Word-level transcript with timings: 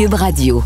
Cube 0.00 0.14
Radio. 0.14 0.64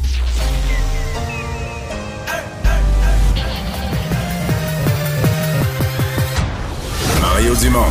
Mario 7.20 7.56
Dumont. 7.56 7.90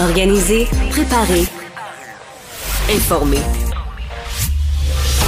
Organiser, 0.00 0.68
préparer, 0.90 1.44
informer. 2.94 3.40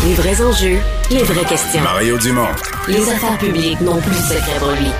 Les 0.05 0.15
vrais 0.15 0.41
enjeux, 0.41 0.79
les 1.11 1.25
vraies 1.25 1.45
questions. 1.45 1.83
Mario 1.83 2.17
Dumont. 2.19 2.47
Les 2.87 3.11
affaires 3.11 3.39
publiques 3.39 3.81
n'ont 3.81 4.01
plus 4.01 4.13
de 4.13 4.15
secret 4.15 4.59
pour 4.61 4.71
lui. 4.71 4.93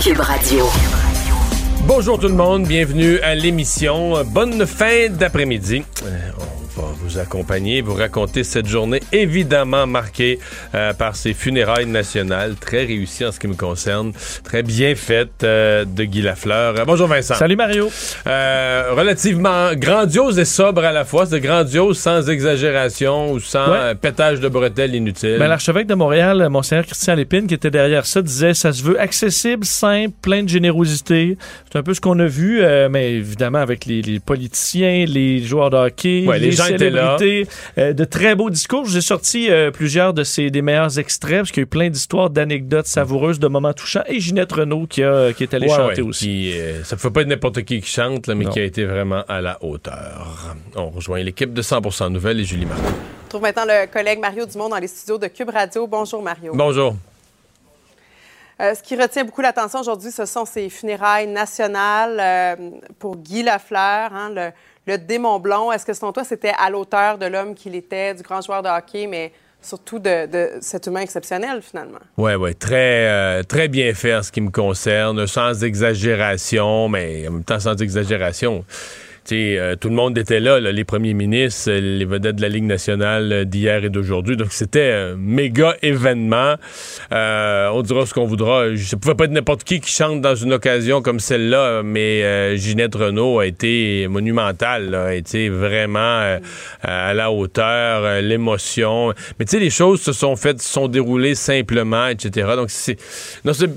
Cube 0.00 0.20
Radio. 0.20 0.64
Bonjour 1.88 2.18
tout 2.20 2.28
le 2.28 2.34
monde, 2.34 2.66
bienvenue 2.66 3.18
à 3.20 3.34
l'émission. 3.34 4.22
Bonne 4.22 4.66
fin 4.66 5.08
d'après-midi. 5.08 5.82
Euh, 6.04 6.30
vous 7.08 7.18
accompagner, 7.18 7.80
vous 7.80 7.94
raconter 7.94 8.44
cette 8.44 8.66
journée 8.66 9.00
évidemment 9.12 9.86
marquée 9.86 10.38
euh, 10.74 10.92
par 10.92 11.16
ces 11.16 11.32
funérailles 11.32 11.86
nationales, 11.86 12.54
très 12.56 12.84
réussies 12.84 13.24
en 13.24 13.32
ce 13.32 13.40
qui 13.40 13.48
me 13.48 13.54
concerne, 13.54 14.12
très 14.44 14.62
bien 14.62 14.94
faites 14.94 15.42
euh, 15.42 15.86
de 15.86 16.04
Guy 16.04 16.20
Lafleur. 16.20 16.74
Euh, 16.78 16.84
bonjour 16.84 17.06
Vincent. 17.08 17.34
Salut 17.34 17.56
Mario. 17.56 17.90
Relativement 18.26 19.72
grandiose 19.74 20.38
et 20.38 20.44
sobre 20.44 20.84
à 20.84 20.92
la 20.92 21.04
fois, 21.06 21.24
c'est 21.24 21.40
grandiose 21.40 21.98
sans 21.98 22.28
exagération 22.28 23.32
ou 23.32 23.40
sans 23.40 23.68
Ouais. 23.68 23.94
pétage 23.94 24.40
de 24.40 24.48
bretelles 24.48 24.94
inutile. 24.94 25.36
Ben, 25.38 25.48
L'archevêque 25.48 25.86
de 25.86 25.94
Montréal, 25.94 26.46
Monseigneur 26.50 26.84
Christian 26.86 27.14
Lépine, 27.14 27.46
qui 27.46 27.54
était 27.54 27.70
derrière 27.70 28.06
ça, 28.06 28.22
disait 28.22 28.54
ça 28.54 28.72
se 28.72 28.82
veut 28.82 29.00
accessible, 29.00 29.64
simple, 29.64 30.14
plein 30.22 30.42
de 30.42 30.48
générosité. 30.48 31.36
C'est 31.70 31.78
un 31.78 31.82
peu 31.82 31.94
ce 31.94 32.00
qu'on 32.00 32.18
a 32.18 32.26
vu, 32.26 32.62
mais 32.90 33.12
évidemment 33.12 33.58
avec 33.58 33.86
les, 33.86 34.02
les 34.02 34.20
politiciens, 34.20 35.04
les 35.06 35.42
joueurs 35.42 35.70
de 35.70 35.76
hockey, 35.76 36.24
Ouais, 36.26 36.38
les 36.38 36.46
les, 36.46 36.52
gens 36.52 36.66
étaient 36.66 36.90
là. 36.90 36.97
Célébrités. 36.98 37.48
euh, 37.78 37.92
de 37.92 38.04
très 38.04 38.34
beaux 38.34 38.50
discours. 38.50 38.86
J'ai 38.86 39.00
sorti 39.00 39.50
euh, 39.50 39.70
plusieurs 39.70 40.14
de 40.14 40.24
ces 40.24 40.50
des 40.50 40.62
meilleurs 40.62 40.98
extraits 40.98 41.38
parce 41.38 41.50
qu'il 41.50 41.60
y 41.60 41.64
a 41.64 41.64
eu 41.64 41.66
plein 41.66 41.88
d'histoires, 41.90 42.30
d'anecdotes 42.30 42.86
savoureuses, 42.86 43.38
de 43.38 43.48
moments 43.48 43.72
touchants. 43.72 44.02
Et 44.06 44.20
Ginette 44.20 44.52
Renault 44.52 44.86
qui, 44.88 45.02
a, 45.02 45.32
qui 45.32 45.42
est 45.42 45.54
allée 45.54 45.68
Ouais, 45.68 45.76
chanter 45.76 46.02
ouais, 46.02 46.08
aussi. 46.08 46.26
qui, 46.26 46.58
euh, 46.58 46.82
ça 46.84 46.96
ne 46.96 47.00
faut 47.00 47.10
pas 47.10 47.22
être 47.22 47.28
n'importe 47.28 47.62
qui 47.62 47.80
qui 47.80 47.88
chante, 47.90 48.26
là, 48.26 48.34
mais 48.34 48.44
Non. 48.44 48.50
qui 48.50 48.60
a 48.60 48.64
été 48.64 48.84
vraiment 48.84 49.22
à 49.28 49.40
la 49.40 49.58
hauteur. 49.62 50.54
On 50.76 50.90
rejoint 50.90 51.22
l'équipe 51.22 51.52
de 51.52 51.62
100% 51.62 52.10
Nouvelles 52.10 52.40
et 52.40 52.44
Julie 52.44 52.66
Martin. 52.66 52.82
On 53.26 53.28
trouve 53.28 53.42
maintenant 53.42 53.64
le 53.66 53.86
collègue 53.92 54.20
Mario 54.20 54.46
Dumont 54.46 54.68
dans 54.70 54.78
les 54.78 54.86
studios 54.88 55.18
de 55.18 55.26
Cube 55.26 55.50
Radio. 55.50 55.86
Bonjour 55.86 56.22
Mario. 56.22 56.52
Bonjour. 56.54 56.96
Euh, 58.60 58.74
ce 58.74 58.82
qui 58.82 58.96
retient 58.96 59.24
beaucoup 59.24 59.40
l'attention 59.40 59.78
aujourd'hui, 59.80 60.10
ce 60.10 60.24
sont 60.24 60.44
ces 60.44 60.68
funérailles 60.68 61.28
nationales 61.28 62.18
euh, 62.20 62.70
pour 62.98 63.16
Guy 63.16 63.44
Lafleur, 63.44 64.12
hein, 64.12 64.30
le, 64.34 64.50
le 64.88 64.98
démon 64.98 65.38
blond. 65.38 65.70
Est-ce 65.70 65.86
que 65.86 65.92
selon 65.92 66.12
toi, 66.12 66.24
c'était 66.24 66.54
à 66.58 66.70
l'auteur 66.70 67.18
de 67.18 67.26
l'homme 67.26 67.54
qu'il 67.54 67.74
était, 67.74 68.14
du 68.14 68.22
grand 68.22 68.40
joueur 68.40 68.62
de 68.62 68.68
hockey, 68.68 69.06
mais 69.06 69.32
surtout 69.60 69.98
de, 69.98 70.26
cet 70.60 70.86
humain 70.86 71.00
exceptionnel 71.00 71.60
finalement? 71.62 71.98
Ouais, 72.16 72.34
ouais, 72.34 72.54
très, 72.54 73.06
euh, 73.06 73.42
très 73.42 73.68
bien 73.68 73.92
fait 73.94 74.14
en 74.14 74.22
ce 74.22 74.32
qui 74.32 74.40
me 74.40 74.50
concerne, 74.50 75.26
sans 75.26 75.62
exagération, 75.62 76.88
mais 76.88 77.28
en 77.28 77.32
même 77.32 77.44
temps 77.44 77.60
sans 77.60 77.76
exagération. 77.80 78.64
Euh, 79.36 79.76
tout 79.76 79.88
le 79.88 79.94
monde 79.94 80.16
était 80.18 80.40
là, 80.40 80.58
les 80.60 80.84
premiers 80.84 81.14
ministres, 81.14 81.70
les 81.70 82.04
vedettes 82.04 82.36
de 82.36 82.42
la 82.42 82.48
Ligue 82.48 82.64
nationale 82.64 83.32
euh, 83.32 83.44
d'hier 83.44 83.84
et 83.84 83.90
d'aujourd'hui. 83.90 84.36
Donc, 84.36 84.48
c'était 84.52 84.90
un 84.92 85.16
méga 85.16 85.76
événement. 85.82 86.54
Euh, 87.12 87.68
on 87.72 87.82
dira 87.82 88.06
ce 88.06 88.14
qu'on 88.14 88.24
voudra. 88.26 88.64
Ça 88.76 88.96
pouvait 88.96 89.14
pas 89.14 89.24
être 89.24 89.32
n'importe 89.32 89.64
qui 89.64 89.80
qui 89.80 89.90
chante 89.90 90.20
dans 90.20 90.34
une 90.34 90.52
occasion 90.52 91.02
comme 91.02 91.20
celle-là, 91.20 91.82
mais 91.84 92.56
Ginette 92.56 92.94
Renault 92.94 93.38
a 93.40 93.46
été 93.46 94.06
monumentale, 94.08 94.90
là, 94.90 95.04
a 95.06 95.14
été 95.14 95.48
vraiment 95.48 96.38
à 96.82 97.14
la 97.14 97.30
hauteur, 97.30 98.22
l'émotion. 98.22 99.12
Mais 99.38 99.44
tu 99.44 99.52
sais, 99.52 99.58
les 99.58 99.70
choses 99.70 100.00
se 100.00 100.12
sont 100.12 100.36
faites, 100.36 100.60
se 100.62 100.72
sont 100.72 100.88
déroulées 100.88 101.34
simplement, 101.34 102.06
etc. 102.08 102.48
Donc, 102.56 102.70
c'est 102.70 102.96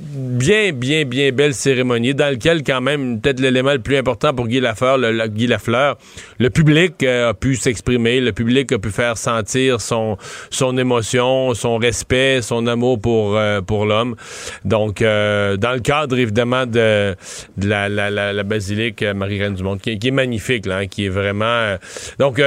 bien, 0.04 0.72
bien, 0.74 1.06
bien 1.06 1.32
belle 1.32 1.54
cérémonie 1.54 2.14
dans 2.16 2.30
lequel, 2.32 2.64
quand 2.64 2.82
même, 2.82 3.20
peut-être 3.22 3.40
l'élément 3.40 3.74
le 3.74 3.80
plus 3.80 3.98
important 3.98 4.34
pour 4.34 4.48
Guy 4.48 4.60
Lafleur, 4.60 4.98
le, 4.98 5.12
le- 5.12 5.28
Guy 5.42 5.48
Lafleur, 5.48 5.98
le 6.38 6.52
public 6.52 7.02
euh, 7.02 7.30
a 7.30 7.34
pu 7.34 7.56
s'exprimer, 7.56 8.22
le 8.22 8.32
public 8.32 8.72
a 8.74 8.78
pu 8.78 8.92
faire 8.92 9.18
sentir 9.18 9.82
son, 9.82 10.18
son 10.52 10.78
émotion, 10.78 11.56
son 11.56 11.78
respect, 11.78 12.44
son 12.44 12.68
amour 12.68 13.02
pour, 13.02 13.36
euh, 13.36 13.60
pour 13.62 13.86
l'homme. 13.88 14.16
Donc, 14.66 15.02
euh, 15.02 15.58
dans 15.58 15.72
le 15.72 15.80
cadre, 15.80 16.20
évidemment, 16.20 16.68
de, 16.68 17.16
la, 17.58 17.90
la, 17.90 18.12
la, 18.12 18.44
basilique 18.44 19.02
Marie-Reine 19.02 19.56
du 19.56 19.64
Monde, 19.64 19.82
qui, 19.82 19.90
est- 19.90 20.12
magnifique, 20.12 20.68
hein, 20.68 20.86
qui 20.88 21.06
est 21.06 21.10
vraiment... 21.10 21.78
donc, 22.20 22.40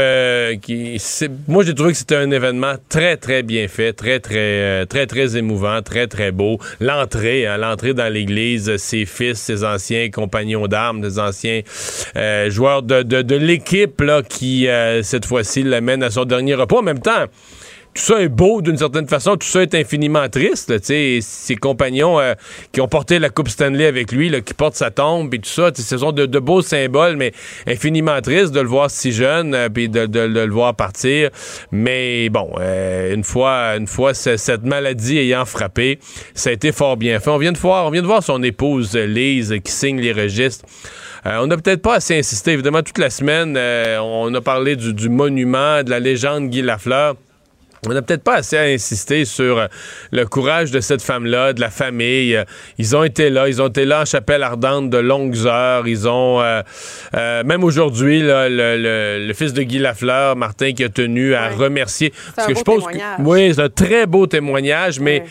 qui, 0.62 1.02
moi, 1.48 1.64
j'ai 1.64 1.74
trouvé 1.74 1.92
que 1.92 1.98
c'était 1.98 2.16
un 2.16 2.30
événement 2.30 2.74
très, 2.88 3.16
très 3.16 3.42
bien 3.42 3.66
fait, 3.66 3.92
très, 3.92 4.20
très, 4.20 4.86
très, 4.86 5.06
très 5.06 5.36
émouvant, 5.36 5.82
très, 5.82 6.06
très 6.06 6.30
beau. 6.30 6.58
L'entrée, 6.78 7.46
hein, 7.46 7.56
l'entrée 7.56 7.94
dans 7.94 8.12
l'église, 8.12 8.76
ses 8.76 9.06
fils, 9.06 9.38
ses 9.38 9.64
anciens 9.64 10.10
compagnons 10.10 10.68
d'armes, 10.68 11.00
des 11.00 11.18
anciens 11.18 11.62
joueurs 12.48 12.83
de, 12.84 13.34
l'équipe 13.36 14.02
qui, 14.28 14.68
euh, 14.68 15.02
cette 15.02 15.26
fois-ci, 15.26 15.62
l'amène 15.62 16.02
à 16.02 16.10
son 16.10 16.24
dernier 16.24 16.54
repos. 16.54 16.78
En 16.78 16.82
même 16.82 17.00
temps, 17.00 17.26
tout 17.94 18.02
ça 18.02 18.20
est 18.20 18.28
beau 18.28 18.60
d'une 18.60 18.76
certaine 18.76 19.06
façon, 19.06 19.36
tout 19.36 19.46
ça 19.46 19.62
est 19.62 19.74
infiniment 19.74 20.28
triste. 20.28 20.68
là, 20.68 20.78
ses 20.80 21.56
compagnons 21.60 22.18
euh, 22.18 22.34
qui 22.72 22.80
ont 22.80 22.88
porté 22.88 23.20
la 23.20 23.30
Coupe 23.30 23.48
Stanley 23.48 23.86
avec 23.86 24.10
lui, 24.10 24.32
qui 24.42 24.52
portent 24.52 24.74
sa 24.74 24.90
tombe 24.90 25.32
et 25.32 25.38
tout 25.38 25.48
ça, 25.48 25.70
ce 25.72 25.98
sont 25.98 26.10
de, 26.10 26.26
beaux 26.40 26.60
symboles, 26.60 27.16
mais 27.16 27.32
infiniment 27.68 28.20
triste 28.20 28.52
de 28.52 28.60
le 28.60 28.66
voir 28.66 28.90
si 28.90 29.12
jeune 29.12 29.54
euh, 29.54 29.68
de, 29.68 30.20
le 30.20 30.52
voir 30.52 30.74
partir. 30.74 31.30
Mais 31.70 32.28
bon, 32.30 32.50
euh, 32.58 33.14
une 33.14 33.22
fois, 33.22 33.76
une 33.76 33.86
fois 33.86 34.12
ce- 34.12 34.36
cette 34.36 34.64
maladie 34.64 35.18
ayant 35.18 35.44
frappé, 35.44 36.00
ça 36.34 36.50
a 36.50 36.52
été 36.52 36.72
fort 36.72 36.96
bien 36.96 37.20
fait. 37.20 37.30
On 37.30 37.38
vient 37.38 37.52
de 37.52 37.58
voir, 37.58 37.86
on 37.86 37.90
vient 37.90 38.02
de 38.02 38.06
voir 38.08 38.24
son 38.24 38.42
épouse 38.42 38.96
Lise 38.96 39.54
qui 39.64 39.70
signe 39.72 40.00
les 40.00 40.12
registres. 40.12 40.64
Euh, 41.26 41.38
on 41.40 41.46
n'a 41.46 41.56
peut-être 41.56 41.82
pas 41.82 41.94
assez 41.96 42.18
insisté. 42.18 42.52
Évidemment, 42.52 42.82
toute 42.82 42.98
la 42.98 43.10
semaine, 43.10 43.56
euh, 43.56 43.98
on 43.98 44.32
a 44.34 44.40
parlé 44.40 44.76
du, 44.76 44.92
du 44.92 45.08
monument, 45.08 45.82
de 45.82 45.90
la 45.90 45.98
légende 46.00 46.50
Guy 46.50 46.62
Lafleur. 46.62 47.14
On 47.86 47.92
n'a 47.92 48.00
peut-être 48.00 48.22
pas 48.22 48.36
assez 48.36 48.56
insisté 48.56 49.26
sur 49.26 49.58
euh, 49.58 49.66
le 50.10 50.24
courage 50.24 50.70
de 50.70 50.80
cette 50.80 51.02
femme-là, 51.02 51.52
de 51.52 51.60
la 51.60 51.68
famille. 51.68 52.42
Ils 52.78 52.96
ont 52.96 53.04
été 53.04 53.28
là, 53.28 53.46
ils 53.46 53.60
ont 53.60 53.68
été 53.68 53.84
là 53.84 54.00
en 54.00 54.04
chapelle 54.06 54.42
ardente 54.42 54.88
de 54.88 54.96
longues 54.96 55.36
heures. 55.46 55.86
Ils 55.86 56.08
ont, 56.08 56.40
euh, 56.40 56.62
euh, 57.14 57.42
même 57.44 57.62
aujourd'hui, 57.62 58.20
le, 58.22 58.48
le- 58.48 59.26
le 59.26 59.34
fils 59.34 59.52
de 59.52 59.62
Guy 59.62 59.78
Lafleur, 59.80 60.34
Martin, 60.34 60.72
qui 60.72 60.82
a 60.82 60.88
tenu 60.88 61.34
à 61.34 61.50
remercier. 61.50 62.12
un 62.38 62.46
beau 62.54 62.62
témoignage. 62.78 63.18
oui, 63.20 63.54
c'est 63.54 63.60
un 63.62 63.68
très 63.68 64.06
beau 64.06 64.26
témoignage, 64.26 64.98
mais 64.98 65.24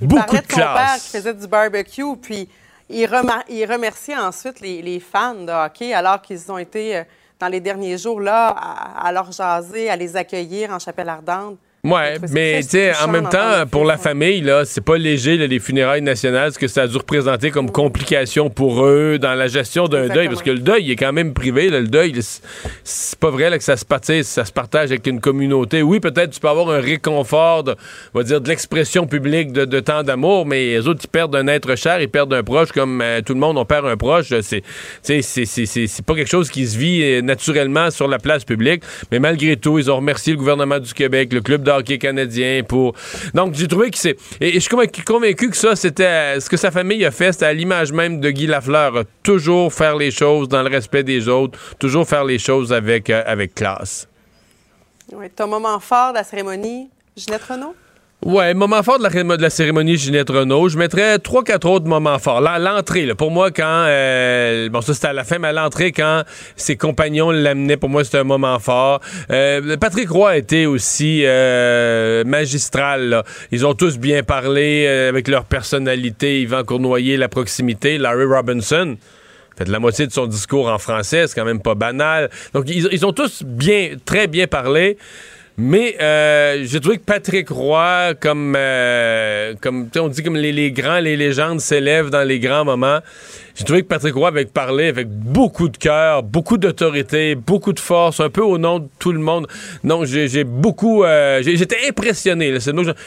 beaucoup 0.00 0.36
de 0.36 0.42
de 0.42 0.46
son 0.48 0.58
père 0.58 0.94
qui 1.02 1.16
faisait 1.16 1.34
du 1.34 1.48
barbecue, 1.48 2.02
puis 2.22 2.48
il, 2.88 3.06
remerciait 3.06 4.16
ensuite 4.16 4.60
les, 4.60 5.00
fans 5.00 5.34
de 5.34 5.52
hockey 5.52 5.92
alors 5.92 6.22
qu'ils 6.22 6.50
ont 6.50 6.58
été, 6.58 6.98
euh, 6.98 7.04
dans 7.38 7.48
les 7.48 7.60
derniers 7.60 7.98
jours, 7.98 8.20
là, 8.20 8.48
à 8.48 9.12
leur 9.12 9.32
jaser, 9.32 9.90
à 9.90 9.96
les 9.96 10.16
accueillir 10.16 10.70
en 10.70 10.78
chapelle 10.78 11.08
ardente. 11.08 11.58
Ouais, 11.90 12.16
mais 12.32 12.60
tu 12.62 12.68
sais, 12.70 12.92
en 13.02 13.08
même 13.08 13.28
temps, 13.28 13.66
pour 13.70 13.84
la 13.84 13.96
famille, 13.96 14.40
là, 14.40 14.64
c'est 14.64 14.80
pas 14.84 14.96
léger, 14.98 15.36
là, 15.36 15.46
les 15.46 15.58
funérailles 15.58 16.02
nationales, 16.02 16.52
ce 16.52 16.58
que 16.58 16.66
ça 16.68 16.82
a 16.82 16.86
dû 16.88 16.96
représenter 16.96 17.50
comme 17.50 17.70
complication 17.70 18.50
pour 18.50 18.84
eux 18.84 19.18
dans 19.18 19.34
la 19.34 19.46
gestion 19.48 19.86
d'un 19.88 20.08
deuil, 20.08 20.28
parce 20.28 20.42
que 20.42 20.50
le 20.50 20.58
deuil 20.58 20.84
il 20.84 20.90
est 20.90 20.96
quand 20.96 21.12
même 21.12 21.32
privé, 21.32 21.68
là, 21.70 21.80
le 21.80 21.86
deuil, 21.88 22.14
c'est- 22.20 23.16
pas 23.18 23.30
vrai 23.30 23.50
là, 23.50 23.58
que 23.58 23.64
ça 23.64 23.76
se, 23.76 23.84
partage, 23.84 24.24
ça 24.24 24.44
se 24.44 24.52
partage 24.52 24.90
avec 24.90 25.06
une 25.06 25.20
communauté. 25.20 25.82
Oui, 25.82 26.00
peut-être 26.00 26.30
tu 26.30 26.40
peux 26.40 26.48
avoir 26.48 26.70
un 26.70 26.80
réconfort, 26.80 27.64
de, 27.64 27.74
on 28.14 28.18
va 28.18 28.24
dire, 28.24 28.40
de 28.40 28.48
l'expression 28.48 29.06
publique 29.06 29.52
de, 29.52 29.64
de 29.64 29.80
tant 29.80 30.02
d'amour, 30.02 30.44
mais 30.46 30.66
les 30.66 30.88
autres, 30.88 31.00
ils 31.04 31.08
perdent 31.08 31.36
un 31.36 31.46
être 31.46 31.76
cher, 31.76 32.00
ils 32.00 32.08
perdent 32.08 32.34
un 32.34 32.42
proche, 32.42 32.72
comme 32.72 33.00
euh, 33.00 33.20
tout 33.22 33.32
le 33.34 33.40
monde, 33.40 33.56
on 33.58 33.64
perd 33.64 33.86
un 33.86 33.96
proche. 33.96 34.28
C'est, 34.42 34.60
tu 34.60 34.66
sais, 35.02 35.22
c'est, 35.22 35.44
c'est, 35.44 35.66
c'est, 35.66 35.86
c'est 35.86 36.04
pas 36.04 36.14
quelque 36.14 36.28
chose 36.30 36.50
qui 36.50 36.66
se 36.66 36.76
vit 36.76 37.02
euh, 37.02 37.22
naturellement 37.22 37.90
sur 37.90 38.08
la 38.08 38.18
place 38.18 38.44
publique, 38.44 38.82
mais 39.12 39.18
malgré 39.18 39.56
tout, 39.56 39.78
ils 39.78 39.90
ont 39.90 39.96
remercié 39.96 40.32
le 40.32 40.38
gouvernement 40.38 40.78
du 40.78 40.92
Québec, 40.92 41.32
le 41.32 41.40
club 41.40 41.62
de 41.62 41.70
hockey 41.76 41.98
canadien, 41.98 42.62
pour. 42.66 42.94
Donc, 43.34 43.54
j'ai 43.54 43.68
trouvé 43.68 43.90
que 43.90 43.98
c'est. 43.98 44.16
Et, 44.40 44.52
je 44.54 44.58
suis 44.60 44.68
convaincu, 44.68 45.02
convaincu 45.02 45.50
que 45.50 45.56
ça, 45.56 45.76
c'était. 45.76 46.04
euh, 46.04 46.40
Ce 46.40 46.48
que 46.48 46.56
sa 46.56 46.70
famille 46.70 47.04
a 47.04 47.10
fait, 47.10 47.32
c'était 47.32 47.46
à 47.46 47.52
l'image 47.52 47.92
même 47.92 48.20
de 48.20 48.30
Guy 48.30 48.46
Lafleur. 48.46 49.04
Toujours 49.22 49.72
faire 49.72 49.96
les 49.96 50.10
choses 50.10 50.48
dans 50.48 50.62
le 50.62 50.68
respect 50.70 51.02
des 51.02 51.28
autres, 51.28 51.58
toujours 51.78 52.06
faire 52.06 52.24
les 52.24 52.38
choses 52.38 52.72
avec, 52.72 53.10
euh, 53.10 53.22
avec 53.26 53.54
classe. 53.54 54.08
Oui, 55.12 55.26
ton 55.30 55.46
moment 55.46 55.78
fort 55.80 56.10
de 56.10 56.18
la 56.18 56.24
cérémonie, 56.24 56.88
Ginette 57.16 57.44
Renault? 57.44 57.74
Ouais, 58.24 58.54
moment 58.54 58.82
fort 58.82 58.98
de 58.98 59.04
la, 59.04 59.10
de 59.10 59.42
la 59.42 59.50
cérémonie 59.50 59.96
Ginette 59.96 60.30
Renault. 60.30 60.70
Je 60.70 60.78
mettrais 60.78 61.18
trois, 61.18 61.44
quatre 61.44 61.68
autres 61.68 61.86
moments 61.86 62.18
forts. 62.18 62.40
L'entrée, 62.40 63.06
pour 63.14 63.30
moi, 63.30 63.50
quand... 63.50 63.84
euh, 63.86 64.70
bon, 64.70 64.80
ça, 64.80 64.94
c'était 64.94 65.08
à 65.08 65.12
la 65.12 65.22
fin, 65.22 65.38
mais 65.38 65.48
à 65.48 65.52
l'entrée, 65.52 65.92
quand 65.92 66.22
ses 66.56 66.76
compagnons 66.76 67.30
l'amenaient, 67.30 67.76
pour 67.76 67.90
moi, 67.90 68.04
c'était 68.04 68.18
un 68.18 68.24
moment 68.24 68.58
fort. 68.58 69.00
Euh, 69.30 69.76
Patrick 69.76 70.10
Roy 70.10 70.30
a 70.30 70.36
été 70.38 70.64
aussi 70.66 71.22
euh, 71.24 72.24
magistral. 72.24 73.22
Ils 73.52 73.66
ont 73.66 73.74
tous 73.74 73.98
bien 73.98 74.22
parlé 74.22 74.86
avec 74.88 75.28
leur 75.28 75.44
personnalité. 75.44 76.40
Yvan 76.40 76.64
Cournoyer, 76.64 77.18
la 77.18 77.28
proximité. 77.28 77.98
Larry 77.98 78.24
Robinson 78.24 78.96
fait 79.56 79.68
la 79.68 79.78
moitié 79.78 80.06
de 80.06 80.12
son 80.12 80.26
discours 80.26 80.68
en 80.68 80.78
français, 80.78 81.26
c'est 81.26 81.34
quand 81.34 81.46
même 81.46 81.62
pas 81.62 81.74
banal. 81.74 82.30
Donc, 82.52 82.64
ils, 82.68 82.88
ils 82.92 83.06
ont 83.06 83.12
tous 83.12 83.42
bien, 83.42 83.92
très 84.04 84.26
bien 84.26 84.46
parlé. 84.46 84.98
Mais 85.58 85.96
euh, 86.02 86.64
j'ai 86.64 86.80
trouvé 86.80 86.98
que 86.98 87.04
Patrick 87.04 87.48
Roy, 87.48 88.14
comme, 88.20 88.54
euh, 88.56 89.54
comme 89.60 89.88
on 89.98 90.08
dit 90.08 90.22
comme 90.22 90.36
les, 90.36 90.52
les 90.52 90.70
grands, 90.70 91.00
les 91.00 91.16
légendes 91.16 91.60
s'élèvent 91.60 92.10
dans 92.10 92.26
les 92.26 92.38
grands 92.38 92.64
moments. 92.64 93.00
J'ai 93.56 93.64
trouvé 93.64 93.82
que 93.82 93.88
Patrick 93.88 94.14
Roy 94.14 94.28
avait 94.28 94.44
parlé 94.44 94.88
avec 94.88 95.08
beaucoup 95.08 95.70
de 95.70 95.78
cœur, 95.78 96.22
beaucoup 96.22 96.58
d'autorité, 96.58 97.34
beaucoup 97.34 97.72
de 97.72 97.80
force, 97.80 98.20
un 98.20 98.28
peu 98.28 98.42
au 98.42 98.58
nom 98.58 98.80
de 98.80 98.88
tout 98.98 99.12
le 99.12 99.18
monde. 99.18 99.46
Donc 99.82 100.04
j'ai 100.04 100.44
beaucoup, 100.44 101.04
euh, 101.04 101.40
j'étais 101.42 101.88
impressionné. 101.88 102.58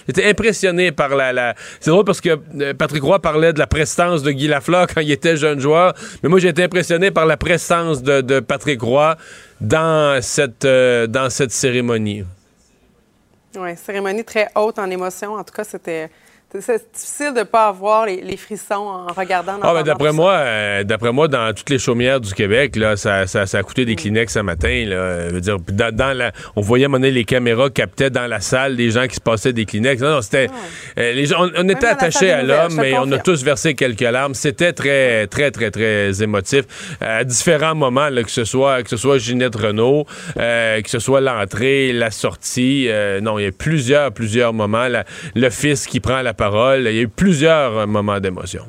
J'étais 0.07 0.27
impressionné 0.27 0.91
par 0.91 1.09
la. 1.15 1.31
la... 1.31 1.53
C'est 1.79 1.91
drôle 1.91 2.03
parce 2.03 2.19
que 2.19 2.39
euh, 2.59 2.73
Patrick 2.73 3.03
Roy 3.03 3.19
parlait 3.19 3.53
de 3.53 3.59
la 3.59 3.67
prestance 3.67 4.23
de 4.23 4.31
Guy 4.31 4.47
Lafleur 4.47 4.87
quand 4.93 5.01
il 5.01 5.11
était 5.11 5.37
jeune 5.37 5.59
joueur, 5.59 5.93
mais 6.23 6.29
moi 6.29 6.39
j'ai 6.39 6.47
été 6.47 6.63
impressionné 6.63 7.11
par 7.11 7.27
la 7.27 7.37
prestance 7.37 8.01
de, 8.01 8.21
de 8.21 8.39
Patrick 8.39 8.81
Roy 8.81 9.17
dans 9.61 10.19
cette 10.23 10.65
euh, 10.65 11.05
dans 11.05 11.29
cette 11.29 11.51
cérémonie. 11.51 12.23
Oui, 13.55 13.75
cérémonie 13.77 14.23
très 14.23 14.47
haute 14.55 14.77
en 14.77 14.89
émotion. 14.89 15.33
En 15.33 15.43
tout 15.43 15.53
cas, 15.53 15.63
c'était 15.63 16.11
c'est 16.59 16.91
difficile 16.93 17.33
de 17.33 17.39
ne 17.39 17.43
pas 17.43 17.67
avoir 17.67 18.05
les, 18.05 18.21
les 18.21 18.37
frissons 18.37 18.73
en 18.75 19.07
regardant. 19.13 19.53
en 19.53 19.59
Ah, 19.61 19.73
ben 19.73 19.83
d'après 19.83 20.11
moi, 20.11 20.33
euh, 20.33 20.83
d'après 20.83 21.11
moi, 21.11 21.27
dans 21.27 21.53
toutes 21.53 21.69
les 21.69 21.77
chaumières 21.79 22.19
du 22.19 22.33
Québec, 22.33 22.75
là, 22.75 22.95
ça, 22.97 23.27
ça, 23.27 23.45
ça 23.45 23.59
a 23.59 23.63
coûté 23.63 23.83
Mm. 23.83 23.85
des 23.85 23.95
Kleenex 23.95 24.33
ce 24.33 24.39
matin. 24.39 24.83
Là, 24.87 25.29
je 25.29 25.33
veux 25.35 25.41
dire, 25.41 25.57
dans, 25.59 25.95
dans 25.95 26.17
la, 26.17 26.31
on 26.55 26.61
voyait 26.61 26.87
donné, 26.87 27.11
les 27.11 27.23
caméras 27.23 27.69
captaient 27.69 28.09
dans 28.09 28.27
la 28.27 28.39
salle 28.39 28.75
des 28.75 28.91
gens 28.91 29.07
qui 29.07 29.15
se 29.15 29.21
passaient 29.21 29.53
des 29.53 29.65
Kleenex. 29.65 30.01
Non, 30.01 30.09
non, 30.15 30.21
c'était, 30.21 30.47
euh, 30.97 31.13
les 31.13 31.25
gens, 31.25 31.45
on, 31.45 31.51
on 31.55 31.69
était 31.69 31.85
dans 31.85 31.91
attachés 31.91 32.31
à 32.31 32.41
l'homme, 32.41 32.73
mais 32.75 32.97
on 32.97 33.11
a 33.11 33.19
tous 33.19 33.43
versé 33.43 33.75
quelques 33.75 34.01
larmes. 34.01 34.33
C'était 34.33 34.73
très, 34.73 35.27
très, 35.27 35.51
très, 35.51 35.71
très 35.71 36.21
émotif. 36.23 36.65
Euh, 37.01 37.19
à 37.19 37.23
différents 37.23 37.75
moments, 37.75 38.09
là, 38.09 38.23
que 38.23 38.31
ce 38.31 38.43
soit, 38.43 38.83
que 38.83 38.89
ce 38.89 38.97
soit 38.97 39.17
Ginette 39.17 39.55
Renault, 39.55 40.05
euh, 40.37 40.81
que 40.81 40.89
ce 40.89 40.99
soit 40.99 41.21
l'entrée, 41.21 41.93
la 41.93 42.11
sortie. 42.11 42.89
non, 43.21 43.37
il 43.39 43.45
y 43.45 43.47
a 43.47 43.51
plusieurs, 43.51 44.11
plusieurs 44.11 44.53
moments. 44.53 44.87
Le 45.35 45.49
fils 45.49 45.85
qui 45.85 45.99
prend 45.99 46.21
la 46.21 46.33
parole. 46.39 46.87
Il 46.87 46.95
y 46.95 46.99
a 46.99 47.01
eu 47.01 47.09
plusieurs 47.09 47.79
euh, 47.79 47.85
moments 47.85 48.19
d'émotion. 48.19 48.65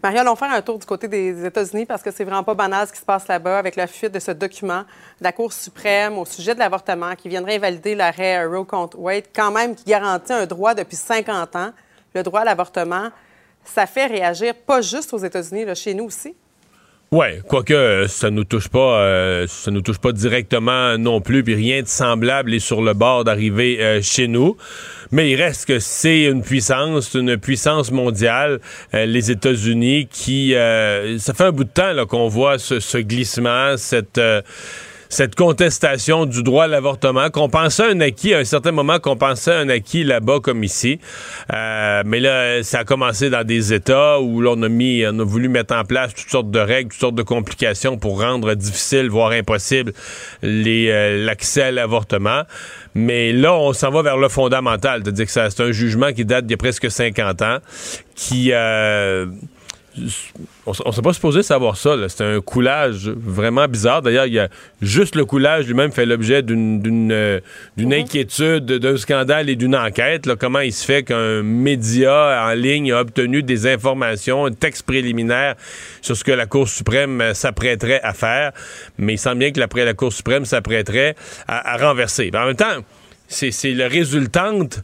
Marie, 0.00 0.18
allons 0.18 0.36
faire 0.36 0.52
un 0.52 0.62
tour 0.62 0.78
du 0.78 0.86
côté 0.86 1.08
des 1.08 1.44
États-Unis 1.44 1.86
parce 1.86 2.02
que 2.02 2.12
c'est 2.12 2.22
vraiment 2.22 2.44
pas 2.44 2.54
banal 2.54 2.86
ce 2.86 2.92
qui 2.92 3.00
se 3.00 3.04
passe 3.04 3.26
là-bas 3.26 3.58
avec 3.58 3.74
la 3.74 3.88
fuite 3.88 4.12
de 4.12 4.20
ce 4.20 4.30
document 4.30 4.82
de 4.82 5.24
la 5.24 5.32
Cour 5.32 5.52
suprême 5.52 6.18
au 6.18 6.24
sujet 6.24 6.54
de 6.54 6.60
l'avortement 6.60 7.16
qui 7.16 7.28
viendrait 7.28 7.56
invalider 7.56 7.96
l'arrêt 7.96 8.44
Roe 8.44 8.64
contre 8.64 8.96
Wade, 8.96 9.24
quand 9.34 9.50
même 9.50 9.74
qui 9.74 9.84
garantit 9.84 10.32
un 10.32 10.46
droit 10.46 10.74
depuis 10.74 10.94
50 10.94 11.56
ans, 11.56 11.72
le 12.14 12.22
droit 12.22 12.42
à 12.42 12.44
l'avortement. 12.44 13.08
Ça 13.64 13.86
fait 13.86 14.06
réagir 14.06 14.54
pas 14.54 14.82
juste 14.82 15.12
aux 15.12 15.18
États-Unis, 15.18 15.64
chez 15.74 15.94
nous 15.94 16.04
aussi. 16.04 16.36
Ouais, 17.10 17.40
quoique 17.48 17.72
euh, 17.72 18.06
ça 18.06 18.28
nous 18.28 18.44
touche 18.44 18.68
pas, 18.68 19.00
euh, 19.00 19.46
ça 19.48 19.70
nous 19.70 19.80
touche 19.80 19.96
pas 19.96 20.12
directement 20.12 20.98
non 20.98 21.22
plus, 21.22 21.42
puis 21.42 21.54
rien 21.54 21.80
de 21.80 21.88
semblable 21.88 22.52
est 22.52 22.58
sur 22.58 22.82
le 22.82 22.92
bord 22.92 23.24
d'arriver 23.24 23.78
euh, 23.80 24.02
chez 24.02 24.28
nous. 24.28 24.58
Mais 25.10 25.30
il 25.30 25.36
reste 25.36 25.64
que 25.64 25.78
c'est 25.78 26.24
une 26.24 26.42
puissance, 26.42 27.14
une 27.14 27.38
puissance 27.38 27.90
mondiale, 27.92 28.60
euh, 28.92 29.06
les 29.06 29.30
États-Unis, 29.30 30.06
qui 30.10 30.52
ça 30.52 31.32
fait 31.32 31.44
un 31.44 31.52
bout 31.52 31.64
de 31.64 31.70
temps 31.70 31.94
là, 31.94 32.04
qu'on 32.04 32.28
voit 32.28 32.58
ce, 32.58 32.78
ce 32.78 32.98
glissement, 32.98 33.78
cette 33.78 34.20
cette 35.08 35.34
contestation 35.34 36.26
du 36.26 36.42
droit 36.42 36.64
à 36.64 36.66
l'avortement, 36.66 37.30
qu'on 37.30 37.48
pensait 37.48 37.84
un 37.84 38.00
acquis 38.00 38.34
à 38.34 38.38
un 38.38 38.44
certain 38.44 38.72
moment, 38.72 38.98
qu'on 38.98 39.16
pensait 39.16 39.52
un 39.52 39.68
acquis 39.68 40.04
là-bas 40.04 40.40
comme 40.40 40.64
ici. 40.64 41.00
Euh, 41.52 42.02
mais 42.04 42.20
là, 42.20 42.62
ça 42.62 42.80
a 42.80 42.84
commencé 42.84 43.30
dans 43.30 43.44
des 43.44 43.72
États 43.72 44.20
où 44.20 44.40
l'on 44.40 44.62
a 44.62 44.68
mis, 44.68 45.04
on 45.06 45.18
a 45.18 45.24
voulu 45.24 45.48
mettre 45.48 45.74
en 45.74 45.84
place 45.84 46.14
toutes 46.14 46.30
sortes 46.30 46.50
de 46.50 46.58
règles, 46.58 46.90
toutes 46.90 47.00
sortes 47.00 47.14
de 47.14 47.22
complications 47.22 47.96
pour 47.96 48.20
rendre 48.20 48.54
difficile, 48.54 49.08
voire 49.08 49.32
impossible, 49.32 49.92
euh, 50.44 51.24
l'accès 51.24 51.62
à 51.62 51.70
l'avortement. 51.70 52.42
Mais 52.94 53.32
là, 53.32 53.54
on 53.54 53.72
s'en 53.72 53.90
va 53.90 54.02
vers 54.02 54.16
le 54.16 54.28
fondamental, 54.28 55.02
c'est-à-dire 55.02 55.26
que 55.26 55.32
c'est 55.32 55.60
un 55.60 55.72
jugement 55.72 56.12
qui 56.12 56.24
date 56.24 56.46
d'il 56.46 56.52
y 56.52 56.54
a 56.54 56.58
presque 56.58 56.90
50 56.90 57.42
ans, 57.42 57.58
qui 58.14 58.50
euh, 58.52 59.26
on 60.66 60.88
ne 60.88 60.92
s'est 60.92 61.02
pas 61.02 61.12
supposé 61.12 61.42
savoir 61.42 61.76
ça. 61.76 61.96
C'est 62.08 62.24
un 62.24 62.40
coulage 62.40 63.08
vraiment 63.08 63.66
bizarre. 63.66 64.02
D'ailleurs, 64.02 64.26
il 64.26 64.34
y 64.34 64.38
a 64.38 64.48
juste 64.82 65.14
le 65.14 65.24
coulage 65.24 65.66
lui-même 65.66 65.92
fait 65.92 66.06
l'objet 66.06 66.42
d'une 66.42 66.80
d'une 66.82 67.12
euh, 67.12 67.40
d'une 67.76 67.94
inquiétude, 67.94 68.64
d'un 68.66 68.96
scandale 68.96 69.48
et 69.48 69.56
d'une 69.56 69.76
enquête. 69.76 70.26
là. 70.26 70.36
Comment 70.36 70.60
il 70.60 70.72
se 70.72 70.84
fait 70.84 71.02
qu'un 71.02 71.42
média 71.42 72.46
en 72.46 72.54
ligne 72.54 72.92
a 72.92 73.00
obtenu 73.00 73.42
des 73.42 73.66
informations, 73.66 74.46
un 74.46 74.52
texte 74.52 74.84
préliminaire 74.84 75.54
sur 76.02 76.16
ce 76.16 76.24
que 76.24 76.32
la 76.32 76.46
Cour 76.46 76.68
suprême 76.68 77.20
euh, 77.20 77.34
s'apprêterait 77.34 78.00
à 78.02 78.12
faire. 78.12 78.52
Mais 78.98 79.14
il 79.14 79.18
semble 79.18 79.38
bien 79.38 79.50
que 79.52 79.60
la, 79.60 79.68
la 79.84 79.94
Cour 79.94 80.12
suprême 80.12 80.44
s'apprêterait 80.44 81.14
à, 81.46 81.74
à 81.74 81.76
renverser. 81.88 82.30
Mais 82.32 82.38
en 82.38 82.46
même 82.46 82.56
temps, 82.56 82.84
c'est 83.26 83.50
c'est 83.50 83.72
le 83.72 83.86
résultante 83.86 84.82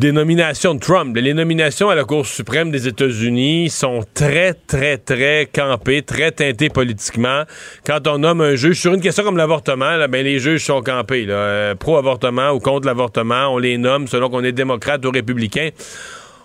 des 0.00 0.12
nominations 0.12 0.74
de 0.74 0.80
Trump. 0.80 1.14
Les 1.14 1.34
nominations 1.34 1.90
à 1.90 1.94
la 1.94 2.04
Cour 2.04 2.24
suprême 2.24 2.70
des 2.70 2.88
États-Unis 2.88 3.68
sont 3.68 4.02
très, 4.14 4.54
très, 4.54 4.96
très 4.96 5.46
campées, 5.52 6.00
très 6.00 6.32
teintées 6.32 6.70
politiquement. 6.70 7.42
Quand 7.84 8.08
on 8.08 8.16
nomme 8.16 8.40
un 8.40 8.54
juge 8.54 8.80
sur 8.80 8.94
une 8.94 9.02
question 9.02 9.24
comme 9.24 9.36
l'avortement, 9.36 9.98
ben, 10.08 10.24
les 10.24 10.38
juges 10.38 10.64
sont 10.64 10.80
campés. 10.80 11.26
Euh, 11.28 11.74
Pro-avortement 11.74 12.52
ou 12.52 12.60
contre 12.60 12.86
l'avortement, 12.86 13.48
on 13.48 13.58
les 13.58 13.76
nomme 13.76 14.06
selon 14.06 14.30
qu'on 14.30 14.42
est 14.42 14.52
démocrate 14.52 15.04
ou 15.04 15.10
républicain. 15.10 15.68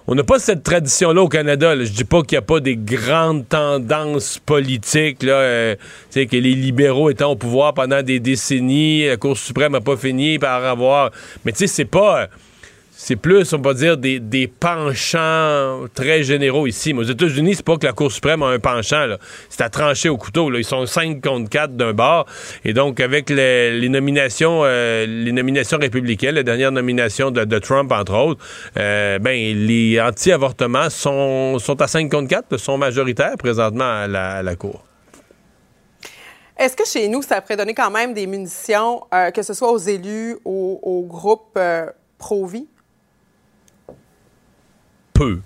On 0.07 0.15
n'a 0.15 0.25
pas 0.25 0.37
cette 0.37 0.63
tradition-là 0.63 1.21
au 1.21 1.29
Canada. 1.29 1.77
Je 1.77 1.91
dis 1.91 2.03
pas 2.03 2.23
qu'il 2.23 2.35
n'y 2.35 2.39
a 2.39 2.41
pas 2.41 2.59
des 2.59 2.75
grandes 2.75 3.47
tendances 3.47 4.37
politiques, 4.37 5.23
là, 5.23 5.33
euh, 5.33 5.75
que 6.13 6.35
les 6.35 6.55
libéraux 6.55 7.09
étant 7.09 7.31
au 7.31 7.35
pouvoir 7.37 7.73
pendant 7.73 8.03
des 8.03 8.19
décennies, 8.19 9.07
la 9.07 9.15
Cour 9.15 9.37
suprême 9.37 9.71
n'a 9.71 9.81
pas 9.81 9.95
fini 9.95 10.39
par 10.39 10.65
avoir. 10.65 11.11
Mais 11.45 11.53
tu 11.53 11.59
sais, 11.59 11.67
c'est 11.67 11.85
pas. 11.85 12.23
euh, 12.23 12.27
c'est 12.97 13.17
plus, 13.17 13.53
on 13.53 13.59
va 13.59 13.73
dire, 13.73 13.97
des, 13.97 14.19
des 14.19 14.47
penchants 14.47 15.85
très 15.93 16.23
généraux 16.23 16.65
ici. 16.65 16.93
Mais 16.93 17.01
aux 17.01 17.11
États-Unis, 17.11 17.55
c'est 17.55 17.65
pas 17.65 17.77
que 17.77 17.85
la 17.85 17.91
Cour 17.91 18.11
suprême 18.11 18.41
a 18.41 18.47
un 18.47 18.59
penchant. 18.59 19.15
C'est 19.49 19.63
à 19.63 19.69
trancher 19.69 20.09
au 20.09 20.17
couteau. 20.17 20.49
là. 20.49 20.59
Ils 20.59 20.65
sont 20.65 20.85
5 20.85 21.21
contre 21.21 21.49
4 21.49 21.75
d'un 21.75 21.93
bord. 21.93 22.25
Et 22.63 22.73
donc, 22.73 22.99
avec 22.99 23.29
les, 23.29 23.89
nominations 23.89 24.61
euh, 24.63 25.05
les 25.05 25.33
nominations 25.33 25.77
républicaines, 25.77 26.35
la 26.35 26.43
dernière 26.43 26.71
nomination 26.71 27.31
de, 27.31 27.59
Trump, 27.59 27.91
entre 27.91 28.13
autres, 28.13 28.43
euh, 28.77 29.19
ben, 29.19 29.35
les 29.35 29.99
anti-avortements 29.99 30.89
sont, 30.89 31.59
sont 31.59 31.81
à 31.81 31.87
5 31.87 32.09
contre 32.09 32.29
4, 32.29 32.57
sont 32.57 32.77
majoritaires 32.77 33.35
présentement 33.37 34.03
à 34.03 34.07
la, 34.07 34.31
à 34.37 34.43
la 34.43 34.55
Cour. 34.55 34.85
Est-ce 36.57 36.77
que 36.77 36.85
chez 36.85 37.09
nous, 37.09 37.21
ça 37.21 37.41
pourrait 37.41 37.57
donner 37.57 37.73
quand 37.73 37.91
même 37.91 38.13
des 38.13 38.25
munitions, 38.25 39.03
euh, 39.13 39.31
que 39.31 39.41
ce 39.41 39.53
soit 39.53 39.71
aux 39.71 39.77
élus, 39.77 40.37
aux, 40.45 40.79
aux 40.81 41.01
groupes 41.03 41.57
euh, 41.57 41.87
pro-vie? 42.17 42.69
Peu. 45.15 45.39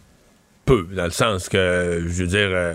Peu, 0.65 0.85
dans 0.93 1.05
le 1.05 1.11
sens 1.11 1.47
que, 1.47 2.03
je 2.05 2.23
veux 2.23 2.27
dire, 2.27 2.49
euh, 2.51 2.73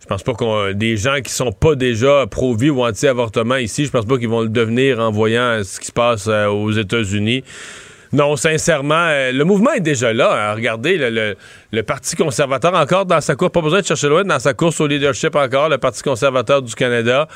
je 0.00 0.06
pense 0.06 0.22
pas 0.22 0.34
qu'on. 0.34 0.72
Des 0.72 0.96
gens 0.96 1.20
qui 1.24 1.32
sont 1.32 1.52
pas 1.52 1.74
déjà 1.74 2.26
pro-vie 2.26 2.70
ou 2.70 2.84
anti-avortement 2.84 3.56
ici, 3.56 3.86
je 3.86 3.90
pense 3.90 4.04
pas 4.04 4.18
qu'ils 4.18 4.28
vont 4.28 4.42
le 4.42 4.48
devenir 4.48 5.00
en 5.00 5.10
voyant 5.10 5.62
ce 5.64 5.80
qui 5.80 5.86
se 5.86 5.92
passe 5.92 6.26
euh, 6.28 6.48
aux 6.48 6.70
États-Unis. 6.70 7.42
Non, 8.12 8.36
sincèrement, 8.36 9.06
euh, 9.08 9.32
le 9.32 9.42
mouvement 9.44 9.72
est 9.72 9.80
déjà 9.80 10.12
là. 10.12 10.50
hein. 10.50 10.54
Regardez, 10.54 10.98
le, 10.98 11.08
le- 11.08 11.36
le 11.72 11.82
Parti 11.82 12.14
conservateur, 12.14 12.74
encore 12.74 13.06
dans 13.06 13.22
sa 13.22 13.34
course, 13.36 13.52
pas 13.52 13.62
besoin 13.62 13.80
de 13.80 13.86
chercher 13.86 14.08
loin, 14.08 14.22
dans 14.24 14.38
sa 14.38 14.52
course 14.52 14.78
au 14.82 14.86
leadership 14.86 15.34
encore, 15.34 15.70
le 15.70 15.78
Parti 15.78 16.02
conservateur 16.02 16.60
du 16.60 16.74
Canada 16.74 17.26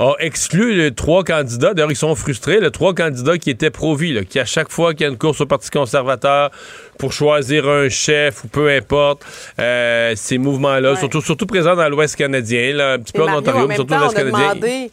a 0.00 0.12
exclu 0.18 0.74
les 0.74 0.92
trois 0.92 1.22
candidats. 1.22 1.72
D'ailleurs, 1.72 1.92
ils 1.92 1.96
sont 1.96 2.14
frustrés, 2.16 2.58
les 2.58 2.72
trois 2.72 2.92
candidats 2.94 3.38
qui 3.38 3.50
étaient 3.50 3.70
pro-vie, 3.70 4.26
qui 4.26 4.40
à 4.40 4.44
chaque 4.44 4.70
fois 4.72 4.92
qu'il 4.92 5.02
y 5.02 5.08
a 5.08 5.12
une 5.12 5.18
course 5.18 5.40
au 5.40 5.46
Parti 5.46 5.70
conservateur 5.70 6.50
pour 6.98 7.12
choisir 7.12 7.68
un 7.68 7.88
chef 7.88 8.42
ou 8.42 8.48
peu 8.48 8.68
importe, 8.70 9.24
euh, 9.60 10.14
ces 10.16 10.38
mouvements-là, 10.38 10.92
Ouais. 10.94 10.98
surtout, 10.98 11.20
surtout 11.20 11.46
présents 11.46 11.76
dans 11.76 11.88
l'Ouest 11.88 12.16
canadien, 12.16 12.74
là, 12.74 12.92
un 12.94 12.98
petit 12.98 13.12
Et 13.14 13.18
peu 13.18 13.24
en 13.24 13.38
Ontario, 13.38 13.68
mais 13.68 13.76
surtout 13.76 13.90
dans 13.94 14.00
l'Ouest 14.00 14.16
on 14.16 14.20
a 14.20 14.24
canadien. 14.24 14.48
demandé, 14.56 14.90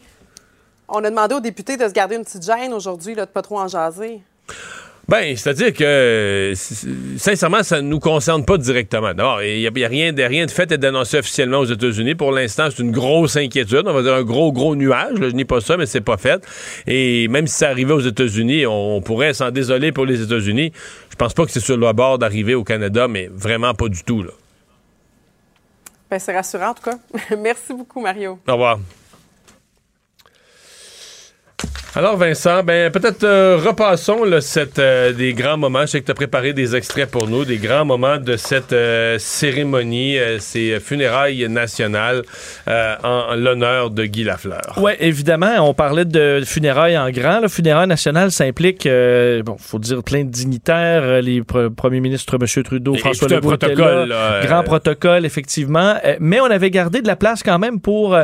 on 0.88 1.02
a 1.02 1.10
demandé 1.10 1.34
aux 1.34 1.40
députés 1.40 1.76
de 1.76 1.88
se 1.88 1.92
garder 1.92 2.14
une 2.14 2.24
petite 2.24 2.44
gêne 2.46 2.72
aujourd'hui, 2.72 3.16
de 3.16 3.24
pas 3.24 3.42
trop 3.42 3.58
en 3.58 3.66
jaser. 3.66 4.20
Ben, 5.08 5.36
c'est-à-dire 5.36 5.72
que, 5.72 6.52
sincèrement, 7.16 7.62
ça 7.64 7.82
ne 7.82 7.88
nous 7.88 7.98
concerne 7.98 8.44
pas 8.44 8.56
directement. 8.56 9.12
D'abord, 9.12 9.42
il 9.42 9.58
n'y 9.58 9.66
a, 9.66 9.70
il 9.74 9.80
y 9.80 9.84
a 9.84 9.88
rien, 9.88 10.12
de, 10.12 10.22
rien 10.22 10.46
de 10.46 10.50
fait 10.50 10.70
et 10.70 10.78
d'annoncé 10.78 11.18
officiellement 11.18 11.58
aux 11.58 11.64
États-Unis. 11.64 12.14
Pour 12.14 12.30
l'instant, 12.30 12.68
c'est 12.70 12.82
une 12.82 12.92
grosse 12.92 13.36
inquiétude. 13.36 13.82
On 13.84 13.92
va 13.92 14.02
dire 14.02 14.14
un 14.14 14.22
gros, 14.22 14.52
gros 14.52 14.76
nuage. 14.76 15.18
là. 15.18 15.28
je 15.28 15.34
n'ai 15.34 15.44
pas 15.44 15.60
ça, 15.60 15.76
mais 15.76 15.86
c'est 15.86 16.00
pas 16.00 16.16
fait. 16.16 16.46
Et 16.86 17.26
même 17.28 17.48
si 17.48 17.56
ça 17.56 17.68
arrivait 17.68 17.92
aux 17.92 18.00
États-Unis, 18.00 18.64
on, 18.66 18.96
on 18.96 19.00
pourrait 19.02 19.34
s'en 19.34 19.50
désoler 19.50 19.90
pour 19.90 20.06
les 20.06 20.22
États-Unis. 20.22 20.72
Je 21.10 21.16
pense 21.16 21.34
pas 21.34 21.44
que 21.44 21.50
c'est 21.50 21.60
sur 21.60 21.76
le 21.76 21.92
bord 21.92 22.18
d'arriver 22.18 22.54
au 22.54 22.64
Canada, 22.64 23.08
mais 23.08 23.28
vraiment 23.32 23.74
pas 23.74 23.88
du 23.88 24.04
tout. 24.04 24.22
Là. 24.22 24.30
Ben, 26.10 26.18
c'est 26.18 26.34
rassurant, 26.34 26.68
en 26.70 26.74
tout 26.74 26.82
cas. 26.82 26.98
Merci 27.38 27.74
beaucoup, 27.74 28.00
Mario. 28.00 28.38
Au 28.46 28.52
revoir. 28.52 28.78
Alors 31.94 32.16
Vincent, 32.16 32.62
ben 32.62 32.90
peut-être 32.90 33.22
euh, 33.22 33.58
repassons 33.62 34.24
là, 34.24 34.40
cette, 34.40 34.78
euh, 34.78 35.12
des 35.12 35.34
grands 35.34 35.58
moments. 35.58 35.82
Je 35.82 35.86
sais 35.88 36.00
que 36.00 36.06
tu 36.06 36.10
as 36.10 36.14
préparé 36.14 36.54
des 36.54 36.74
extraits 36.74 37.10
pour 37.10 37.28
nous, 37.28 37.44
des 37.44 37.58
grands 37.58 37.84
moments 37.84 38.16
de 38.16 38.38
cette 38.38 38.72
euh, 38.72 39.18
cérémonie, 39.18 40.16
euh, 40.16 40.38
ces 40.38 40.80
funérailles 40.80 41.46
nationales 41.50 42.22
euh, 42.66 42.94
en, 43.04 43.32
en 43.32 43.36
l'honneur 43.36 43.90
de 43.90 44.06
Guy 44.06 44.24
Lafleur. 44.24 44.62
Oui, 44.78 44.92
évidemment, 45.00 45.68
on 45.68 45.74
parlait 45.74 46.06
de 46.06 46.40
funérailles 46.46 46.96
en 46.96 47.10
grand. 47.10 47.40
Le 47.40 47.48
funérailles 47.48 47.88
national, 47.88 48.30
ça 48.32 48.44
implique, 48.44 48.86
euh, 48.86 49.42
bon, 49.42 49.56
faut 49.58 49.78
dire 49.78 50.02
plein 50.02 50.24
de 50.24 50.30
dignitaires, 50.30 51.20
les 51.20 51.42
pre- 51.42 51.68
premiers 51.68 52.00
ministres, 52.00 52.38
M. 52.40 52.62
Trudeau, 52.64 52.94
Et- 52.94 52.98
François 53.00 53.28
Legault 53.28 53.48
protocole, 53.48 54.08
là. 54.08 54.40
là, 54.40 54.46
grand 54.46 54.62
protocole, 54.62 55.26
effectivement. 55.26 55.96
Mais 56.20 56.40
on 56.40 56.46
avait 56.46 56.70
gardé 56.70 57.02
de 57.02 57.06
la 57.06 57.16
place 57.16 57.42
quand 57.42 57.58
même 57.58 57.80
pour 57.82 58.16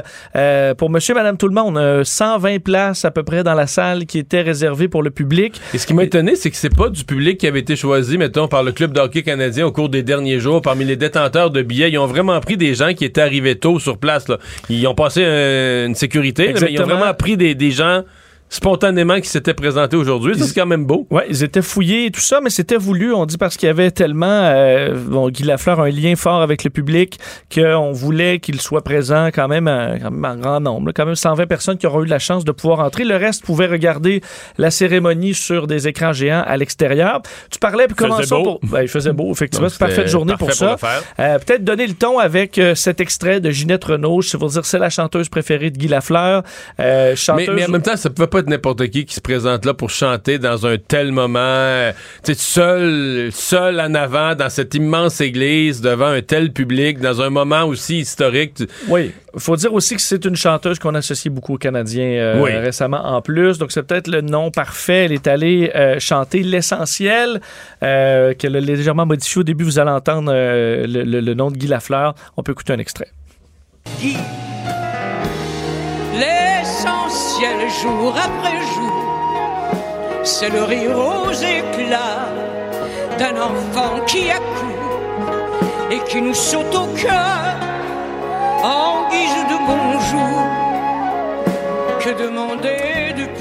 pour 0.78 0.88
Monsieur, 0.88 1.12
Madame, 1.12 1.36
tout 1.36 1.48
le 1.48 1.54
monde. 1.54 1.76
Euh, 1.76 2.02
120 2.02 2.60
places 2.62 3.04
à 3.04 3.10
peu 3.10 3.22
près 3.24 3.44
dans 3.44 3.57
la 3.58 3.66
salle 3.66 4.06
qui 4.06 4.18
étaient 4.18 4.40
réservées 4.40 4.88
pour 4.88 5.02
le 5.02 5.10
public. 5.10 5.60
Et 5.74 5.78
ce 5.78 5.86
qui 5.86 5.94
m'a 5.94 6.04
étonné, 6.04 6.36
c'est 6.36 6.50
que 6.50 6.56
c'est 6.56 6.74
pas 6.74 6.88
du 6.88 7.04
public 7.04 7.38
qui 7.38 7.46
avait 7.46 7.60
été 7.60 7.76
choisi, 7.76 8.16
mettons, 8.16 8.48
par 8.48 8.62
le 8.62 8.72
club 8.72 8.92
de 8.92 9.00
hockey 9.00 9.22
canadien 9.22 9.66
au 9.66 9.72
cours 9.72 9.88
des 9.88 10.02
derniers 10.02 10.40
jours, 10.40 10.62
parmi 10.62 10.84
les 10.84 10.96
détenteurs 10.96 11.50
de 11.50 11.62
billets. 11.62 11.90
Ils 11.90 11.98
ont 11.98 12.06
vraiment 12.06 12.38
pris 12.40 12.56
des 12.56 12.74
gens 12.74 12.94
qui 12.94 13.04
étaient 13.04 13.20
arrivés 13.20 13.56
tôt 13.56 13.78
sur 13.78 13.98
place. 13.98 14.28
Là. 14.28 14.38
Ils 14.70 14.86
ont 14.86 14.94
passé 14.94 15.22
euh, 15.24 15.86
une 15.86 15.94
sécurité, 15.94 16.52
là, 16.52 16.60
mais 16.62 16.72
ils 16.72 16.80
ont 16.80 16.86
vraiment 16.86 17.12
pris 17.14 17.36
des, 17.36 17.54
des 17.54 17.70
gens 17.70 18.02
spontanément 18.48 19.20
qui 19.20 19.28
s'étaient 19.28 19.54
présentés 19.54 19.96
aujourd'hui. 19.96 20.38
Ça, 20.38 20.46
C'est 20.46 20.54
quand 20.54 20.66
même 20.66 20.84
beau. 20.84 21.06
Ouais, 21.10 21.26
ils 21.28 21.42
étaient 21.42 21.62
fouillés 21.62 22.06
et 22.06 22.10
tout 22.10 22.20
ça, 22.20 22.40
mais 22.42 22.50
c'était 22.50 22.76
voulu, 22.76 23.12
on 23.12 23.26
dit, 23.26 23.36
parce 23.36 23.56
qu'il 23.56 23.66
y 23.66 23.70
avait 23.70 23.90
tellement, 23.90 24.26
euh, 24.26 24.94
bon, 24.94 25.28
Guy 25.28 25.44
Lafleur 25.44 25.80
a 25.80 25.84
un 25.84 25.90
lien 25.90 26.14
fort 26.16 26.42
avec 26.42 26.64
le 26.64 26.70
public 26.70 27.18
qu'on 27.54 27.92
voulait 27.92 28.38
qu'il 28.38 28.60
soit 28.60 28.82
présent 28.82 29.26
quand 29.28 29.48
même, 29.48 29.68
euh, 29.68 29.98
quand 30.02 30.10
même 30.10 30.24
en 30.24 30.36
grand 30.36 30.60
nombre. 30.60 30.92
Quand 30.94 31.06
même 31.06 31.14
120 31.14 31.46
personnes 31.46 31.78
qui 31.78 31.86
auront 31.86 32.02
eu 32.02 32.06
la 32.06 32.18
chance 32.18 32.44
de 32.44 32.52
pouvoir 32.52 32.80
entrer. 32.80 33.04
Le 33.04 33.16
reste 33.16 33.44
pouvait 33.44 33.66
regarder 33.66 34.22
la 34.56 34.70
cérémonie 34.70 35.34
sur 35.34 35.66
des 35.66 35.88
écrans 35.88 36.12
géants 36.12 36.42
à 36.46 36.56
l'extérieur. 36.56 37.22
Tu 37.50 37.58
parlais, 37.58 37.86
puis 37.86 37.96
commençons 37.96 38.42
beau. 38.42 38.58
pour... 38.58 38.70
Ben, 38.70 38.82
il 38.82 38.88
faisait 38.88 39.12
beau, 39.12 39.30
effectivement. 39.32 39.68
C'est 39.68 39.74
une 39.74 39.86
parfaite 39.86 40.08
journée 40.08 40.34
pour 40.38 40.52
ça. 40.52 40.76
Euh, 41.18 41.38
Peut-être 41.38 41.64
donner 41.64 41.86
le 41.86 41.94
ton 41.94 42.18
avec 42.18 42.58
euh, 42.58 42.74
cet 42.74 43.00
extrait 43.00 43.40
de 43.40 43.50
Ginette 43.50 43.84
Renault. 43.84 44.22
Je 44.22 44.36
vais 44.36 44.46
dire, 44.46 44.64
c'est 44.64 44.78
la 44.78 44.90
chanteuse 44.90 45.28
préférée 45.28 45.70
de 45.70 45.78
Guy 45.78 45.88
Lafleur. 45.88 46.42
Euh, 46.80 47.10
Mais, 47.10 47.16
chanteuse... 47.16 47.50
mais 47.54 47.66
en 47.66 47.70
même 47.70 47.82
temps, 47.82 47.96
ça 47.96 48.10
pouvait 48.10 48.26
pas 48.28 48.37
être 48.38 48.48
n'importe 48.48 48.86
qui 48.88 49.04
qui 49.04 49.14
se 49.14 49.20
présente 49.20 49.64
là 49.64 49.74
pour 49.74 49.90
chanter 49.90 50.38
dans 50.38 50.66
un 50.66 50.76
tel 50.78 51.12
moment, 51.12 51.90
tu 52.24 52.32
sais, 52.34 52.38
seul, 52.38 53.28
seul 53.32 53.80
en 53.80 53.94
avant 53.94 54.34
dans 54.34 54.48
cette 54.50 54.74
immense 54.74 55.20
église 55.20 55.80
devant 55.80 56.06
un 56.08 56.22
tel 56.22 56.52
public, 56.52 56.98
dans 57.00 57.20
un 57.22 57.30
moment 57.30 57.64
aussi 57.64 58.00
historique. 58.00 58.54
Tu- 58.54 58.66
Oui, 58.88 59.12
il 59.34 59.40
faut 59.40 59.56
dire 59.56 59.72
aussi 59.74 59.94
que 59.96 60.02
c'est 60.02 60.24
une 60.24 60.36
chanteuse 60.36 60.78
qu'on 60.78 60.94
associe 60.94 61.32
beaucoup 61.32 61.54
aux 61.54 61.58
Canadiens 61.58 62.04
euh, 62.04 62.40
Oui. 62.42 62.50
récemment 62.56 63.04
en 63.04 63.20
plus. 63.22 63.58
Donc 63.58 63.72
c'est 63.72 63.82
peut-être 63.82 64.08
le 64.08 64.20
nom 64.20 64.50
parfait. 64.50 65.04
Elle 65.04 65.12
est 65.12 65.26
allée 65.26 65.70
euh, 65.74 65.98
chanter 66.00 66.42
l'essentiel 66.42 67.40
euh, 67.82 68.34
qu'elle 68.34 68.56
a 68.56 68.60
légèrement 68.60 69.06
modifié 69.06 69.40
au 69.40 69.44
début. 69.44 69.64
Vous 69.64 69.78
allez 69.78 69.90
entendre 69.90 70.32
euh, 70.34 70.86
le, 70.86 71.02
le- 71.02 71.20
le 71.20 71.34
nom 71.34 71.50
de 71.50 71.56
Guy 71.56 71.66
Lafleur. 71.66 72.14
On 72.36 72.42
peut 72.42 72.52
écouter 72.52 72.72
un 72.72 72.78
extrait. 72.78 73.08
Guy. 74.00 74.16
Jour 77.38 78.16
après 78.16 78.60
jour, 78.74 80.24
c'est 80.24 80.50
le 80.50 80.64
rire 80.64 80.98
aux 80.98 81.30
éclats 81.30 82.32
d'un 83.16 83.40
enfant 83.40 84.04
qui 84.08 84.28
accourt 84.28 84.98
et 85.88 86.00
qui 86.08 86.20
nous 86.20 86.34
saute 86.34 86.74
au 86.74 86.86
cœur 86.96 87.54
en 88.64 89.08
guise 89.08 89.44
de 89.52 89.56
bonjour. 89.68 90.40
Que 92.00 92.10
demander 92.20 93.12
de? 93.16 93.37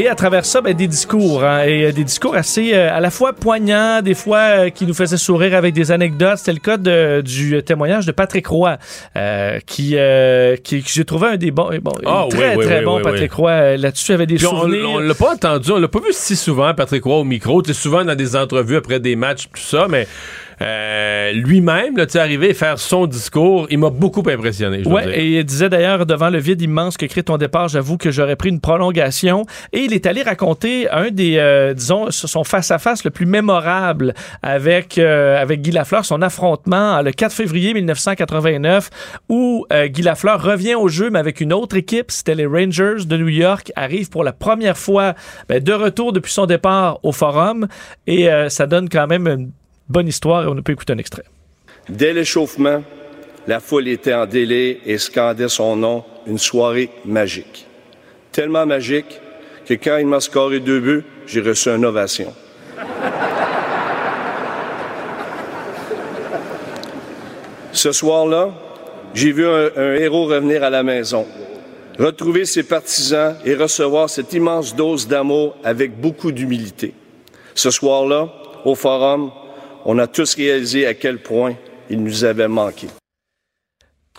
Et 0.00 0.06
à 0.08 0.14
travers 0.14 0.44
ça, 0.44 0.60
ben, 0.60 0.74
des 0.74 0.86
discours, 0.86 1.42
hein, 1.42 1.64
et 1.64 1.86
euh, 1.86 1.92
des 1.92 2.04
discours 2.04 2.36
assez 2.36 2.72
euh, 2.72 2.88
à 2.96 3.00
la 3.00 3.10
fois 3.10 3.32
poignants, 3.32 4.00
des 4.00 4.14
fois 4.14 4.38
euh, 4.38 4.70
qui 4.70 4.86
nous 4.86 4.94
faisaient 4.94 5.16
sourire 5.16 5.56
avec 5.56 5.74
des 5.74 5.90
anecdotes. 5.90 6.38
C'était 6.38 6.52
le 6.52 6.60
cas 6.60 6.76
de- 6.76 7.20
du 7.20 7.60
témoignage 7.64 8.06
de 8.06 8.12
Patrick 8.12 8.46
Roy, 8.46 8.76
euh, 9.16 9.58
qui, 9.66 9.94
euh, 9.96 10.54
qui, 10.54 10.84
j'ai 10.86 11.04
trouvé 11.04 11.30
un 11.30 11.36
des 11.36 11.50
bons, 11.50 11.70
bon, 11.82 11.90
Ah, 12.06 12.26
très 12.30 12.54
oui, 12.54 12.64
très 12.64 12.78
oui, 12.78 12.84
bon 12.84 13.00
Patrick. 13.02 13.32
Roy. 13.32 13.50
Euh, 13.50 13.76
Là-dessus, 13.76 14.10
il 14.10 14.12
y 14.12 14.14
avait 14.14 14.26
des 14.26 14.36
Puis 14.36 14.46
on, 14.46 14.60
souvenirs. 14.60 14.88
on 14.88 14.98
l'a 15.00 15.14
pas 15.14 15.32
entendu, 15.34 15.72
on 15.72 15.78
l'a 15.80 15.88
pas 15.88 15.98
vu 15.98 16.12
si 16.12 16.36
souvent, 16.36 16.72
Patrick 16.74 17.02
Roy, 17.02 17.16
au 17.16 17.24
micro. 17.24 17.60
Tu 17.62 17.74
sais, 17.74 17.80
souvent 17.80 18.04
dans 18.04 18.14
des 18.14 18.36
entrevues 18.36 18.76
après 18.76 19.00
des 19.00 19.16
matchs, 19.16 19.48
tout 19.52 19.60
ça, 19.60 19.86
mais 19.88 20.06
euh, 20.60 21.32
lui-même, 21.32 21.96
là, 21.96 22.06
tu 22.06 22.18
arrivé 22.18 22.50
à 22.50 22.54
faire 22.54 22.78
son 22.78 23.06
discours, 23.06 23.66
il 23.70 23.78
m'a 23.78 23.90
beaucoup 23.90 24.22
impressionné. 24.28 24.82
dire. 24.82 25.08
et 25.10 25.38
il 25.38 25.44
disait 25.44 25.68
d'ailleurs 25.68 26.06
devant 26.06 26.30
le 26.30 26.38
vide 26.38 26.60
immense 26.62 26.96
que 26.96 27.06
crée 27.06 27.22
ton 27.22 27.36
départ, 27.36 27.68
j'avoue 27.68 27.96
que 27.96 28.10
j'aurais 28.10 28.36
pris 28.36 28.48
une 28.48 28.60
prolongation. 28.60 29.46
Et 29.72 29.80
il 29.80 29.92
est 29.92 30.06
allé 30.06 30.22
raconter 30.22 30.88
un 30.90 31.10
des, 31.10 31.36
euh, 31.38 31.74
disons, 31.74 32.10
son 32.10 32.44
face-à-face 32.44 33.04
le 33.04 33.10
plus 33.10 33.26
mémorable 33.26 34.14
avec, 34.42 34.98
euh, 34.98 35.40
avec 35.40 35.62
Guy 35.62 35.70
Lafleur, 35.70 36.04
son 36.04 36.22
affrontement 36.22 37.00
le 37.02 37.12
4 37.12 37.32
février 37.32 37.74
1989, 37.74 38.90
où 39.28 39.66
euh, 39.72 39.86
Guy 39.86 40.02
Lafleur 40.02 40.42
revient 40.42 40.74
au 40.74 40.88
jeu, 40.88 41.10
mais 41.10 41.18
avec 41.18 41.40
une 41.40 41.52
autre 41.52 41.76
équipe. 41.76 42.10
C'était 42.10 42.34
les 42.34 42.46
Rangers 42.46 43.04
de 43.06 43.16
New 43.16 43.28
York, 43.28 43.72
arrive 43.76 44.08
pour 44.08 44.24
la 44.24 44.32
première 44.32 44.76
fois 44.76 45.14
ben, 45.48 45.62
de 45.62 45.72
retour 45.72 46.12
depuis 46.12 46.32
son 46.32 46.46
départ 46.46 47.00
au 47.02 47.12
Forum. 47.12 47.68
Et 48.06 48.30
euh, 48.30 48.48
ça 48.48 48.66
donne 48.66 48.88
quand 48.88 49.06
même 49.06 49.26
une 49.26 49.50
bonne 49.88 50.08
histoire 50.08 50.44
et 50.44 50.46
on 50.46 50.62
peut 50.62 50.72
écouter 50.72 50.92
un 50.92 50.98
extrait. 50.98 51.24
Dès 51.88 52.12
l'échauffement, 52.12 52.82
la 53.46 53.60
foule 53.60 53.88
était 53.88 54.14
en 54.14 54.26
délai 54.26 54.80
et 54.84 54.98
scandait 54.98 55.48
son 55.48 55.76
nom, 55.76 56.04
une 56.26 56.38
soirée 56.38 56.90
magique. 57.04 57.66
Tellement 58.32 58.66
magique 58.66 59.20
que 59.66 59.74
quand 59.74 59.96
il 59.96 60.06
m'a 60.06 60.20
scoré 60.20 60.60
deux 60.60 60.80
buts, 60.80 61.04
j'ai 61.26 61.40
reçu 61.40 61.70
une 61.70 61.84
ovation. 61.84 62.32
Ce 67.72 67.92
soir-là, 67.92 68.50
j'ai 69.14 69.32
vu 69.32 69.46
un, 69.46 69.70
un 69.76 69.94
héros 69.94 70.26
revenir 70.26 70.64
à 70.64 70.70
la 70.70 70.82
maison, 70.82 71.26
retrouver 71.98 72.44
ses 72.44 72.64
partisans 72.64 73.36
et 73.44 73.54
recevoir 73.54 74.10
cette 74.10 74.32
immense 74.32 74.74
dose 74.74 75.06
d'amour 75.06 75.56
avec 75.64 75.98
beaucoup 75.98 76.32
d'humilité. 76.32 76.92
Ce 77.54 77.70
soir-là, 77.70 78.28
au 78.64 78.74
Forum, 78.74 79.30
on 79.90 79.96
a 79.98 80.06
tous 80.06 80.34
réalisé 80.34 80.86
à 80.86 80.92
quel 80.92 81.16
point 81.16 81.54
il 81.88 82.02
nous 82.02 82.22
avait 82.22 82.46
manqué. 82.46 82.88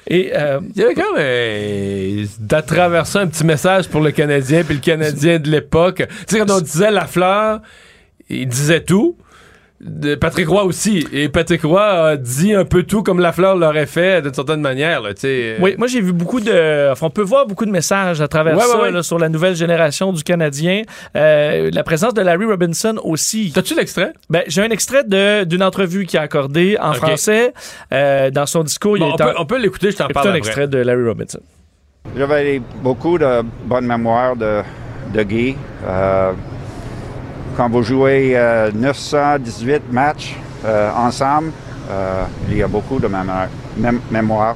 Et 0.07 0.31
euh, 0.35 0.59
Il 0.75 0.81
y 0.81 0.83
avait 0.83 0.95
quand 0.95 1.13
même 1.13 1.21
euh, 1.23 2.25
d'à 2.39 2.63
traverser 2.63 3.19
un 3.19 3.27
petit 3.27 3.45
message 3.45 3.87
pour 3.87 4.01
le 4.01 4.09
Canadien 4.11 4.63
puis 4.63 4.73
le 4.73 4.81
Canadien 4.81 5.37
de 5.37 5.47
l'époque. 5.47 5.97
Tu 6.27 6.35
sais, 6.35 6.39
quand 6.39 6.49
on 6.49 6.61
disait 6.61 6.89
la 6.89 7.05
fleur, 7.05 7.61
il 8.29 8.47
disait 8.47 8.81
tout. 8.81 9.15
De 9.81 10.15
Patrick 10.15 10.49
Roy 10.49 10.63
aussi. 10.65 11.07
Et 11.13 11.29
Patrick 11.29 11.61
Roy 11.61 11.81
a 11.81 12.17
dit 12.17 12.53
un 12.53 12.65
peu 12.65 12.83
tout 12.83 13.01
comme 13.01 13.21
la 13.21 13.31
fleur 13.31 13.55
l'aurait 13.55 13.85
fait 13.85 14.21
d'une 14.21 14.33
certaine 14.33 14.59
manière. 14.59 15.01
Là, 15.01 15.11
sais. 15.15 15.55
Oui, 15.61 15.75
moi 15.77 15.87
j'ai 15.87 16.01
vu 16.01 16.11
beaucoup 16.11 16.41
de. 16.41 16.91
Enfin, 16.91 17.07
on 17.07 17.09
peut 17.09 17.21
voir 17.21 17.45
beaucoup 17.47 17.65
de 17.65 17.71
messages 17.71 18.19
à 18.19 18.27
travers 18.27 18.57
Ouais, 18.57 18.63
ça 18.63 18.75
ouais, 18.75 18.81
ouais. 18.83 18.91
là, 18.91 19.03
sur 19.03 19.17
la 19.17 19.29
nouvelle 19.29 19.55
génération 19.55 20.11
du 20.11 20.21
Canadien. 20.23 20.81
Euh, 21.15 21.69
la 21.71 21.83
présence 21.83 22.13
de 22.13 22.21
Larry 22.21 22.43
Robinson 22.43 22.99
aussi. 23.05 23.53
T'as-tu 23.55 23.73
l'extrait? 23.73 24.11
Ben, 24.29 24.43
j'ai 24.47 24.61
un 24.61 24.69
extrait 24.69 25.05
de- 25.05 25.45
d'une 25.45 25.63
entrevue 25.63 26.05
qu'il 26.05 26.19
a 26.19 26.23
accordée 26.23 26.75
en 26.81 26.89
Ok. 26.91 26.97
français. 26.97 27.53
Euh, 27.93 28.31
dans 28.31 28.45
son 28.47 28.63
discours, 28.63 28.97
il 28.97 28.99
Bon, 28.99 29.07
y 29.07 29.11
a 29.11 29.13
on, 29.13 29.17
peut, 29.17 29.37
en- 29.37 29.41
on 29.43 29.45
peut 29.45 29.59
l'écouter, 29.61 29.91
je 29.91 29.95
t'en 29.97 30.07
parle 30.09 30.27
un 30.27 30.29
après. 30.31 30.37
extrait 30.39 30.67
de 30.67 30.79
Larry 30.79 31.07
Robinson. 31.07 31.39
J'avais 32.17 32.61
beaucoup 32.83 33.17
de 33.17 33.43
bonnes 33.65 33.85
mémoires 33.85 34.35
de, 34.35 34.61
de 35.13 35.23
Guy. 35.23 35.55
Euh, 35.87 36.31
quand 37.59 37.69
vous 37.69 37.83
jouez 37.83 38.37
euh, 38.37 38.71
918 38.73 39.91
matchs 39.91 40.33
euh, 40.65 40.89
ensemble, 40.95 41.51
euh, 41.91 42.23
il 42.49 42.55
y 42.57 42.63
a 42.63 42.69
beaucoup 42.69 42.99
de 43.01 43.07
mémoire. 43.07 43.49
mém- 43.77 43.99
mémoire. 44.09 44.55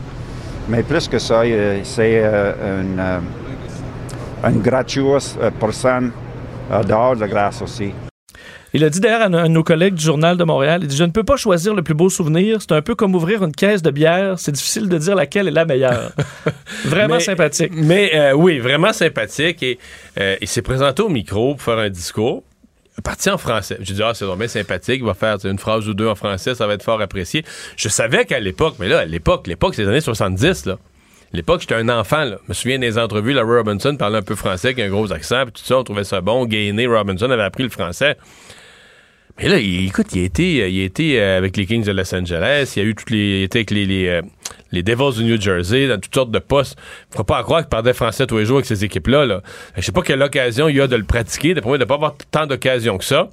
Mais 0.70 0.84
plus 0.84 1.10
que 1.10 1.20
ça, 1.20 1.46
il- 1.46 1.82
c'est 1.84 2.22
euh, 2.24 2.82
une, 2.82 2.98
euh, 2.98 3.20
une 4.50 4.62
gratuite 4.62 5.38
euh, 5.42 5.52
personne 5.60 6.12
euh, 6.72 6.82
dehors 6.84 7.18
de 7.18 7.26
grâce 7.26 7.62
aussi. 7.62 7.92
Il 8.74 8.86
a 8.86 8.90
dit 8.90 9.02
d'ailleurs 9.02 9.24
à 9.24 9.26
un 9.26 9.34
un 9.34 9.44
de 9.44 9.48
nos 9.50 9.64
collègues 9.66 9.96
du 9.96 10.04
Journal 10.06 10.38
de 10.38 10.44
Montréal, 10.46 10.80
il 10.84 10.88
dit 10.88 10.96
Je 10.96 11.04
ne 11.04 11.12
peux 11.12 11.26
pas 11.26 11.36
choisir 11.36 11.74
le 11.76 11.84
plus 11.84 11.94
beau 11.94 12.08
souvenir. 12.10 12.60
C'est 12.62 12.72
un 12.72 12.82
peu 12.82 12.96
comme 12.96 13.14
ouvrir 13.16 13.44
une 13.44 13.52
caisse 13.52 13.82
de 13.82 13.92
bière. 13.92 14.40
C'est 14.40 14.54
difficile 14.54 14.88
de 14.88 14.98
dire 14.98 15.16
laquelle 15.16 15.50
est 15.50 15.52
la 15.52 15.66
meilleure. 15.66 16.14
Vraiment 16.86 17.16
Mais- 17.16 17.20
sympathique. 17.20 17.74
Mais 17.76 18.12
euh, 18.16 18.32
oui, 18.34 18.60
vraiment 18.60 18.94
sympathique. 18.94 19.62
Et 19.62 19.78
euh, 20.22 20.38
il 20.42 20.48
s'est 20.48 20.62
présenté 20.62 21.04
au 21.04 21.10
micro 21.10 21.54
pour 21.56 21.62
faire 21.62 21.80
un 21.80 21.90
discours. 21.90 22.44
Parti 23.02 23.30
en 23.30 23.38
français. 23.38 23.78
J'ai 23.82 23.94
dit, 23.94 24.04
ah, 24.04 24.14
c'est 24.14 24.26
bien 24.36 24.48
sympathique, 24.48 24.98
il 25.00 25.06
va 25.06 25.14
faire 25.14 25.38
une 25.44 25.60
phrase 25.60 25.88
ou 25.88 25.94
deux 25.94 26.08
en 26.08 26.16
français, 26.16 26.56
ça 26.56 26.68
va 26.68 26.74
être 26.74 26.84
fort 26.84 27.02
apprécié. 27.02 27.44
Je 27.76 27.90
savais 27.90 28.26
qu'à 28.26 28.40
l'époque, 28.40 28.76
mais 28.80 28.88
là, 28.88 29.00
à 29.00 29.06
l'époque, 29.06 29.48
l'époque, 29.48 29.76
c'est 29.76 29.84
les 29.84 29.90
années 29.90 30.02
70, 30.02 30.66
là. 30.66 30.78
L'époque, 31.32 31.62
j'étais 31.62 31.74
un 31.74 31.90
enfant, 31.90 32.24
là. 32.26 32.38
Je 32.44 32.50
me 32.50 32.54
souviens 32.54 32.78
des 32.78 33.00
entrevues, 33.00 33.34
Larry 33.34 33.58
Robinson 33.58 33.96
parlait 33.96 34.20
un 34.20 34.24
peu 34.24 34.36
français 34.36 34.68
avec 34.70 34.80
un 34.80 34.90
gros 34.90 35.12
accent, 35.12 35.44
puis 35.46 35.54
tout 35.54 35.66
ça, 35.66 35.80
on 35.80 35.84
trouvait 35.84 36.04
ça 36.04 36.22
bon. 36.22 36.46
Gainé, 36.46 36.86
Robinson 36.86 37.30
avait 37.32 37.42
appris 37.42 37.64
le 37.64 37.70
français. 37.70 38.18
Mais 39.40 39.50
là, 39.50 39.58
il- 39.58 39.88
écoute, 39.88 40.08
il 40.14 40.22
a 40.22 40.26
été, 40.26 40.70
il 40.70 41.18
euh, 41.18 41.38
avec 41.38 41.58
les 41.58 41.66
Kings 41.66 41.84
de 41.84 41.92
Los 41.92 42.14
Angeles, 42.14 42.74
il 42.76 42.82
a 42.82 42.86
eu 42.86 42.94
toutes 42.96 43.10
les, 43.10 43.40
il 43.40 43.44
était 43.44 43.60
avec 43.60 43.72
les, 43.72 43.86
les, 43.86 44.08
euh, 44.08 44.22
Devils 44.72 45.18
du 45.18 45.24
New 45.26 45.42
Jersey, 45.42 45.88
dans 45.88 46.00
toutes 46.00 46.14
sortes 46.14 46.32
de 46.32 46.40
postes. 46.40 46.78
Faut 47.16 47.24
pas 47.24 47.42
croire 47.44 47.62
qu'il 47.62 47.70
parlait 47.70 47.94
français 47.94 48.26
tous 48.28 48.38
les 48.38 48.46
jours 48.46 48.58
avec 48.58 48.66
ces 48.68 48.84
équipes-là. 48.86 49.26
Là. 49.26 49.42
Je 49.76 49.82
sais 49.82 49.92
pas 49.92 50.02
quelle 50.02 50.22
occasion 50.22 50.68
il 50.68 50.76
y 50.78 50.82
a 50.82 50.88
de 50.88 50.96
le 50.96 51.04
pratiquer. 51.04 51.54
De 51.54 51.62
pas 51.62 51.76
avoir 51.94 52.16
tant 52.32 52.46
d'occasions 52.48 52.98
que 52.98 53.06
ça. 53.06 53.30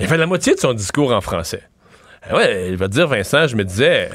Il 0.00 0.06
fait 0.06 0.16
la 0.16 0.26
moitié 0.26 0.54
de 0.54 0.60
son 0.60 0.72
discours 0.74 1.12
en 1.12 1.20
français. 1.20 1.62
Ah 2.28 2.36
ouais, 2.36 2.68
il 2.70 2.76
va 2.76 2.88
dire, 2.88 3.06
Vincent, 3.08 3.46
je 3.46 3.56
me 3.56 3.64
disais, 3.64 4.10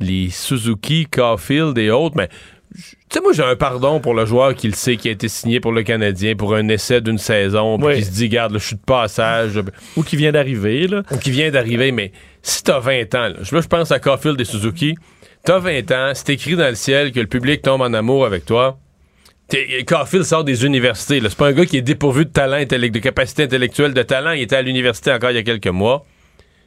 les 0.00 0.28
Suzuki, 0.30 1.06
Caulfield 1.06 1.76
et 1.78 1.90
autres, 1.90 2.16
mais 2.16 2.28
tu 2.74 2.96
sais, 3.12 3.20
moi, 3.20 3.32
j'ai 3.32 3.42
un 3.42 3.56
pardon 3.56 4.00
pour 4.00 4.14
le 4.14 4.24
joueur 4.24 4.54
qui 4.54 4.68
le 4.68 4.74
sait, 4.74 4.96
qui 4.96 5.08
a 5.08 5.12
été 5.12 5.28
signé 5.28 5.60
pour 5.60 5.72
le 5.72 5.82
Canadien 5.82 6.34
pour 6.34 6.54
un 6.54 6.68
essai 6.68 7.00
d'une 7.00 7.18
saison, 7.18 7.78
puis 7.78 7.86
Oui. 7.86 7.94
qui 7.96 8.04
se 8.04 8.10
dit, 8.10 8.28
garde, 8.28 8.54
je 8.54 8.64
suis 8.64 8.76
de 8.76 8.80
passage, 8.80 9.60
Ou 9.96 10.02
qui 10.02 10.16
vient 10.16 10.32
d'arriver, 10.32 10.86
là. 10.86 11.02
ou 11.10 11.16
qui 11.18 11.30
vient 11.30 11.50
d'arriver, 11.50 11.92
mais 11.92 12.12
si 12.42 12.62
t'as 12.62 12.78
20 12.80 13.14
ans, 13.14 13.28
là, 13.28 13.34
je, 13.42 13.56
pense 13.68 13.92
à 13.92 13.98
Caulfield 13.98 14.40
et 14.40 14.44
Suzuki, 14.44 14.94
t'as 15.44 15.58
20 15.58 15.90
ans, 15.92 16.12
c'est 16.14 16.30
écrit 16.30 16.56
dans 16.56 16.68
le 16.68 16.74
ciel 16.74 17.12
que 17.12 17.20
le 17.20 17.26
public 17.26 17.62
tombe 17.62 17.82
en 17.82 17.92
amour 17.92 18.24
avec 18.24 18.44
toi. 18.44 18.78
Caulfield 19.86 20.24
sort 20.24 20.44
des 20.44 20.64
universités. 20.64 21.20
là. 21.20 21.28
C'est 21.28 21.36
pas 21.38 21.48
un 21.48 21.52
gars 21.52 21.66
qui 21.66 21.76
est 21.76 21.82
dépourvu 21.82 22.24
de 22.24 22.30
talent, 22.30 22.62
de 22.64 22.98
capacité 22.98 23.42
intellectuelle, 23.42 23.92
de 23.92 24.02
talent. 24.02 24.32
Il 24.32 24.40
était 24.42 24.56
à 24.56 24.62
l'université 24.62 25.12
encore 25.12 25.30
il 25.30 25.34
y 25.34 25.38
a 25.38 25.42
quelques 25.42 25.66
mois. 25.66 26.06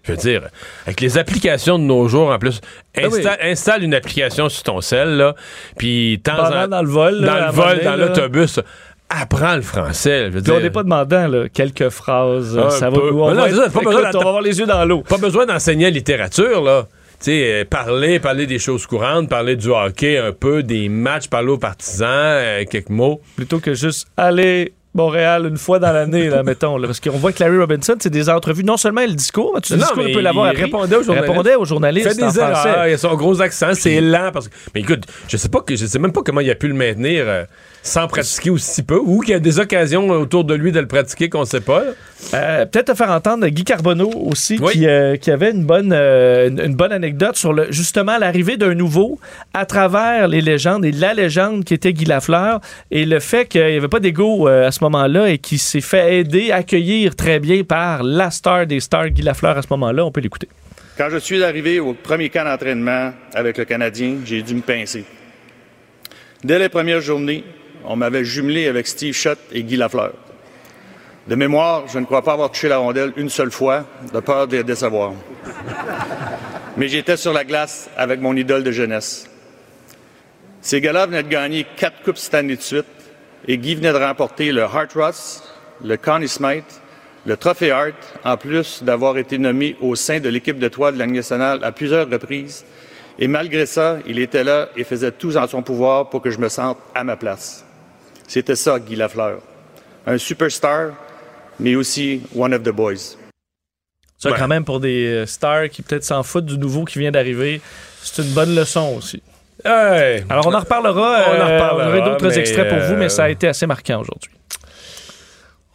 Je 0.06 0.12
veux 0.12 0.18
dire, 0.18 0.42
avec 0.86 1.02
les 1.02 1.18
applications 1.18 1.80
de 1.80 1.84
nos 1.84 2.08
jours, 2.08 2.30
en 2.30 2.38
plus, 2.40 2.62
Ah 2.98 3.02
oui. 3.12 3.22
installe 3.42 3.84
une 3.84 3.94
application 3.96 4.50
sur 4.50 4.64
ton 4.64 4.80
cell, 4.82 5.18
là, 5.18 5.36
puis 5.78 6.22
en- 6.30 6.68
dans 6.68 6.82
le 6.82 6.88
vol, 6.90 7.16
là, 7.22 7.40
dans 7.40 7.46
le 7.48 7.52
vol, 7.52 7.84
dans 7.84 7.96
l'autobus, 7.96 8.60
apprends 9.10 9.56
le 9.56 9.62
français. 9.62 10.26
Je 10.28 10.32
veux 10.32 10.42
Puis 10.42 10.52
on 10.52 10.56
dire, 10.56 10.64
n'est 10.64 10.70
pas 10.70 10.84
demandant, 10.84 11.28
là, 11.28 11.50
quelques 11.50 11.90
phrases. 11.90 12.58
Un 12.58 12.70
ça 12.70 12.90
va, 12.90 12.98
peu. 12.98 13.12
on, 13.14 13.30
Mais 13.30 13.36
non, 13.36 13.42
va 13.44 13.50
ça, 13.50 13.70
pas 13.70 13.82
écoute, 13.82 13.84
besoin 13.96 14.10
on 14.14 14.20
va 14.20 14.28
avoir 14.30 14.42
les 14.42 14.60
yeux 14.60 14.66
dans 14.66 14.86
l'eau. 14.86 15.02
pas 15.02 15.18
besoin 15.18 15.46
d'enseigner 15.46 15.86
la 15.86 15.92
littérature, 15.92 16.62
là. 16.64 16.88
Tu 17.20 17.32
sais, 17.32 17.62
euh, 17.62 17.66
parler, 17.66 18.20
parler 18.20 18.46
des 18.46 18.60
choses 18.60 18.86
courantes, 18.86 19.30
parler 19.30 19.56
du 19.56 19.70
hockey 19.70 20.18
un 20.18 20.34
peu, 20.34 20.64
des 20.64 20.90
matchs, 20.90 21.28
parler 21.30 21.50
aux 21.50 21.58
partisans, 21.58 22.10
euh, 22.12 22.66
quelques 22.70 22.90
mots. 22.90 23.22
Plutôt 23.38 23.60
que 23.60 23.74
juste 23.74 24.08
aller 24.18 24.74
Montréal 24.96 25.46
une 25.46 25.58
fois 25.58 25.78
dans 25.78 25.92
l'année, 25.92 26.30
là, 26.30 26.42
mettons. 26.46 26.78
là, 26.78 26.88
parce 26.88 27.00
qu'on 27.00 27.18
voit 27.18 27.32
que 27.32 27.44
Larry 27.44 27.58
Robinson, 27.58 27.96
c'est 28.00 28.10
des 28.10 28.30
entrevues, 28.30 28.64
non 28.64 28.78
seulement 28.78 29.02
le 29.02 29.14
discours, 29.14 29.52
mais 29.54 29.62
tu 29.62 29.76
mais 29.76 29.84
il 30.08 30.14
peut 30.14 30.22
l'avoir 30.22 30.54
il 30.54 30.58
répondait 30.58 30.96
aux 30.96 31.04
journalistes. 31.04 31.30
répondait 31.30 31.56
aux 31.56 31.66
journalistes 31.66 32.14
fait 32.14 32.24
en 32.24 32.28
des 32.30 32.40
erreurs, 32.40 32.88
il 32.88 32.94
a 32.94 32.98
son 32.98 33.14
gros 33.16 33.42
accent, 33.42 33.74
c'est 33.74 34.02
lent. 34.02 34.32
Parce 34.34 34.48
que... 34.48 34.56
Mais 34.74 34.82
écoute, 34.82 35.04
je 35.28 35.38
sais 35.38 35.50
pas 35.50 35.62
que 35.62 35.76
je 35.76 35.86
sais 35.86 36.00
même 36.00 36.14
pas 36.14 36.22
comment 36.26 36.42
il 36.42 36.50
a 36.50 36.56
pu 36.56 36.68
le 36.68 36.74
maintenir 36.74 37.26
euh, 37.28 37.44
sans 37.86 38.08
pratiquer 38.08 38.50
aussi 38.50 38.82
peu, 38.82 38.98
ou 38.98 39.20
qu'il 39.22 39.32
y 39.34 39.36
a 39.36 39.40
des 39.40 39.60
occasions 39.60 40.10
autour 40.10 40.44
de 40.44 40.56
lui 40.56 40.72
de 40.72 40.80
le 40.80 40.88
pratiquer 40.88 41.30
qu'on 41.30 41.46
sait 41.46 41.62
pas. 41.62 41.84
Euh, 42.34 42.66
Peut-être 42.66 42.88
te 42.88 42.98
faire 42.98 43.12
entendre 43.12 43.48
Guy 43.48 43.64
Carbonneau 43.64 44.10
aussi, 44.12 44.58
Oui. 44.60 44.74
qui, 44.74 44.88
euh, 44.88 45.18
qui 45.18 45.30
avait 45.30 45.52
une 45.52 45.64
bonne, 45.66 45.92
euh, 45.94 46.50
une, 46.50 46.60
une 46.60 46.76
bonne 46.76 46.92
anecdote 46.92 47.36
sur 47.36 47.54
le, 47.54 47.72
justement 47.72 48.18
l'arrivée 48.18 48.58
d'un 48.58 48.74
nouveau 48.74 49.20
à 49.54 49.68
travers 49.68 50.28
les 50.28 50.42
légendes 50.42 50.84
et 50.84 50.92
la 50.92 51.14
légende 51.14 51.64
qui 51.64 51.76
était 51.76 51.94
Guy 51.94 52.06
Lafleur 52.06 52.60
et 52.90 53.06
le 53.06 53.20
fait 53.20 53.46
qu'il 53.46 53.64
n'y 53.64 53.78
avait 53.78 53.88
pas 53.88 54.00
d'ego 54.00 54.48
euh, 54.50 54.68
à 54.68 54.72
ce 54.72 54.84
moment-là 54.84 55.30
et 55.30 55.38
qu'il 55.38 55.60
s'est 55.60 55.80
fait 55.80 56.18
aider, 56.22 56.52
accueillir 56.52 57.16
très 57.16 57.40
bien 57.40 57.64
par 57.64 58.02
la 58.02 58.32
star 58.32 58.66
des 58.66 58.80
stars, 58.80 59.10
Guy 59.10 59.22
Lafleur, 59.22 59.60
à 59.60 59.62
ce 59.62 59.68
moment-là. 59.70 60.04
On 60.06 60.12
peut 60.12 60.22
l'écouter. 60.22 60.50
Quand 60.98 61.10
je 61.12 61.18
suis 61.18 61.44
arrivé 61.44 61.80
au 61.80 61.94
premier 61.94 62.30
camp 62.30 62.46
d'entraînement 62.46 63.12
avec 63.36 63.60
le 63.60 63.66
Canadien, 63.66 64.16
j'ai 64.26 64.42
dû 64.42 64.56
me 64.56 64.62
pincer. 64.62 65.06
Dès 66.44 66.58
les 66.58 66.70
premières 66.70 67.02
journées, 67.02 67.44
on 67.88 67.96
m'avait 67.96 68.24
jumelé 68.24 68.68
avec 68.68 68.88
Steve 68.88 69.14
Shutt 69.14 69.40
et 69.52 69.64
Guy 69.64 69.78
Lafleur. 69.78 70.14
De 71.28 71.36
mémoire, 71.36 71.88
je 71.88 71.98
ne 71.98 72.06
crois 72.06 72.22
pas 72.22 72.34
avoir 72.34 72.52
touché 72.52 72.68
la 72.68 72.78
rondelle 72.78 73.12
une 73.18 73.30
seule 73.30 73.52
fois, 73.52 73.86
de 74.14 74.20
peur 74.20 74.48
de 74.48 74.58
les 74.58 74.64
décevoir. 74.64 75.14
Mais 76.78 76.88
j'étais 76.88 77.18
sur 77.18 77.34
la 77.34 77.44
glace 77.44 77.90
avec 77.98 78.22
mon 78.22 78.36
idole 78.36 78.64
de 78.64 78.72
jeunesse. 78.72 79.28
Ces 80.62 80.82
gars-là 80.82 81.06
venaient 81.06 81.24
de 81.24 81.30
gagner 81.30 81.66
quatre 81.78 82.04
coupes 82.04 82.18
Stanley 82.18 82.56
de 82.56 82.62
suite 82.62 82.86
et 83.48 83.58
Guy 83.58 83.76
venait 83.76 83.94
de 83.94 83.98
remporter 83.98 84.52
le 84.52 84.64
Hart 84.64 84.94
Ross, 84.94 85.44
le 85.84 85.98
Connie 85.98 86.28
Smythe, 86.28 86.82
le 87.26 87.38
Trophée 87.38 87.72
Hart, 87.72 87.94
en 88.24 88.38
plus 88.38 88.84
d'avoir 88.84 89.18
été 89.18 89.38
nommé 89.38 89.76
au 89.82 89.96
sein 89.96 90.20
de 90.20 90.30
l'équipe 90.30 90.60
de 90.60 90.68
toile 90.68 90.94
de 90.94 91.00
la 91.00 91.06
Ligue 91.06 91.16
nationale 91.16 91.64
à 91.64 91.72
plusieurs 91.72 92.10
reprises. 92.10 92.66
Et 93.18 93.28
malgré 93.28 93.66
ça, 93.66 93.98
il 94.06 94.20
était 94.20 94.44
là 94.44 94.70
et 94.76 94.84
faisait 94.84 95.12
tout 95.12 95.38
en 95.38 95.48
son 95.48 95.64
pouvoir 95.64 96.10
pour 96.10 96.22
que 96.22 96.30
je 96.30 96.38
me 96.38 96.50
sente 96.50 96.78
à 96.94 97.04
ma 97.04 97.16
place. 97.16 97.66
C'était 98.28 98.56
ça, 98.56 98.80
Guy 98.80 98.96
Lafleur. 98.96 99.40
Un 100.08 100.18
superstar, 100.18 100.92
mais 101.60 101.76
aussi 101.76 102.22
one 102.36 102.54
of 102.54 102.64
the 102.64 102.70
boys. 102.70 103.18
Ça, 104.18 104.32
quand 104.32 104.48
même, 104.48 104.66
pour 104.66 104.80
des 104.80 105.08
euh, 105.08 105.26
stars 105.26 105.70
qui 105.70 105.82
peut-être 105.82 106.04
s'en 106.04 106.24
foutent 106.24 106.46
du 106.46 106.58
nouveau 106.58 106.86
qui 106.86 107.00
vient 107.00 107.12
d'arriver, 107.12 107.62
c'est 108.02 108.24
une 108.24 108.34
bonne 108.34 108.56
leçon 108.56 108.96
aussi. 108.98 109.22
Hey. 109.64 110.24
Alors, 110.30 110.48
on 110.48 110.54
en 110.54 110.60
reparlera. 110.60 111.26
On 111.28 111.32
en 111.32 111.48
euh, 111.48 111.56
reparlera, 111.56 111.90
on 111.90 111.98
aura 111.98 112.10
d'autres 112.10 112.38
extraits 112.38 112.70
pour 112.70 112.80
vous, 112.80 112.96
mais 112.96 113.10
ça 113.10 113.24
a 113.24 113.28
euh, 113.28 113.32
été 113.32 113.48
assez 113.48 113.68
marquant 113.68 114.02
aujourd'hui. 114.02 114.32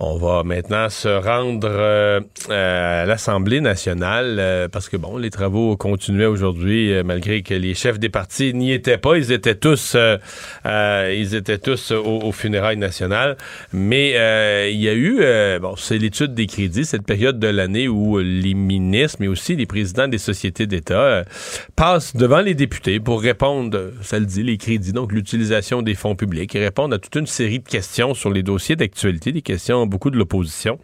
On 0.02 0.16
va 0.16 0.44
maintenant 0.44 0.88
se 0.88 1.08
rendre 1.08 1.68
euh, 1.70 2.20
à 2.48 3.04
l'Assemblée 3.04 3.60
nationale 3.60 4.36
euh, 4.38 4.66
parce 4.66 4.88
que 4.88 4.96
bon, 4.96 5.18
les 5.18 5.28
travaux 5.28 5.76
continuaient 5.76 6.24
aujourd'hui 6.24 6.90
euh, 6.90 7.02
malgré 7.04 7.42
que 7.42 7.52
les 7.52 7.74
chefs 7.74 7.98
des 7.98 8.08
partis 8.08 8.54
n'y 8.54 8.72
étaient 8.72 8.96
pas. 8.96 9.18
Ils 9.18 9.30
étaient 9.30 9.56
tous, 9.56 9.98
ils 10.64 11.34
étaient 11.34 11.58
tous 11.58 11.90
au, 11.90 12.32
funérailles 12.32 12.78
nationales. 12.78 13.36
Mais 13.74 14.12
il 14.72 14.80
y 14.80 14.88
a 14.88 14.94
eu, 14.94 15.20
bon, 15.60 15.76
c'est 15.76 15.98
l'étude 15.98 16.32
des 16.32 16.46
crédits, 16.46 16.86
cette 16.86 17.04
période 17.04 17.38
de 17.38 17.48
l'année 17.48 17.86
où 17.86 18.18
les 18.18 18.54
ministres, 18.54 19.18
mais 19.20 19.28
aussi 19.28 19.54
les 19.54 19.66
présidents 19.66 20.08
des 20.08 20.18
sociétés 20.18 20.66
d'État 20.66 21.24
passent 21.76 22.16
devant 22.16 22.40
les 22.40 22.54
députés 22.54 23.00
pour 23.00 23.20
répondre, 23.20 23.90
ça 24.00 24.18
le 24.18 24.24
dit, 24.24 24.42
les 24.42 24.56
crédits, 24.56 24.92
donc 24.92 25.12
l'utilisation 25.12 25.82
des 25.82 25.94
fonds 25.94 26.16
publics, 26.16 26.54
et 26.54 26.60
répondre 26.60 26.94
à 26.94 26.98
toute 26.98 27.16
une 27.16 27.26
série 27.26 27.58
de 27.58 27.68
questions 27.68 28.14
sur 28.14 28.30
les 28.30 28.42
dossiers 28.42 28.76
d'actualité, 28.76 29.32
des 29.32 29.42
questions 29.42 29.89
beaucoup 29.90 30.10
de 30.10 30.16
l'opposition. 30.16 30.78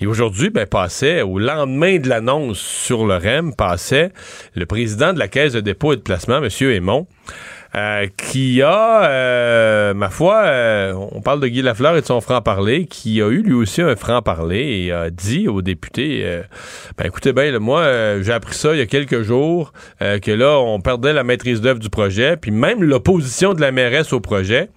Et 0.00 0.06
aujourd'hui, 0.06 0.50
ben, 0.50 0.66
passait, 0.66 1.22
au 1.22 1.40
lendemain 1.40 1.98
de 1.98 2.08
l'annonce 2.08 2.60
sur 2.60 3.04
le 3.04 3.16
REM, 3.16 3.54
passait 3.54 4.12
le 4.54 4.64
président 4.64 5.12
de 5.12 5.18
la 5.18 5.26
Caisse 5.26 5.54
de 5.54 5.60
dépôt 5.60 5.92
et 5.92 5.96
de 5.96 6.02
placement, 6.02 6.36
M. 6.36 6.48
Aymon, 6.60 7.08
euh, 7.74 8.06
qui 8.16 8.62
a, 8.62 9.04
euh, 9.10 9.94
ma 9.94 10.08
foi, 10.08 10.36
euh, 10.46 10.94
on 11.12 11.20
parle 11.20 11.40
de 11.40 11.48
Guy 11.48 11.62
Lafleur 11.62 11.96
et 11.96 12.00
de 12.00 12.06
son 12.06 12.20
franc-parler, 12.20 12.86
qui 12.86 13.20
a 13.20 13.28
eu 13.28 13.42
lui 13.42 13.54
aussi 13.54 13.82
un 13.82 13.94
franc-parler 13.96 14.84
et 14.86 14.92
a 14.92 15.10
dit 15.10 15.48
aux 15.48 15.62
députés, 15.62 16.24
ben 16.96 17.04
écoutez 17.04 17.32
bien, 17.32 17.58
moi, 17.58 18.22
j'ai 18.22 18.32
appris 18.32 18.54
ça 18.54 18.72
il 18.72 18.78
y 18.78 18.82
a 18.82 18.86
quelques 18.86 19.22
jours, 19.22 19.72
que 20.00 20.30
là, 20.30 20.58
on 20.60 20.80
perdait 20.80 21.12
la 21.12 21.24
maîtrise 21.24 21.60
d'œuvre 21.60 21.80
du 21.80 21.90
projet, 21.90 22.36
puis 22.36 22.52
même 22.52 22.82
l'opposition 22.82 23.52
de 23.52 23.60
la 23.60 23.72
mairesse 23.72 24.12
au 24.12 24.20
projet, 24.20 24.70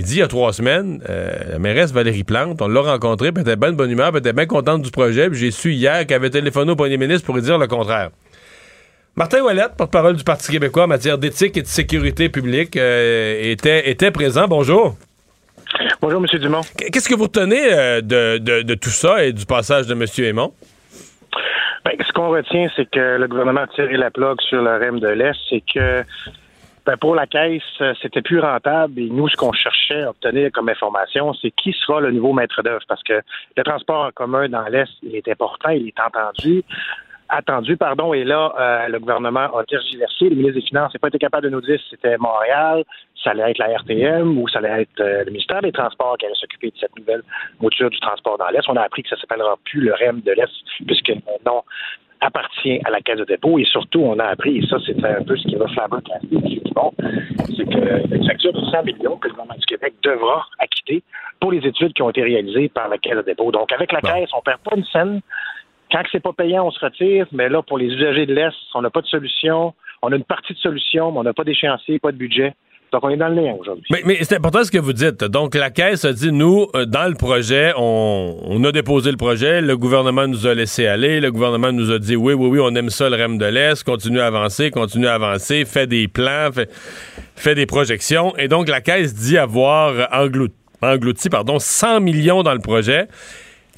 il 0.00 0.04
dit 0.04 0.14
il 0.16 0.18
y 0.18 0.22
a 0.22 0.28
trois 0.28 0.52
semaines, 0.52 1.02
euh, 1.08 1.30
la 1.52 1.58
mairesse 1.58 1.92
Valérie 1.92 2.24
Plante, 2.24 2.60
on 2.62 2.68
l'a 2.68 2.80
rencontrée, 2.80 3.32
puis 3.32 3.42
elle 3.42 3.48
était 3.52 3.56
bien 3.60 3.70
de 3.72 3.76
bonne 3.76 3.90
humeur, 3.90 4.08
puis 4.08 4.16
elle 4.16 4.26
était 4.28 4.32
bien 4.32 4.46
contente 4.46 4.82
du 4.82 4.90
projet, 4.90 5.28
puis 5.30 5.38
j'ai 5.38 5.50
su 5.50 5.72
hier 5.72 6.06
qu'elle 6.06 6.16
avait 6.16 6.30
téléphoné 6.30 6.72
au 6.72 6.76
premier 6.76 6.96
ministre 6.96 7.24
pour 7.26 7.34
lui 7.34 7.42
dire 7.42 7.58
le 7.58 7.66
contraire. 7.66 8.10
Martin 9.16 9.42
Ouellette, 9.42 9.72
porte-parole 9.76 10.16
du 10.16 10.24
Parti 10.24 10.50
québécois 10.52 10.84
en 10.84 10.88
matière 10.88 11.18
d'éthique 11.18 11.56
et 11.56 11.62
de 11.62 11.66
sécurité 11.66 12.28
publique, 12.28 12.76
euh, 12.76 13.38
était, 13.42 13.90
était 13.90 14.10
présent. 14.10 14.46
Bonjour. 14.48 14.96
Bonjour, 16.00 16.20
M. 16.32 16.38
Dumont. 16.40 16.62
Qu- 16.78 16.90
Qu'est-ce 16.90 17.08
que 17.08 17.14
vous 17.14 17.24
retenez 17.24 17.72
euh, 17.72 18.00
de, 18.00 18.38
de- 18.38 18.62
de 18.62 18.74
tout 18.74 18.90
ça 18.90 19.24
et 19.24 19.32
du 19.32 19.44
passage 19.46 19.86
de 19.86 19.92
M. 19.94 20.04
Aymon? 20.26 20.52
Ben, 21.84 21.92
ce 22.06 22.12
qu'on 22.12 22.28
retient, 22.30 22.68
c'est 22.76 22.88
que 22.90 23.18
le 23.18 23.26
gouvernement 23.28 23.62
a 23.62 23.66
tiré 23.68 23.96
la 23.96 24.10
plug 24.10 24.40
sur 24.48 24.62
le 24.62 24.70
REM 24.70 25.00
de 25.00 25.08
l'Est, 25.08 25.36
c'est 25.48 25.62
que 25.74 26.02
ben, 26.86 26.96
pour 26.96 27.14
la 27.14 27.26
caisse, 27.26 27.62
euh, 27.80 27.94
c'était 28.00 28.22
plus 28.22 28.40
rentable 28.40 28.98
et 28.98 29.08
nous, 29.08 29.28
ce 29.28 29.36
qu'on 29.36 29.52
cherchait 29.52 30.02
à 30.02 30.10
obtenir 30.10 30.50
comme 30.52 30.68
information, 30.68 31.32
c'est 31.34 31.50
qui 31.50 31.72
sera 31.72 32.00
le 32.00 32.10
nouveau 32.10 32.32
maître 32.32 32.62
d'œuvre 32.62 32.84
parce 32.88 33.02
que 33.02 33.20
le 33.56 33.62
transport 33.62 34.06
en 34.06 34.10
commun 34.10 34.48
dans 34.48 34.66
l'Est, 34.68 34.90
il 35.02 35.14
est 35.14 35.28
important, 35.28 35.70
il 35.70 35.88
est. 35.88 35.94
Attendu, 37.32 37.76
pardon, 37.76 38.12
et 38.12 38.24
là, 38.24 38.52
euh, 38.58 38.88
le 38.88 38.98
gouvernement 38.98 39.56
a 39.56 39.62
tergiversé. 39.62 40.28
Le 40.28 40.34
ministre 40.34 40.60
des 40.60 40.66
Finances 40.66 40.92
n'a 40.92 40.98
pas 40.98 41.06
été 41.06 41.18
capable 41.18 41.44
de 41.44 41.50
nous 41.50 41.60
dire 41.60 41.78
si 41.78 41.90
c'était 41.90 42.18
Montréal, 42.18 42.82
ça 43.22 43.30
allait 43.30 43.52
être 43.52 43.58
la 43.58 43.78
RTM 43.78 44.36
ou 44.36 44.48
ça 44.48 44.58
allait 44.58 44.82
être 44.82 45.00
euh, 45.00 45.22
le 45.24 45.30
ministère 45.30 45.62
des 45.62 45.70
Transports 45.70 46.16
qui 46.18 46.26
allait 46.26 46.34
s'occuper 46.34 46.70
de 46.70 46.78
cette 46.80 46.96
nouvelle 46.98 47.22
mouture 47.60 47.88
du 47.88 48.00
transport 48.00 48.36
dans 48.36 48.48
l'Est. 48.48 48.68
On 48.68 48.74
a 48.74 48.82
appris 48.82 49.04
que 49.04 49.10
ça 49.10 49.16
s'appellera 49.16 49.56
plus 49.64 49.80
le 49.80 49.94
REM 49.94 50.22
de 50.22 50.32
l'Est, 50.32 50.50
puisque 50.84 51.12
nom 51.46 51.62
appartient 52.20 52.80
à 52.84 52.90
la 52.90 53.00
Caisse 53.00 53.18
de 53.18 53.24
dépôt. 53.24 53.58
Et 53.58 53.64
surtout, 53.64 54.00
on 54.00 54.18
a 54.18 54.24
appris, 54.24 54.58
et 54.58 54.66
ça, 54.66 54.76
c'est 54.84 55.04
un 55.04 55.22
peu 55.22 55.36
ce 55.36 55.48
qui 55.48 55.56
va 55.56 55.66
flabbergasser 55.68 56.26
M. 56.32 56.40
Dumont, 56.40 56.92
c'est 57.56 57.68
qu'une 57.68 58.26
facture 58.26 58.52
de 58.52 58.60
100 58.60 58.82
millions 58.84 59.16
que 59.16 59.28
le 59.28 59.32
gouvernement 59.32 59.58
du 59.58 59.66
Québec 59.66 59.94
devra 60.02 60.46
acquitter 60.58 61.02
pour 61.40 61.52
les 61.52 61.66
études 61.66 61.92
qui 61.92 62.02
ont 62.02 62.10
été 62.10 62.22
réalisées 62.22 62.68
par 62.68 62.88
la 62.88 62.98
Caisse 62.98 63.16
de 63.16 63.22
dépôt. 63.22 63.50
Donc, 63.50 63.72
avec 63.72 63.92
la 63.92 64.00
Caisse, 64.00 64.30
on 64.34 64.42
perd 64.42 64.60
pas 64.60 64.76
une 64.76 64.84
scène. 64.84 65.20
Quand 65.90 66.02
c'est 66.12 66.20
pas 66.20 66.32
payant, 66.32 66.66
on 66.66 66.70
se 66.70 66.84
retire, 66.84 67.26
mais 67.32 67.48
là, 67.48 67.62
pour 67.62 67.78
les 67.78 67.86
usagers 67.86 68.26
de 68.26 68.34
l'Est, 68.34 68.54
on 68.74 68.82
n'a 68.82 68.90
pas 68.90 69.00
de 69.00 69.06
solution. 69.06 69.74
On 70.02 70.12
a 70.12 70.16
une 70.16 70.24
partie 70.24 70.54
de 70.54 70.58
solution, 70.58 71.10
mais 71.10 71.18
on 71.18 71.22
n'a 71.24 71.32
pas 71.32 71.44
d'échéancier, 71.44 71.98
pas 71.98 72.12
de 72.12 72.16
budget. 72.16 72.54
Donc, 72.92 73.04
on 73.04 73.10
est 73.10 73.16
dans 73.16 73.28
le 73.28 73.36
néant 73.36 73.56
aujourd'hui. 73.56 73.84
Mais, 74.04 74.18
c'est 74.22 74.34
important 74.36 74.64
ce 74.64 74.70
que 74.70 74.78
vous 74.78 74.92
dites. 74.92 75.22
Donc, 75.22 75.54
la 75.54 75.70
Caisse 75.70 76.04
a 76.04 76.12
dit, 76.12 76.32
nous, 76.32 76.66
euh, 76.74 76.86
dans 76.86 77.08
le 77.08 77.14
projet, 77.14 77.72
on, 77.76 78.62
a 78.64 78.72
déposé 78.72 79.12
le 79.12 79.16
projet, 79.16 79.60
le 79.60 79.76
gouvernement 79.76 80.26
nous 80.26 80.46
a 80.46 80.54
laissé 80.54 80.86
aller, 80.86 81.20
le 81.20 81.30
gouvernement 81.30 81.70
nous 81.70 81.92
a 81.92 82.00
dit, 82.00 82.16
oui, 82.16 82.34
oui, 82.34 82.48
oui, 82.48 82.58
on 82.60 82.74
aime 82.74 82.90
ça, 82.90 83.08
le 83.08 83.16
REM 83.16 83.38
de 83.38 83.46
l'Est, 83.46 83.84
continue 83.84 84.18
à 84.18 84.26
avancer, 84.26 84.70
continue 84.70 85.06
à 85.06 85.14
avancer, 85.14 85.64
fait 85.64 85.86
des 85.86 86.08
plans, 86.08 86.48
fait, 87.36 87.54
des 87.54 87.66
projections. 87.66 88.36
Et 88.36 88.48
donc, 88.48 88.68
la 88.68 88.80
Caisse 88.80 89.14
dit 89.14 89.38
avoir 89.38 90.08
englouti, 90.82 91.28
pardon, 91.30 91.60
100 91.60 92.00
millions 92.00 92.42
dans 92.42 92.54
le 92.54 92.60
projet 92.60 93.06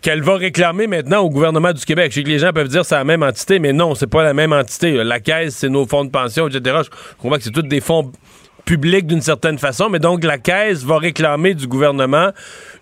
qu'elle 0.00 0.22
va 0.22 0.36
réclamer 0.36 0.88
maintenant 0.88 1.20
au 1.20 1.30
gouvernement 1.30 1.72
du 1.72 1.84
Québec. 1.84 2.10
Je 2.10 2.16
sais 2.16 2.24
que 2.24 2.28
les 2.28 2.40
gens 2.40 2.52
peuvent 2.52 2.66
dire 2.66 2.84
c'est 2.84 2.96
la 2.96 3.04
même 3.04 3.22
entité, 3.22 3.60
mais 3.60 3.72
non, 3.72 3.94
c'est 3.94 4.08
pas 4.08 4.24
la 4.24 4.34
même 4.34 4.52
entité. 4.52 5.04
La 5.04 5.20
Caisse, 5.20 5.54
c'est 5.54 5.68
nos 5.68 5.86
fonds 5.86 6.04
de 6.04 6.10
pension, 6.10 6.48
etc. 6.48 6.80
Je 6.84 7.16
comprends 7.18 7.36
que 7.36 7.44
c'est 7.44 7.52
tous 7.52 7.62
des 7.62 7.80
fonds 7.80 8.10
public 8.64 9.06
d'une 9.06 9.20
certaine 9.20 9.58
façon, 9.58 9.88
mais 9.88 9.98
donc 9.98 10.24
la 10.24 10.38
Caisse 10.38 10.84
va 10.84 10.98
réclamer 10.98 11.54
du 11.54 11.66
gouvernement 11.66 12.30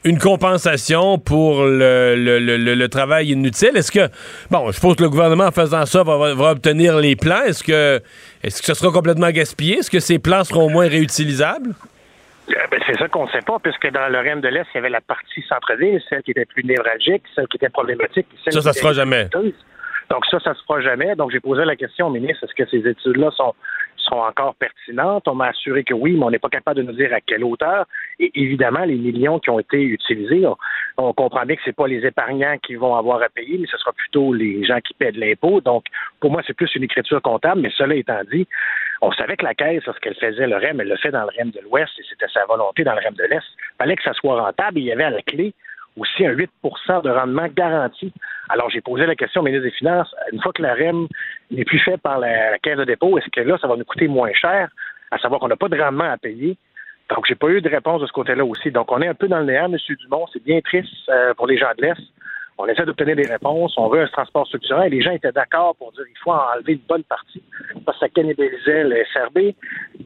une 0.05 0.19
compensation 0.19 1.19
pour 1.19 1.65
le, 1.65 2.15
le, 2.17 2.39
le, 2.39 2.75
le 2.75 2.89
travail 2.89 3.31
inutile. 3.31 3.77
Est-ce 3.77 3.91
que, 3.91 4.09
bon, 4.51 4.67
je 4.69 4.73
suppose 4.73 4.97
que 4.97 5.03
le 5.03 5.11
gouvernement, 5.11 5.47
en 5.47 5.53
faisant 5.53 5.87
ça, 5.87 6.03
va, 6.03 6.35
va 6.35 6.51
obtenir 6.51 6.99
les 6.99 7.17
plans. 7.17 7.43
Est-ce 7.43 7.63
que, 7.65 8.01
est-ce 8.43 8.61
que 8.61 8.67
ce 8.67 8.75
sera 8.75 8.93
complètement 8.93 9.31
gaspillé? 9.31 9.79
Est-ce 9.79 9.91
que 9.91 10.01
ces 10.01 10.19
plans 10.19 10.45
seront 10.45 10.67
au 10.67 10.71
moins 10.71 10.89
réutilisables? 10.89 11.75
Ben, 12.49 12.81
c'est 12.87 12.99
ça 12.99 13.07
qu'on 13.09 13.27
ne 13.27 13.31
sait 13.31 13.43
pas, 13.47 13.59
puisque 13.63 13.91
dans 13.93 14.09
le 14.09 14.19
REM 14.19 14.41
de 14.41 14.49
l'Est, 14.49 14.67
il 14.75 14.77
y 14.77 14.79
avait 14.79 14.91
la 14.91 15.01
partie 15.01 15.43
centre-ville, 15.49 16.01
celle 16.09 16.23
qui 16.23 16.33
était 16.33 16.47
plus 16.47 16.65
névralgique, 16.65 17.23
celle 17.35 17.47
qui 17.47 17.57
était 17.59 17.69
problématique. 17.69 18.27
Celle 18.45 18.55
ça, 18.55 18.61
ça 18.61 18.73
se 18.73 18.81
fera 18.81 18.93
jamais. 18.93 19.29
Donc 20.11 20.27
ça, 20.29 20.41
ça 20.41 20.55
se 20.55 20.63
fera 20.67 20.81
jamais. 20.81 21.15
Donc 21.15 21.31
j'ai 21.31 21.39
posé 21.39 21.65
la 21.65 21.77
question 21.77 22.09
au 22.09 22.11
ministre, 22.11 22.45
est-ce 22.45 22.55
que 22.61 22.69
ces 22.69 22.89
études-là 22.89 23.31
sont 23.37 23.55
encore 24.19 24.55
pertinentes. 24.55 25.29
On 25.29 25.35
m'a 25.35 25.49
assuré 25.49 25.85
que 25.85 25.95
oui, 25.95 26.13
mais 26.17 26.25
on 26.25 26.31
n'est 26.31 26.39
pas 26.39 26.49
capable 26.49 26.79
de 26.79 26.83
nous 26.83 26.93
dire 26.93 27.13
à 27.13 27.21
quelle 27.21 27.45
hauteur. 27.45 27.87
Et 28.19 28.31
évidemment, 28.35 28.85
les 28.85 28.97
millions 28.97 29.39
qui 29.39 29.51
ont 29.51 29.59
été 29.59 29.81
utilisés, 29.83 30.45
on, 30.97 31.13
comprend 31.13 31.45
bien 31.45 31.57
que 31.57 31.63
ce 31.65 31.71
pas 31.71 31.87
les 31.87 32.05
épargnants 32.07 32.57
qui 32.59 32.75
vont 32.75 32.95
avoir 32.95 33.23
à 33.23 33.29
payer, 33.29 33.59
mais 33.59 33.67
ce 33.67 33.77
sera 33.77 33.93
plutôt 33.93 34.33
les 34.33 34.65
gens 34.65 34.81
qui 34.81 34.95
paient 34.95 35.13
de 35.13 35.21
l'impôt. 35.21 35.61
Donc, 35.61 35.85
pour 36.21 36.31
moi, 36.31 36.43
c'est 36.47 36.55
plus 36.55 36.75
une 36.75 36.85
écriture 36.85 37.23
comptable. 37.23 37.61
Mais 37.61 37.71
cela 37.77 37.95
étant 37.95 38.21
dit, 38.31 38.47
on 39.03 39.13
savait 39.13 39.37
que 39.37 39.45
la 39.45 39.55
Caisse, 39.55 39.85
lorsqu'elle 39.87 40.15
faisait 40.15 40.47
le 40.47 40.57
REM, 40.57 40.81
elle 40.81 40.89
le 40.89 40.97
fait 40.97 41.11
dans 41.11 41.23
le 41.23 41.31
REM 41.37 41.51
de 41.51 41.61
l'Ouest 41.61 41.93
et 41.99 42.03
c'était 42.09 42.29
sa 42.33 42.45
volonté 42.47 42.85
dans 42.85 42.95
le 42.95 43.01
REM 43.01 43.15
de 43.15 43.25
l'Est. 43.25 43.47
Il 43.57 43.77
fallait 43.79 43.97
que 43.97 44.03
ça 44.03 44.13
soit 44.13 44.41
rentable 44.41 44.79
et 44.79 44.83
il 44.83 44.87
y 44.87 44.93
avait 44.93 45.09
la 45.09 45.23
clé 45.23 45.55
aussi 45.97 46.27
un 46.27 46.33
8% 46.33 47.03
de 47.03 47.11
rendement 47.11 47.49
garanti. 47.49 48.13
Alors, 48.49 48.71
j'ai 48.71 48.81
posé 48.81 49.07
la 49.07 49.15
question 49.15 49.41
au 49.41 49.45
ministre 49.45 49.65
des 49.65 49.73
Finances, 49.73 50.15
une 50.33 50.41
fois 50.41 50.53
que 50.53 50.63
la 50.63 50.75
REM 50.75 51.07
n'est 51.51 51.65
plus 51.65 51.79
fait 51.79 51.99
par 51.99 52.19
la, 52.19 52.59
Caisse 52.59 52.79
de 52.79 52.85
dépôt, 52.85 53.19
est-ce 53.19 53.29
que 53.31 53.41
là, 53.41 53.59
ça 53.61 53.69
va 53.69 53.77
nous 53.77 53.85
coûter 53.85 54.09
moins 54.09 54.33
cher, 54.33 54.69
à 55.11 55.19
savoir 55.19 55.41
qu'on 55.41 55.49
n'a 55.49 55.57
pas 55.57 55.69
de 55.69 55.81
rendement 55.81 56.11
à 56.11 56.17
payer? 56.17 56.57
Donc, 57.11 57.27
j'ai 57.27 57.35
pas 57.35 57.49
eu 57.49 57.61
de 57.61 57.69
réponse 57.69 58.01
de 58.01 58.07
ce 58.07 58.13
côté-là 58.13 58.45
aussi. 58.45 58.71
Donc, 58.71 58.91
on 58.93 59.03
est 59.03 59.09
un 59.09 59.15
peu 59.15 59.27
dans 59.27 59.41
le 59.41 59.47
néant, 59.47 59.67
M. 59.67 59.77
Dumont. 60.01 60.27
C'est 60.33 60.43
bien 60.43 60.61
triste 60.61 60.93
euh, 61.09 61.35
pour 61.35 61.49
les 61.49 61.59
gens 61.59 61.71
de 61.77 61.83
l'Est. 61.83 62.01
On 62.57 62.67
essaie 62.67 62.85
d'obtenir 62.85 63.17
des 63.17 63.27
réponses. 63.27 63.75
On 63.79 63.89
veut 63.89 64.03
un 64.03 64.07
transport 64.07 64.47
structurel. 64.47 64.93
Les 64.93 65.01
gens 65.01 65.13
étaient 65.13 65.33
d'accord 65.33 65.75
pour 65.77 65.93
dire 65.93 66.05
qu'il 66.05 66.19
faut 66.19 66.31
enlever 66.31 66.75
une 66.75 66.87
bonne 66.89 67.03
partie 67.05 67.43
parce 67.85 67.99
que 67.99 68.07
ça 68.07 68.09
cannibalisait 68.11 68.85
le 68.85 69.03
SRB. 69.13 69.55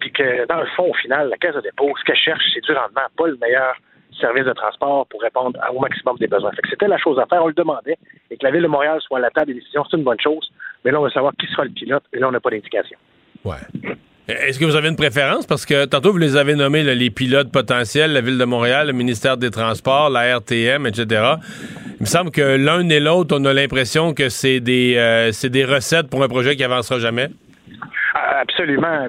Puis 0.01 0.13
que, 0.13 0.47
dans 0.47 0.61
le 0.61 0.67
fond, 0.77 0.91
au 0.91 0.95
final, 0.95 1.29
la 1.29 1.37
Caisse 1.37 1.57
de 1.57 1.61
dépôt, 1.61 1.93
ce 1.99 2.05
qu'elle 2.05 2.17
cherche, 2.17 2.45
c'est 2.55 2.63
du 2.63 2.73
rendement, 2.73 3.03
pas 3.17 3.27
le 3.27 3.37
meilleur 3.37 3.77
service 4.21 4.45
de 4.45 4.53
transport 4.53 5.07
pour 5.07 5.21
répondre 5.23 5.59
au 5.73 5.81
maximum 5.81 6.17
des 6.19 6.27
besoins. 6.27 6.51
c'était 6.69 6.89
la 6.89 6.99
chose 6.99 7.19
à 7.19 7.27
faire, 7.27 7.43
on 7.43 7.49
le 7.49 7.55
demandait, 7.55 7.99
et 8.31 8.37
que 8.37 8.45
la 8.45 8.51
Ville 8.51 8.63
de 8.63 8.69
Montréal 8.69 9.01
soit 9.01 9.19
à 9.19 9.21
la 9.23 9.31
table 9.31 9.49
des 9.49 9.61
décisions, 9.61 9.85
c'est 9.91 9.97
une 9.97 10.05
bonne 10.05 10.21
chose, 10.21 10.51
mais 10.85 10.91
là, 10.91 11.01
on 11.01 11.05
veut 11.05 11.11
savoir 11.11 11.33
qui 11.39 11.47
sera 11.47 11.65
le 11.65 11.71
pilote, 11.71 12.05
et 12.13 12.19
là, 12.19 12.29
on 12.29 12.33
n'a 12.33 12.41
pas 12.41 12.51
d'indication. 12.51 12.99
Ouais. 13.45 13.57
Est-ce 14.27 14.59
que 14.59 14.65
vous 14.65 14.75
avez 14.75 14.89
une 14.89 14.97
préférence? 14.97 15.45
Parce 15.47 15.67
que 15.67 15.85
tantôt, 15.85 16.11
vous 16.11 16.19
les 16.19 16.37
avez 16.37 16.55
nommés 16.55 16.83
les 16.83 17.11
pilotes 17.11 17.53
potentiels, 17.53 18.15
la 18.15 18.23
Ville 18.23 18.39
de 18.39 18.45
Montréal, 18.47 18.87
le 18.87 18.95
ministère 18.95 19.37
des 19.37 19.51
Transports, 19.51 20.09
la 20.09 20.39
RTM, 20.39 20.87
etc. 20.87 21.35
Il 21.99 22.01
me 22.01 22.07
semble 22.07 22.31
que 22.31 22.41
l'un 22.41 22.89
et 22.89 23.01
l'autre, 23.01 23.37
on 23.39 23.45
a 23.45 23.53
l'impression 23.53 24.15
que 24.15 24.31
c'est 24.31 24.61
des, 24.61 24.95
euh, 24.97 25.31
des 25.49 25.65
recettes 25.67 26.09
pour 26.09 26.23
un 26.23 26.29
projet 26.29 26.57
qui 26.57 26.65
avancera 26.65 26.99
jamais. 26.99 27.29
Absolument. 28.41 29.07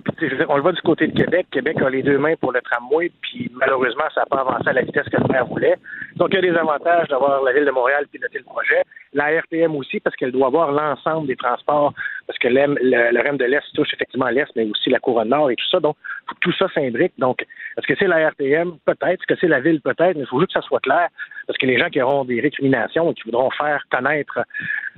on 0.49 0.55
le 0.55 0.61
voit 0.61 0.71
du 0.71 0.81
côté 0.81 1.07
de 1.07 1.17
Québec. 1.17 1.47
Québec 1.51 1.81
a 1.81 1.89
les 1.89 2.03
deux 2.03 2.17
mains 2.17 2.35
pour 2.39 2.51
le 2.51 2.61
tramway, 2.61 3.11
puis 3.21 3.49
malheureusement, 3.55 4.03
ça 4.13 4.21
n'a 4.21 4.25
pas 4.27 4.41
avancé 4.41 4.67
à 4.67 4.73
la 4.73 4.83
vitesse 4.83 5.09
que 5.09 5.17
le 5.17 5.27
maire 5.27 5.47
voulait. 5.47 5.75
Donc, 6.15 6.29
il 6.31 6.35
y 6.35 6.37
a 6.37 6.51
des 6.51 6.57
avantages 6.57 7.07
d'avoir 7.07 7.41
la 7.43 7.51
Ville 7.51 7.65
de 7.65 7.71
Montréal 7.71 8.05
piloter 8.11 8.37
le 8.37 8.43
projet. 8.43 8.83
La 9.13 9.31
RTM 9.39 9.75
aussi, 9.75 9.99
parce 9.99 10.15
qu'elle 10.15 10.31
doit 10.31 10.47
avoir 10.47 10.71
l'ensemble 10.71 11.27
des 11.27 11.35
transports, 11.35 11.93
parce 12.27 12.39
que 12.39 12.47
le, 12.47 12.75
le 12.81 13.21
REM 13.21 13.37
de 13.37 13.45
l'Est 13.45 13.63
touche 13.73 13.93
effectivement 13.93 14.27
l'Est, 14.29 14.51
mais 14.55 14.65
aussi 14.65 14.89
la 14.89 14.99
couronne 14.99 15.29
nord 15.29 15.51
et 15.51 15.55
tout 15.55 15.67
ça. 15.69 15.79
Donc, 15.79 15.95
tout 16.41 16.53
ça 16.53 16.67
s'imbrique. 16.73 17.13
Donc, 17.17 17.41
est-ce 17.77 17.87
que 17.87 17.95
c'est 17.97 18.07
la 18.07 18.29
RTM? 18.29 18.77
Peut-être. 18.85 19.21
Est-ce 19.21 19.27
que 19.27 19.39
c'est 19.39 19.47
la 19.47 19.59
Ville? 19.59 19.81
Peut-être. 19.81 20.15
Mais 20.15 20.21
il 20.21 20.27
faut 20.27 20.39
juste 20.39 20.53
que 20.53 20.59
ça 20.59 20.67
soit 20.67 20.79
clair, 20.79 21.09
parce 21.45 21.57
que 21.57 21.65
les 21.65 21.77
gens 21.77 21.89
qui 21.89 22.01
auront 22.01 22.25
des 22.25 22.41
récriminations 22.41 23.11
et 23.11 23.13
qui 23.13 23.23
voudront 23.23 23.51
faire 23.51 23.83
connaître 23.91 24.39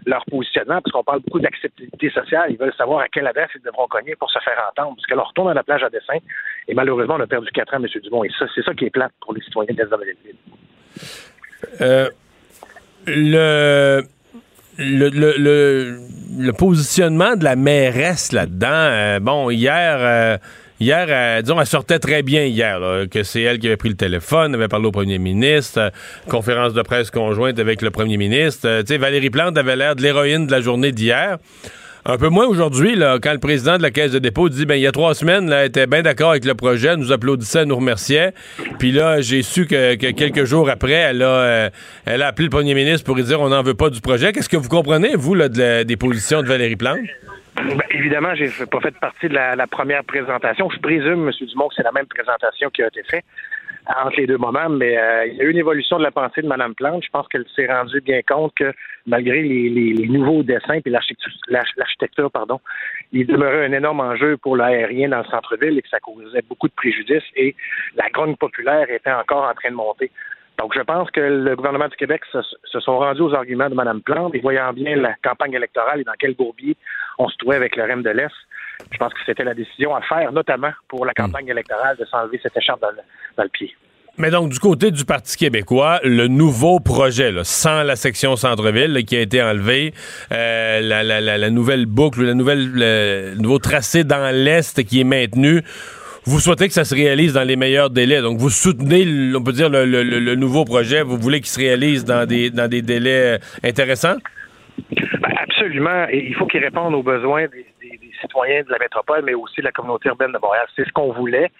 leur 0.05 0.23
positionnement, 0.25 0.81
parce 0.81 0.91
qu'on 0.91 1.03
parle 1.03 1.19
beaucoup 1.19 1.39
d'acceptabilité 1.39 2.09
sociale, 2.11 2.51
ils 2.51 2.57
veulent 2.57 2.73
savoir 2.77 3.01
à 3.01 3.09
quelle 3.09 3.27
adresse 3.27 3.49
ils 3.55 3.61
devront 3.61 3.87
cogner 3.87 4.15
pour 4.15 4.31
se 4.31 4.39
faire 4.39 4.57
entendre, 4.71 4.95
parce 4.95 5.05
que 5.05 5.15
là, 5.15 5.21
on 5.23 5.27
retourne 5.27 5.49
à 5.49 5.53
la 5.53 5.63
plage 5.63 5.83
à 5.83 5.89
dessin, 5.89 6.17
et 6.67 6.73
malheureusement, 6.73 7.15
on 7.15 7.19
a 7.19 7.27
perdu 7.27 7.49
quatre 7.51 7.73
ans, 7.73 7.83
M. 7.83 7.87
Dumont, 8.01 8.23
et 8.23 8.29
ça, 8.39 8.45
c'est 8.55 8.63
ça 8.63 8.73
qui 8.73 8.85
est 8.85 8.89
plate 8.89 9.11
pour 9.19 9.33
les 9.33 9.41
citoyens 9.41 9.73
de 9.73 9.83
l'île. 9.83 10.35
Euh, 11.81 12.09
le, 13.05 14.01
le, 14.77 15.09
le, 15.09 15.99
le, 16.37 16.53
positionnement 16.53 17.35
de 17.35 17.43
la 17.43 17.55
mairesse 17.55 18.31
là-dedans, 18.31 18.67
euh, 18.71 19.19
bon, 19.19 19.49
hier, 19.49 19.97
euh, 19.99 20.37
hier, 20.79 21.41
disons, 21.43 21.59
elle 21.59 21.67
sortait 21.67 21.99
très 21.99 22.23
bien 22.23 22.43
hier, 22.43 22.79
que 23.09 23.23
c'est 23.23 23.41
elle 23.41 23.59
qui 23.59 23.67
avait 23.67 23.77
pris 23.77 23.89
le 23.89 23.95
téléphone, 23.95 24.53
avait 24.55 24.67
parlé 24.67 24.87
au 24.87 24.91
premier 24.91 25.17
ministre, 25.17 25.91
conférence 26.29 26.73
de 26.73 26.81
presse 26.81 27.11
conjointe 27.11 27.59
avec 27.59 27.81
le 27.81 27.91
premier 27.91 28.17
ministre. 28.17 28.81
tu 28.81 28.87
sais, 28.87 28.97
Valérie 28.97 29.29
Plante 29.29 29.57
avait 29.57 29.75
l'air 29.75 29.95
de 29.95 30.01
l'héroïne 30.01 30.47
de 30.47 30.51
la 30.51 30.61
journée 30.61 30.91
d'hier. 30.91 31.37
Un 32.09 32.17
peu 32.17 32.29
moins 32.29 32.47
aujourd'hui, 32.47 32.97
quand 33.21 33.33
le 33.33 33.39
président 33.39 33.75
de 33.75 33.81
la 33.81 33.91
Caisse 33.91 34.13
de 34.13 34.19
dépôt 34.19 34.47
dit, 34.47 34.65
ben, 34.65 34.75
il 34.75 34.81
y 34.81 34.87
a 34.87 34.93
trois 34.93 35.13
semaines, 35.13 35.49
là, 35.49 35.65
était 35.65 35.87
bien 35.87 36.03
d'accord 36.03 36.29
avec 36.31 36.45
le 36.45 36.55
projet, 36.55 36.95
nous 36.95 37.11
applaudissait, 37.11 37.65
nous 37.65 37.75
remerciait. 37.75 38.31
Puis 38.79 38.93
là, 38.93 39.19
j'ai 39.19 39.41
su 39.41 39.67
que, 39.67 39.95
quelques 39.95 40.45
jours 40.45 40.69
après, 40.69 40.93
elle 40.93 41.21
a, 41.21 41.25
euh, 41.25 41.69
elle 42.05 42.21
a 42.21 42.27
appelé 42.27 42.45
le 42.45 42.49
premier 42.49 42.75
ministre 42.75 43.05
pour 43.05 43.17
lui 43.17 43.23
dire, 43.23 43.41
on 43.41 43.49
n'en 43.49 43.61
veut 43.61 43.73
pas 43.73 43.89
du 43.89 43.99
projet. 43.99 44.31
Qu'est-ce 44.31 44.47
que 44.47 44.55
vous 44.55 44.69
comprenez, 44.69 45.17
vous, 45.17 45.35
là, 45.35 45.49
des 45.49 45.97
positions 45.97 46.41
de 46.41 46.47
Valérie 46.47 46.77
Plante? 46.77 46.99
Ben, 47.57 47.83
évidemment, 47.91 48.33
j'ai 48.35 48.47
pas 48.71 48.79
fait 48.79 48.97
partie 49.01 49.27
de 49.27 49.33
la, 49.33 49.57
la, 49.57 49.67
première 49.67 50.05
présentation. 50.05 50.69
Je 50.69 50.79
présume, 50.79 51.27
M. 51.27 51.31
Dumont, 51.45 51.67
que 51.67 51.75
c'est 51.75 51.83
la 51.83 51.91
même 51.91 52.05
présentation 52.05 52.69
qui 52.69 52.83
a 52.83 52.87
été 52.87 53.03
faite 53.03 53.25
entre 53.95 54.17
les 54.17 54.27
deux 54.27 54.37
moments, 54.37 54.69
mais 54.69 54.97
euh, 54.97 55.27
il 55.27 55.35
y 55.35 55.41
a 55.41 55.43
eu 55.45 55.51
une 55.51 55.57
évolution 55.57 55.97
de 55.97 56.03
la 56.03 56.11
pensée 56.11 56.41
de 56.41 56.47
Mme 56.47 56.75
Plante. 56.75 57.03
Je 57.03 57.09
pense 57.09 57.27
qu'elle 57.27 57.45
s'est 57.55 57.67
rendue 57.67 58.01
bien 58.01 58.21
compte 58.21 58.53
que 58.55 58.73
malgré 59.05 59.41
les, 59.41 60.07
nouveaux 60.07 60.43
dessins 60.43 60.79
et 60.85 60.89
l'architecture, 60.89 62.29
pardon, 62.29 62.59
il 63.11 63.25
demeurait 63.25 63.65
un 63.65 63.71
énorme 63.71 64.01
enjeu 64.01 64.37
pour 64.37 64.57
l'aérien 64.57 65.09
dans 65.09 65.19
le 65.19 65.25
centre-ville 65.25 65.77
et 65.77 65.81
que 65.81 65.89
ça 65.89 65.99
causait 65.99 66.41
beaucoup 66.49 66.67
de 66.67 66.73
préjudices 66.73 67.23
et 67.35 67.55
la 67.95 68.09
grogne 68.09 68.35
populaire 68.35 68.89
était 68.89 69.11
encore 69.11 69.47
en 69.49 69.53
train 69.53 69.69
de 69.69 69.75
monter. 69.75 70.11
Donc, 70.57 70.73
je 70.75 70.81
pense 70.81 71.09
que 71.11 71.21
le 71.21 71.55
gouvernement 71.55 71.87
du 71.87 71.95
Québec 71.95 72.23
se, 72.31 72.79
sont 72.79 72.97
rendus 72.97 73.21
aux 73.21 73.33
arguments 73.33 73.69
de 73.69 73.75
Mme 73.75 74.01
Plante 74.01 74.33
et 74.33 74.39
voyant 74.39 74.73
bien 74.73 74.95
la 74.95 75.13
campagne 75.23 75.53
électorale 75.53 76.01
et 76.01 76.03
dans 76.03 76.15
quel 76.17 76.33
bourbier 76.33 76.75
on 77.19 77.29
se 77.29 77.37
trouvait 77.37 77.57
avec 77.57 77.75
le 77.75 77.83
REM 77.83 78.01
de 78.01 78.09
l'Est, 78.09 78.33
je 78.91 78.97
pense 78.97 79.13
que 79.13 79.19
c'était 79.25 79.43
la 79.43 79.53
décision 79.53 79.95
à 79.95 80.01
faire, 80.01 80.31
notamment 80.31 80.71
pour 80.87 81.05
la 81.05 81.13
campagne 81.13 81.47
électorale, 81.47 81.97
de 81.97 82.05
s'enlever 82.05 82.39
cette 82.41 82.55
écharpe 82.57 82.81
dans 82.81 83.43
le, 83.43 83.49
pied. 83.49 83.75
Mais 84.17 84.31
donc, 84.31 84.49
du 84.49 84.59
côté 84.59 84.89
du 84.91 85.05
Parti 85.05 85.37
québécois, 85.37 85.99
le 86.03 86.27
nouveau 86.27 86.79
projet, 86.79 87.31
sans 87.43 87.83
la 87.83 87.95
section 87.95 88.35
centre-ville 88.35 89.05
qui 89.05 89.15
a 89.15 89.21
été 89.21 89.41
enlevé, 89.41 89.93
euh, 90.31 90.81
la, 90.81 91.49
nouvelle 91.49 91.85
boucle, 91.85 92.23
la 92.23 92.33
nouvelle, 92.33 92.71
le 92.73 93.35
nouveau 93.35 93.59
tracé 93.59 94.03
dans 94.03 94.33
l'Est 94.33 94.83
qui 94.83 95.01
est 95.01 95.03
maintenu, 95.03 95.61
vous 96.25 96.39
souhaitez 96.39 96.67
que 96.67 96.73
ça 96.73 96.83
se 96.83 96.93
réalise 96.93 97.33
dans 97.33 97.43
les 97.43 97.55
meilleurs 97.55 97.89
délais. 97.89 98.21
Donc, 98.21 98.37
vous 98.37 98.49
soutenez, 98.49 99.33
on 99.35 99.43
peut 99.43 99.53
dire, 99.53 99.69
le, 99.69 100.35
nouveau 100.35 100.65
projet. 100.65 101.01
Vous 101.01 101.17
voulez 101.17 101.39
qu'il 101.39 101.47
se 101.47 101.59
réalise 101.59 102.03
dans 102.03 102.25
des, 102.25 102.49
dans 102.49 102.67
des 102.67 102.81
délais 102.81 103.39
intéressants? 103.63 104.17
Ben, 105.21 105.33
absolument. 105.41 106.05
Et 106.09 106.25
il 106.27 106.35
faut 106.35 106.45
qu'il 106.45 106.63
réponde 106.63 106.93
aux 106.95 107.03
besoins 107.03 107.45
des, 107.47 107.65
citoyens 108.21 108.63
de 108.63 108.71
la 108.71 108.79
métropole, 108.79 109.23
mais 109.23 109.33
aussi 109.33 109.61
de 109.61 109.65
la 109.65 109.71
communauté 109.71 110.09
urbaine 110.09 110.31
de 110.31 110.37
Montréal. 110.37 110.65
C'est 110.75 110.85
ce 110.85 110.91
qu'on 110.91 111.11
voulait. 111.11 111.51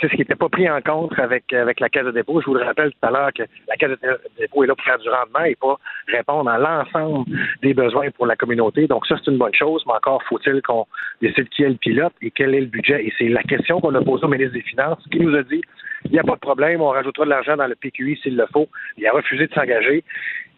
c'est 0.00 0.08
ce 0.08 0.12
qui 0.12 0.18
n'était 0.18 0.34
pas 0.34 0.48
pris 0.48 0.68
en 0.68 0.80
compte 0.80 1.18
avec, 1.18 1.52
avec 1.52 1.80
la 1.80 1.88
Caisse 1.88 2.04
de 2.04 2.10
dépôt. 2.10 2.40
Je 2.40 2.46
vous 2.46 2.54
le 2.54 2.64
rappelle 2.64 2.90
tout 2.90 3.06
à 3.06 3.10
l'heure 3.10 3.32
que 3.32 3.44
la 3.68 3.76
Caisse 3.76 3.90
de 3.90 4.20
dépôt 4.38 4.64
est 4.64 4.66
là 4.66 4.74
pour 4.74 4.84
faire 4.84 4.98
du 4.98 5.08
rendement 5.08 5.44
et 5.44 5.54
pas 5.54 5.76
répondre 6.08 6.50
à 6.50 6.58
l'ensemble 6.58 7.30
des 7.62 7.74
besoins 7.74 8.10
pour 8.10 8.26
la 8.26 8.36
communauté. 8.36 8.86
Donc 8.86 9.06
ça, 9.06 9.16
c'est 9.22 9.30
une 9.30 9.38
bonne 9.38 9.54
chose, 9.54 9.82
mais 9.86 9.94
encore 9.94 10.22
faut-il 10.24 10.60
qu'on 10.62 10.86
décide 11.20 11.48
qui 11.50 11.62
est 11.62 11.68
le 11.68 11.76
pilote 11.76 12.12
et 12.22 12.30
quel 12.30 12.54
est 12.54 12.60
le 12.60 12.66
budget. 12.66 13.04
Et 13.04 13.12
c'est 13.18 13.28
la 13.28 13.42
question 13.42 13.80
qu'on 13.80 13.94
a 13.94 14.02
posée 14.02 14.24
au 14.24 14.28
ministre 14.28 14.54
des 14.54 14.62
Finances, 14.62 15.02
qui 15.10 15.20
nous 15.20 15.34
a 15.36 15.42
dit 15.42 15.62
il 16.06 16.12
n'y 16.12 16.18
a 16.18 16.22
pas 16.22 16.34
de 16.34 16.40
problème, 16.40 16.82
on 16.82 16.90
rajoutera 16.90 17.24
de 17.24 17.30
l'argent 17.30 17.56
dans 17.56 17.66
le 17.66 17.74
PQI 17.74 18.18
s'il 18.22 18.36
le 18.36 18.46
faut. 18.52 18.68
Il 18.98 19.06
a 19.06 19.12
refusé 19.12 19.46
de 19.46 19.54
s'engager. 19.54 20.04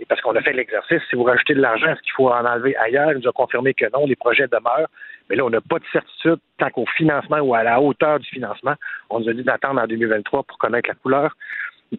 Parce 0.09 0.21
qu'on 0.21 0.35
a 0.35 0.43
fait 0.43 0.53
l'exercice, 0.53 1.01
si 1.09 1.17
vous 1.17 1.23
rajoutez 1.23 1.55
de 1.55 1.61
l'argent, 1.61 1.87
est-ce 1.87 2.03
qu'il 2.03 2.13
faut 2.13 2.29
en 2.29 2.45
enlever 2.45 2.77
ailleurs? 2.77 3.13
Il 3.13 3.19
nous 3.19 3.29
a 3.29 3.33
confirmé 3.33 3.73
que 3.73 3.87
non, 3.95 4.07
les 4.07 4.17
projets 4.17 4.47
demeurent. 4.49 4.89
Mais 5.29 5.37
là, 5.37 5.45
on 5.45 5.51
n'a 5.51 5.61
pas 5.61 5.79
de 5.79 5.85
certitude 5.93 6.39
tant 6.59 6.71
qu'au 6.71 6.87
financement 6.97 7.39
ou 7.39 7.55
à 7.55 7.63
la 7.63 7.81
hauteur 7.81 8.21
du 8.21 8.29
financement. 8.29 8.75
On 9.11 9.21
nous 9.21 9.29
a 9.29 9.33
dit 9.33 9.43
d'attendre 9.43 9.81
en 9.81 9.87
2023 9.87 10.45
pour 10.45 10.59
connaître 10.59 10.89
la 10.89 10.95
couleur 10.95 11.37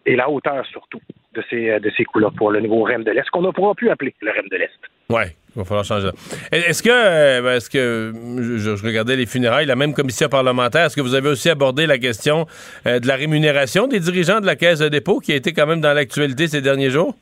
et 0.06 0.16
la 0.16 0.28
hauteur 0.28 0.64
surtout 0.66 1.00
de 1.34 1.42
ces, 1.48 1.80
de 1.80 1.90
ces 1.96 2.04
couleurs 2.04 2.32
pour 2.32 2.50
le 2.50 2.60
nouveau 2.60 2.82
REM 2.82 3.04
de 3.04 3.10
l'Est, 3.10 3.28
qu'on 3.30 3.42
ne 3.42 3.50
pourra 3.50 3.74
plus 3.74 3.90
appeler 3.90 4.14
le 4.20 4.30
REM 4.30 4.48
de 4.50 4.56
l'Est. 4.56 4.78
Oui, 5.10 5.22
il 5.54 5.58
va 5.58 5.64
falloir 5.64 5.84
changer. 5.84 6.10
Est-ce 6.52 6.82
que, 6.82 6.90
euh, 6.90 7.42
ben, 7.42 7.56
est-ce 7.56 7.70
que 7.70 8.12
je, 8.58 8.76
je, 8.76 8.86
regardais 8.86 9.16
les 9.16 9.26
funérailles, 9.26 9.66
la 9.66 9.76
même 9.76 9.94
commission 9.94 10.28
parlementaire, 10.28 10.86
est-ce 10.86 10.96
que 10.96 11.00
vous 11.00 11.14
avez 11.14 11.28
aussi 11.28 11.48
abordé 11.48 11.86
la 11.86 11.98
question 11.98 12.46
euh, 12.86 12.98
de 12.98 13.06
la 13.06 13.16
rémunération 13.16 13.86
des 13.86 14.00
dirigeants 14.00 14.40
de 14.40 14.46
la 14.46 14.56
Caisse 14.56 14.80
de 14.80 14.88
dépôt 14.88 15.20
qui 15.20 15.32
a 15.32 15.36
été 15.36 15.52
quand 15.52 15.66
même 15.66 15.80
dans 15.80 15.94
l'actualité 15.94 16.48
ces 16.48 16.60
derniers 16.60 16.90
jours? 16.90 17.14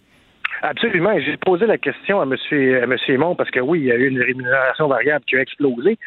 Absolument. 0.63 1.19
J'ai 1.19 1.37
posé 1.37 1.67
la 1.67 1.79
question 1.79 2.21
à 2.21 2.25
M. 2.25 2.97
Aymon 3.09 3.35
parce 3.35 3.51
que 3.51 3.61
oui, 3.61 3.81
il 3.81 3.87
y 3.87 3.93
a 3.93 3.97
eu 3.97 4.09
une 4.09 4.23
rémunération 4.23 4.89
variable 4.89 5.25
qui 5.27 5.37
a 5.37 5.41
explosé. 5.41 5.99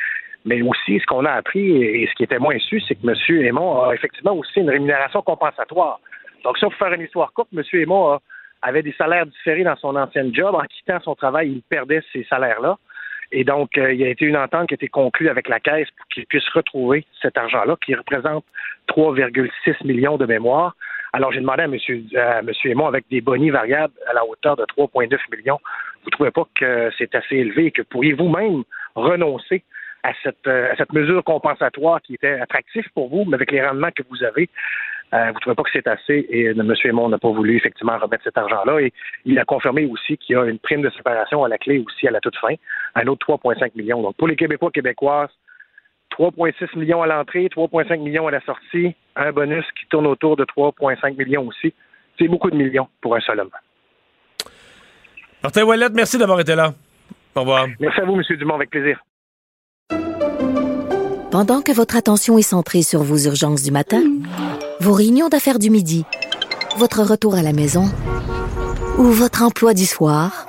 Mais 0.45 0.62
aussi, 0.62 0.99
ce 0.99 1.05
qu'on 1.05 1.25
a 1.25 1.31
appris 1.31 1.83
et 1.83 2.07
ce 2.07 2.15
qui 2.15 2.23
était 2.23 2.39
moins 2.39 2.57
su, 2.59 2.79
c'est 2.81 2.95
que 2.95 3.07
M. 3.07 3.45
Aymon 3.45 3.83
a 3.83 3.93
effectivement 3.93 4.33
aussi 4.33 4.59
une 4.59 4.69
rémunération 4.69 5.21
compensatoire. 5.21 5.99
Donc, 6.43 6.57
ça, 6.57 6.67
pour 6.67 6.75
faire 6.75 6.93
une 6.93 7.01
histoire 7.01 7.33
courte, 7.33 7.49
M. 7.55 7.62
Aymon 7.73 8.19
avait 8.62 8.81
des 8.81 8.93
salaires 8.93 9.25
différés 9.25 9.63
dans 9.63 9.75
son 9.75 9.95
ancien 9.95 10.25
job. 10.33 10.55
En 10.55 10.63
quittant 10.63 10.99
son 11.01 11.15
travail, 11.15 11.51
il 11.51 11.62
perdait 11.63 12.01
ces 12.13 12.23
salaires-là. 12.23 12.77
Et 13.31 13.43
donc, 13.43 13.77
euh, 13.77 13.93
il 13.93 13.99
y 13.99 14.05
a 14.05 14.09
été 14.09 14.25
une 14.25 14.38
entente 14.38 14.69
qui 14.69 14.73
a 14.73 14.75
été 14.75 14.88
conclue 14.88 15.29
avec 15.29 15.49
la 15.49 15.59
Caisse 15.59 15.89
pour 15.95 16.07
qu'il 16.07 16.25
puisse 16.25 16.47
retrouver 16.49 17.05
cet 17.21 17.38
argent-là, 17.38 17.75
qui 17.85 17.93
représente 17.93 18.43
3,6 18.88 19.85
millions 19.85 20.17
de 20.17 20.25
mémoire. 20.25 20.75
Alors, 21.13 21.31
j'ai 21.31 21.39
demandé 21.39 21.63
à 21.63 22.39
M. 22.39 22.53
Aymon, 22.65 22.87
avec 22.87 23.05
des 23.09 23.21
bonnies 23.21 23.49
variables 23.49 23.93
à 24.09 24.13
la 24.13 24.25
hauteur 24.25 24.55
de 24.55 24.63
3,9 24.63 25.17
millions, 25.35 25.59
vous 26.03 26.07
ne 26.07 26.11
trouvez 26.11 26.31
pas 26.31 26.45
que 26.55 26.91
c'est 26.97 27.13
assez 27.15 27.35
élevé 27.35 27.67
et 27.67 27.71
que 27.71 27.81
pourriez 27.81 28.13
vous-même 28.13 28.63
renoncer 28.95 29.63
à 30.03 30.11
cette, 30.23 30.47
à 30.47 30.75
cette 30.77 30.93
mesure 30.93 31.23
compensatoire 31.23 32.01
qui 32.01 32.15
était 32.15 32.39
attractive 32.39 32.85
pour 32.93 33.09
vous, 33.09 33.25
mais 33.25 33.35
avec 33.35 33.51
les 33.51 33.65
rendements 33.65 33.91
que 33.91 34.03
vous 34.09 34.23
avez, 34.23 34.49
euh, 35.13 35.27
vous 35.29 35.33
ne 35.33 35.39
trouvez 35.39 35.55
pas 35.55 35.63
que 35.63 35.71
c'est 35.73 35.87
assez 35.87 36.25
et 36.29 36.45
M. 36.45 36.73
Aymon 36.83 37.09
n'a 37.09 37.17
pas 37.17 37.31
voulu 37.31 37.55
effectivement 37.57 37.97
remettre 37.97 38.23
cet 38.23 38.37
argent-là 38.37 38.79
et 38.79 38.93
il 39.25 39.39
a 39.39 39.45
confirmé 39.45 39.85
aussi 39.87 40.17
qu'il 40.17 40.35
y 40.35 40.39
a 40.39 40.45
une 40.45 40.59
prime 40.59 40.81
de 40.81 40.89
séparation 40.91 41.43
à 41.43 41.49
la 41.49 41.57
clé 41.57 41.83
aussi 41.85 42.07
à 42.07 42.11
la 42.11 42.19
toute 42.19 42.37
fin, 42.37 42.53
un 42.95 43.07
autre 43.07 43.25
3,5 43.25 43.71
millions. 43.75 44.01
Donc 44.01 44.15
pour 44.17 44.27
les 44.27 44.35
Québécois 44.35 44.71
québécoises, 44.71 45.31
3,6 46.19 46.77
millions 46.77 47.01
à 47.01 47.08
l'entrée, 47.08 47.47
3,5 47.47 47.97
millions 47.99 48.27
à 48.27 48.32
la 48.32 48.41
sortie, 48.41 48.93
un 49.15 49.32
bonus 49.32 49.65
qui 49.79 49.88
tourne 49.89 50.05
autour 50.05 50.36
de 50.36 50.43
3,5 50.43 51.17
millions 51.17 51.47
aussi. 51.47 51.73
C'est 52.19 52.27
beaucoup 52.27 52.51
de 52.51 52.58
millions 52.58 52.88
pour 53.01 53.15
un 53.15 53.21
seul 53.21 53.39
homme. 53.39 53.49
Martin 55.41 55.63
Ouellet, 55.63 55.88
merci 55.93 56.17
d'avoir 56.17 56.41
été 56.41 56.55
là. 56.55 56.73
Au 57.36 57.41
revoir. 57.41 57.67
Merci 57.79 58.01
à 58.01 58.05
vous, 58.05 58.15
M. 58.15 58.38
Dumont, 58.38 58.55
avec 58.55 58.69
plaisir. 58.69 59.01
Pendant 61.32 61.62
que 61.62 61.71
votre 61.71 61.95
attention 61.95 62.38
est 62.38 62.41
centrée 62.41 62.82
sur 62.82 63.01
vos 63.01 63.17
urgences 63.17 63.63
du 63.63 63.71
matin, 63.71 64.01
vos 64.82 64.93
réunions 64.93 65.29
d'affaires 65.29 65.60
du 65.60 65.69
midi, 65.69 66.03
votre 66.77 67.01
retour 67.01 67.36
à 67.36 67.43
la 67.43 67.53
maison 67.53 67.86
ou 68.97 69.03
votre 69.03 69.43
emploi 69.43 69.73
du 69.73 69.86
soir, 69.86 70.48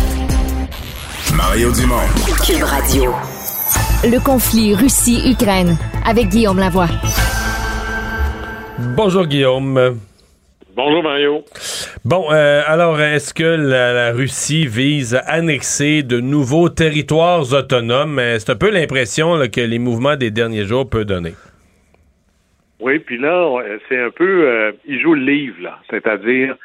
Mario 1.35 1.71
Dumont. 1.71 2.07
Cube 2.45 2.63
Radio. 2.63 3.11
Le 4.03 4.23
conflit 4.23 4.73
Russie-Ukraine 4.75 5.77
avec 6.05 6.27
Guillaume 6.29 6.59
Lavoie. 6.59 6.87
Bonjour 8.95 9.25
Guillaume. 9.25 9.99
Bonjour 10.75 11.03
Mario. 11.03 11.43
Bon, 12.03 12.31
euh, 12.31 12.61
alors 12.65 12.99
est-ce 13.01 13.33
que 13.33 13.43
la, 13.43 13.93
la, 13.93 14.11
Russie 14.11 14.65
vise 14.65 15.15
à 15.15 15.19
annexer 15.19 16.03
de 16.03 16.19
nouveaux 16.19 16.69
territoires 16.69 17.53
autonomes? 17.53 18.19
C'est 18.39 18.51
un 18.51 18.55
peu 18.55 18.69
l'impression 18.69 19.37
que 19.49 19.61
les 19.61 19.79
mouvements 19.79 20.15
des 20.15 20.31
derniers 20.31 20.65
jours 20.65 20.89
peuvent 20.89 21.05
donner. 21.05 21.33
Oui, 22.79 22.99
puis 22.99 23.17
là, 23.17 23.61
c'est 23.87 23.99
un 23.99 24.09
peu, 24.09 24.47
euh, 24.47 24.71
ils 24.85 24.99
jouent 24.99 25.13
le 25.13 25.25
livre, 25.25 25.61
là, 25.61 25.79
c'est-à-dire 25.89 26.55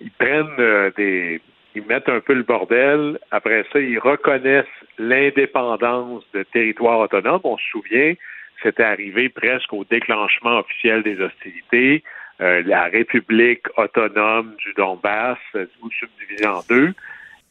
ils 0.00 0.10
prennent 0.12 0.46
euh, 0.58 0.90
des, 0.96 1.40
ils 1.74 1.84
mettent 1.86 2.08
un 2.08 2.20
peu 2.20 2.34
le 2.34 2.42
bordel. 2.42 3.18
Après 3.30 3.64
ça, 3.72 3.80
ils 3.80 3.98
reconnaissent 3.98 4.66
l'indépendance 4.98 6.24
de 6.32 6.42
territoires 6.44 7.00
autonomes. 7.00 7.40
On 7.44 7.56
se 7.56 7.68
souvient, 7.70 8.14
c'était 8.62 8.84
arrivé 8.84 9.28
presque 9.28 9.72
au 9.72 9.84
déclenchement 9.84 10.58
officiel 10.58 11.02
des 11.02 11.20
hostilités. 11.20 12.02
Euh, 12.40 12.62
la 12.66 12.84
République 12.84 13.66
autonome 13.76 14.54
du 14.56 14.72
Donbass, 14.74 15.38
ou 15.54 15.90
subdivisée 15.90 16.46
en 16.46 16.60
deux. 16.68 16.92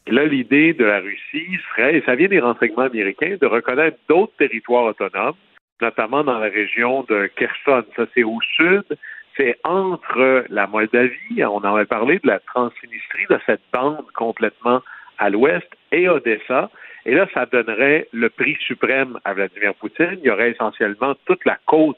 Là, 0.07 0.25
l'idée 0.25 0.73
de 0.73 0.83
la 0.83 0.99
Russie 0.99 1.57
serait, 1.69 1.95
et 1.95 2.01
ça 2.01 2.15
vient 2.15 2.27
des 2.27 2.41
renseignements 2.41 2.83
américains, 2.83 3.37
de 3.39 3.45
reconnaître 3.45 3.97
d'autres 4.09 4.35
territoires 4.37 4.83
autonomes, 4.83 5.35
notamment 5.81 6.25
dans 6.25 6.39
la 6.39 6.49
région 6.49 7.03
de 7.03 7.29
Kherson. 7.37 7.85
Ça, 7.95 8.05
c'est 8.13 8.23
au 8.23 8.39
sud 8.55 8.83
c'est 9.35 9.57
entre 9.63 10.45
la 10.49 10.67
Moldavie, 10.67 11.43
on 11.43 11.57
en 11.57 11.75
avait 11.75 11.85
parlé 11.85 12.19
de 12.19 12.27
la 12.27 12.39
Transnistrie, 12.39 13.25
de 13.29 13.39
cette 13.45 13.61
bande 13.71 14.05
complètement 14.13 14.81
à 15.17 15.29
l'ouest, 15.29 15.67
et 15.91 16.07
Odessa. 16.07 16.69
Et 17.05 17.13
là, 17.15 17.27
ça 17.33 17.45
donnerait 17.45 18.07
le 18.13 18.29
prix 18.29 18.55
suprême 18.59 19.19
à 19.25 19.33
Vladimir 19.33 19.73
Poutine. 19.75 20.17
Il 20.21 20.27
y 20.27 20.29
aurait 20.29 20.51
essentiellement 20.51 21.15
toute 21.25 21.43
la 21.45 21.57
côte 21.65 21.97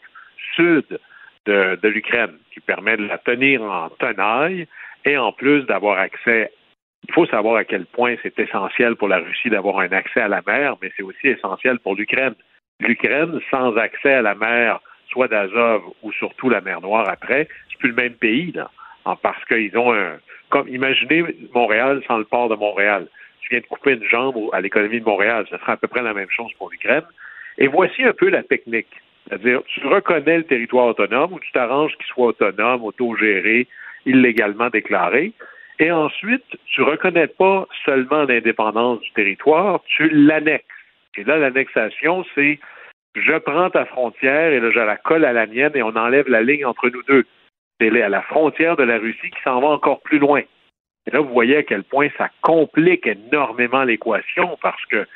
sud 0.56 1.00
de, 1.46 1.78
de 1.82 1.88
l'Ukraine 1.88 2.38
qui 2.54 2.60
permet 2.60 2.98
de 2.98 3.06
la 3.06 3.18
tenir 3.18 3.62
en 3.62 3.90
tenaille 3.90 4.68
et 5.06 5.18
en 5.18 5.32
plus 5.32 5.64
d'avoir 5.64 6.00
accès. 6.00 6.52
Il 7.08 7.14
faut 7.14 7.28
savoir 7.28 7.58
à 7.58 7.66
quel 7.66 7.86
point 7.86 8.16
c'est 8.24 8.38
essentiel 8.40 8.96
pour 8.96 9.08
la 9.08 9.20
Russie 9.20 9.50
d'avoir 9.50 9.80
un 9.80 9.92
accès 9.92 10.22
à 10.22 10.28
la 10.28 10.42
mer, 10.46 10.76
mais 10.82 10.92
c'est 10.98 11.04
aussi 11.04 11.28
essentiel 11.28 11.78
pour 11.80 11.96
l'Ukraine. 11.96 12.34
L'Ukraine, 12.80 13.40
sans 13.52 13.76
accès 13.78 14.14
à 14.14 14.22
la 14.24 14.34
mer, 14.34 14.80
soit 15.16 15.30
d'Azov 15.30 15.82
ou 16.04 16.12
surtout 16.12 16.50
la 16.50 16.60
mer 16.60 16.82
Noire 16.82 17.08
après, 17.10 17.48
c'est 17.70 17.80
plus 17.80 17.90
le 17.90 17.96
même 17.96 18.14
pays, 18.14 18.52
là. 18.52 18.70
parce 19.22 19.44
qu'ils 19.46 19.76
ont 19.78 19.94
un. 19.94 20.18
Comme 20.50 20.68
imaginez 20.68 21.24
Montréal 21.54 22.04
sans 22.06 22.18
le 22.18 22.26
port 22.26 22.50
de 22.50 22.56
Montréal. 22.56 23.08
Tu 23.42 23.50
viens 23.52 23.60
de 23.60 23.66
couper 23.66 23.94
une 23.94 24.04
jambe 24.04 24.36
à 24.54 24.62
l'économie 24.62 25.00
de 25.00 25.06
Montréal, 25.06 25.46
ce 25.50 25.58
sera 25.58 25.74
à 25.74 25.78
peu 25.78 25.88
près 25.88 26.02
la 26.02 26.14
même 26.14 26.30
chose 26.30 26.52
pour 26.58 26.70
l'Ukraine. 26.70 27.04
Et 27.58 27.68
voici 27.68 28.04
un 28.04 28.14
peu 28.14 28.30
la 28.30 28.44
technique. 28.44 28.90
C'est-à-dire, 29.28 29.62
tu 29.68 29.86
reconnais 29.88 30.38
le 30.38 30.44
territoire 30.44 30.88
autonome 30.88 31.34
ou 31.34 31.40
tu 31.40 31.52
t'arranges 31.52 31.96
qu'il 31.96 32.06
soit 32.08 32.28
autonome, 32.28 32.84
autogéré, 32.84 33.68
illégalement 34.06 34.70
déclaré. 34.70 35.32
Et 35.80 35.92
ensuite, 35.92 36.46
tu 36.66 36.82
reconnais 36.82 37.28
pas 37.28 37.68
seulement 37.86 38.24
l'indépendance 38.24 39.00
du 39.02 39.12
territoire, 39.12 39.82
tu 39.86 40.10
l'annexes. 40.10 40.66
Et 41.18 41.24
là, 41.24 41.38
l'annexation, 41.38 42.26
c'est 42.34 42.60
je 43.16 43.38
prends 43.38 43.70
ta 43.70 43.86
frontière 43.86 44.52
et 44.52 44.60
là, 44.60 44.72
je 44.72 44.80
la 44.80 44.98
colle 44.98 45.26
à 45.26 45.34
la 45.34 45.48
mienne 45.48 45.72
et 45.76 45.84
on 45.84 45.96
enlève 45.96 46.28
la 46.28 46.42
ligne 46.42 46.66
entre 46.66 46.90
nous 46.90 47.04
deux. 47.04 47.26
c'est 47.80 48.02
à 48.02 48.10
la 48.10 48.22
frontière 48.22 48.76
de 48.76 48.84
la 48.84 48.98
Russie 48.98 49.30
qui 49.30 49.42
s'en 49.44 49.62
va 49.62 49.68
encore 49.68 50.02
plus 50.02 50.20
loin. 50.20 50.42
Et 51.08 51.12
là, 51.12 51.20
vous 51.20 51.34
voyez 51.34 51.58
à 51.58 51.64
quel 51.64 51.84
point 51.84 52.10
ça 52.18 52.30
complique 52.42 53.08
énormément 53.08 53.84
l'équation 53.84 54.58
parce 54.62 54.84
que 54.88 55.08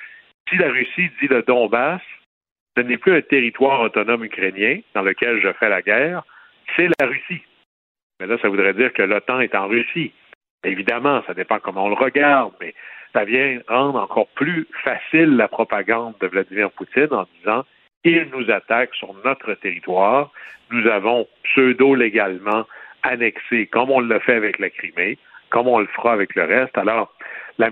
si 0.48 0.56
la 0.58 0.70
Russie 0.70 1.10
dit 1.22 1.28
le 1.28 1.44
Donbass, 1.44 2.02
ce 2.78 2.82
n'est 2.82 2.98
plus 2.98 3.18
un 3.18 3.22
territoire 3.22 3.82
autonome 3.82 4.24
ukrainien 4.24 4.80
dans 4.94 5.02
lequel 5.02 5.42
je 5.42 5.52
fais 5.54 5.70
la 5.70 5.82
guerre, 5.82 6.24
c'est 6.76 6.90
la 7.00 7.08
Russie. 7.08 7.42
Mais 8.20 8.28
là, 8.28 8.38
ça 8.42 8.50
voudrait 8.50 8.74
dire 8.74 8.94
que 8.94 9.02
l'OTAN 9.02 9.40
est 9.40 9.56
en 9.56 9.68
Russie. 9.68 10.14
Évidemment, 10.64 11.24
ça 11.26 11.34
dépend 11.34 11.60
comment 11.60 11.86
on 11.86 11.90
le 11.90 11.96
regarde, 11.96 12.54
mais 12.60 12.74
ça 13.14 13.24
vient 13.24 13.60
rendre 13.68 14.00
encore 14.00 14.28
plus 14.30 14.68
facile 14.84 15.36
la 15.36 15.48
propagande 15.48 16.16
de 16.20 16.28
Vladimir 16.28 16.70
Poutine 16.72 17.12
en 17.12 17.26
disant 17.40 17.66
il 18.04 18.30
nous 18.34 18.50
attaque 18.52 18.94
sur 18.96 19.14
notre 19.26 19.54
territoire. 19.56 20.32
Nous 20.72 20.88
avons 20.88 21.28
pseudo-légalement 21.44 22.66
annexé, 23.04 23.68
comme 23.68 23.92
on 23.92 24.00
l'a 24.00 24.20
fait 24.20 24.36
avec 24.36 24.60
la 24.60 24.70
Crimée, 24.70 25.18
comme 25.50 25.68
on 25.68 25.80
le 25.80 25.88
fera 25.88 26.14
avec 26.14 26.36
le 26.36 26.44
reste. 26.44 26.78
Alors, 26.78 27.14
la, 27.58 27.70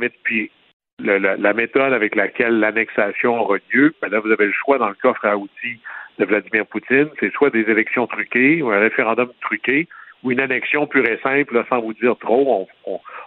méthode 1.54 1.94
avec 1.94 2.16
laquelle 2.16 2.60
l'annexation 2.60 3.40
aura 3.40 3.58
lieu, 3.72 3.94
ben 4.02 4.10
là, 4.10 4.20
vous 4.20 4.32
avez 4.32 4.48
le 4.48 4.54
choix 4.54 4.78
dans 4.78 4.90
le 4.90 4.96
coffre 4.96 5.26
à 5.26 5.38
outils 5.38 5.80
de 6.18 6.26
Vladimir 6.26 6.66
Poutine, 6.66 7.10
c'est 7.20 7.32
soit 7.34 7.52
des 7.52 7.70
élections 7.70 8.08
truquées 8.08 8.62
ou 8.62 8.72
un 8.72 8.80
référendum 8.80 9.30
truqué 9.42 9.88
ou 10.24 10.32
une 10.32 10.40
annexion 10.40 10.88
pure 10.88 11.06
et 11.06 11.20
simple, 11.22 11.64
sans 11.70 11.80
vous 11.80 11.94
dire 11.94 12.18
trop. 12.18 12.68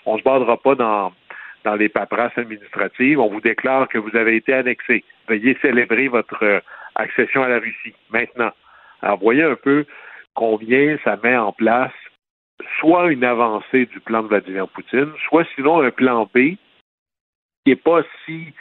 On 0.07 0.15
ne 0.15 0.19
se 0.19 0.25
bardera 0.25 0.57
pas 0.57 0.75
dans, 0.75 1.13
dans 1.65 1.77
les 1.77 1.89
paperasses 1.89 2.37
administratives. 2.37 3.21
On 3.21 3.29
vous 3.29 3.41
déclare 3.41 3.89
que 3.89 3.99
vous 3.99 4.17
avez 4.17 4.35
été 4.35 4.53
annexé. 4.53 5.05
Veuillez 5.29 5.57
célébrer 5.63 6.09
votre 6.09 6.63
accession 6.95 7.43
à 7.43 7.49
la 7.49 7.59
Russie 7.59 7.95
maintenant. 8.11 8.53
Alors, 9.03 9.19
voyez 9.19 9.43
un 9.43 9.57
peu 9.57 9.87
combien 10.35 10.99
ça 11.05 11.19
met 11.23 11.37
en 11.37 11.53
place 11.53 11.93
soit 12.79 13.11
une 13.11 13.25
avancée 13.25 13.87
du 13.87 14.01
plan 14.01 14.23
de 14.23 14.29
Vladimir 14.29 14.69
Poutine, 14.69 15.13
soit 15.29 15.47
sinon 15.55 15.83
un 15.83 15.91
plan 15.91 16.29
B 16.35 16.57
qui 17.65 17.71
n'est 17.71 17.77
pas 17.77 18.03
si 18.25 18.53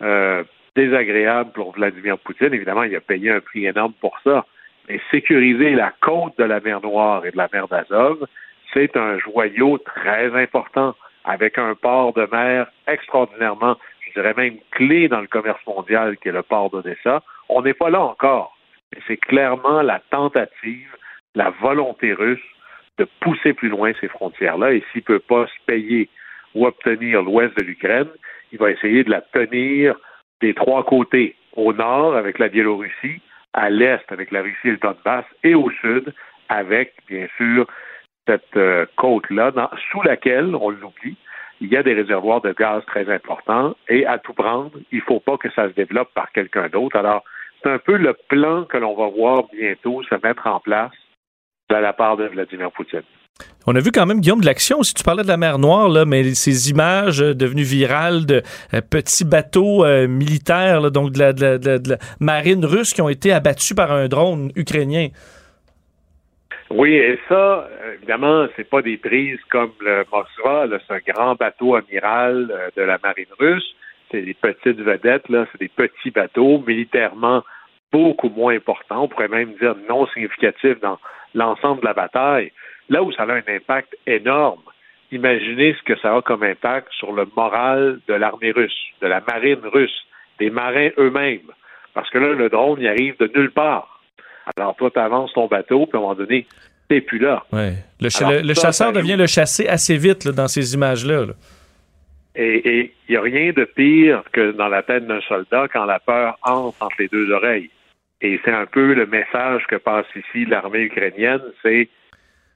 euh, 0.00 0.44
désagréable 0.74 1.52
pour 1.52 1.72
Vladimir 1.72 2.18
Poutine. 2.18 2.54
Évidemment, 2.54 2.82
il 2.84 2.94
a 2.96 3.00
payé 3.00 3.30
un 3.30 3.40
prix 3.40 3.66
énorme 3.66 3.92
pour 4.00 4.18
ça. 4.24 4.46
Mais 4.88 5.00
sécuriser 5.10 5.74
la 5.74 5.92
côte 6.00 6.36
de 6.38 6.44
la 6.44 6.60
mer 6.60 6.80
Noire 6.80 7.24
et 7.24 7.30
de 7.30 7.36
la 7.36 7.48
mer 7.52 7.68
d'Azov, 7.68 8.26
c'est 8.72 8.96
un 8.96 9.18
joyau 9.18 9.78
très 9.78 10.34
important 10.34 10.94
avec 11.24 11.56
un 11.56 11.74
port 11.74 12.12
de 12.14 12.26
mer 12.32 12.66
extraordinairement, 12.88 13.76
je 14.14 14.20
dirais 14.20 14.34
même 14.36 14.58
clé 14.70 15.08
dans 15.08 15.20
le 15.20 15.26
commerce 15.26 15.64
mondial, 15.66 16.16
qui 16.18 16.28
est 16.28 16.32
le 16.32 16.42
port 16.42 16.70
d'Odessa. 16.70 17.22
On 17.48 17.62
n'est 17.62 17.74
pas 17.74 17.90
là 17.90 18.00
encore. 18.00 18.56
Mais 18.92 19.00
c'est 19.06 19.16
clairement 19.16 19.82
la 19.82 20.00
tentative, 20.10 20.94
la 21.34 21.50
volonté 21.50 22.12
russe 22.12 22.40
de 22.98 23.06
pousser 23.20 23.54
plus 23.54 23.68
loin 23.68 23.92
ces 24.00 24.08
frontières-là. 24.08 24.72
Et 24.74 24.84
s'il 24.92 25.00
ne 25.00 25.06
peut 25.06 25.18
pas 25.18 25.46
se 25.46 25.64
payer 25.66 26.08
ou 26.54 26.66
obtenir 26.66 27.22
l'ouest 27.22 27.56
de 27.56 27.64
l'Ukraine, 27.64 28.08
il 28.52 28.58
va 28.58 28.70
essayer 28.70 29.02
de 29.04 29.10
la 29.10 29.22
tenir 29.22 29.96
des 30.40 30.52
trois 30.54 30.84
côtés, 30.84 31.36
au 31.54 31.72
nord 31.72 32.14
avec 32.16 32.38
la 32.38 32.48
Biélorussie, 32.48 33.20
à 33.54 33.70
l'est 33.70 34.04
avec 34.10 34.30
la 34.30 34.42
Russie 34.42 34.68
et 34.68 34.70
le 34.72 34.76
Donbass, 34.76 35.24
et 35.42 35.54
au 35.54 35.70
sud 35.70 36.12
avec, 36.48 36.94
bien 37.08 37.26
sûr, 37.36 37.66
cette 38.26 38.56
euh, 38.56 38.86
côte-là, 38.96 39.52
sous 39.90 40.02
laquelle, 40.02 40.54
on 40.54 40.70
l'oublie, 40.70 41.16
il 41.62 41.68
y 41.68 41.76
a 41.76 41.82
des 41.82 41.94
réservoirs 41.94 42.40
de 42.40 42.52
gaz 42.52 42.82
très 42.86 43.08
importants 43.08 43.74
et 43.88 44.04
à 44.04 44.18
tout 44.18 44.32
prendre, 44.32 44.72
il 44.90 44.98
ne 44.98 45.02
faut 45.02 45.20
pas 45.20 45.36
que 45.38 45.48
ça 45.52 45.68
se 45.68 45.74
développe 45.74 46.12
par 46.12 46.30
quelqu'un 46.32 46.68
d'autre. 46.68 46.96
Alors, 46.96 47.22
c'est 47.62 47.70
un 47.70 47.78
peu 47.78 47.96
le 47.96 48.16
plan 48.28 48.64
que 48.64 48.76
l'on 48.78 48.96
va 48.96 49.06
voir 49.08 49.44
bientôt 49.52 50.02
se 50.02 50.14
mettre 50.26 50.48
en 50.48 50.58
place 50.58 50.90
de 51.70 51.76
la 51.76 51.92
part 51.92 52.16
de 52.16 52.24
Vladimir 52.24 52.72
Poutine. 52.72 53.02
On 53.66 53.76
a 53.76 53.80
vu 53.80 53.92
quand 53.92 54.06
même, 54.06 54.20
Guillaume, 54.20 54.40
de 54.40 54.46
l'action. 54.46 54.82
Si 54.82 54.92
tu 54.92 55.04
parlais 55.04 55.22
de 55.22 55.28
la 55.28 55.36
mer 55.36 55.58
Noire, 55.58 55.88
là, 55.88 56.04
mais 56.04 56.34
ces 56.34 56.70
images 56.70 57.18
devenues 57.18 57.62
virales 57.62 58.26
de 58.26 58.42
euh, 58.74 58.80
petits 58.80 59.24
bateaux 59.24 59.84
euh, 59.84 60.08
militaires, 60.08 60.90
donc 60.90 61.12
de 61.12 61.18
la, 61.20 61.32
de 61.32 61.88
la, 61.88 61.96
marine 62.18 62.64
russe 62.64 62.92
qui 62.92 63.02
ont 63.02 63.08
été 63.08 63.32
abattus 63.32 63.74
par 63.74 63.92
un 63.92 64.08
drone 64.08 64.50
ukrainien. 64.56 65.08
Oui, 66.74 66.94
et 66.94 67.18
ça, 67.28 67.68
évidemment, 67.94 68.46
c'est 68.56 68.68
pas 68.68 68.80
des 68.80 68.96
prises 68.96 69.40
comme 69.50 69.72
le 69.80 70.04
Moskva, 70.10 70.66
ce 70.88 71.12
grand 71.12 71.34
bateau 71.34 71.74
amiral 71.74 72.50
euh, 72.50 72.70
de 72.74 72.82
la 72.82 72.98
marine 73.02 73.26
russe. 73.38 73.76
C'est 74.10 74.22
des 74.22 74.32
petites 74.32 74.80
vedettes, 74.80 75.28
là, 75.28 75.46
c'est 75.52 75.60
des 75.60 75.68
petits 75.68 76.10
bateaux 76.10 76.64
militairement 76.66 77.42
beaucoup 77.92 78.30
moins 78.30 78.56
importants, 78.56 79.02
on 79.02 79.08
pourrait 79.08 79.28
même 79.28 79.52
dire 79.60 79.74
non 79.86 80.06
significatifs 80.08 80.80
dans 80.80 80.98
l'ensemble 81.34 81.82
de 81.82 81.86
la 81.86 81.92
bataille. 81.92 82.52
Là 82.88 83.02
où 83.02 83.12
ça 83.12 83.24
a 83.24 83.32
un 83.32 83.42
impact 83.46 83.94
énorme, 84.06 84.62
imaginez 85.10 85.74
ce 85.74 85.82
que 85.82 85.98
ça 85.98 86.16
a 86.16 86.22
comme 86.22 86.42
impact 86.42 86.88
sur 86.92 87.12
le 87.12 87.26
moral 87.36 88.00
de 88.08 88.14
l'armée 88.14 88.50
russe, 88.50 88.86
de 89.02 89.08
la 89.08 89.20
marine 89.20 89.60
russe, 89.64 90.06
des 90.38 90.48
marins 90.48 90.88
eux-mêmes. 90.96 91.50
Parce 91.92 92.08
que 92.08 92.18
là, 92.18 92.32
le 92.32 92.48
drone, 92.48 92.80
il 92.80 92.88
arrive 92.88 93.18
de 93.18 93.30
nulle 93.34 93.50
part. 93.50 93.91
Alors, 94.56 94.76
toi, 94.76 94.90
tu 94.90 94.98
avances 94.98 95.32
ton 95.32 95.46
bateau, 95.46 95.86
puis 95.86 95.96
à 95.96 95.98
un 95.98 96.00
moment 96.02 96.14
donné, 96.14 96.46
t'es 96.88 97.00
plus 97.00 97.18
là. 97.18 97.44
Ouais. 97.52 97.74
Le, 98.00 98.08
chasseur 98.54 98.92
devient 98.92 99.16
le 99.16 99.26
chassé 99.26 99.66
assez 99.68 99.96
vite 99.96 100.28
dans 100.28 100.48
ces 100.48 100.74
images-là. 100.74 101.26
Et 102.34 102.92
il 103.08 103.12
n'y 103.12 103.16
a 103.16 103.20
rien 103.20 103.52
de 103.52 103.64
pire 103.64 104.22
que 104.32 104.52
dans 104.52 104.68
la 104.68 104.82
tête 104.82 105.06
d'un 105.06 105.20
soldat 105.22 105.68
quand 105.72 105.84
la 105.84 106.00
peur 106.00 106.38
entre 106.42 106.82
entre 106.82 106.96
les 106.98 107.08
deux 107.08 107.30
oreilles. 107.30 107.70
Et 108.22 108.40
c'est 108.44 108.52
un 108.52 108.66
peu 108.66 108.94
le 108.94 109.06
message 109.06 109.66
que 109.66 109.76
passe 109.76 110.06
ici 110.16 110.46
l'armée 110.46 110.82
ukrainienne, 110.82 111.42
c'est 111.62 111.88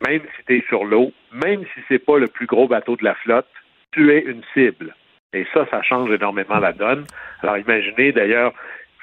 même 0.07 0.23
si 0.37 0.45
tu 0.47 0.59
es 0.59 0.65
sur 0.69 0.85
l'eau, 0.85 1.13
même 1.33 1.63
si 1.75 1.81
c'est 1.89 1.99
pas 1.99 2.19
le 2.19 2.29
plus 2.29 2.47
gros 2.47 2.69
bateau 2.69 2.97
de 2.97 3.05
la 3.05 3.15
flotte, 3.17 3.49
tu 3.93 4.13
es 4.13 4.21
une 4.21 4.43
cible. 4.55 4.95
Et 5.33 5.47
ça, 5.53 5.67
ça 5.71 5.83
change 5.83 6.11
énormément 6.11 6.59
la 6.59 6.73
donne. 6.73 7.05
Alors 7.43 7.59
imaginez 7.59 8.13
d'ailleurs 8.13 8.53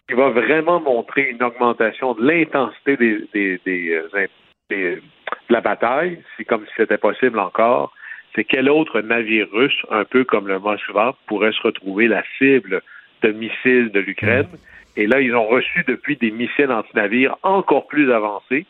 qui 0.07 0.15
va 0.15 0.29
vraiment 0.29 0.79
montrer 0.79 1.29
une 1.29 1.43
augmentation 1.43 2.13
de 2.13 2.25
l'intensité 2.25 2.97
des, 2.97 3.59
des, 3.65 3.91
euh, 3.91 4.27
de 4.69 5.01
la 5.49 5.61
bataille, 5.61 6.21
c'est 6.35 6.45
comme 6.45 6.65
si 6.65 6.73
c'était 6.77 6.97
possible 6.97 7.39
encore, 7.39 7.93
c'est 8.35 8.43
quel 8.43 8.69
autre 8.69 9.01
navire 9.01 9.47
russe, 9.51 9.77
un 9.89 10.05
peu 10.05 10.23
comme 10.23 10.47
le 10.47 10.59
Moskva, 10.59 11.15
pourrait 11.27 11.51
se 11.51 11.61
retrouver 11.61 12.07
la 12.07 12.23
cible 12.37 12.81
de 13.21 13.31
missiles 13.31 13.91
de 13.91 13.99
l'Ukraine? 13.99 14.47
Mm. 14.51 14.57
Et 14.95 15.07
là, 15.07 15.21
ils 15.21 15.35
ont 15.35 15.47
reçu 15.47 15.83
depuis 15.87 16.17
des 16.17 16.31
missiles 16.31 16.71
anti-navires 16.71 17.37
encore 17.43 17.87
plus 17.87 18.11
avancés 18.11 18.65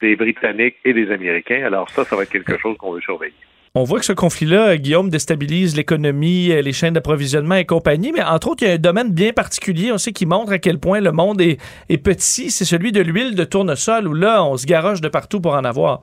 des 0.00 0.16
Britanniques 0.16 0.76
et 0.84 0.92
des 0.92 1.10
Américains. 1.10 1.62
Alors 1.64 1.90
ça, 1.90 2.04
ça 2.04 2.16
va 2.16 2.22
être 2.22 2.30
quelque 2.30 2.58
chose 2.58 2.76
qu'on 2.78 2.92
veut 2.92 3.00
surveiller. 3.00 3.34
On 3.76 3.84
voit 3.84 4.00
que 4.00 4.04
ce 4.04 4.12
conflit-là, 4.12 4.76
Guillaume, 4.78 5.10
déstabilise 5.10 5.76
l'économie, 5.76 6.50
euh, 6.50 6.60
les 6.60 6.72
chaînes 6.72 6.94
d'approvisionnement 6.94 7.54
et 7.54 7.64
compagnie, 7.64 8.10
mais 8.10 8.20
entre 8.20 8.48
autres, 8.48 8.64
il 8.64 8.68
y 8.68 8.70
a 8.72 8.74
un 8.74 8.78
domaine 8.78 9.12
bien 9.14 9.32
particulier, 9.32 9.92
on 9.92 9.98
sait, 9.98 10.10
qui 10.10 10.26
montre 10.26 10.50
à 10.50 10.58
quel 10.58 10.80
point 10.80 11.00
le 11.00 11.12
monde 11.12 11.40
est, 11.40 11.56
petit, 12.02 12.50
c'est 12.50 12.64
celui 12.64 12.90
de 12.90 13.00
l'huile 13.00 13.36
de 13.36 13.44
tournesol, 13.44 14.08
où 14.08 14.14
là, 14.14 14.42
on 14.42 14.56
se 14.56 14.66
garoche 14.66 15.00
de 15.00 15.08
partout 15.08 15.40
pour 15.40 15.54
en 15.54 15.62
avoir. 15.62 16.00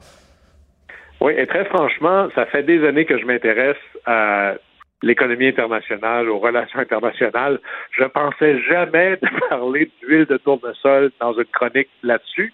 Oui, 1.20 1.34
et 1.36 1.46
très 1.46 1.66
franchement, 1.66 2.30
ça 2.36 2.46
fait 2.46 2.64
des 2.64 2.88
années 2.88 3.04
que 3.04 3.20
je 3.20 3.26
m'intéresse 3.26 3.76
à 4.06 4.54
l'économie 5.02 5.48
internationale, 5.48 6.30
aux 6.30 6.40
relations 6.40 6.80
internationales. 6.80 7.60
Je 7.92 8.06
pensais 8.06 8.62
jamais 8.62 9.18
de 9.18 9.28
parler 9.50 9.92
d'huile 10.02 10.26
de 10.26 10.38
tournesol 10.38 11.12
dans 11.20 11.34
une 11.34 11.44
chronique 11.52 11.90
là-dessus, 12.02 12.54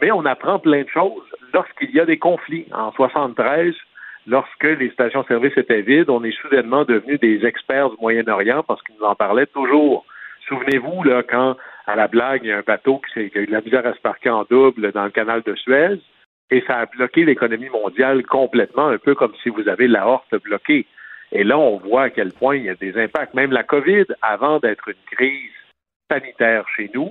mais 0.00 0.10
on 0.10 0.24
apprend 0.24 0.58
plein 0.58 0.84
de 0.84 0.88
choses 0.88 1.22
lorsqu'il 1.52 1.90
y 1.90 2.00
a 2.00 2.06
des 2.06 2.18
conflits. 2.18 2.66
En 2.72 2.92
73, 2.92 3.74
lorsque 4.26 4.64
les 4.64 4.90
stations-service 4.90 5.56
étaient 5.56 5.82
vides, 5.82 6.10
on 6.10 6.24
est 6.24 6.36
soudainement 6.40 6.84
devenus 6.84 7.20
des 7.20 7.44
experts 7.44 7.90
du 7.90 7.96
Moyen-Orient 8.00 8.62
parce 8.62 8.82
qu'ils 8.82 8.96
nous 9.00 9.06
en 9.06 9.14
parlaient 9.14 9.46
toujours. 9.46 10.04
Souvenez-vous, 10.48 11.02
là, 11.04 11.22
quand, 11.22 11.56
à 11.86 11.96
la 11.96 12.08
blague, 12.08 12.42
il 12.44 12.48
y 12.48 12.52
a 12.52 12.58
un 12.58 12.62
bateau 12.66 13.00
qui, 13.12 13.20
a 13.20 13.40
la 13.48 13.60
misère 13.60 13.86
à 13.86 13.94
se 13.94 14.00
parquer 14.00 14.30
en 14.30 14.44
double 14.48 14.92
dans 14.92 15.04
le 15.04 15.10
canal 15.10 15.42
de 15.42 15.54
Suez, 15.54 15.98
et 16.50 16.62
ça 16.66 16.80
a 16.80 16.86
bloqué 16.86 17.24
l'économie 17.24 17.70
mondiale 17.70 18.24
complètement, 18.24 18.88
un 18.88 18.98
peu 18.98 19.14
comme 19.14 19.34
si 19.42 19.48
vous 19.48 19.68
avez 19.68 19.88
la 19.88 20.06
horte 20.06 20.34
bloquée. 20.42 20.86
Et 21.32 21.42
là, 21.42 21.58
on 21.58 21.78
voit 21.78 22.04
à 22.04 22.10
quel 22.10 22.32
point 22.32 22.56
il 22.56 22.64
y 22.64 22.68
a 22.68 22.74
des 22.74 22.96
impacts. 22.98 23.34
Même 23.34 23.50
la 23.50 23.64
COVID, 23.64 24.04
avant 24.22 24.58
d'être 24.58 24.88
une 24.88 25.16
crise 25.16 25.50
sanitaire 26.10 26.66
chez 26.76 26.90
nous, 26.94 27.10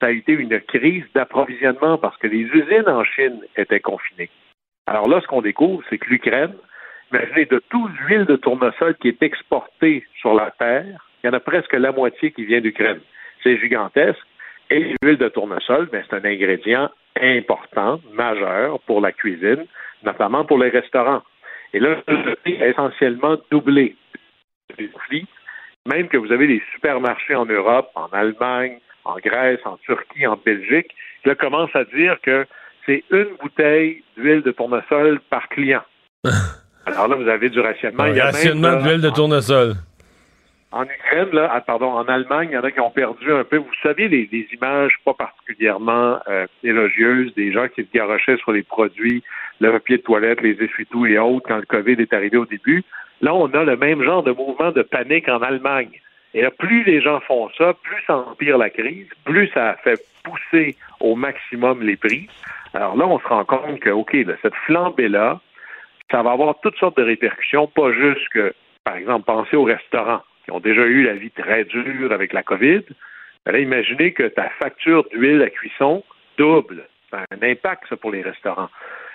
ça 0.00 0.06
a 0.06 0.10
été 0.10 0.32
une 0.32 0.60
crise 0.60 1.04
d'approvisionnement 1.14 1.98
parce 1.98 2.16
que 2.18 2.28
les 2.28 2.42
usines 2.42 2.88
en 2.88 3.02
Chine 3.04 3.40
étaient 3.56 3.80
confinées. 3.80 4.30
Alors 4.88 5.06
là, 5.06 5.20
ce 5.20 5.26
qu'on 5.26 5.42
découvre, 5.42 5.82
c'est 5.90 5.98
que 5.98 6.08
l'Ukraine, 6.08 6.54
imaginez, 7.12 7.44
de 7.44 7.62
toute 7.68 7.92
l'huile 8.00 8.24
de 8.24 8.36
tournesol 8.36 8.94
qui 8.96 9.08
est 9.08 9.22
exportée 9.22 10.02
sur 10.18 10.32
la 10.32 10.50
Terre, 10.58 11.06
il 11.22 11.26
y 11.26 11.30
en 11.30 11.34
a 11.34 11.40
presque 11.40 11.74
la 11.74 11.92
moitié 11.92 12.32
qui 12.32 12.46
vient 12.46 12.62
d'Ukraine. 12.62 13.00
C'est 13.42 13.58
gigantesque. 13.58 14.26
Et 14.70 14.94
l'huile 15.02 15.18
de 15.18 15.28
tournesol, 15.28 15.90
ben, 15.92 16.02
c'est 16.08 16.16
un 16.16 16.24
ingrédient 16.24 16.90
important, 17.20 18.00
majeur 18.14 18.80
pour 18.80 19.02
la 19.02 19.12
cuisine, 19.12 19.66
notamment 20.04 20.46
pour 20.46 20.58
les 20.58 20.70
restaurants. 20.70 21.22
Et 21.74 21.80
là, 21.80 21.96
le 22.08 22.62
a 22.62 22.68
essentiellement 22.68 23.36
doublé 23.50 23.94
Même 25.86 26.08
que 26.08 26.16
vous 26.16 26.32
avez 26.32 26.46
des 26.46 26.62
supermarchés 26.72 27.34
en 27.34 27.44
Europe, 27.44 27.90
en 27.94 28.06
Allemagne, 28.06 28.78
en 29.04 29.16
Grèce, 29.16 29.60
en 29.66 29.76
Turquie, 29.78 30.26
en 30.26 30.36
Belgique, 30.36 30.94
qui 31.24 31.36
commencent 31.36 31.76
à 31.76 31.84
dire 31.84 32.18
que 32.22 32.46
c'est 32.88 33.04
une 33.10 33.36
bouteille 33.40 34.02
d'huile 34.16 34.42
de 34.42 34.50
tournesol 34.50 35.20
par 35.28 35.48
client. 35.48 35.82
Alors 36.86 37.08
là, 37.08 37.16
vous 37.16 37.28
avez 37.28 37.50
du 37.50 37.60
rationnement. 37.60 38.04
Un 38.04 38.08
Il 38.08 38.16
y 38.16 38.20
a 38.20 38.24
même, 38.24 38.34
rationnement 38.34 38.76
d'huile 38.80 39.00
de 39.02 39.10
tournesol. 39.10 39.74
en 40.72 40.84
Ukraine, 40.84 41.28
là, 41.32 41.50
ah, 41.52 41.60
pardon, 41.60 41.90
en 41.90 42.04
Allemagne, 42.04 42.48
il 42.50 42.54
y 42.54 42.58
en 42.58 42.64
a 42.64 42.70
qui 42.70 42.80
ont 42.80 42.90
perdu 42.90 43.30
un 43.30 43.44
peu. 43.44 43.58
Vous 43.58 43.66
savez, 43.82 44.08
les, 44.08 44.26
les 44.32 44.48
images 44.54 44.92
pas 45.04 45.12
particulièrement 45.12 46.18
euh, 46.28 46.46
élogieuses 46.64 47.34
des 47.34 47.52
gens 47.52 47.68
qui 47.68 47.82
se 47.82 47.88
garochaient 47.92 48.38
sur 48.38 48.52
les 48.52 48.62
produits, 48.62 49.22
le 49.60 49.70
papier 49.72 49.98
de 49.98 50.02
toilette, 50.02 50.40
les 50.40 50.56
essuie-tout 50.62 51.04
et 51.04 51.18
autres 51.18 51.46
quand 51.46 51.58
le 51.58 51.66
COVID 51.66 52.00
est 52.00 52.12
arrivé 52.14 52.38
au 52.38 52.46
début. 52.46 52.84
Là, 53.20 53.34
on 53.34 53.48
a 53.48 53.64
le 53.64 53.76
même 53.76 54.02
genre 54.02 54.22
de 54.22 54.32
mouvement 54.32 54.72
de 54.72 54.82
panique 54.82 55.28
en 55.28 55.42
Allemagne. 55.42 56.00
Et 56.34 56.42
là, 56.42 56.50
plus 56.50 56.84
les 56.84 57.00
gens 57.00 57.20
font 57.20 57.48
ça, 57.56 57.74
plus 57.82 58.02
ça 58.06 58.16
empire 58.16 58.58
la 58.58 58.70
crise, 58.70 59.08
plus 59.24 59.48
ça 59.48 59.76
fait 59.82 60.00
pousser 60.22 60.76
au 61.00 61.16
maximum 61.16 61.82
les 61.82 61.96
prix. 61.96 62.28
Alors 62.78 62.96
là, 62.96 63.08
on 63.08 63.18
se 63.18 63.26
rend 63.26 63.44
compte 63.44 63.80
que, 63.80 63.90
OK, 63.90 64.16
cette 64.40 64.54
flambée-là, 64.66 65.40
ça 66.12 66.22
va 66.22 66.30
avoir 66.30 66.60
toutes 66.60 66.76
sortes 66.76 66.96
de 66.96 67.02
répercussions, 67.02 67.66
pas 67.66 67.90
juste 67.92 68.28
que, 68.28 68.54
par 68.84 68.94
exemple, 68.94 69.24
pensez 69.24 69.56
aux 69.56 69.64
restaurants 69.64 70.22
qui 70.44 70.52
ont 70.52 70.60
déjà 70.60 70.82
eu 70.82 71.02
la 71.02 71.14
vie 71.14 71.32
très 71.32 71.64
dure 71.64 72.12
avec 72.12 72.32
la 72.32 72.44
COVID. 72.44 72.82
Ben 73.44 73.50
là, 73.50 73.58
imaginez 73.58 74.12
que 74.12 74.22
ta 74.28 74.48
facture 74.60 75.04
d'huile 75.10 75.42
à 75.42 75.50
cuisson 75.50 76.04
double. 76.36 76.84
Ça 77.10 77.18
a 77.18 77.34
un 77.34 77.42
impact, 77.50 77.82
ça, 77.88 77.96
pour 77.96 78.12
les 78.12 78.22
restaurants. 78.22 78.68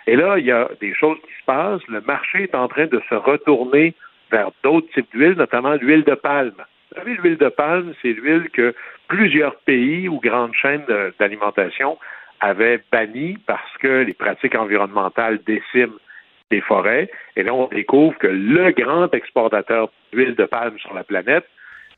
Et 0.08 0.18
là, 0.18 0.38
il 0.40 0.46
y 0.46 0.52
a 0.52 0.68
des 0.82 0.94
choses 0.94 1.18
qui 1.22 1.32
se 1.40 1.46
passent. 1.46 1.88
Le 1.88 2.02
marché 2.02 2.44
est 2.44 2.56
en 2.56 2.68
train 2.68 2.88
de 2.88 3.02
se 3.08 3.16
retourner 3.16 3.94
vers 4.30 4.52
d'autres 4.64 4.92
types 4.94 5.10
d'huile, 5.14 5.36
notamment 5.38 5.76
l'huile 5.76 6.04
de 6.04 6.16
palme. 6.16 6.52
Vous 6.92 6.98
savez, 6.98 7.14
l'huile 7.14 7.38
de 7.38 7.48
palme, 7.48 7.94
c'est 8.02 8.12
l'huile 8.12 8.50
que 8.50 8.76
plusieurs 9.08 9.56
pays 9.62 10.10
ou 10.10 10.20
grandes 10.20 10.54
chaînes 10.54 10.86
d'alimentation 11.18 11.98
avaient 12.40 12.82
bannie 12.92 13.38
parce 13.46 13.78
que 13.80 14.04
les 14.04 14.14
pratiques 14.14 14.56
environnementales 14.56 15.40
déciment 15.46 15.98
des 16.52 16.62
forêts. 16.62 17.10
Et 17.36 17.44
là, 17.44 17.54
on 17.54 17.68
découvre 17.68 18.18
que 18.18 18.28
le 18.28 18.72
grand 18.72 19.14
exportateur 19.14 19.90
d'huile 20.12 20.36
de 20.36 20.46
palme 20.46 20.78
sur 20.80 20.94
la 20.94 21.04
planète, 21.04 21.46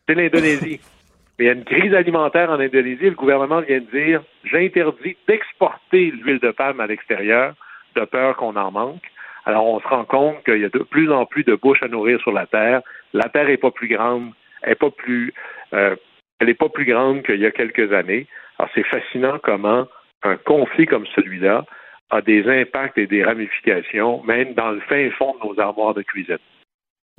c'est 0.08 0.16
l'Indonésie. 0.16 0.80
Mais 1.38 1.46
il 1.46 1.48
y 1.48 1.50
a 1.50 1.54
une 1.54 1.66
crise 1.66 1.94
alimentaire 1.94 2.50
en 2.50 2.60
Indonésie. 2.60 3.10
Le 3.10 3.12
gouvernement 3.12 3.60
vient 3.60 3.82
de 3.82 3.92
dire 3.92 4.24
j'interdis 4.46 5.18
d'exporter 5.28 6.12
l'huile 6.12 6.40
de 6.40 6.52
palme 6.52 6.80
à 6.80 6.88
l'extérieur 6.88 7.56
de 7.96 8.06
peur 8.06 8.38
qu'on 8.38 8.56
en 8.56 8.72
manque. 8.72 9.04
Alors, 9.46 9.66
on 9.66 9.80
se 9.80 9.88
rend 9.88 10.06
compte 10.06 10.44
qu'il 10.44 10.60
y 10.60 10.66
a 10.66 10.70
de 10.70 10.80
plus 10.80 11.12
en 11.12 11.26
plus 11.26 11.44
de 11.44 11.56
bouches 11.56 11.84
à 11.84 11.88
nourrir 11.88 12.20
sur 12.22 12.32
la 12.32 12.48
Terre. 12.48 12.82
La 13.14 13.30
Terre 13.30 13.48
n'est 13.48 13.58
pas 13.58 13.72
plus 13.72 13.88
grande, 13.88 14.32
elle 14.64 14.70
n'est 14.70 14.76
pas 14.76 14.90
plus, 14.90 15.34
euh, 15.74 15.96
elle 16.40 16.50
est 16.50 16.56
pas 16.56 16.70
plus 16.70 16.86
grande 16.86 17.24
qu'il 17.24 17.40
y 17.40 17.46
a 17.46 17.52
quelques 17.52 17.92
années. 17.94 18.28
Alors, 18.58 18.72
c'est 18.74 18.86
fascinant 18.86 19.38
comment 19.44 19.86
un 20.26 20.38
conflit 20.38 20.86
comme 20.86 21.06
celui-là 21.16 21.64
a 22.10 22.22
des 22.22 22.44
impacts 22.48 22.98
et 22.98 23.08
des 23.08 23.24
ramifications, 23.24 24.24
même 24.24 24.54
dans 24.54 24.72
le 24.72 24.82
fin 24.82 25.10
fond 25.18 25.34
de 25.42 25.48
nos 25.48 25.60
armoires 25.60 25.94
de 25.94 26.02
cuisine. 26.02 26.38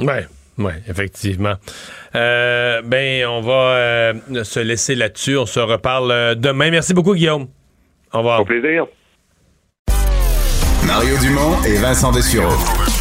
Ouais, 0.01 0.25
ouais, 0.59 0.75
effectivement. 0.89 1.55
Euh, 2.15 2.83
ben, 2.83 3.27
on 3.27 3.41
va 3.41 3.77
euh, 3.77 4.45
se 4.45 4.61
laisser 4.61 4.95
là-dessus. 4.95 5.37
On 5.37 5.47
se 5.47 5.61
reparle 5.61 6.11
euh, 6.11 6.35
demain. 6.35 6.71
Merci 6.71 6.95
beaucoup, 6.95 7.15
Guillaume. 7.15 7.47
Au 8.13 8.19
revoir. 8.19 8.41
Au 8.41 8.45
plaisir. 8.45 8.87
Mario 10.87 11.17
Dumont 11.19 11.63
et 11.67 11.79
Vincent 11.79 12.13
Dessureau. 12.13 12.55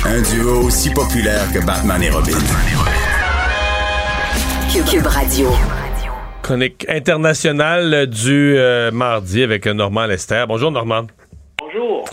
Un 0.06 0.22
duo 0.22 0.66
aussi 0.66 0.92
populaire 0.92 1.52
que 1.54 1.64
Batman 1.66 2.02
et 2.02 2.10
Robin. 2.10 2.40
Cube 4.90 5.08
Radio. 5.08 5.50
Chronique 6.50 6.86
internationale 6.88 8.06
du 8.06 8.54
euh, 8.56 8.92
mardi 8.92 9.42
avec 9.42 9.66
Normand 9.66 10.06
Lester. 10.06 10.44
Bonjour, 10.48 10.70
Normand. 10.70 11.08
Bonjour. 11.60 12.06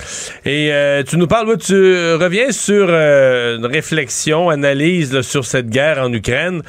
Et 0.46 0.72
euh, 0.72 1.02
tu 1.02 1.18
nous 1.18 1.26
parles, 1.26 1.48
ouais, 1.50 1.58
tu 1.58 1.74
reviens 1.74 2.50
sur 2.50 2.86
euh, 2.88 3.58
une 3.58 3.66
réflexion, 3.66 4.48
analyse 4.48 5.12
là, 5.12 5.22
sur 5.22 5.44
cette 5.44 5.68
guerre 5.68 5.98
en 6.00 6.10
Ukraine, 6.14 6.62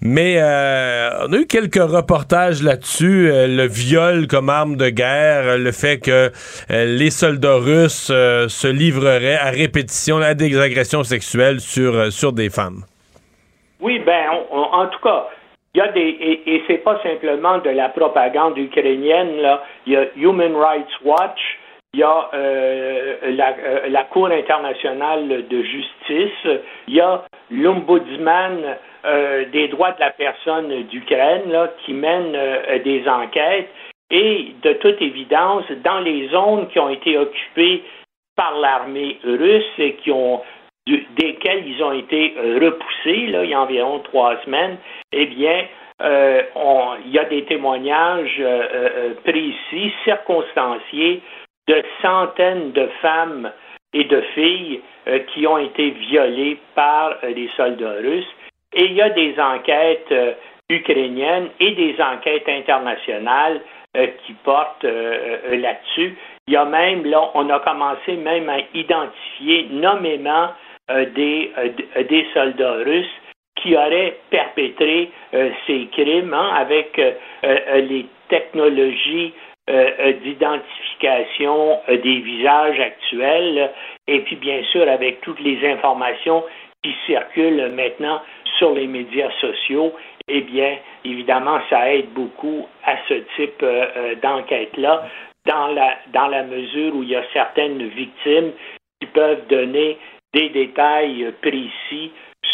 mais 0.00 0.38
on 0.42 1.30
a 1.34 1.36
eu 1.36 1.46
quelques 1.46 1.74
reportages 1.82 2.62
là-dessus, 2.62 3.30
le 3.30 3.66
viol 3.68 4.26
comme 4.26 4.48
arme 4.48 4.76
de 4.76 4.88
guerre, 4.88 5.58
le 5.58 5.72
fait 5.72 5.98
que 5.98 6.32
les 6.70 7.10
soldats 7.10 7.56
russes 7.56 8.06
se 8.06 8.66
livreraient 8.66 9.36
à 9.36 9.50
répétition 9.50 10.16
à 10.22 10.32
des 10.32 10.58
agressions 10.58 11.04
sexuelles 11.04 11.60
sur, 11.60 12.10
sur 12.10 12.32
des 12.32 12.48
femmes. 12.48 12.84
Oui, 13.82 13.98
ben, 14.06 14.22
on- 14.50 14.56
on- 14.58 14.74
en 14.84 14.86
tout 14.86 15.00
cas, 15.02 15.26
il 15.74 15.78
y 15.78 15.80
a 15.80 15.88
des 15.88 16.00
et, 16.00 16.54
et 16.54 16.62
c'est 16.66 16.78
pas 16.78 17.00
simplement 17.02 17.58
de 17.58 17.70
la 17.70 17.88
propagande 17.88 18.58
ukrainienne 18.58 19.40
là. 19.40 19.62
Il 19.86 19.92
y 19.92 19.96
a 19.96 20.06
Human 20.16 20.56
Rights 20.56 21.00
Watch, 21.04 21.58
il 21.94 22.00
y 22.00 22.02
a 22.02 22.30
euh, 22.34 23.16
la, 23.30 23.56
euh, 23.56 23.88
la 23.88 24.04
Cour 24.04 24.28
internationale 24.28 25.46
de 25.48 25.62
justice, 25.62 26.60
il 26.88 26.94
y 26.94 27.00
a 27.00 27.24
l'ombudsman 27.50 28.76
euh, 29.04 29.44
des 29.52 29.68
droits 29.68 29.92
de 29.92 30.00
la 30.00 30.10
personne 30.10 30.82
d'Ukraine 30.84 31.50
là 31.50 31.70
qui 31.84 31.92
mène 31.92 32.36
des 32.84 33.08
enquêtes 33.08 33.70
et 34.10 34.54
de 34.62 34.72
toute 34.74 35.00
évidence 35.00 35.64
dans 35.84 36.00
les 36.00 36.28
zones 36.28 36.68
qui 36.68 36.80
ont 36.80 36.90
été 36.90 37.16
occupées 37.16 37.84
par 38.36 38.58
l'armée 38.58 39.18
russe 39.22 39.78
et 39.78 39.94
qui 39.94 40.10
ont 40.10 40.42
du- 40.86 41.06
desquels 41.16 41.66
ils 41.66 41.82
ont 41.82 41.92
été 41.92 42.34
euh, 42.36 42.58
repoussés 42.62 43.26
là, 43.28 43.44
il 43.44 43.50
y 43.50 43.54
a 43.54 43.60
environ 43.60 43.98
trois 44.00 44.36
semaines, 44.44 44.76
eh 45.12 45.26
bien, 45.26 45.66
euh, 46.02 46.42
il 47.04 47.10
y 47.12 47.18
a 47.18 47.24
des 47.24 47.44
témoignages 47.44 48.36
euh, 48.40 49.14
précis, 49.24 49.92
circonstanciés, 50.04 51.20
de 51.68 51.82
centaines 52.02 52.72
de 52.72 52.88
femmes 53.02 53.52
et 53.92 54.04
de 54.04 54.20
filles 54.34 54.80
qui 55.34 55.46
ont 55.46 55.58
été 55.58 55.90
violées 55.90 56.58
par 56.74 57.16
les 57.22 57.48
soldats 57.56 57.98
russes. 58.00 58.32
Et 58.72 58.84
il 58.84 58.92
y 58.92 59.02
a 59.02 59.10
des 59.10 59.38
enquêtes 59.38 60.12
ukrainiennes 60.68 61.48
et 61.60 61.72
des 61.72 61.96
enquêtes 62.00 62.48
internationales 62.48 63.60
qui 64.24 64.32
portent 64.44 64.84
là-dessus. 64.84 66.16
Il 66.46 66.54
y 66.54 66.56
a 66.56 66.64
même, 66.64 67.04
là, 67.04 67.30
on 67.34 67.48
a 67.50 67.58
commencé 67.60 68.16
même 68.16 68.48
à 68.48 68.58
identifier 68.74 69.68
nommément 69.70 70.50
des, 71.06 71.52
euh, 71.58 71.68
d- 71.68 71.86
euh, 71.96 72.02
des 72.04 72.26
soldats 72.34 72.72
russes 72.84 73.16
qui 73.62 73.76
auraient 73.76 74.16
perpétré 74.30 75.10
euh, 75.34 75.50
ces 75.66 75.86
crimes 75.92 76.32
hein, 76.34 76.50
avec 76.56 76.98
euh, 76.98 77.12
euh, 77.44 77.80
les 77.80 78.06
technologies 78.28 79.32
euh, 79.68 79.90
euh, 80.00 80.12
d'identification 80.24 81.78
euh, 81.88 81.96
des 81.98 82.18
visages 82.20 82.80
actuels 82.80 83.70
et 84.08 84.20
puis 84.20 84.36
bien 84.36 84.62
sûr 84.64 84.88
avec 84.88 85.20
toutes 85.20 85.40
les 85.40 85.58
informations 85.70 86.44
qui 86.82 86.94
circulent 87.06 87.70
maintenant 87.74 88.22
sur 88.58 88.72
les 88.72 88.86
médias 88.86 89.30
sociaux, 89.40 89.92
eh 90.28 90.40
bien, 90.40 90.76
évidemment, 91.04 91.58
ça 91.68 91.92
aide 91.92 92.08
beaucoup 92.14 92.66
à 92.84 92.96
ce 93.08 93.14
type 93.36 93.62
euh, 93.62 93.86
euh, 93.96 94.14
d'enquête-là, 94.16 95.06
dans 95.46 95.68
la, 95.68 95.96
dans 96.12 96.28
la 96.28 96.42
mesure 96.44 96.94
où 96.94 97.02
il 97.02 97.10
y 97.10 97.16
a 97.16 97.22
certaines 97.32 97.82
victimes 97.88 98.52
qui 99.00 99.06
peuvent 99.08 99.46
donner 99.48 99.98
des 100.34 100.48
détails 100.50 101.32
précis 101.42 102.12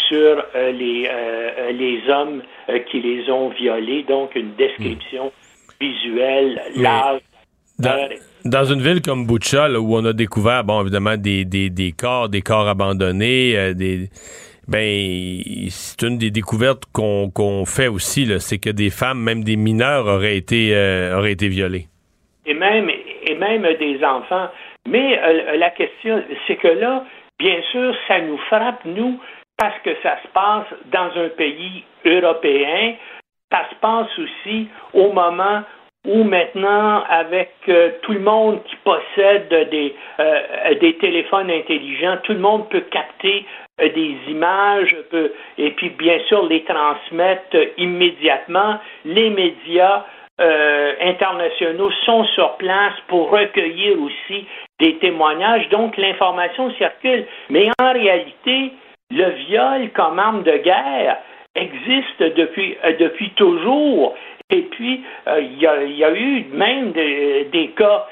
sur 0.08 0.44
euh, 0.54 0.72
les, 0.72 1.06
euh, 1.06 1.50
euh, 1.58 1.72
les 1.72 2.00
hommes 2.10 2.42
euh, 2.68 2.78
qui 2.90 3.00
les 3.00 3.30
ont 3.30 3.50
violés, 3.50 4.04
donc 4.08 4.34
une 4.34 4.54
description 4.54 5.32
visuelle, 5.80 6.60
l'âge, 6.76 7.20
Dans, 7.78 8.08
dans 8.44 8.64
une 8.64 8.80
ville 8.80 9.02
comme 9.02 9.26
Butcha, 9.26 9.68
là, 9.68 9.80
où 9.80 9.94
on 9.96 10.04
a 10.04 10.12
découvert, 10.12 10.64
bon, 10.64 10.80
évidemment, 10.82 11.16
des, 11.16 11.44
des, 11.44 11.70
des 11.70 11.92
corps, 11.92 12.28
des 12.28 12.40
corps 12.40 12.66
abandonnés, 12.68 13.74
des, 13.74 14.08
ben, 14.66 15.40
c'est 15.68 16.02
une 16.02 16.18
des 16.18 16.30
découvertes 16.30 16.84
qu'on 16.92 17.64
fait 17.66 17.88
aussi, 17.88 18.26
c'est 18.40 18.58
que 18.58 18.70
des 18.70 18.90
femmes, 18.90 19.20
même 19.20 19.44
des 19.44 19.56
mineurs, 19.56 20.06
auraient 20.06 20.36
été, 20.36 20.72
auraient 21.14 21.32
été 21.32 21.48
violées. 21.48 21.86
et 22.46 22.54
même, 22.54 22.88
et 23.26 23.34
même 23.34 23.66
des 23.78 24.02
enfants. 24.02 24.48
Mais 24.88 25.20
la 25.58 25.70
question, 25.70 26.22
c'est 26.46 26.56
que 26.56 26.68
là, 26.68 27.04
bien 27.38 27.60
sûr, 27.70 27.94
ça 28.08 28.20
nous 28.20 28.38
frappe, 28.38 28.84
nous, 28.84 29.20
parce 29.56 29.78
que 29.80 29.90
ça 30.02 30.18
se 30.22 30.28
passe 30.28 30.66
dans 30.86 31.10
un 31.16 31.28
pays 31.30 31.84
européen. 32.04 32.94
Ça 33.50 33.66
se 33.70 33.74
passe 33.76 34.18
aussi 34.18 34.68
au 34.92 35.12
moment 35.12 35.62
où 36.06 36.22
maintenant, 36.22 37.02
avec 37.08 37.52
euh, 37.68 37.90
tout 38.02 38.12
le 38.12 38.20
monde 38.20 38.62
qui 38.64 38.76
possède 38.76 39.48
des, 39.70 39.94
euh, 40.20 40.74
des 40.80 40.96
téléphones 40.98 41.50
intelligents, 41.50 42.18
tout 42.22 42.32
le 42.32 42.38
monde 42.38 42.68
peut 42.68 42.84
capter 42.92 43.44
euh, 43.80 43.88
des 43.88 44.16
images 44.28 44.94
et 45.58 45.70
puis 45.72 45.90
bien 45.90 46.20
sûr 46.28 46.46
les 46.46 46.62
transmettre 46.64 47.56
immédiatement. 47.76 48.78
Les 49.04 49.30
médias 49.30 50.04
euh, 50.38 50.92
internationaux 51.00 51.90
sont 52.04 52.24
sur 52.34 52.56
place 52.58 52.92
pour 53.08 53.30
recueillir 53.30 53.98
aussi 54.02 54.46
des 54.80 54.96
témoignages, 54.96 55.66
donc 55.70 55.96
l'information 55.96 56.70
circule. 56.72 57.24
Mais 57.48 57.70
en 57.80 57.92
réalité, 57.92 58.72
le 59.10 59.30
viol 59.30 59.90
comme 59.94 60.18
arme 60.18 60.42
de 60.42 60.58
guerre 60.58 61.16
existe 61.54 62.22
depuis, 62.22 62.76
euh, 62.84 62.92
depuis 63.00 63.30
toujours. 63.30 64.14
Et 64.50 64.60
puis, 64.62 65.02
euh, 65.26 65.40
il 65.40 65.58
y, 65.58 65.66
a, 66.04 66.12
eu 66.12 66.44
même 66.52 66.92
des, 66.92 67.72
cas 67.74 68.06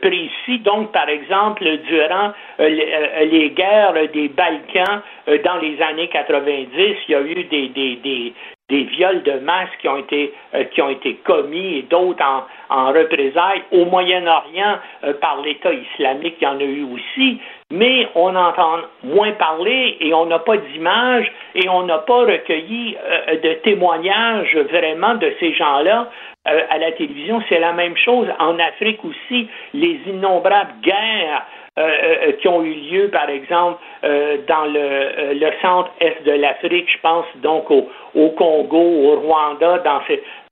précis. 0.00 0.58
Donc, 0.60 0.92
par 0.92 1.08
exemple, 1.08 1.64
durant 1.88 2.32
les, 2.58 3.50
guerres 3.50 3.94
des 4.12 4.28
Balkans 4.28 5.02
dans 5.44 5.56
les 5.58 5.80
années 5.80 6.08
90, 6.08 6.96
il 7.06 7.12
y 7.12 7.14
a 7.14 7.20
eu 7.20 7.44
des, 7.44 7.68
des, 7.68 8.32
des 8.72 8.84
viols 8.84 9.22
de 9.22 9.38
masse 9.40 9.68
qui 9.80 9.88
ont 9.88 9.98
été, 9.98 10.32
qui 10.72 10.80
ont 10.80 10.88
été 10.88 11.14
commis 11.24 11.78
et 11.78 11.82
d'autres 11.82 12.24
en, 12.70 12.92
représailles. 12.92 13.62
Au 13.70 13.84
Moyen-Orient, 13.84 14.78
par 15.20 15.42
l'État 15.42 15.72
islamique, 15.72 16.36
il 16.40 16.44
y 16.44 16.46
en 16.46 16.58
a 16.58 16.64
eu 16.64 16.84
aussi 16.84 17.38
mais 17.72 18.06
on 18.14 18.36
entend 18.36 18.80
moins 19.02 19.32
parler 19.32 19.96
et 20.00 20.12
on 20.12 20.26
n'a 20.26 20.38
pas 20.38 20.58
d'images 20.58 21.32
et 21.54 21.68
on 21.70 21.84
n'a 21.84 21.98
pas 21.98 22.20
recueilli 22.26 22.96
euh, 23.02 23.40
de 23.40 23.54
témoignages 23.64 24.54
vraiment 24.70 25.14
de 25.14 25.32
ces 25.40 25.54
gens-là 25.54 26.10
euh, 26.48 26.60
à 26.68 26.76
la 26.76 26.92
télévision. 26.92 27.42
C'est 27.48 27.60
la 27.60 27.72
même 27.72 27.96
chose 27.96 28.28
en 28.38 28.58
Afrique 28.58 29.02
aussi. 29.04 29.48
Les 29.72 29.98
innombrables 30.06 30.74
guerres 30.82 31.46
euh, 31.78 32.32
qui 32.40 32.48
ont 32.48 32.62
eu 32.62 32.74
lieu, 32.74 33.08
par 33.08 33.30
exemple, 33.30 33.80
dans 34.02 34.64
le, 34.64 35.50
centre-est 35.62 36.24
de 36.24 36.32
l'Afrique, 36.32 36.88
je 36.92 37.00
pense 37.00 37.26
donc 37.36 37.70
au, 37.70 38.30
Congo, 38.30 38.78
au 38.78 39.20
Rwanda, 39.20 39.78
dans 39.78 40.00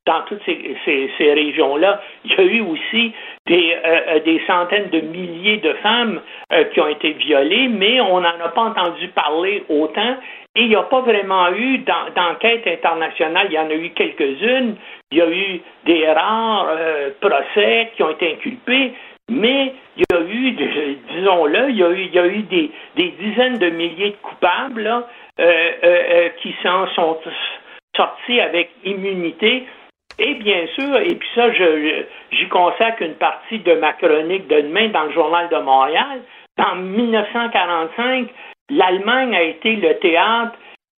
dans 0.06 0.22
toutes 0.22 0.42
ces, 0.44 1.32
régions-là, 1.32 2.00
il 2.24 2.32
y 2.32 2.36
a 2.36 2.42
eu 2.42 2.60
aussi 2.62 3.12
des, 3.46 3.76
euh, 3.84 4.00
euh, 4.08 4.20
des 4.20 4.40
centaines 4.46 4.88
de 4.88 5.00
milliers 5.00 5.58
de 5.58 5.72
femmes 5.74 6.20
euh, 6.52 6.64
qui 6.64 6.80
ont 6.80 6.88
été 6.88 7.12
violées, 7.12 7.68
mais 7.68 8.00
on 8.00 8.20
n'en 8.20 8.40
a 8.42 8.48
pas 8.48 8.62
entendu 8.62 9.08
parler 9.08 9.62
autant. 9.68 10.16
Et 10.56 10.62
il 10.62 10.68
n'y 10.68 10.76
a 10.76 10.82
pas 10.82 11.02
vraiment 11.02 11.52
eu 11.52 11.78
d'enquête 11.78 12.66
internationale. 12.66 13.46
Il 13.50 13.54
y 13.54 13.58
en 13.58 13.70
a 13.70 13.74
eu 13.74 13.90
quelques-unes. 13.90 14.74
Il 15.12 15.18
y 15.18 15.22
a 15.22 15.30
eu 15.30 15.60
des 15.84 16.10
rares 16.10 16.66
procès 17.20 17.92
qui 17.94 18.02
ont 18.02 18.10
été 18.10 18.32
inculpés, 18.32 18.92
mais 19.30 19.72
il 19.96 20.04
y 20.10 20.14
a 20.14 20.20
eu, 20.20 20.50
disons-le, 21.14 21.70
il 21.70 21.76
y 21.76 21.82
a 21.82 21.90
eu, 21.90 22.02
il 22.02 22.14
y 22.14 22.18
a 22.18 22.26
eu 22.26 22.42
des, 22.42 22.70
dizaines 22.96 23.58
de 23.58 23.70
milliers 23.70 24.10
de 24.10 24.16
coupables 24.16 24.82
là, 24.82 25.06
qui 26.42 26.54
s'en 26.62 26.86
sont 26.88 27.18
sortis 27.96 28.40
avec 28.40 28.70
immunité 28.84 29.66
et 30.20 30.34
bien 30.34 30.66
sûr, 30.78 30.98
et 30.98 31.14
puis 31.14 31.28
ça, 31.34 31.50
j'y 31.50 32.48
consacre 32.48 33.00
une 33.00 33.14
partie 33.14 33.58
de 33.60 33.72
ma 33.74 33.94
chronique 33.94 34.48
de 34.48 34.60
demain 34.60 34.88
dans 34.88 35.04
le 35.04 35.12
Journal 35.12 35.48
de 35.48 35.56
Montréal. 35.56 36.20
En 36.58 36.74
1945, 36.76 38.28
l'Allemagne 38.68 39.34
a 39.34 39.42
été 39.42 39.76
le 39.76 39.94
théâtre 39.94 40.52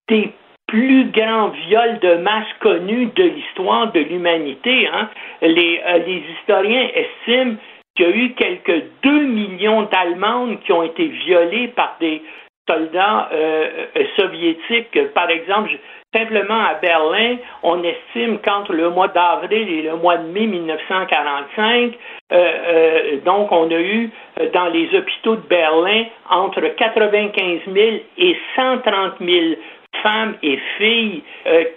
des 0.09 0.29
plus 0.67 1.05
grands 1.11 1.49
viols 1.49 1.99
de 1.99 2.15
masse 2.15 2.51
connus 2.59 3.11
de 3.15 3.23
l'histoire 3.23 3.93
de 3.93 4.01
l'humanité. 4.01 4.89
Hein. 4.91 5.07
Euh, 5.41 5.47
les 5.47 6.23
historiens 6.39 6.89
estiment 6.93 7.55
qu'il 7.95 8.05
y 8.05 8.09
a 8.09 8.15
eu 8.15 8.33
quelques 8.33 8.83
2 9.03 9.23
millions 9.25 9.83
d'Allemandes 9.83 10.59
qui 10.61 10.71
ont 10.71 10.83
été 10.83 11.07
violées 11.07 11.67
par 11.69 11.97
des 11.99 12.21
soldats 12.67 13.29
euh, 13.33 13.87
euh, 13.97 14.03
soviétiques. 14.17 15.13
Par 15.13 15.29
exemple, 15.29 15.71
Simplement 16.15 16.59
à 16.59 16.75
Berlin, 16.75 17.37
on 17.63 17.81
estime 17.83 18.37
qu'entre 18.37 18.71
le 18.71 18.91
mois 18.91 19.07
d'avril 19.07 19.67
et 19.67 19.81
le 19.81 19.95
mois 19.95 20.17
de 20.17 20.27
mai 20.27 20.45
1945, 20.45 21.93
euh, 22.31 23.17
donc 23.25 23.51
on 23.51 23.67
a 23.71 23.79
eu 23.79 24.11
dans 24.53 24.67
les 24.67 24.95
hôpitaux 24.95 25.37
de 25.37 25.47
Berlin 25.47 26.03
entre 26.29 26.61
95 26.61 27.61
000 27.65 27.95
et 28.19 28.37
130 28.55 29.13
000 29.21 29.55
femmes 30.03 30.35
et 30.43 30.59
filles 30.77 31.23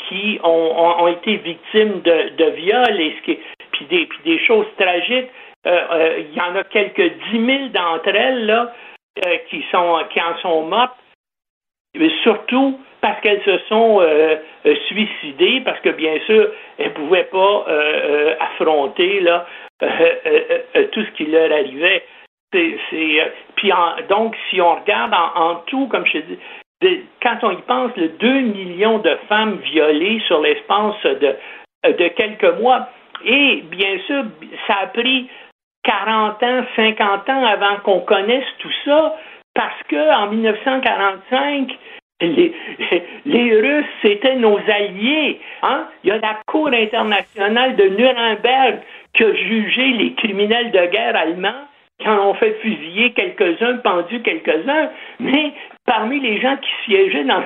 qui 0.06 0.38
ont, 0.44 1.08
été 1.08 1.36
victimes 1.36 2.02
de, 2.02 2.50
viols 2.56 3.00
et 3.00 3.16
puis 3.72 3.86
des 4.22 4.38
choses 4.40 4.66
tragiques. 4.78 5.30
Il 5.66 6.34
y 6.34 6.40
en 6.40 6.54
a 6.54 6.64
quelques 6.64 7.12
10 7.32 7.46
000 7.46 7.68
d'entre 7.68 8.14
elles 8.14 8.46
là 8.46 8.72
qui 9.50 9.64
sont 9.70 10.00
qui 10.12 10.20
en 10.20 10.36
sont 10.38 10.62
mortes. 10.62 10.96
Mais 11.98 12.10
surtout 12.22 12.78
parce 13.00 13.20
qu'elles 13.20 13.42
se 13.42 13.58
sont 13.68 14.00
euh, 14.00 14.36
euh, 14.66 14.74
suicidées, 14.86 15.62
parce 15.64 15.80
que 15.80 15.90
bien 15.90 16.18
sûr, 16.26 16.50
elles 16.78 16.88
ne 16.88 16.94
pouvaient 16.94 17.28
pas 17.30 17.64
euh, 17.68 18.34
affronter 18.40 19.20
là, 19.20 19.46
tout 19.78 21.04
ce 21.04 21.10
qui 21.16 21.26
leur 21.26 21.52
arrivait. 21.52 22.04
C'est, 22.52 23.32
puis 23.56 23.70
donc, 24.08 24.34
si 24.48 24.60
on 24.60 24.76
regarde 24.76 25.14
en, 25.14 25.56
tout, 25.66 25.88
comme 25.88 26.06
je 26.06 26.18
dis, 26.18 27.00
quand 27.22 27.38
on 27.42 27.50
y 27.50 27.62
pense, 27.62 27.94
le 27.96 28.08
2 28.08 28.40
millions 28.40 28.98
de 28.98 29.16
femmes 29.28 29.58
violées 29.58 30.20
sur 30.26 30.40
l'espace 30.40 31.02
de, 31.04 31.36
de 31.84 32.08
quelques 32.08 32.58
mois, 32.60 32.88
et 33.24 33.62
bien 33.70 33.98
sûr, 34.06 34.24
ça 34.66 34.78
a 34.82 34.86
pris 34.88 35.28
40 35.87 36.43
ans, 36.43 36.64
50 36.74 37.28
ans 37.30 37.47
avant 37.47 37.76
qu'on 37.84 38.01
connaisse 38.01 38.45
tout 38.59 38.72
ça, 38.84 39.16
parce 39.55 39.82
que 39.89 40.14
en 40.14 40.26
1945, 40.32 41.78
les, 42.20 43.61
Russes, 43.61 43.87
c'était 44.03 44.37
nos 44.37 44.59
alliés. 44.68 45.39
Hein? 45.62 45.87
Il 46.03 46.09
y 46.09 46.12
a 46.12 46.18
la 46.18 46.39
Cour 46.47 46.68
internationale 46.68 47.76
de 47.76 47.84
Nuremberg 47.84 48.80
qui 49.12 49.24
a 49.24 49.34
jugé 49.34 49.89
les 49.93 50.14
criminels 50.14 50.70
de 50.72 50.87
guerre 50.87 51.16
allemands 51.16 51.66
qui 51.99 52.09
en 52.09 52.28
ont 52.28 52.34
fait 52.34 52.59
fusiller 52.61 53.12
quelques-uns, 53.12 53.78
pendu 53.78 54.20
quelques-uns, 54.20 54.91
mais 55.18 55.53
parmi 55.87 56.20
les 56.20 56.41
gens 56.41 56.57
qui 56.57 56.70
siégeaient 56.84 57.24
dans 57.24 57.43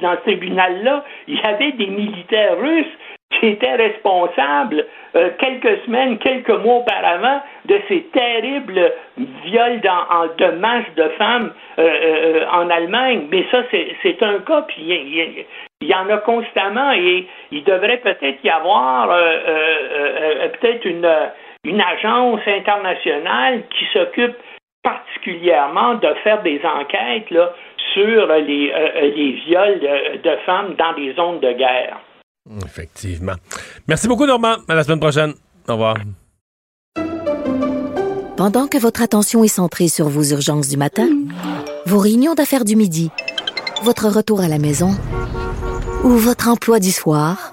dans 0.00 0.16
ce 0.16 0.22
tribunal-là, 0.22 1.04
il 1.28 1.36
y 1.36 1.42
avait 1.42 1.72
des 1.72 1.86
militaires 1.86 2.58
russes 2.58 2.96
qui 3.40 3.48
était 3.48 3.74
responsable 3.74 4.86
euh, 5.16 5.30
quelques 5.38 5.84
semaines, 5.86 6.18
quelques 6.18 6.50
mois 6.50 6.76
auparavant 6.76 7.40
de 7.64 7.80
ces 7.88 8.02
terribles 8.12 8.92
viols 9.44 9.80
dans, 9.80 10.26
de 10.36 10.52
masse 10.58 10.84
de 10.96 11.08
femmes 11.18 11.52
euh, 11.78 11.82
euh, 11.82 12.46
en 12.52 12.68
Allemagne. 12.70 13.26
Mais 13.30 13.44
ça, 13.50 13.62
c'est 13.70 14.22
un 14.22 14.38
cas, 14.40 14.62
puis 14.68 14.82
il 15.80 15.88
y, 15.88 15.94
en 15.94 16.08
a 16.10 16.18
constamment 16.18 16.92
et 16.92 17.26
il 17.50 17.64
devrait 17.64 17.96
peut-être 17.98 18.38
y 18.44 18.50
avoir 18.50 19.08
peut-être 20.60 20.84
une, 20.84 21.06
agence 21.80 22.40
internationale 22.46 23.62
qui 23.70 23.86
s'occupe 23.92 24.36
particulièrement 24.82 25.94
de 25.94 26.08
faire 26.22 26.42
des 26.42 26.60
enquêtes 26.64 27.30
là, 27.30 27.52
sur 27.94 28.26
les, 28.26 29.32
viols 29.46 29.80
de 30.22 30.36
femmes 30.46 30.74
dans 30.76 30.92
des 30.92 31.12
zones 31.14 31.40
de 31.40 31.52
guerre. 31.52 31.96
Effectivement. 32.64 33.34
Merci 33.86 34.08
beaucoup, 34.08 34.26
Normand. 34.26 34.56
À 34.68 34.74
la 34.74 34.84
semaine 34.84 35.00
prochaine. 35.00 35.34
Au 35.68 35.72
revoir. 35.72 35.96
Pendant 38.36 38.68
que 38.68 38.78
votre 38.78 39.02
attention 39.02 39.44
est 39.44 39.48
centrée 39.48 39.88
sur 39.88 40.08
vos 40.08 40.24
urgences 40.24 40.68
du 40.68 40.76
matin, 40.76 41.08
vos 41.86 41.98
réunions 41.98 42.34
d'affaires 42.34 42.64
du 42.64 42.74
midi, 42.74 43.10
votre 43.82 44.08
retour 44.08 44.40
à 44.40 44.48
la 44.48 44.58
maison 44.58 44.96
ou 46.04 46.08
votre 46.10 46.48
emploi 46.48 46.80
du 46.80 46.90
soir, 46.90 47.52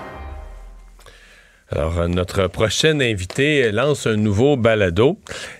Alors, 1.73 1.99
euh, 1.99 2.07
notre 2.07 2.47
prochaine 2.47 3.01
invité 3.01 3.71
lance 3.71 4.05
un 4.05 4.17
nouveau 4.17 4.57
balado 4.57 5.17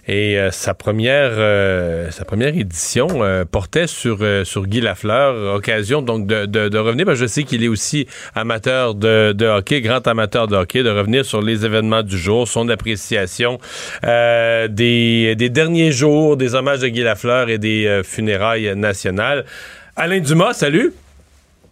et 0.07 0.38
euh, 0.38 0.51
sa 0.51 0.74
première 0.74 1.32
euh, 1.38 2.12
sa 2.12 2.26
première 2.26 2.57
édition 2.57 3.07
portait 3.49 3.88
sur 3.88 4.20
sur 4.43 4.68
Guy 4.68 4.82
Lafleur, 4.82 5.55
occasion 5.55 6.01
donc 6.01 6.28
de, 6.28 6.45
de, 6.45 6.78
revenir. 6.78 7.05
Ben, 7.05 7.14
je 7.14 7.26
sais 7.26 7.43
qu'il 7.43 7.64
est 7.64 7.70
aussi 7.70 8.07
amateur 8.36 8.93
de, 8.93 9.32
de, 9.32 9.45
hockey, 9.45 9.82
grand 9.82 10.05
amateur 10.07 10.47
de 10.47 10.55
hockey, 10.55 10.84
de 10.84 10.89
revenir 10.89 11.24
sur 11.24 11.41
les 11.41 11.66
événements 11.66 12.03
du 12.03 12.18
jour, 12.18 12.47
son 12.47 12.68
appréciation 12.70 13.57
des, 14.03 15.36
des 15.38 15.49
derniers 15.49 15.91
jours, 15.91 16.36
des 16.36 16.55
hommages 16.55 16.80
de 16.80 16.88
Guy 16.88 17.03
Lafleur 17.03 17.49
et 17.49 17.57
des 17.57 18.01
funérailles 18.03 18.76
nationales. 18.76 19.45
Alain 19.95 20.20
Dumas, 20.20 20.53
salut. 20.53 20.93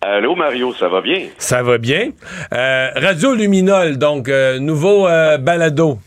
Allô 0.02 0.34
Mario, 0.34 0.72
ça 0.74 0.88
va 0.88 1.02
bien? 1.02 1.28
Ça 1.38 1.62
va 1.62 1.78
bien. 1.78 2.12
Euh, 2.54 2.90
Radio 2.96 3.34
Luminol, 3.34 3.98
donc 3.98 4.30
euh, 4.30 4.58
nouveau 4.58 5.06
euh, 5.08 5.38
balado. 5.38 5.98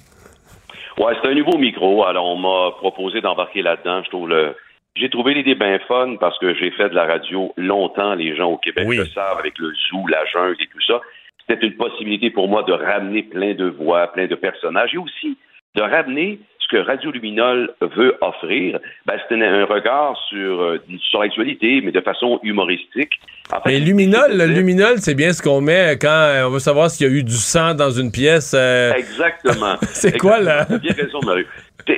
Ouais, 0.97 1.13
c'est 1.21 1.29
un 1.29 1.35
nouveau 1.35 1.59
micro. 1.59 2.03
Alors 2.05 2.25
on 2.25 2.37
m'a 2.37 2.71
proposé 2.79 3.21
d'embarquer 3.21 3.61
là-dedans. 3.61 4.03
Je 4.03 4.09
trouve 4.09 4.29
le. 4.31 4.57
J'ai 4.95 5.11
trouvé 5.11 5.35
l'idée 5.35 5.55
bien 5.55 5.79
fun 5.89 6.17
parce 6.19 6.39
que 6.39 6.55
j'ai 6.55 6.71
fait 6.71 6.89
de 6.89 6.95
la 6.95 7.05
radio 7.05 7.53
longtemps. 7.59 8.15
Les 8.15 8.35
gens 8.35 8.53
au 8.53 8.57
Québec 8.57 8.87
le 8.89 9.05
savent 9.07 9.39
avec 9.39 9.59
le 9.59 9.73
zoo, 9.91 10.07
la 10.09 10.25
jungle 10.25 10.57
et 10.61 10.67
tout 10.67 10.83
ça. 10.87 11.01
c'était 11.47 11.67
une 11.67 11.77
possibilité 11.77 12.31
pour 12.31 12.49
moi 12.49 12.63
de 12.63 12.73
ramener 12.73 13.23
plein 13.23 13.53
de 13.53 13.67
voix, 13.67 14.07
plein 14.09 14.27
de 14.27 14.35
personnages 14.35 14.95
et 14.95 14.99
aussi 14.99 15.37
de 15.75 15.83
ramener 15.83 16.39
que 16.73 16.79
Radio 16.79 17.11
Luminol 17.11 17.71
veut 17.83 18.17
offrir. 18.23 18.79
Ben, 19.05 19.15
c'est 19.29 19.35
un, 19.35 19.43
un 19.43 19.65
regard 19.67 20.17
sur, 20.31 20.63
euh, 20.63 20.79
sur 21.11 21.21
l'actualité, 21.21 21.83
mais 21.85 21.93
de 21.93 22.01
façon 22.01 22.41
humoristique. 22.43 23.21
En 23.53 23.61
fait, 23.61 23.73
Mais 23.73 23.81
Luminol, 23.81 24.35
le 24.35 24.47
Luminol, 24.47 24.97
c'est 24.97 25.15
bien 25.15 25.33
ce 25.35 25.43
qu'on 25.43 25.61
met 25.61 25.99
quand 26.01 26.09
euh, 26.09 26.47
on 26.47 26.51
veut 26.51 26.61
savoir 26.61 26.91
s'il 26.91 27.07
y 27.07 27.11
a 27.11 27.13
eu 27.13 27.23
du 27.23 27.35
sang 27.35 27.75
dans 27.75 27.91
une 27.91 28.11
pièce. 28.11 28.55
euh, 28.57 28.95
Exactement. 28.95 29.77
C'est 29.83 30.17
quoi, 30.17 30.41
là? 30.41 30.65
Bien 30.65 30.95
raison, 30.95 31.21
Mario. 31.25 31.45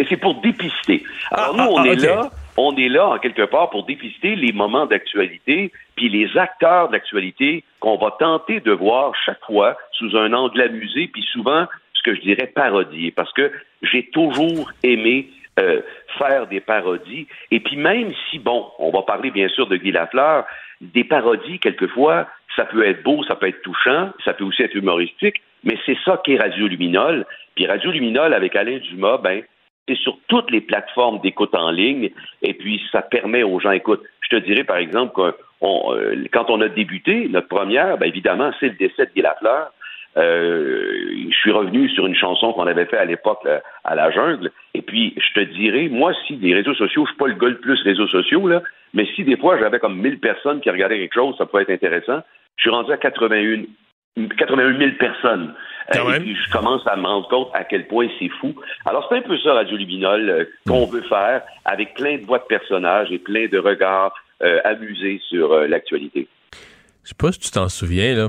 C'est 0.09 0.17
pour 0.17 0.41
dépister. 0.41 1.05
Alors, 1.31 1.57
nous, 1.57 1.65
on 1.65 1.83
ah, 1.83 1.87
est 1.87 1.97
là, 1.97 2.31
on 2.57 2.75
est 2.77 2.89
là, 2.89 3.07
en 3.09 3.19
quelque 3.19 3.45
part, 3.45 3.71
pour 3.71 3.85
dépister 3.85 4.35
les 4.35 4.53
moments 4.53 4.87
d'actualité, 4.87 5.71
puis 5.95 6.09
les 6.09 6.37
acteurs 6.39 6.89
d'actualité 6.89 7.63
qu'on 7.81 7.97
va 7.97 8.17
tenter 8.19 8.61
de 8.61 8.73
voir 8.73 9.13
chaque 9.25 9.45
fois 9.47 9.77
sous 9.93 10.17
un 10.17 10.33
angle 10.33 10.61
amusé, 10.63 11.09
puis 11.13 11.25
souvent, 11.33 11.67
que 12.05 12.15
je 12.15 12.21
dirais, 12.21 12.47
parodié. 12.47 13.11
Parce 13.11 13.33
que 13.33 13.51
j'ai 13.83 14.07
toujours 14.11 14.71
aimé 14.83 15.29
euh, 15.61 15.81
faire 16.19 16.47
des 16.47 16.61
parodies. 16.61 17.27
Et 17.51 17.61
puis 17.61 17.77
même 17.77 18.13
si, 18.29 18.39
bon, 18.39 18.67
on 18.79 18.91
va 18.91 19.03
parler 19.03 19.31
bien 19.31 19.49
sûr 19.49 19.67
de 19.67 19.77
Guy 19.77 19.93
Lafleur, 19.93 20.45
des 20.81 21.05
parodies, 21.05 21.59
quelquefois, 21.59 22.29
ça 22.57 22.65
peut 22.65 22.87
être 22.87 23.03
beau, 23.03 23.23
ça 23.25 23.37
peut 23.37 23.49
être 23.49 23.63
touchant, 23.63 24.11
ça 24.25 24.35
peut 24.35 24.45
aussi 24.45 24.63
être 24.63 24.75
humoristique, 24.75 25.43
mais 25.65 25.79
c'est 25.87 25.97
ça 26.05 26.21
qu'est 26.25 26.37
Radio 26.37 26.67
Luminol. 26.67 27.25
Puis 27.55 27.67
Radio 27.67 27.91
Luminol, 27.91 28.35
avec 28.35 28.55
Alain 28.57 28.79
Dumas, 28.79 29.19
ben, 29.19 29.43
c'est 29.89 29.97
sur 29.97 30.19
toutes 30.29 30.51
les 30.51 30.61
plateformes 30.61 31.21
d'écoute 31.21 31.55
en 31.55 31.71
ligne, 31.71 32.11
et 32.43 32.55
puis 32.55 32.83
ça 32.91 33.03
permet 33.03 33.43
aux 33.43 33.61
gens, 33.61 33.73
écoute, 33.73 34.03
je 34.21 34.37
te 34.37 34.43
dirais 34.43 34.65
par 34.65 34.79
exemple 34.79 35.21
euh, 35.21 36.25
quand 36.33 36.51
on 36.51 36.61
a 36.61 36.69
débuté, 36.69 37.29
notre 37.29 37.49
première, 37.49 37.97
ben, 37.99 38.07
évidemment, 38.07 38.53
c'est 38.61 38.69
le 38.69 38.75
décès 38.75 39.07
de 39.07 39.11
Guy 39.15 39.23
Lafleur. 39.23 39.73
Euh, 40.17 40.93
je 41.29 41.35
suis 41.35 41.51
revenu 41.51 41.89
sur 41.91 42.07
une 42.07 42.15
chanson 42.15 42.53
qu'on 42.53 42.67
avait 42.67 42.87
fait 42.87 42.99
à 42.99 43.05
l'époque 43.05 43.47
à 43.85 43.95
la 43.95 44.11
jungle. 44.11 44.51
Et 44.75 44.83
puis, 44.83 45.15
je 45.17 45.41
te 45.41 45.45
dirais, 45.55 45.89
moi, 45.91 46.13
si 46.27 46.37
des 46.37 46.55
réseaux 46.55 46.75
sociaux, 46.75 47.05
je 47.05 47.11
suis 47.11 47.19
pas 47.19 47.27
le 47.27 47.35
gars 47.35 47.49
le 47.49 47.59
plus 47.59 47.81
réseaux 47.83 48.09
sociaux, 48.09 48.47
là, 48.47 48.63
mais 48.93 49.07
si 49.15 49.25
des 49.25 49.37
fois 49.37 49.59
j'avais 49.59 49.81
comme 49.81 50.01
1000 50.01 50.21
personnes 50.21 50.61
qui 50.61 50.71
regardaient 50.71 50.99
quelque 50.99 51.15
chose, 51.15 51.35
ça 51.37 51.47
pouvait 51.47 51.63
être 51.63 51.71
intéressant. 51.71 52.21
Je 52.57 52.63
suis 52.63 52.71
rendu 52.71 52.93
à 52.93 52.97
81, 52.97 53.65
81 54.39 54.79
000 54.79 54.91
personnes. 54.99 55.55
Euh, 55.95 56.15
et 56.15 56.21
puis, 56.21 56.37
je 56.37 56.51
commence 56.51 56.87
à 56.87 56.97
me 56.97 57.07
rendre 57.07 57.29
compte 57.29 57.51
à 57.53 57.65
quel 57.65 57.87
point 57.89 58.09
c'est 58.19 58.31
fou. 58.41 58.55
Alors, 58.87 59.07
c'est 59.09 59.19
un 59.19 59.23
peu 59.23 59.37
ça, 59.39 59.55
Radio 59.55 59.77
Luminol, 59.77 60.31
euh, 60.31 60.45
qu'on 60.67 60.87
veut 60.87 61.03
faire 61.03 61.43
avec 61.65 61.95
plein 61.95 62.19
de 62.19 62.25
voix 62.25 62.39
de 62.39 62.45
personnages 62.45 63.11
et 63.11 63.19
plein 63.19 63.49
de 63.49 63.59
regards 63.59 64.15
euh, 64.43 64.61
amusés 64.65 65.21
sur 65.29 65.53
euh, 65.53 65.67
l'actualité. 65.67 66.27
Je 67.03 67.11
sais 67.11 67.15
pas 67.19 67.33
si 67.33 67.39
tu 67.39 67.51
t'en 67.51 67.69
souviens, 67.69 68.15
là, 68.15 68.29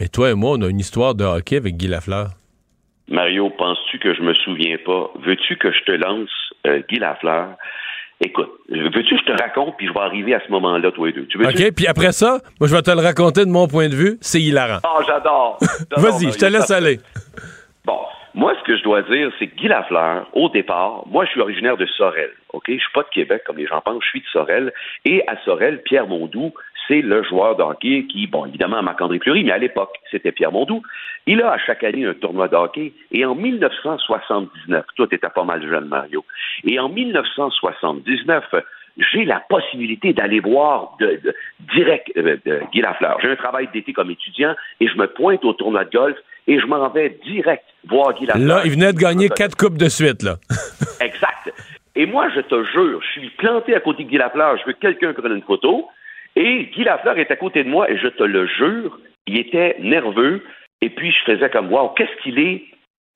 mais 0.00 0.08
toi 0.08 0.30
et 0.30 0.34
moi, 0.34 0.52
on 0.58 0.62
a 0.62 0.68
une 0.68 0.80
histoire 0.80 1.14
de 1.14 1.24
hockey 1.24 1.56
avec 1.56 1.76
Guy 1.76 1.86
Lafleur. 1.86 2.30
Mario, 3.08 3.50
penses-tu 3.50 3.98
que 3.98 4.14
je 4.14 4.22
me 4.22 4.32
souviens 4.34 4.78
pas? 4.84 5.10
Veux-tu 5.26 5.56
que 5.56 5.70
je 5.70 5.80
te 5.84 5.92
lance 5.92 6.30
euh, 6.66 6.80
Guy 6.88 6.98
Lafleur? 6.98 7.56
Écoute, 8.22 8.50
veux-tu 8.68 9.16
que 9.16 9.20
je 9.20 9.32
te 9.32 9.42
raconte, 9.42 9.76
puis 9.76 9.86
je 9.86 9.92
vais 9.92 10.00
arriver 10.00 10.34
à 10.34 10.40
ce 10.46 10.50
moment-là, 10.52 10.90
toi 10.92 11.08
et 11.08 11.12
deux. 11.12 11.26
Tu 11.26 11.38
veux 11.38 11.46
OK, 11.46 11.74
puis 11.74 11.86
après 11.86 12.12
ça, 12.12 12.38
moi, 12.60 12.68
je 12.68 12.74
vais 12.74 12.82
te 12.82 12.90
le 12.90 13.00
raconter 13.00 13.44
de 13.44 13.50
mon 13.50 13.66
point 13.66 13.88
de 13.88 13.94
vue. 13.94 14.18
C'est 14.20 14.40
hilarant. 14.40 14.80
Ah, 14.84 15.00
j'adore! 15.06 15.58
Vas-y, 15.96 16.30
je 16.32 16.38
te 16.38 16.46
laisse 16.46 16.70
aller. 16.70 16.98
Bon, 17.84 17.98
moi, 18.34 18.54
ce 18.60 18.64
que 18.64 18.76
je 18.76 18.82
dois 18.82 19.02
dire, 19.02 19.30
c'est 19.38 19.48
que 19.48 19.56
Guy 19.56 19.68
Lafleur, 19.68 20.28
au 20.34 20.48
départ, 20.50 21.04
moi, 21.06 21.24
je 21.24 21.30
suis 21.30 21.40
originaire 21.40 21.76
de 21.76 21.86
Sorel, 21.86 22.30
OK? 22.52 22.64
Je 22.68 22.74
suis 22.74 22.92
pas 22.94 23.02
de 23.02 23.08
Québec, 23.08 23.42
comme 23.46 23.56
les 23.56 23.66
gens 23.66 23.80
pensent, 23.80 24.04
je 24.04 24.10
suis 24.10 24.20
de 24.20 24.26
Sorel. 24.26 24.72
Et 25.04 25.24
à 25.26 25.36
Sorel, 25.44 25.82
Pierre 25.82 26.06
Mondou, 26.06 26.52
c'est 26.90 27.02
le 27.02 27.22
joueur 27.22 27.54
de 27.56 27.62
hockey 27.62 28.04
qui, 28.10 28.26
bon, 28.26 28.46
évidemment, 28.46 28.82
Marc-André 28.82 29.20
Fleury, 29.20 29.44
mais 29.44 29.52
à 29.52 29.58
l'époque, 29.58 29.94
c'était 30.10 30.32
Pierre 30.32 30.50
Mondou. 30.50 30.82
Il 31.26 31.40
a 31.40 31.52
à 31.52 31.58
chaque 31.58 31.84
année 31.84 32.04
un 32.04 32.14
tournoi 32.14 32.48
de 32.48 32.56
hockey. 32.56 32.92
Et 33.12 33.24
en 33.24 33.36
1979, 33.36 34.84
toi, 34.96 35.06
t'étais 35.06 35.28
pas 35.28 35.44
mal 35.44 35.62
jeune, 35.62 35.84
Mario. 35.86 36.24
Et 36.64 36.80
en 36.80 36.88
1979, 36.88 38.44
j'ai 38.96 39.24
la 39.24 39.40
possibilité 39.48 40.12
d'aller 40.12 40.40
voir 40.40 40.96
de, 40.98 41.20
de- 41.22 41.34
direct 41.74 42.10
euh, 42.16 42.36
de 42.44 42.60
Guy 42.72 42.80
Lafleur. 42.80 43.18
J'ai 43.22 43.30
un 43.30 43.36
travail 43.36 43.68
d'été 43.72 43.92
comme 43.92 44.10
étudiant 44.10 44.56
et 44.80 44.88
je 44.88 44.96
me 44.96 45.06
pointe 45.06 45.44
au 45.44 45.52
tournoi 45.52 45.84
de 45.84 45.90
golf 45.90 46.16
et 46.48 46.58
je 46.58 46.66
m'en 46.66 46.88
vais 46.88 47.16
direct 47.24 47.64
voir 47.88 48.14
Guy 48.14 48.26
Lafleur. 48.26 48.46
Là, 48.46 48.62
il 48.64 48.72
venait 48.72 48.92
de 48.92 48.98
gagner 48.98 49.28
quatre 49.28 49.56
coupes 49.56 49.78
de 49.78 49.88
suite, 49.88 50.22
là. 50.24 50.36
Exact. 51.00 51.52
Et 51.94 52.06
moi, 52.06 52.28
je 52.34 52.40
te 52.40 52.64
jure, 52.72 53.00
je 53.02 53.20
suis 53.20 53.30
planté 53.38 53.74
à 53.76 53.80
côté 53.80 54.04
de 54.04 54.08
Guy 54.08 54.16
Lafleur, 54.18 54.56
je 54.58 54.64
veux 54.66 54.72
que 54.72 54.80
quelqu'un 54.80 55.12
prenne 55.12 55.36
une 55.36 55.42
photo, 55.42 55.88
et 56.36 56.64
Guy 56.66 56.84
Lafleur 56.84 57.18
est 57.18 57.30
à 57.30 57.36
côté 57.36 57.64
de 57.64 57.68
moi, 57.68 57.90
et 57.90 57.96
je 57.98 58.08
te 58.08 58.22
le 58.22 58.46
jure, 58.46 58.98
il 59.26 59.38
était 59.38 59.76
nerveux, 59.80 60.42
et 60.80 60.90
puis 60.90 61.12
je 61.12 61.32
faisais 61.32 61.50
comme, 61.50 61.72
wow, 61.72 61.90
qu'est-ce 61.90 62.22
qu'il 62.22 62.38
est 62.38 62.64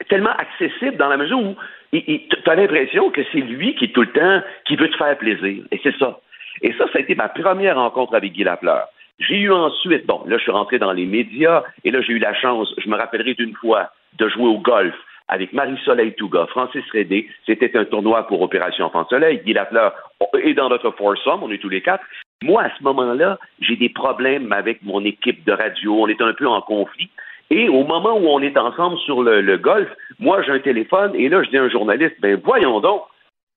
tellement 0.09 0.35
accessible 0.37 0.97
dans 0.97 1.09
la 1.09 1.17
mesure 1.17 1.39
où 1.39 1.57
tu 1.93 2.31
as 2.47 2.55
l'impression 2.55 3.11
que 3.11 3.23
c'est 3.33 3.41
lui 3.41 3.75
qui 3.77 3.87
est 3.87 3.95
tout 3.95 4.03
le 4.03 4.13
temps, 4.13 4.43
qui 4.67 4.77
veut 4.77 4.91
te 4.91 4.97
faire 4.97 5.17
plaisir. 5.17 5.65
Et 5.71 5.81
c'est 5.83 5.97
ça. 5.97 6.21
Et 6.63 6.73
ça, 6.75 6.87
ça 6.93 6.99
a 6.99 7.01
été 7.01 7.15
ma 7.15 7.29
première 7.29 7.77
rencontre 7.77 8.15
avec 8.15 8.33
Guy 8.33 8.45
Lafleur. 8.45 8.87
J'ai 9.21 9.39
eu 9.39 9.53
ensuite, 9.53 10.07
bon, 10.07 10.23
là, 10.27 10.37
je 10.39 10.43
suis 10.43 10.51
rentré 10.51 10.79
dans 10.79 10.93
les 10.93 11.07
médias, 11.07 11.63
et 11.85 11.91
là, 11.91 12.01
j'ai 12.01 12.15
eu 12.15 12.19
la 12.19 12.35
chance, 12.35 12.75
je 12.79 12.89
me 12.89 12.97
rappellerai 12.97 13.35
d'une 13.35 13.55
fois, 13.55 13.91
de 14.19 14.29
jouer 14.29 14.47
au 14.47 14.59
golf 14.59 14.95
avec 15.29 15.53
Marie-Soleil 15.53 16.15
Touga, 16.15 16.47
Francis 16.47 16.85
Rédé. 16.93 17.29
C'était 17.47 17.77
un 17.77 17.85
tournoi 17.85 18.27
pour 18.27 18.43
Opération 18.43 18.85
Enfant 18.87 19.07
Soleil. 19.09 19.41
Guy 19.45 19.55
Lafleur 19.55 19.95
est 20.43 20.55
dans 20.55 20.69
notre 20.69 20.91
foursome, 20.91 21.43
on 21.43 21.51
est 21.51 21.59
tous 21.59 21.69
les 21.69 21.81
quatre. 21.81 22.05
Moi, 22.45 22.63
à 22.63 22.71
ce 22.77 22.85
moment-là, 22.85 23.39
j'ai 23.61 23.77
des 23.77 23.89
problèmes 23.89 24.53
avec 24.53 24.83
mon 24.83 25.03
équipe 25.03 25.45
de 25.47 25.53
radio. 25.53 26.03
On 26.03 26.09
est 26.09 26.21
un 26.21 26.35
peu 26.35 26.47
en 26.47 26.61
conflit. 26.61 27.09
Et 27.51 27.71
au 27.71 27.85
moment 27.85 28.19
où 28.19 28.27
on 28.29 28.41
est 28.41 28.59
ensemble 28.59 28.99
sur 28.99 29.23
le, 29.23 29.57
golf, 29.57 29.89
moi, 30.19 30.43
j'ai 30.43 30.53
un 30.53 30.59
téléphone 30.59 31.13
et 31.15 31.31
là, 31.31 31.43
je 31.43 31.49
dis 31.49 31.57
à 31.57 31.63
un 31.63 31.71
journaliste, 31.71 32.17
ben 32.21 32.39
voyons 32.45 32.81
donc. 32.81 33.03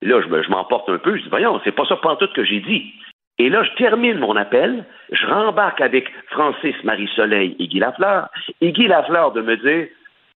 Là, 0.00 0.20
je 0.22 0.50
m'emporte 0.50 0.88
un 0.88 0.96
peu. 0.96 1.16
Je 1.16 1.22
dis, 1.22 1.28
voyons, 1.28 1.60
c'est 1.64 1.72
pas 1.72 1.84
ça 1.86 1.96
pantoute 1.96 2.32
que 2.32 2.44
j'ai 2.44 2.60
dit. 2.60 2.94
Et 3.38 3.50
là, 3.50 3.62
je 3.62 3.70
termine 3.76 4.18
mon 4.18 4.36
appel, 4.36 4.84
je 5.12 5.26
rembarque 5.26 5.80
avec 5.80 6.10
Francis 6.30 6.74
Marie-Soleil 6.82 7.56
et 7.58 7.68
Guy 7.68 7.78
Lafleur. 7.78 8.28
Et 8.60 8.72
Guy 8.72 8.86
Lafleur 8.86 9.32
de 9.32 9.42
me 9.42 9.56
dire, 9.56 9.88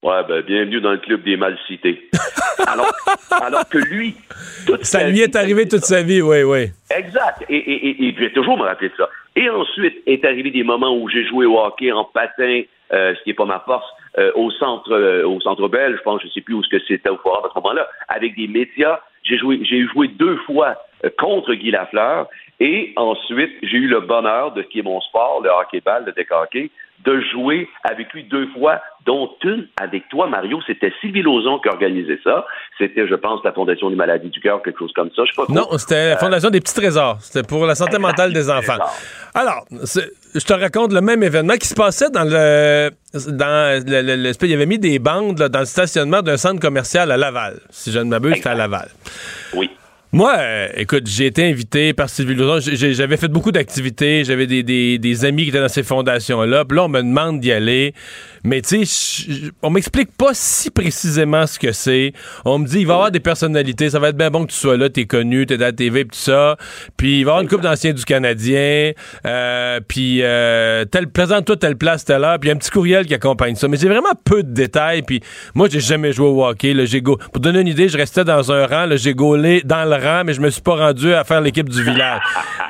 ouais, 0.04 0.24
ben, 0.28 0.42
bienvenue 0.42 0.82
dans 0.82 0.92
le 0.92 0.98
club 0.98 1.24
des 1.24 1.38
mal 1.38 1.58
cités. 1.68 2.10
alors, 2.68 2.92
alors 3.42 3.68
que 3.70 3.78
lui, 3.78 4.16
toute 4.66 4.84
Ça 4.84 5.06
lui 5.06 5.14
vie, 5.14 5.22
est 5.22 5.36
arrivé 5.36 5.68
toute 5.68 5.86
sa 5.86 6.02
vie, 6.02 6.22
oui, 6.22 6.44
oui. 6.44 6.72
Exact. 6.90 7.44
Et, 7.50 7.56
et, 7.56 7.90
et, 7.90 8.08
et 8.08 8.16
je 8.16 8.20
vais 8.20 8.32
toujours 8.32 8.58
me 8.58 8.64
rappeler 8.64 8.90
de 8.90 8.96
ça. 8.96 9.10
Et 9.36 9.50
ensuite 9.50 10.02
est 10.06 10.26
arrivé 10.26 10.52
des 10.52 10.64
moments 10.64 10.96
où 10.96 11.10
j'ai 11.10 11.26
joué 11.26 11.46
au 11.46 11.60
hockey 11.60 11.92
en 11.92 12.06
patin, 12.06 12.62
euh, 12.92 13.14
ce 13.16 13.24
qui 13.24 13.30
n'est 13.30 13.36
pas 13.36 13.46
ma 13.46 13.60
force, 13.60 13.86
euh, 14.18 14.32
au 14.36 14.50
centre 14.52 14.92
euh, 14.92 15.24
au 15.26 15.40
centre 15.40 15.68
belge, 15.68 15.98
je 15.98 16.02
pense, 16.02 16.22
je 16.24 16.28
sais 16.30 16.42
plus 16.42 16.56
où 16.56 16.64
ce 16.64 16.70
que 16.70 16.84
c'était 16.88 17.10
au 17.10 17.18
forum 17.18 17.46
à 17.46 17.50
ce 17.50 17.60
moment-là, 17.60 17.88
avec 18.08 18.36
des 18.36 18.48
médias. 18.48 19.00
J'ai 19.24 19.38
joué, 19.38 19.60
j'ai 19.64 19.86
joué 19.88 20.08
deux 20.08 20.38
fois 20.46 20.76
euh, 21.06 21.10
contre 21.18 21.54
Guy 21.54 21.72
Lafleur. 21.72 22.28
Et 22.60 22.92
ensuite, 22.96 23.52
j'ai 23.62 23.78
eu 23.78 23.88
le 23.88 24.02
bonheur 24.02 24.52
de 24.54 24.64
ce 24.64 24.68
qui 24.68 24.80
est 24.80 24.84
mon 24.84 25.00
sport, 25.02 25.42
le 25.44 25.50
hockey-ball, 25.50 26.06
le 26.06 26.12
deck 26.12 26.32
hockey, 26.32 26.72
de 27.06 27.22
jouer 27.32 27.70
avec 27.84 28.12
lui 28.14 28.24
deux 28.24 28.48
fois, 28.48 28.82
dont 29.06 29.30
une 29.44 29.68
avec 29.82 30.08
toi, 30.10 30.28
Mario. 30.28 30.60
C'était 30.68 30.94
Sylvie 31.02 31.22
Lauzon 31.22 31.60
qui 31.60 31.70
organisait 31.70 32.20
ça. 32.24 32.46
C'était, 32.78 33.08
je 33.08 33.16
pense, 33.16 33.42
la 33.44 33.52
Fondation 33.54 33.90
des 33.90 33.96
maladies 33.96 34.30
du 34.30 34.40
cœur, 34.40 34.62
quelque 34.62 34.80
chose 34.80 34.92
comme 34.96 35.10
ça. 35.16 35.24
Je 35.26 35.32
sais 35.34 35.36
pas. 35.36 35.52
Non, 35.52 35.68
c'était 35.78 36.10
la 36.10 36.18
Fondation 36.18 36.50
des 36.50 36.60
petits 36.62 36.74
trésors. 36.76 37.18
C'était 37.22 37.48
pour 37.48 37.66
la 37.66 37.76
santé 37.76 37.98
mentale 37.98 38.34
des 38.34 38.50
enfants. 38.50 38.78
Alors, 39.34 39.66
je 39.72 40.40
te 40.46 40.54
raconte 40.54 40.94
le 40.94 41.02
même 41.02 41.24
événement 41.24 41.56
qui 41.56 41.68
se 41.68 41.76
passait 41.76 42.10
dans 42.10 42.24
le. 42.24 42.92
Dans 43.14 43.84
le, 43.88 44.02
le- 44.04 44.16
le- 44.18 44.32
il 44.44 44.50
y 44.52 44.54
avait 44.54 44.68
mis 44.68 44.78
des 44.78 45.00
bandes 45.00 45.40
là, 45.40 45.50
dans 45.50 45.60
le 45.60 45.66
stationnement 45.66 46.22
d'un 46.22 46.38
centre 46.38 46.60
commercial 46.60 47.12
à 47.12 47.18
Laval. 47.18 47.60
Si 47.72 47.92
je 47.92 47.98
ne 47.98 48.04
m'abuse, 48.04 48.36
c'était 48.36 48.50
à 48.50 48.54
Laval. 48.56 48.88
Oui. 49.56 49.72
Moi, 50.12 50.34
euh, 50.40 50.68
écoute, 50.76 51.06
j'ai 51.06 51.28
été 51.28 51.48
invité 51.48 51.94
par 51.94 52.10
Sylvie 52.10 52.36
j'ai- 52.62 52.94
J'avais 52.96 53.16
fait 53.16 53.28
beaucoup 53.28 53.52
d'activités. 53.52 54.24
J'avais 54.24 54.48
des, 54.48 55.26
amis 55.26 55.44
qui 55.44 55.50
étaient 55.50 55.60
dans 55.60 55.68
ces 55.70 55.84
fondations-là. 55.84 56.66
Puis 56.66 56.76
là, 56.78 56.86
on 56.86 56.90
me 56.90 57.02
demande 57.02 57.40
d'y 57.40 57.52
aller. 57.52 57.94
Mais 58.44 58.62
tu 58.64 58.86
sais, 58.88 59.52
on 59.62 59.70
m'explique 59.70 60.10
pas 60.18 60.32
si 60.34 60.72
précisément 60.72 61.46
ce 61.46 61.60
que 61.60 61.72
c'est. 61.74 62.14
On 62.44 62.58
me 62.58 62.66
dit, 62.66 62.80
il 62.80 62.88
va 62.88 62.94
y 62.94 62.96
avoir 62.96 63.12
des 63.12 63.20
personnalités. 63.20 63.92
Ça 63.92 64.00
va 64.00 64.10
être 64.10 64.18
bien 64.18 64.32
bon 64.32 64.46
que 64.48 64.52
tu 64.52 64.58
sois 64.58 64.78
là. 64.78 64.90
T'es 64.90 65.06
connu, 65.06 65.46
t'es 65.46 65.58
dans 65.58 65.66
la 65.66 65.74
TV, 65.74 66.06
puis 66.06 66.18
tout 66.18 66.24
ça. 66.24 66.58
Puis 66.98 67.20
il 67.20 67.24
va 67.26 67.30
y 67.30 67.32
avoir 67.34 67.42
une 67.44 67.50
couple 67.50 67.64
d'anciens 67.64 67.94
du 67.94 68.04
Canadien. 68.04 68.94
Euh, 69.28 69.80
puis 69.88 70.22
euh, 70.24 70.86
présente-toi 71.14 71.58
telle 71.58 71.76
place, 71.78 72.04
telle 72.04 72.24
heure. 72.24 72.40
Puis 72.40 72.50
un 72.50 72.56
petit 72.56 72.72
courriel 72.72 73.06
qui 73.06 73.14
accompagne 73.14 73.54
ça. 73.54 73.68
Mais 73.68 73.78
j'ai 73.78 73.88
vraiment 73.90 74.10
peu 74.26 74.42
de 74.42 74.52
détails. 74.52 75.04
Puis 75.04 75.22
moi, 75.54 75.68
j'ai 75.70 75.82
jamais 75.82 76.14
joué 76.14 76.26
au 76.28 76.44
hockey. 76.44 76.74
Là, 76.74 76.86
go- 77.00 77.20
Pour 77.32 77.42
donner 77.42 77.60
une 77.60 77.68
idée, 77.68 77.90
je 77.90 77.98
restais 77.98 78.24
dans 78.24 78.52
un 78.52 78.66
rang. 78.66 78.88
J'ai 78.96 79.14
gaulé 79.14 79.62
dans 79.64 79.84
le 79.88 79.99
rang, 80.00 80.24
mais 80.26 80.34
je 80.34 80.42
me 80.42 80.50
suis 80.50 80.62
pas 80.62 80.76
rendu 80.76 81.14
à 81.14 81.24
faire 81.24 81.42
l'équipe 81.42 81.70
du 81.70 81.84
village. 81.84 82.22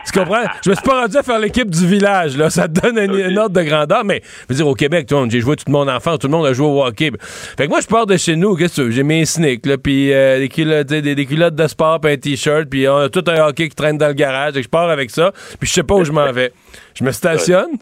tu 0.06 0.18
comprends? 0.18 0.44
Je 0.64 0.70
me 0.70 0.76
suis 0.76 0.84
pas 0.84 1.02
rendu 1.02 1.18
à 1.18 1.24
faire 1.24 1.40
l'équipe 1.40 1.70
du 1.70 1.88
village. 1.88 2.38
Là. 2.38 2.50
Ça 2.50 2.68
te 2.68 2.80
donne 2.80 2.98
un, 2.98 3.10
un 3.10 3.38
ordre 3.38 3.56
de 3.56 3.64
grandeur. 3.64 4.04
Mais 4.04 4.22
je 4.24 4.54
veux 4.54 4.56
dire, 4.56 4.68
au 4.68 4.76
Québec, 4.76 5.08
tout 5.08 5.16
le 5.16 5.22
monde, 5.22 5.32
j'ai 5.32 5.40
joué 5.40 5.56
toute 5.56 5.70
mon 5.70 5.88
enfance. 5.88 6.20
Tout 6.20 6.28
le 6.28 6.32
monde 6.32 6.46
a 6.46 6.54
joué 6.54 6.68
au 6.68 6.84
hockey. 6.84 7.12
Fait 7.58 7.66
que 7.66 7.70
moi, 7.70 7.82
je 7.82 7.88
pars 7.88 8.06
de 8.06 8.18
chez 8.18 8.36
nous. 8.36 8.56
Qu'est-ce 8.56 8.82
que? 8.82 8.92
J'ai 8.92 9.04
mes 9.04 9.26
sneaks, 9.26 9.66
là, 9.66 9.78
puis 9.78 10.14
euh, 10.14 10.40
des, 10.40 10.50
culottes, 10.50 10.88
des, 10.88 11.16
des 11.16 11.26
culottes 11.26 11.56
de 11.56 11.68
sport, 11.68 12.00
puis 12.02 12.12
un 12.12 12.18
t-shirt, 12.18 12.70
puis 12.70 12.88
on 12.88 12.98
a 12.98 13.10
tout 13.10 13.24
un 13.28 13.48
hockey 13.48 13.70
qui 13.70 13.76
traîne 13.76 13.98
dans 13.98 14.08
le 14.08 14.14
garage. 14.14 14.58
Et 14.58 14.64
je 14.64 14.70
pars 14.70 14.90
avec 14.90 15.10
ça. 15.12 15.32
Puis 15.60 15.70
je 15.70 15.74
sais 15.74 15.84
pas 15.84 15.96
où 15.96 16.04
je 16.04 16.12
m'en 16.12 16.32
vais. 16.32 16.52
Je 16.96 17.04
me 17.04 17.12
stationne. 17.12 17.78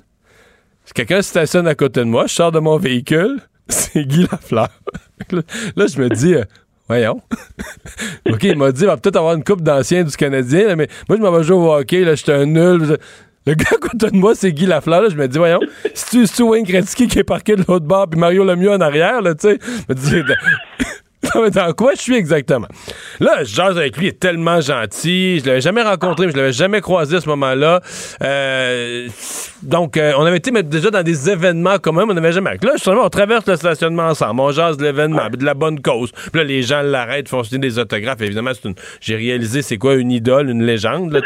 Si 0.85 0.93
quelqu'un 0.93 1.21
se 1.21 1.29
stationne 1.29 1.67
à 1.67 1.75
côté 1.75 1.99
de 1.99 2.05
moi, 2.05 2.27
je 2.27 2.33
sors 2.33 2.51
de 2.51 2.59
mon 2.59 2.77
véhicule, 2.77 3.41
c'est 3.67 4.05
Guy 4.05 4.25
Lafleur. 4.31 4.69
là, 5.31 5.41
là, 5.75 5.85
je 5.87 5.99
me 5.99 6.07
dis, 6.09 6.35
euh, 6.35 6.45
voyons. 6.87 7.21
OK, 8.29 8.43
il 8.43 8.57
m'a 8.57 8.71
dit, 8.71 8.81
il 8.81 8.87
va 8.87 8.97
peut-être 8.97 9.17
avoir 9.17 9.33
une 9.33 9.43
coupe 9.43 9.61
d'anciens 9.61 10.03
du 10.03 10.15
Canadien, 10.15 10.75
mais 10.75 10.87
moi, 11.07 11.17
je 11.17 11.21
m'en 11.21 11.31
vais 11.31 11.43
jouer 11.43 11.57
au 11.57 11.73
hockey, 11.73 12.03
là, 12.03 12.15
j'étais 12.15 12.33
un 12.33 12.45
nul. 12.45 12.97
Le 13.45 13.53
gars 13.53 13.69
à 13.71 13.77
côté 13.77 14.11
de 14.11 14.17
moi, 14.17 14.35
c'est 14.35 14.51
Guy 14.51 14.65
Lafleur. 14.65 15.01
Là, 15.01 15.09
je 15.09 15.15
me 15.15 15.25
dis, 15.27 15.37
voyons, 15.37 15.61
si 15.93 16.25
tu 16.27 16.43
Wayne 16.43 16.65
Gretzky 16.65 17.07
qui 17.07 17.19
est 17.19 17.23
parqué 17.23 17.55
de 17.55 17.63
l'autre 17.67 17.85
bord, 17.85 18.09
puis 18.09 18.19
Mario 18.19 18.43
Lemieux 18.43 18.71
en 18.71 18.81
arrière, 18.81 19.21
là, 19.21 19.35
tu 19.35 19.47
sais, 19.47 19.59
me 19.87 19.95
dis, 19.95 20.21
dans 21.53 21.73
quoi 21.73 21.93
je 21.95 22.01
suis 22.01 22.15
exactement? 22.15 22.67
Là, 23.19 23.43
je 23.43 23.55
jase 23.55 23.77
avec 23.77 23.97
lui, 23.97 24.07
il 24.07 24.09
est 24.09 24.19
tellement 24.19 24.61
gentil. 24.61 25.39
Je 25.39 25.45
l'avais 25.45 25.61
jamais 25.61 25.81
rencontré, 25.81 26.25
mais 26.25 26.31
je 26.31 26.37
l'avais 26.37 26.53
jamais 26.53 26.81
croisé 26.81 27.17
à 27.17 27.21
ce 27.21 27.29
moment-là. 27.29 27.81
Euh, 28.23 29.07
donc, 29.63 29.97
euh, 29.97 30.13
on 30.17 30.25
avait 30.25 30.37
été 30.37 30.51
déjà 30.63 30.91
dans 30.91 31.03
des 31.03 31.29
événements 31.29 31.77
communs, 31.77 32.05
mais 32.05 32.11
on 32.11 32.15
n'avait 32.15 32.31
jamais. 32.31 32.57
Là, 32.61 32.71
justement, 32.73 33.05
on 33.05 33.09
traverse 33.09 33.45
le 33.47 33.55
stationnement 33.55 34.07
ensemble, 34.07 34.39
on 34.41 34.51
jase 34.51 34.77
de 34.77 34.83
l'événement, 34.83 35.29
de 35.29 35.45
la 35.45 35.53
bonne 35.53 35.81
cause. 35.81 36.11
Puis 36.11 36.31
là, 36.35 36.43
les 36.43 36.63
gens 36.63 36.81
l'arrêtent, 36.81 37.29
font 37.29 37.43
signer 37.43 37.59
des 37.59 37.79
autographes. 37.79 38.21
Évidemment, 38.21 38.51
une... 38.63 38.75
j'ai 39.01 39.15
réalisé 39.15 39.61
c'est 39.61 39.77
quoi 39.77 39.95
une 39.95 40.11
idole, 40.11 40.49
une 40.49 40.63
légende. 40.63 41.21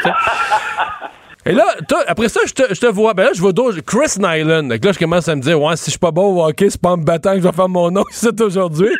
Et 1.44 1.52
là, 1.52 1.64
après 2.06 2.28
ça, 2.28 2.40
je 2.46 2.52
te, 2.52 2.62
je 2.72 2.86
vois. 2.86 3.14
Ben 3.14 3.24
là, 3.24 3.30
je 3.34 3.40
vois 3.40 3.52
d'autres. 3.52 3.80
Chris 3.80 4.18
Nyland. 4.18 4.64
Donc 4.64 4.84
là, 4.84 4.92
je 4.92 4.98
commence 4.98 5.28
à 5.28 5.34
me 5.34 5.40
dire, 5.40 5.60
ouais, 5.60 5.76
si 5.76 5.86
je 5.86 5.90
suis 5.90 5.98
pas 5.98 6.12
bon 6.12 6.36
au 6.36 6.44
hockey, 6.44 6.70
c'est 6.70 6.80
pas 6.80 6.90
en 6.90 6.96
me 6.98 7.04
battant 7.04 7.32
que 7.32 7.38
je 7.38 7.42
vais 7.42 7.52
faire 7.52 7.68
mon 7.68 7.90
nom 7.90 8.04
ici 8.12 8.28
aujourd'hui. 8.40 8.90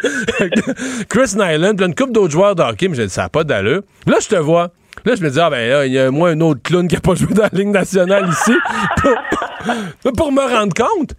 Chris 1.09 1.35
Nyland, 1.37 1.77
puis 1.77 1.87
une 1.87 1.95
couple 1.95 2.13
d'autres 2.13 2.33
joueurs 2.33 2.57
de 2.57 2.63
hockey, 2.63 2.89
mais 2.89 2.97
j'ai 2.97 3.07
dit, 3.07 3.13
ça 3.13 3.23
n'a 3.23 3.29
pas 3.29 3.45
d'allure. 3.45 3.83
Là, 4.07 4.17
je 4.21 4.29
te 4.29 4.37
vois. 4.37 4.71
Là, 5.05 5.15
je 5.15 5.23
me 5.23 5.31
dis, 5.31 5.41
ah 5.41 5.51
ben 5.51 5.69
là, 5.69 5.87
il 5.87 5.93
y 5.93 5.99
a 5.99 6.11
moi 6.11 6.31
un 6.31 6.41
autre 6.41 6.61
clown 6.63 6.87
qui 6.89 6.97
a 6.97 7.01
pas 7.01 7.15
joué 7.15 7.33
dans 7.33 7.43
la 7.43 7.51
Ligue 7.53 7.69
nationale 7.69 8.29
ici. 8.29 8.53
pour, 10.03 10.13
pour 10.13 10.33
me 10.33 10.43
rendre 10.43 10.75
compte 10.75 11.15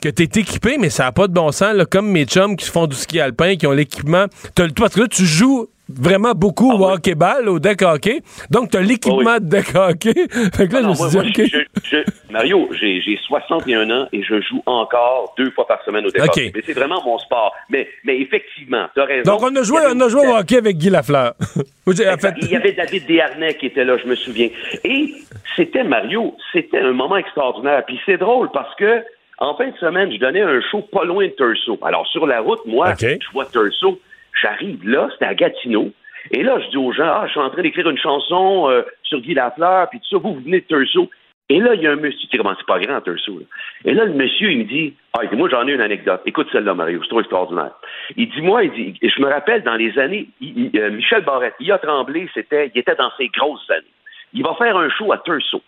que 0.00 0.08
t'es 0.08 0.40
équipé, 0.40 0.78
mais 0.78 0.90
ça 0.90 1.04
n'a 1.04 1.12
pas 1.12 1.26
de 1.26 1.32
bon 1.32 1.50
sens, 1.50 1.74
comme 1.90 2.08
mes 2.08 2.24
chums 2.24 2.56
qui 2.56 2.68
font 2.70 2.86
du 2.86 2.96
ski 2.96 3.18
alpin, 3.20 3.56
qui 3.56 3.66
ont 3.66 3.72
l'équipement. 3.72 4.26
Parce 4.54 4.94
que 4.94 5.00
là, 5.00 5.08
tu 5.08 5.24
joues 5.24 5.68
vraiment 5.88 6.32
beaucoup 6.32 6.70
au 6.72 6.84
hockey-ball, 6.90 7.48
au 7.48 7.58
deck 7.58 7.82
hockey. 7.82 8.20
Donc, 8.50 8.70
t'as 8.70 8.80
l'équipement 8.80 9.36
de 9.38 9.44
deck 9.48 9.74
hockey. 9.74 10.14
fait 10.54 10.68
que 10.68 10.72
là, 10.74 10.80
je 10.80 10.84
Non, 10.84 10.90
me 10.90 10.94
suis 10.94 11.32
dit, 11.32 11.42
OK. 11.42 11.48
je- 11.82 11.88
je- 11.96 12.32
Mario, 12.32 12.68
j'ai 12.78 13.00
j'ai 13.00 13.18
61 13.26 13.90
ans 13.90 14.08
et 14.12 14.22
je 14.22 14.40
joue 14.42 14.62
encore 14.66 15.34
deux 15.38 15.50
fois 15.52 15.66
par 15.66 15.82
semaine 15.84 16.04
au 16.06 16.10
départ. 16.10 16.28
OK. 16.28 16.50
Mais 16.54 16.62
c'est 16.64 16.72
vraiment 16.74 17.02
mon 17.04 17.18
sport. 17.18 17.54
Mais, 17.70 17.88
mais 18.04 18.20
effectivement, 18.20 18.86
tu 18.94 19.00
as 19.00 19.04
raison. 19.04 19.32
Donc, 19.32 19.42
on 19.42 19.54
a 19.56 19.62
joué, 19.62 19.80
on 19.92 20.00
a 20.00 20.08
joué 20.08 20.26
au 20.26 20.36
hockey 20.36 20.56
avec 20.58 20.76
Guy 20.78 20.90
Lafleur. 20.90 21.34
En 21.88 21.92
fait, 22.18 22.34
Il 22.42 22.50
y 22.50 22.54
avait 22.56 22.72
David 22.72 23.06
Desharnais 23.06 23.54
qui 23.54 23.64
était 23.64 23.82
là, 23.82 23.96
je 23.96 24.06
me 24.06 24.14
souviens. 24.14 24.50
Et 24.84 25.14
c'était 25.56 25.84
Mario, 25.84 26.36
c'était 26.52 26.80
un 26.80 26.92
moment 26.92 27.16
extraordinaire. 27.16 27.82
Puis 27.86 27.98
c'est 28.04 28.18
drôle 28.18 28.50
parce 28.52 28.74
que 28.74 29.02
en 29.38 29.56
fin 29.56 29.68
de 29.68 29.76
semaine, 29.78 30.12
je 30.12 30.18
donnais 30.18 30.42
un 30.42 30.60
show 30.70 30.82
pas 30.92 31.04
loin 31.04 31.24
de 31.24 31.32
Turso. 31.32 31.78
Alors 31.82 32.06
sur 32.08 32.26
la 32.26 32.40
route, 32.42 32.60
moi, 32.66 32.92
je 33.00 33.16
vois 33.32 33.46
Turso, 33.46 33.98
j'arrive 34.40 34.88
là, 34.88 35.08
c'était 35.12 35.26
à 35.26 35.34
Gatineau. 35.34 35.92
Et 36.30 36.42
là, 36.42 36.58
je 36.60 36.70
dis 36.70 36.76
aux 36.76 36.92
gens, 36.92 37.06
ah, 37.06 37.24
je 37.26 37.30
suis 37.32 37.40
en 37.40 37.50
train 37.50 37.62
d'écrire 37.62 37.88
une 37.88 37.98
chanson 37.98 38.68
euh, 38.68 38.82
sur 39.02 39.20
Guy 39.20 39.34
Lafleur, 39.34 39.88
puis 39.88 40.00
tout 40.00 40.08
ça, 40.10 40.18
vous 40.18 40.34
vous 40.34 40.40
venez 40.40 40.60
de 40.60 40.66
Turso. 40.66 41.10
Et 41.50 41.60
là, 41.60 41.74
il 41.74 41.80
y 41.80 41.86
a 41.86 41.92
un 41.92 41.96
monsieur, 41.96 42.18
tu 42.18 42.28
sais 42.28 42.36
comment 42.36 42.54
c'est 42.58 42.66
pas 42.66 42.78
grand, 42.78 43.00
Turso. 43.00 43.38
là. 43.38 43.46
Et 43.86 43.94
là, 43.94 44.04
le 44.04 44.12
monsieur, 44.12 44.50
il 44.50 44.58
me 44.58 44.64
dit, 44.64 44.94
ah, 45.14 45.22
il 45.24 45.38
moi, 45.38 45.48
j'en 45.48 45.66
ai 45.66 45.72
une 45.72 45.80
anecdote. 45.80 46.20
Écoute 46.26 46.48
celle-là, 46.52 46.74
Mario, 46.74 47.00
c'est 47.02 47.08
trop 47.08 47.20
extraordinaire. 47.20 47.72
Il 48.16 48.28
dit, 48.28 48.42
moi, 48.42 48.64
il 48.64 48.72
dit, 48.72 48.98
je 49.02 49.20
me 49.22 49.28
rappelle 49.28 49.62
dans 49.62 49.76
les 49.76 49.98
années, 49.98 50.28
euh, 50.42 50.90
Michel 50.90 51.24
Barrette, 51.24 51.54
il 51.60 51.72
a 51.72 51.78
tremblé, 51.78 52.28
c'était, 52.34 52.70
il 52.74 52.78
était 52.78 52.96
dans 52.96 53.10
ses 53.16 53.28
grosses 53.28 53.70
années. 53.70 53.86
Il 54.34 54.42
va 54.42 54.54
faire 54.56 54.76
un 54.76 54.90
show 54.90 55.10
à 55.12 55.18
Turso. 55.18 55.62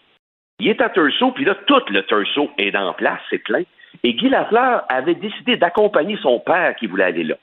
Il 0.59 0.69
est 0.69 0.83
à 0.83 0.91
Turso, 0.91 1.31
puis 1.31 1.47
là, 1.47 1.55
tout 1.67 1.81
le 1.89 2.03
Turso 2.03 2.51
est 2.59 2.77
en 2.77 2.93
place, 2.93 3.21
c'est 3.31 3.43
plein. 3.43 3.63
Et 4.03 4.13
Guy 4.13 4.29
Lafleur 4.29 4.85
avait 4.91 5.15
décidé 5.15 5.57
d'accompagner 5.57 6.19
son 6.23 6.39
père 6.41 6.77
qui 6.77 6.87
voulait 6.87 7.05
aller 7.05 7.25
là. 7.25 7.37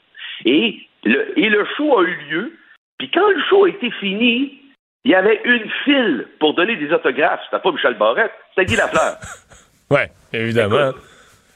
Et 0.45 0.77
le, 1.07 1.39
et 1.39 1.49
le 1.49 1.65
show 1.75 1.97
a 1.97 2.03
eu 2.03 2.15
lieu, 2.29 2.53
puis 2.97 3.09
quand 3.11 3.29
le 3.29 3.41
show 3.49 3.65
a 3.65 3.69
été 3.69 3.91
fini, 3.91 4.59
il 5.05 5.11
y 5.11 5.15
avait 5.15 5.41
une 5.45 5.69
file 5.83 6.27
pour 6.39 6.53
donner 6.53 6.75
des 6.75 6.91
autographes. 6.91 7.41
C'était 7.45 7.61
pas 7.61 7.71
Michel 7.71 7.95
Barrette, 7.95 8.31
c'était 8.49 8.65
Guy 8.65 8.75
Lafleur. 8.75 9.17
ouais, 9.91 10.09
évidemment. 10.33 10.91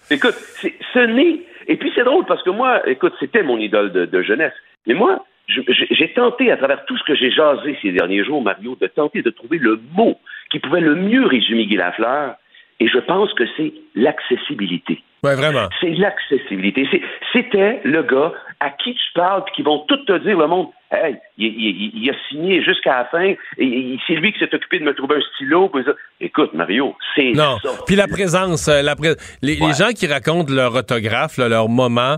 Écoute, 0.10 0.36
ce 0.36 1.00
n'est. 1.00 1.42
Et 1.68 1.78
puis 1.78 1.92
c'est 1.96 2.04
drôle 2.04 2.26
parce 2.26 2.44
que 2.44 2.50
moi, 2.50 2.88
écoute, 2.88 3.14
c'était 3.20 3.44
mon 3.44 3.58
idole 3.58 3.92
de, 3.92 4.06
de 4.06 4.22
jeunesse. 4.22 4.54
Mais 4.88 4.94
moi, 4.94 5.26
j'ai 5.48 6.14
tenté, 6.14 6.52
à 6.52 6.58
travers 6.58 6.86
tout 6.86 6.98
ce 6.98 7.04
que 7.04 7.16
j'ai 7.16 7.32
jasé 7.32 7.78
ces 7.82 7.92
derniers 7.92 8.24
jours, 8.24 8.42
Mario, 8.42 8.78
de 8.80 8.88
tenter 8.88 9.22
de 9.22 9.30
trouver 9.30 9.58
le 9.58 9.80
mot 9.94 10.18
qui 10.50 10.60
pouvait 10.60 10.82
le 10.82 10.96
mieux 10.96 11.26
résumer 11.26 11.66
Guy 11.66 11.76
Lafleur. 11.76 12.36
Et 12.80 12.88
je 12.88 12.98
pense 12.98 13.34
que 13.34 13.44
c'est 13.58 13.74
l'accessibilité. 13.96 15.04
Ouais, 15.24 15.36
vraiment. 15.36 15.70
C'est 15.80 15.92
l'accessibilité. 15.92 16.88
C'était 17.32 17.80
le 17.84 18.02
gars 18.04 18.34
à 18.64 18.70
qui 18.70 18.94
tu 18.94 19.02
parles 19.16 19.44
puis 19.46 19.54
qui 19.56 19.62
vont 19.64 19.80
tout 19.88 19.98
te 20.06 20.18
dire 20.20 20.38
le 20.38 20.48
monde. 20.48 20.68
Hey, 20.92 21.16
il, 21.38 21.48
il- 21.48 21.92
il 22.04 22.10
a 22.10 22.14
signé 22.30 22.62
jusqu'à 22.64 22.98
la 23.00 23.06
fin. 23.06 23.34
Et, 23.58 23.98
c'est 24.08 24.14
lui 24.14 24.32
qui 24.34 24.40
s'est 24.40 24.54
occupé 24.54 24.80
de 24.80 24.84
me 24.84 24.94
trouver 24.94 25.16
un 25.18 25.22
stylo. 25.36 25.70
puis 25.70 25.84
ça. 25.86 25.92
Écoute, 26.20 26.54
Mario, 26.54 26.96
c'est 27.16 27.32
Non. 27.32 27.58
ça. 27.64 27.70
Puis 27.88 27.96
la 27.96 28.08
présence, 28.08 28.68
euh, 28.68 28.82
la 28.82 28.96
pré- 28.96 29.16
les, 29.42 29.56
les 29.56 29.74
gens 29.74 29.90
qui 29.96 30.06
racontent 30.08 30.54
leur 30.54 30.76
autographe, 30.76 31.38
là, 31.38 31.50
leur 31.50 31.70
moment, 31.70 32.18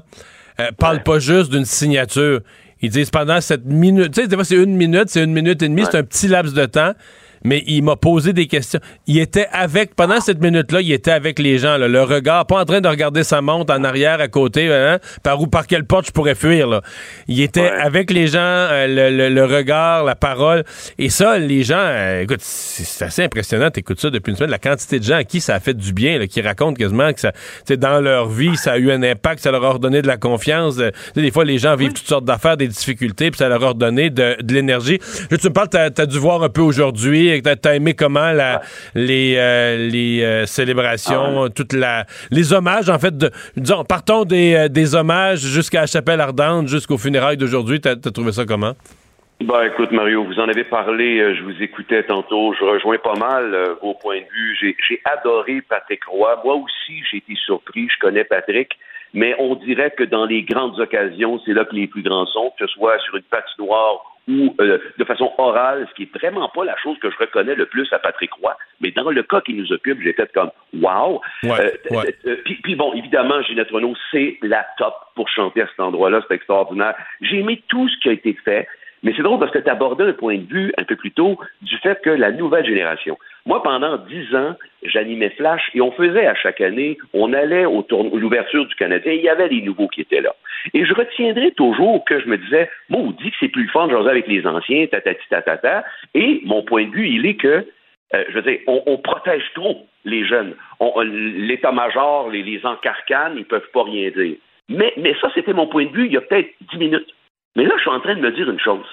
euh, 0.60 0.72
parlent 0.78 1.04
pas 1.04 1.20
juste 1.20 1.52
d'une 1.52 1.66
signature. 1.66 2.40
Ils 2.82 2.90
disent 2.90 3.12
pendant 3.12 3.40
cette 3.40 3.64
minute, 3.66 4.14
tu 4.14 4.22
sais, 4.22 4.28
des 4.28 4.36
fois 4.36 4.44
c'est 4.44 4.62
une 4.62 4.76
minute, 4.76 5.06
c'est 5.08 5.24
une 5.24 5.32
minute 5.34 5.62
et 5.62 5.70
demie, 5.70 5.86
c'est 5.90 5.98
un 5.98 6.04
petit 6.04 6.28
laps 6.28 6.54
de 6.54 6.66
temps. 6.66 6.92
Mais 7.44 7.64
il 7.68 7.84
m'a 7.84 7.96
posé 7.96 8.34
des 8.34 8.48
questions. 8.48 8.80
Il 9.08 9.20
était 9.20 9.48
avec, 9.52 9.96
pendant 9.96 10.20
cette 10.22 10.42
minute-là, 10.42 10.82
il 10.82 10.92
était 10.92 11.12
avec 11.12 11.40
les 11.40 11.58
gens, 11.58 11.78
là, 11.78 11.88
le 11.88 12.04
regard, 12.04 12.46
pas 12.46 12.60
en 12.62 12.66
train 12.66 12.82
de 12.82 12.88
regarder 12.88 13.24
sa 13.24 13.42
montre 13.42 13.74
en 13.74 13.84
arrière, 13.84 14.20
à 14.22 14.28
côté, 14.28 14.72
hein, 14.74 15.00
par 15.24 15.42
où, 15.42 15.48
par 15.48 15.68
quelle 15.68 15.86
porte 15.86 16.08
je 16.08 16.12
pourrais 16.12 16.36
fuir, 16.36 16.68
là. 16.68 16.82
Il 17.28 17.42
était 17.42 17.70
avec 17.70 18.12
les 18.12 18.28
gens, 18.28 18.40
euh, 18.40 18.88
le, 18.88 19.16
le- 19.18 19.30
le 19.34 19.46
regard, 19.46 20.04
la 20.04 20.16
parole. 20.16 20.64
Et 20.98 21.10
ça, 21.10 21.38
les 21.38 21.64
gens, 21.64 21.76
euh, 21.78 22.22
écoute, 22.22 22.40
c'est 22.42 23.06
assez 23.06 23.24
impressionnant. 23.24 23.70
T'écoutes 23.72 24.00
ça 24.00 24.10
depuis 24.10 24.32
une 24.32 24.38
semaine, 24.38 24.52
la 24.52 24.60
quantité 24.60 25.00
de 25.00 25.04
gens 25.04 25.16
à 25.16 25.24
qui 25.24 25.42
ça 25.42 25.56
a 25.56 25.60
fait 25.60 25.74
du 25.74 25.94
bien, 25.94 26.20
là, 26.20 26.28
qui 26.28 26.42
racontent 26.42 26.74
quasiment 26.76 27.12
que 27.14 27.20
ça, 27.20 27.32
dans 27.78 28.00
leur 28.00 28.30
vie, 28.30 28.56
ça 28.58 28.74
a 28.74 28.78
eu 28.78 28.92
un 28.92 29.04
impact, 29.04 29.42
ça 29.42 29.52
leur 29.52 29.64
a 29.66 29.72
redonné 29.72 30.02
de 30.02 30.08
la 30.08 30.18
confiance. 30.18 30.78
Euh, 30.80 30.92
tu 30.92 30.98
sais, 31.16 31.22
des 31.22 31.32
fois, 31.32 31.46
les 31.46 31.58
gens 31.58 31.76
vivent 31.76 31.94
toutes 31.94 32.08
sortes 32.08 32.26
d'affaires, 32.26 32.58
des 32.58 32.68
difficultés, 32.68 33.32
puis 33.32 33.38
ça 33.38 33.50
leur 33.50 33.64
a 33.64 33.70
redonné 33.70 34.10
de, 34.10 34.38
de 34.42 34.54
l'énergie. 34.54 35.00
Tu 35.30 35.36
me 35.48 35.54
parles, 35.54 35.70
t'as 35.70 35.90
as 35.98 36.06
dû 36.06 36.20
voir 36.20 36.44
un 36.44 36.50
peu 36.50 36.62
aujourd'hui, 36.62 37.30
t'as 37.42 37.70
as 37.70 37.76
aimé 37.76 37.94
comment 37.94 38.32
la, 38.32 38.62
les, 38.96 39.36
euh, 39.38 39.90
les 39.90 40.24
euh, 40.24 40.46
célébrations, 40.46 41.50
toute 41.50 41.74
la, 41.74 42.06
les 42.32 42.54
hommages, 42.54 42.90
en 42.90 43.00
fait, 43.00 43.18
de, 43.18 43.32
disons, 43.58 43.84
partons 43.84 44.26
des, 44.26 44.56
euh, 44.56 44.68
des 44.68 44.96
hommages 44.96 45.40
jusqu'à 45.40 45.82
la 45.82 45.88
chapelle 45.88 46.22
ardente, 46.22 46.68
jusqu'aux 46.68 46.98
funérailles 46.98 47.38
d'aujourd'hui. 47.38 47.82
T'as 47.82 47.92
as 47.92 48.12
trouvé 48.12 48.32
ça 48.32 48.46
comment? 48.46 48.74
Ben, 49.42 49.64
écoute, 49.64 49.92
Mario, 49.92 50.24
vous 50.24 50.40
en 50.40 50.48
avez 50.48 50.64
parlé, 50.64 51.36
je 51.36 51.44
vous 51.44 51.62
écoutais 51.62 52.04
tantôt, 52.04 52.54
je 52.54 52.64
rejoins 52.64 52.98
pas 52.98 53.16
mal 53.16 53.54
euh, 53.54 53.76
vos 53.82 53.94
points 53.94 54.20
de 54.20 54.26
vue. 54.34 54.76
J'ai 54.88 55.02
adoré 55.04 55.62
Patrick 55.62 56.06
Roy. 56.06 56.40
Moi 56.46 56.56
aussi, 56.56 57.04
j'ai 57.12 57.18
été 57.18 57.36
surpris, 57.36 57.90
je 57.90 58.00
connais 58.00 58.24
Patrick, 58.24 58.78
mais 59.14 59.36
on 59.40 59.56
dirait 59.56 59.92
que 59.92 60.04
dans 60.04 60.26
les 60.26 60.44
grandes 60.44 60.80
occasions, 60.80 61.40
c'est 61.46 61.54
là 61.54 61.66
que 61.66 61.76
les 61.76 61.88
plus 61.88 62.02
grands 62.02 62.26
sont, 62.28 62.52
que 62.58 62.66
ce 62.66 62.74
soit 62.74 63.00
sur 63.00 63.16
une 63.16 63.24
patinoire 63.24 64.04
ou 64.28 64.56
euh, 64.62 64.78
de 64.98 65.04
façon 65.04 65.34
orale, 65.38 65.86
ce 65.90 65.96
qui 65.96 66.04
est 66.04 66.18
vraiment 66.18 66.48
pas 66.48 66.64
la 66.64 66.78
chose 66.78 66.98
que 67.00 67.12
je 67.12 67.18
reconnais 67.18 67.56
le 67.56 67.66
plus 67.66 67.92
à 67.92 68.00
Patrick 68.00 68.32
Roy. 68.42 68.56
Mais 68.80 68.92
dans 68.92 69.10
le 69.12 69.22
cas 69.22 69.42
qui 69.42 69.54
nous 69.54 69.70
occupe, 69.74 70.02
j'ai 70.02 70.14
fait 70.14 70.32
comme 70.34 70.50
wow. 70.82 71.22
Ouais, 71.44 71.52
Euh, 71.52 71.96
ouais. 71.98 72.16
euh, 72.26 72.38
puis, 72.46 72.56
puis 72.64 72.76
bon, 72.76 72.94
évidemment, 72.94 73.42
Ginette 73.42 73.70
Renault, 73.70 73.96
c'est 74.12 74.38
la 74.42 74.66
top 74.78 74.96
pour 75.16 75.28
chanter 75.28 75.62
à 75.62 75.68
cet 75.68 75.80
endroit-là. 75.82 76.22
C'est 76.28 76.36
extraordinaire. 76.36 76.96
J'ai 77.22 77.40
aimé 77.40 77.62
tout 77.68 77.90
ce 77.90 77.98
qui 78.00 78.10
a 78.10 78.14
été 78.14 78.34
fait. 78.46 78.66
Mais 79.04 79.14
c'est 79.18 79.24
drôle 79.24 79.40
parce 79.40 79.52
que 79.52 79.60
tu 79.60 79.70
abordais 79.70 80.06
un 80.06 80.14
point 80.14 80.38
de 80.38 80.46
vue 80.48 80.74
un 80.78 80.86
peu 80.86 80.96
plus 80.96 81.12
tôt 81.12 81.38
du 81.62 81.78
fait 81.80 82.02
que 82.02 82.10
la 82.10 82.32
nouvelle 82.32 82.66
génération. 82.66 83.18
Moi, 83.46 83.62
pendant 83.62 83.98
dix 83.98 84.34
ans, 84.36 84.56
j'animais 84.84 85.30
Flash 85.32 85.70
et 85.74 85.82
on 85.82 85.92
faisait 85.92 86.26
à 86.26 86.36
chaque 86.36 86.62
année, 86.62 86.98
on 87.14 87.34
allait 87.34 87.66
au 87.66 87.86
l'ouverture 88.14 88.66
du 88.66 88.76
Canadien, 88.76 89.12
il 89.14 89.22
y 89.22 89.30
avait 89.30 89.50
les 89.50 89.62
nouveaux 89.62 89.90
qui 89.90 90.02
étaient 90.02 90.22
là. 90.22 90.34
Et 90.74 90.86
je 90.86 90.94
retiendrai 90.94 91.52
toujours 91.52 92.06
que 92.06 92.22
je 92.22 92.28
me 92.28 92.38
disais, 92.38 92.70
maudit 92.90 93.32
que 93.32 93.38
c'est 93.42 93.50
plus 93.50 93.64
le 93.64 93.70
fun 93.70 93.88
de 93.88 93.96
avec 93.96 94.28
les 94.28 94.48
anciens, 94.48 94.88
tatati 94.88 95.28
tatata. 95.30 95.84
Et 96.14 96.42
mon 96.46 96.64
point 96.64 96.86
de 96.86 96.92
vue, 96.92 97.08
il 97.10 97.26
est 97.26 97.36
que 97.36 97.68
euh, 98.14 98.24
je 98.30 98.34
veux 98.36 98.42
dire, 98.44 98.60
on, 98.68 98.82
on 98.86 98.98
protège 98.98 99.44
trop 99.56 99.88
les 100.06 100.26
jeunes. 100.26 100.56
On- 100.80 100.94
on- 100.96 101.02
L'état-major, 101.02 102.30
les, 102.30 102.66
encarcanes, 102.66 103.36
ils 103.38 103.46
peuvent 103.46 103.70
pas 103.74 103.84
rien 103.84 104.10
dire. 104.12 104.36
Mais, 104.70 104.94
mais 104.98 105.16
ça, 105.20 105.30
c'était 105.34 105.54
mon 105.54 105.68
point 105.68 105.86
de 105.86 105.92
vue 105.92 106.06
il 106.06 106.14
y 106.14 106.18
a 106.18 106.22
peut-être 106.22 106.52
dix 106.72 106.78
minutes. 106.78 107.10
Mais 107.56 107.66
là, 107.66 107.74
je 107.76 107.82
suis 107.82 107.90
en 107.90 108.00
train 108.00 108.16
de 108.16 108.22
me 108.22 108.32
dire 108.32 108.50
une 108.50 108.60
chose. 108.60 108.86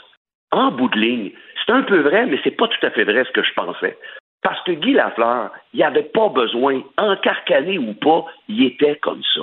En 0.52 0.70
bout 0.72 0.88
de 0.88 0.98
ligne, 0.98 1.30
c'est 1.64 1.72
un 1.72 1.82
peu 1.82 1.98
vrai, 2.00 2.26
mais 2.26 2.40
c'est 2.42 2.56
pas 2.56 2.66
tout 2.66 2.84
à 2.84 2.90
fait 2.90 3.04
vrai 3.04 3.24
ce 3.24 3.30
que 3.30 3.42
je 3.42 3.52
pensais. 3.54 3.96
Parce 4.42 4.62
que 4.64 4.72
Guy 4.72 4.92
Lafleur, 4.92 5.50
il 5.74 5.82
avait 5.82 6.04
pas 6.04 6.28
besoin, 6.28 6.82
encarcané 6.96 7.78
ou 7.78 7.94
pas, 7.94 8.24
il 8.48 8.64
était 8.64 8.96
comme 8.96 9.22
ça. 9.34 9.42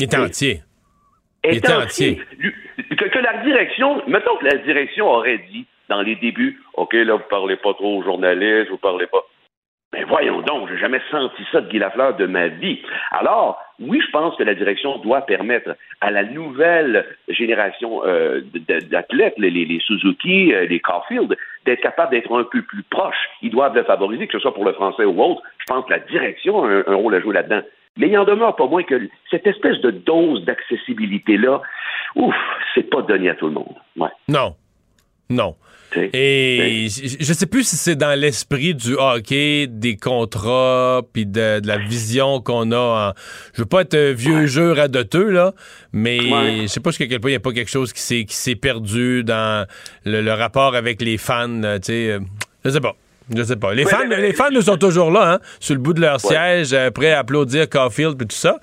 Il 0.00 0.06
était 0.06 0.18
entier. 0.18 0.62
Il 1.44 1.58
était 1.58 1.72
entier. 1.72 2.20
Que 2.96 3.18
la 3.18 3.44
direction, 3.44 4.02
mettons 4.08 4.36
que 4.36 4.44
la 4.44 4.58
direction 4.58 5.06
aurait 5.08 5.38
dit 5.50 5.66
dans 5.88 6.02
les 6.02 6.16
débuts, 6.16 6.60
OK, 6.74 6.92
là, 6.94 7.14
vous 7.14 7.28
parlez 7.30 7.56
pas 7.56 7.74
trop 7.74 7.98
aux 7.98 8.02
journalistes, 8.02 8.70
vous 8.70 8.78
parlez 8.78 9.06
pas. 9.06 9.24
Mais 9.92 10.02
voyons 10.04 10.42
donc, 10.42 10.68
j'ai 10.68 10.78
jamais 10.78 11.00
senti 11.10 11.42
ça 11.52 11.60
de 11.60 11.68
Guy 11.68 11.78
Lafleur 11.78 12.16
de 12.16 12.26
ma 12.26 12.48
vie. 12.48 12.82
Alors, 13.12 13.62
oui, 13.80 14.00
je 14.04 14.10
pense 14.10 14.36
que 14.36 14.42
la 14.42 14.54
direction 14.54 14.98
doit 14.98 15.22
permettre 15.22 15.76
à 16.00 16.10
la 16.10 16.24
nouvelle 16.24 17.04
génération 17.28 18.02
euh, 18.06 18.40
d'athlètes, 18.90 19.34
les, 19.38 19.80
Suzuki, 19.80 20.54
euh, 20.54 20.66
les 20.66 20.80
Caulfield, 20.80 21.36
d'être 21.64 21.80
capable 21.80 22.12
d'être 22.12 22.34
un 22.36 22.44
peu 22.44 22.62
plus 22.62 22.82
proches. 22.84 23.28
Ils 23.42 23.50
doivent 23.50 23.74
le 23.74 23.84
favoriser, 23.84 24.26
que 24.26 24.32
ce 24.32 24.38
soit 24.38 24.54
pour 24.54 24.64
le 24.64 24.72
français 24.72 25.04
ou 25.04 25.22
autre. 25.22 25.42
Je 25.58 25.64
pense 25.66 25.84
que 25.84 25.90
la 25.90 25.98
direction 25.98 26.64
a 26.64 26.68
un, 26.68 26.84
un 26.86 26.94
rôle 26.94 27.14
à 27.14 27.20
jouer 27.20 27.34
là-dedans. 27.34 27.62
Mais 27.98 28.08
il 28.08 28.18
en 28.18 28.24
demeure 28.24 28.56
pas 28.56 28.66
moins 28.66 28.82
que 28.82 29.08
cette 29.30 29.46
espèce 29.46 29.80
de 29.80 29.90
dose 29.90 30.44
d'accessibilité-là, 30.44 31.62
ouf, 32.14 32.34
c'est 32.74 32.90
pas 32.90 33.02
donné 33.02 33.30
à 33.30 33.34
tout 33.34 33.46
le 33.46 33.52
monde. 33.52 33.74
Ouais. 33.96 34.10
Non. 34.28 34.54
Non. 35.30 35.56
Et 36.12 36.88
je 36.90 37.32
sais 37.32 37.46
plus 37.46 37.66
si 37.66 37.76
c'est 37.76 37.96
dans 37.96 38.18
l'esprit 38.18 38.74
du 38.74 38.94
hockey, 38.98 39.66
des 39.66 39.96
contrats, 39.96 41.00
puis 41.12 41.24
de, 41.24 41.60
de 41.60 41.66
la 41.66 41.78
vision 41.78 42.40
qu'on 42.40 42.70
a. 42.72 43.10
En... 43.10 43.12
Je 43.54 43.62
veux 43.62 43.66
pas 43.66 43.80
être 43.82 43.94
un 43.94 44.12
vieux 44.12 44.46
jeu 44.46 44.72
radoteux, 44.72 45.30
là, 45.30 45.54
mais 45.92 46.20
Ouais. 46.20 46.58
je 46.62 46.66
sais 46.66 46.80
pas 46.80 46.90
jusqu'à 46.90 47.06
quel 47.06 47.20
point 47.20 47.30
il 47.30 47.34
n'y 47.34 47.38
a 47.38 47.40
pas 47.40 47.52
quelque 47.52 47.70
chose 47.70 47.92
qui 47.94 48.02
s'est 48.02 48.24
qui 48.24 48.34
s'est 48.34 48.56
perdu 48.56 49.24
dans 49.24 49.66
le, 50.04 50.20
le 50.20 50.32
rapport 50.32 50.74
avec 50.74 51.00
les 51.00 51.16
fans. 51.18 51.62
sais, 51.82 52.10
euh, 52.10 52.20
je 52.64 52.70
sais 52.70 52.80
pas. 52.80 52.94
Je 53.34 53.42
sais 53.42 53.56
pas. 53.56 53.74
Les 53.74 53.84
fans, 53.84 54.06
mais- 54.08 54.20
les 54.20 54.32
fans 54.32 54.50
nous 54.52 54.62
sont 54.62 54.76
toujours 54.76 55.10
là, 55.10 55.32
hein, 55.34 55.38
sur 55.58 55.74
le 55.74 55.80
bout 55.80 55.92
de 55.92 56.00
leur 56.00 56.20
siège, 56.20 56.72
euh, 56.72 56.90
prêts 56.90 57.10
à 57.12 57.20
applaudir 57.20 57.68
Caulfield 57.68 58.20
et 58.22 58.26
tout 58.26 58.36
ça. 58.36 58.58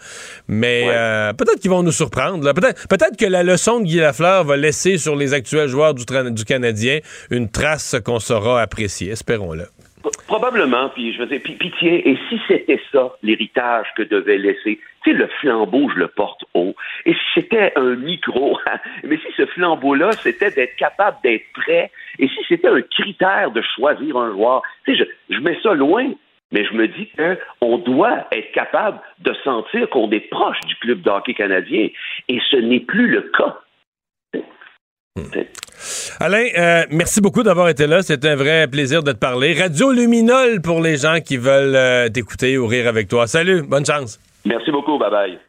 Mais 0.47 0.86
euh, 0.88 1.34
peut-être 1.34 1.59
qu'ils 1.59 1.70
vont 1.72 1.84
nous 1.84 1.91
surprendre. 1.91 2.51
Peut-être, 2.53 3.18
que 3.18 3.26
la 3.26 3.43
leçon 3.43 3.80
de 3.82 3.86
Guy 3.86 3.97
Lafleur 3.97 4.45
va 4.45 4.55
laisser 4.55 4.97
sur 4.97 5.16
les 5.16 5.34
actuels 5.34 5.68
joueurs 5.68 5.93
du, 5.93 6.05
du 6.32 6.45
Canadien 6.45 6.99
une 7.30 7.49
trace 7.49 7.95
qu'on 8.03 8.20
saura 8.20 8.61
apprécier. 8.61 9.11
Espérons-le. 9.11 9.68
Probablement, 10.28 10.89
puis 10.89 11.14
je 11.14 11.20
veux 11.20 11.28
dire, 11.28 11.39
puis, 11.43 11.74
tiens, 11.80 12.01
et 12.04 12.18
si 12.28 12.39
c'était 12.47 12.82
ça, 12.91 13.16
l'héritage 13.24 13.88
que 13.95 14.04
devait 14.04 14.38
laisser, 14.38 14.80
tu 15.04 15.12
sais, 15.12 15.18
le 15.18 15.28
flambeau, 15.39 15.89
je 15.89 15.99
le 15.99 16.08
porte 16.10 16.43
haut, 16.54 16.76
et 17.06 17.14
si 17.14 17.20
c'était 17.36 17.72
un 17.78 17.95
micro, 17.95 18.60
mais 19.04 19.18
si 19.18 19.28
ce 19.38 19.45
flambeau-là, 19.45 20.12
c'était 20.14 20.51
d'être 20.51 20.76
capable 20.76 21.18
d'être 21.24 21.45
prêt, 21.54 21.89
et 22.20 22.28
si 22.28 22.39
c'était 22.49 22.68
un 22.68 22.82
critère 22.82 23.51
de 23.51 23.62
choisir 23.76 24.18
un 24.18 24.32
joueur, 24.32 24.62
tu 24.86 24.95
sais, 24.95 25.06
je, 25.30 25.36
je 25.36 25.39
mets 25.39 25.58
ça 25.64 25.74
loin, 25.74 26.12
mais 26.51 26.66
je 26.66 26.74
me 26.74 26.88
dis 26.88 27.10
qu'on 27.18 27.78
doit 27.80 28.28
être 28.32 28.51
capable 28.51 28.99
de 29.20 29.34
sentir 29.43 29.89
qu'on 29.89 30.10
est 30.12 30.30
proche 30.30 30.60
du 30.68 30.76
club 30.76 31.01
de 31.01 31.10
hockey 31.10 31.34
canadien, 31.34 31.89
et 32.28 32.39
ce 32.51 32.58
n'est 32.58 32.82
plus 32.82 33.08
le 33.08 33.22
cas. 33.38 33.60
Alain, 36.20 36.45
euh, 36.57 36.86
merci 36.89 37.22
beaucoup 37.22 37.43
d'avoir 37.43 37.70
été 37.70 37.88
là. 37.88 38.01
C'était 38.01 38.30
un 38.30 38.36
vrai 38.36 38.68
plaisir 38.68 39.03
de 39.03 39.11
te 39.11 39.18
parler. 39.18 39.53
Radio 39.59 39.91
Luminol 39.91 40.61
pour 40.61 40.82
les 40.82 40.97
gens 40.97 41.20
qui 41.20 41.38
veulent 41.38 41.76
euh, 41.76 42.09
t'écouter 42.09 42.57
ou 42.57 42.66
rire 42.66 42.88
avec 42.88 43.07
toi. 43.07 43.28
Salut, 43.28 43.61
bonne 43.64 43.86
chance. 43.86 44.20
Merci 44.45 44.72
beaucoup, 44.72 44.97
bye 44.97 45.11
bye. 45.11 45.39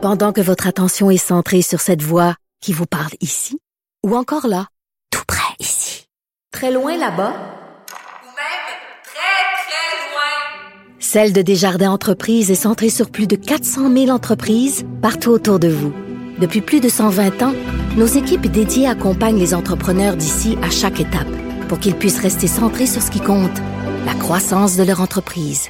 Pendant 0.00 0.32
que 0.32 0.40
votre 0.40 0.66
attention 0.66 1.10
est 1.10 1.16
centrée 1.16 1.62
sur 1.62 1.80
cette 1.80 2.02
voix 2.02 2.36
qui 2.62 2.72
vous 2.72 2.86
parle 2.86 3.12
ici, 3.20 3.58
ou 4.06 4.16
encore 4.16 4.46
là, 4.46 4.66
tout 5.10 5.24
près 5.26 5.54
ici, 5.58 6.06
très 6.52 6.72
loin 6.72 6.92
là-bas, 6.92 7.32
Ou 7.32 8.30
même 8.30 8.68
très, 9.02 9.44
très 9.64 9.98
loin. 10.12 11.00
Celle 11.00 11.32
de 11.32 11.42
Desjardins 11.42 11.90
Entreprises 11.90 12.50
est 12.50 12.54
centrée 12.54 12.90
sur 12.90 13.10
plus 13.10 13.26
de 13.26 13.36
400 13.36 13.92
000 13.92 14.10
entreprises 14.10 14.86
partout 15.02 15.30
autour 15.30 15.58
de 15.58 15.68
vous. 15.68 15.92
Depuis 16.38 16.60
plus 16.60 16.80
de 16.80 16.88
120 16.88 17.42
ans, 17.42 17.54
nos 17.96 18.06
équipes 18.06 18.46
dédiées 18.46 18.86
accompagnent 18.86 19.40
les 19.40 19.54
entrepreneurs 19.54 20.14
d'ici 20.14 20.56
à 20.62 20.70
chaque 20.70 21.00
étape 21.00 21.26
pour 21.68 21.80
qu'ils 21.80 21.96
puissent 21.96 22.20
rester 22.20 22.46
centrés 22.46 22.86
sur 22.86 23.02
ce 23.02 23.10
qui 23.10 23.20
compte, 23.20 23.58
la 24.06 24.14
croissance 24.14 24.76
de 24.76 24.84
leur 24.84 25.00
entreprise. 25.00 25.68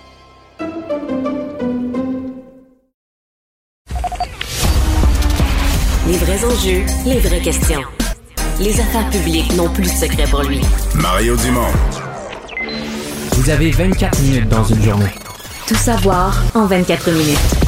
Les 6.06 6.16
vrais 6.18 6.44
enjeux, 6.44 6.84
les 7.06 7.18
vraies 7.18 7.40
questions. 7.40 7.82
Les 8.60 8.78
affaires 8.80 9.08
publiques 9.10 9.54
n'ont 9.56 9.70
plus 9.70 9.84
de 9.84 9.88
secret 9.88 10.24
pour 10.30 10.42
lui. 10.42 10.60
Mario 10.94 11.34
Dumont. 11.36 11.72
Vous 13.32 13.50
avez 13.50 13.70
24 13.70 14.20
minutes 14.20 14.48
dans 14.48 14.64
une 14.64 14.82
journée. 14.82 15.14
Tout 15.66 15.76
savoir 15.76 16.42
en 16.54 16.66
24 16.66 17.10
minutes. 17.10 17.67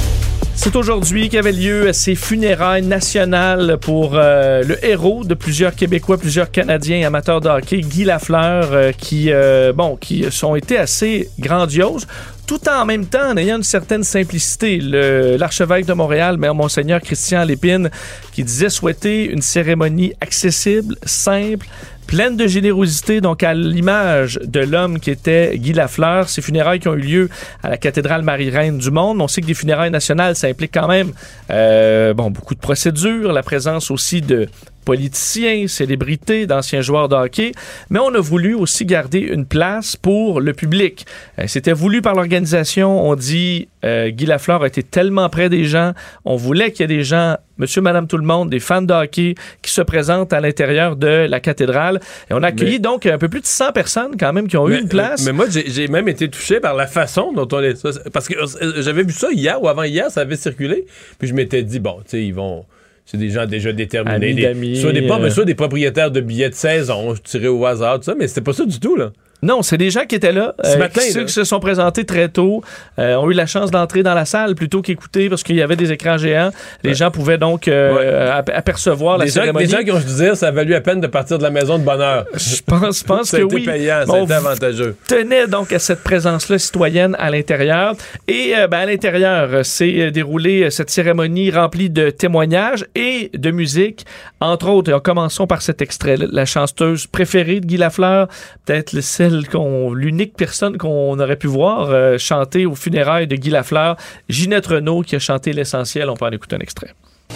C'est 0.55 0.75
aujourd'hui 0.75 1.29
qu'avaient 1.29 1.51
lieu 1.51 1.91
ces 1.93 2.15
funérailles 2.15 2.83
nationales 2.83 3.77
pour 3.81 4.11
euh, 4.15 4.63
le 4.63 4.83
héros 4.85 5.23
de 5.23 5.33
plusieurs 5.33 5.75
Québécois, 5.75 6.17
plusieurs 6.17 6.51
Canadiens 6.51 7.07
amateurs 7.07 7.41
de 7.41 7.49
hockey, 7.49 7.81
Guy 7.81 8.03
Lafleur, 8.03 8.69
euh, 8.71 8.91
qui, 8.91 9.31
euh, 9.31 9.73
bon, 9.73 9.95
qui 9.95 10.25
sont 10.29 10.55
été 10.55 10.77
assez 10.77 11.29
grandioses 11.39 12.05
tout 12.51 12.67
en 12.67 12.85
même 12.85 13.05
temps 13.05 13.31
en 13.31 13.37
ayant 13.37 13.55
une 13.55 13.63
certaine 13.63 14.03
simplicité. 14.03 14.77
L'archevêque 14.81 15.85
de 15.85 15.93
Montréal, 15.93 16.35
Mère 16.37 16.53
Monseigneur 16.53 16.99
Christian 16.99 17.45
Lépine, 17.45 17.89
qui 18.33 18.43
disait 18.43 18.67
souhaiter 18.67 19.23
une 19.31 19.41
cérémonie 19.41 20.11
accessible, 20.19 20.97
simple, 21.05 21.65
pleine 22.07 22.35
de 22.35 22.47
générosité, 22.47 23.21
donc 23.21 23.43
à 23.43 23.53
l'image 23.53 24.39
de 24.43 24.59
l'homme 24.59 24.99
qui 24.99 25.11
était 25.11 25.57
Guy 25.57 25.73
Lafleur. 25.73 26.29
Ces 26.29 26.41
funérailles 26.41 26.79
qui 26.79 26.87
ont 26.87 26.95
eu 26.95 27.01
lieu 27.01 27.29
à 27.63 27.69
la 27.69 27.77
cathédrale 27.77 28.21
Marie-Reine 28.21 28.77
du 28.77 28.91
Monde. 28.91 29.21
On 29.21 29.27
sait 29.27 29.41
que 29.41 29.47
des 29.47 29.53
funérailles 29.53 29.91
nationales, 29.91 30.35
ça 30.35 30.47
implique 30.47 30.73
quand 30.73 30.87
même 30.87 31.13
euh, 31.49 32.13
bon, 32.13 32.29
beaucoup 32.29 32.55
de 32.55 32.59
procédures, 32.59 33.31
la 33.31 33.43
présence 33.43 33.91
aussi 33.91 34.21
de 34.21 34.49
politiciens, 34.85 35.67
célébrités, 35.67 36.45
d'anciens 36.45 36.81
joueurs 36.81 37.09
de 37.09 37.15
hockey, 37.15 37.51
mais 37.89 37.99
on 37.99 38.13
a 38.13 38.19
voulu 38.19 38.53
aussi 38.55 38.85
garder 38.85 39.19
une 39.19 39.45
place 39.45 39.95
pour 39.95 40.41
le 40.41 40.53
public. 40.53 41.05
Euh, 41.39 41.43
C'était 41.47 41.73
voulu 41.73 42.01
par 42.01 42.13
l'organisation. 42.15 43.07
On 43.07 43.15
dit 43.15 43.67
euh, 43.83 44.09
Guy 44.09 44.25
Lafleur 44.25 44.63
a 44.63 44.67
été 44.67 44.83
tellement 44.83 45.29
près 45.29 45.49
des 45.49 45.63
gens. 45.65 45.93
On 46.25 46.35
voulait 46.35 46.71
qu'il 46.71 46.81
y 46.81 46.93
ait 46.93 46.97
des 46.97 47.03
gens, 47.03 47.37
monsieur, 47.57 47.81
madame, 47.81 48.07
tout 48.07 48.17
le 48.17 48.25
monde, 48.25 48.49
des 48.49 48.59
fans 48.59 48.81
de 48.81 48.93
hockey 48.93 49.35
qui 49.61 49.71
se 49.71 49.81
présentent 49.81 50.33
à 50.33 50.39
l'intérieur 50.41 50.95
de 50.95 51.25
la 51.29 51.39
cathédrale. 51.39 51.99
Et 52.29 52.33
on 52.33 52.43
a 52.43 52.47
accueilli 52.47 52.73
Mais- 52.73 52.79
donc 52.79 53.05
un 53.05 53.17
peu 53.17 53.29
plus 53.29 53.41
de 53.41 53.45
100 53.47 53.71
personnes 53.71 54.11
quand 54.19 54.33
même 54.33 54.47
qui 54.47 54.57
ont 54.57 54.67
eu 54.69 54.77
une 54.79 54.87
place. 54.87 55.25
Mais 55.25 55.31
moi, 55.33 55.45
j'ai 55.49 55.87
même 55.87 56.07
été 56.07 56.29
touché 56.29 56.59
par 56.59 56.75
la 56.75 56.87
façon 56.87 57.31
dont 57.33 57.47
on 57.51 57.61
est. 57.61 57.81
Parce 58.11 58.27
que 58.27 58.35
euh, 58.35 58.81
j'avais 58.81 59.03
vu 59.03 59.11
ça 59.13 59.29
hier 59.31 59.61
ou 59.61 59.67
avant-hier, 59.67 60.09
ça 60.11 60.21
avait 60.21 60.35
circulé. 60.35 60.85
Puis 61.19 61.27
je 61.27 61.33
m'étais 61.33 61.63
dit, 61.63 61.79
bon, 61.79 61.97
tu 62.03 62.09
sais, 62.11 62.25
ils 62.25 62.33
vont. 62.33 62.65
C'est 63.05 63.17
des 63.17 63.29
gens 63.29 63.45
déjà 63.45 63.73
déterminés. 63.73 64.15
Amis 64.15 64.33
des- 64.35 64.41
d'amis, 64.43 64.77
soit, 64.77 64.91
des, 64.93 65.01
euh. 65.09 65.29
soit 65.29 65.45
des 65.45 65.55
propriétaires 65.55 66.11
de 66.11 66.21
billets 66.21 66.49
de 66.49 66.55
saison, 66.55 67.15
je 67.15 67.21
tirais 67.21 67.47
au 67.47 67.65
hasard, 67.65 67.97
tout 67.99 68.03
ça, 68.05 68.15
mais 68.17 68.27
c'était 68.27 68.41
pas 68.41 68.53
ça 68.53 68.65
du 68.65 68.79
tout, 68.79 68.95
là. 68.95 69.11
Non, 69.43 69.61
c'est 69.63 69.77
des 69.77 69.89
gens 69.89 70.05
qui 70.05 70.15
étaient 70.15 70.31
là, 70.31 70.53
Ce 70.63 70.71
euh, 70.75 70.77
matin, 70.77 71.01
qui, 71.01 71.11
ceux 71.11 71.23
qui 71.25 71.33
se 71.33 71.43
sont 71.43 71.59
présentés 71.59 72.05
très 72.05 72.29
tôt, 72.29 72.61
euh, 72.99 73.15
ont 73.15 73.29
eu 73.29 73.33
la 73.33 73.45
chance 73.47 73.71
d'entrer 73.71 74.03
dans 74.03 74.13
la 74.13 74.25
salle 74.25 74.53
plutôt 74.55 74.81
qu'écouter 74.81 75.29
parce 75.29 75.41
qu'il 75.43 75.55
y 75.55 75.61
avait 75.61 75.75
des 75.75 75.91
écrans 75.91 76.17
géants. 76.17 76.51
Les 76.83 76.93
gens 76.93 77.09
pouvaient 77.11 77.37
donc 77.39 77.67
euh, 77.67 78.31
ap- 78.31 78.51
apercevoir 78.53 79.17
la 79.17 79.25
les, 79.25 79.31
gens, 79.31 79.41
cérémonie. 79.41 79.65
les 79.65 79.71
gens 79.71 79.83
qui 79.83 79.91
ont 79.91 79.99
dire, 79.99 80.35
ça 80.37 80.49
a 80.49 80.51
valu 80.51 80.71
la 80.71 80.81
peine 80.81 81.01
de 81.01 81.07
partir 81.07 81.37
de 81.37 81.43
la 81.43 81.49
maison 81.49 81.79
de 81.79 81.83
bonne 81.83 82.01
heure. 82.01 82.25
Je 82.35 82.61
pense, 82.65 82.99
je 82.99 83.03
pense 83.03 83.31
que 83.31 83.41
oui. 83.41 83.65
payant, 83.65 84.03
Bon, 84.05 84.25
été 84.25 84.33
avantageux. 84.33 84.95
tenait 85.07 85.47
donc 85.47 85.71
à 85.73 85.79
cette 85.79 86.01
présence-là 86.03 86.59
citoyenne 86.59 87.15
à 87.19 87.29
l'intérieur. 87.31 87.95
Et 88.27 88.53
euh, 88.55 88.67
ben, 88.67 88.79
à 88.79 88.85
l'intérieur, 88.85 89.65
s'est 89.65 90.11
déroulée 90.11 90.69
cette 90.69 90.89
cérémonie 90.89 91.49
remplie 91.51 91.89
de 91.89 92.09
témoignages 92.09 92.85
et 92.95 93.31
de 93.33 93.51
musique. 93.51 94.05
Entre 94.39 94.69
autres, 94.69 94.91
et 94.95 95.01
commençons 95.01 95.47
par 95.47 95.61
cet 95.61 95.81
extrait 95.81 96.17
la 96.17 96.45
chanteuse 96.45 97.07
préférée 97.07 97.59
de 97.59 97.65
Guy 97.65 97.77
Lafleur, 97.77 98.27
peut-être 98.65 98.93
le- 98.93 99.01
celle 99.01 99.30
l'unique 99.31 100.35
personne 100.35 100.77
qu'on 100.77 101.19
aurait 101.19 101.35
pu 101.35 101.47
voir 101.47 101.89
euh, 101.89 102.17
chanter 102.17 102.65
aux 102.65 102.75
funérailles 102.75 103.27
de 103.27 103.35
Guy 103.35 103.49
Lafleur, 103.49 103.95
Ginette 104.29 104.67
Renault 104.67 105.01
qui 105.01 105.15
a 105.15 105.19
chanté 105.19 105.53
l'essentiel. 105.53 106.09
On 106.09 106.15
peut 106.15 106.25
en 106.25 106.31
écouter 106.31 106.55
un 106.55 106.59
extrait. 106.59 106.93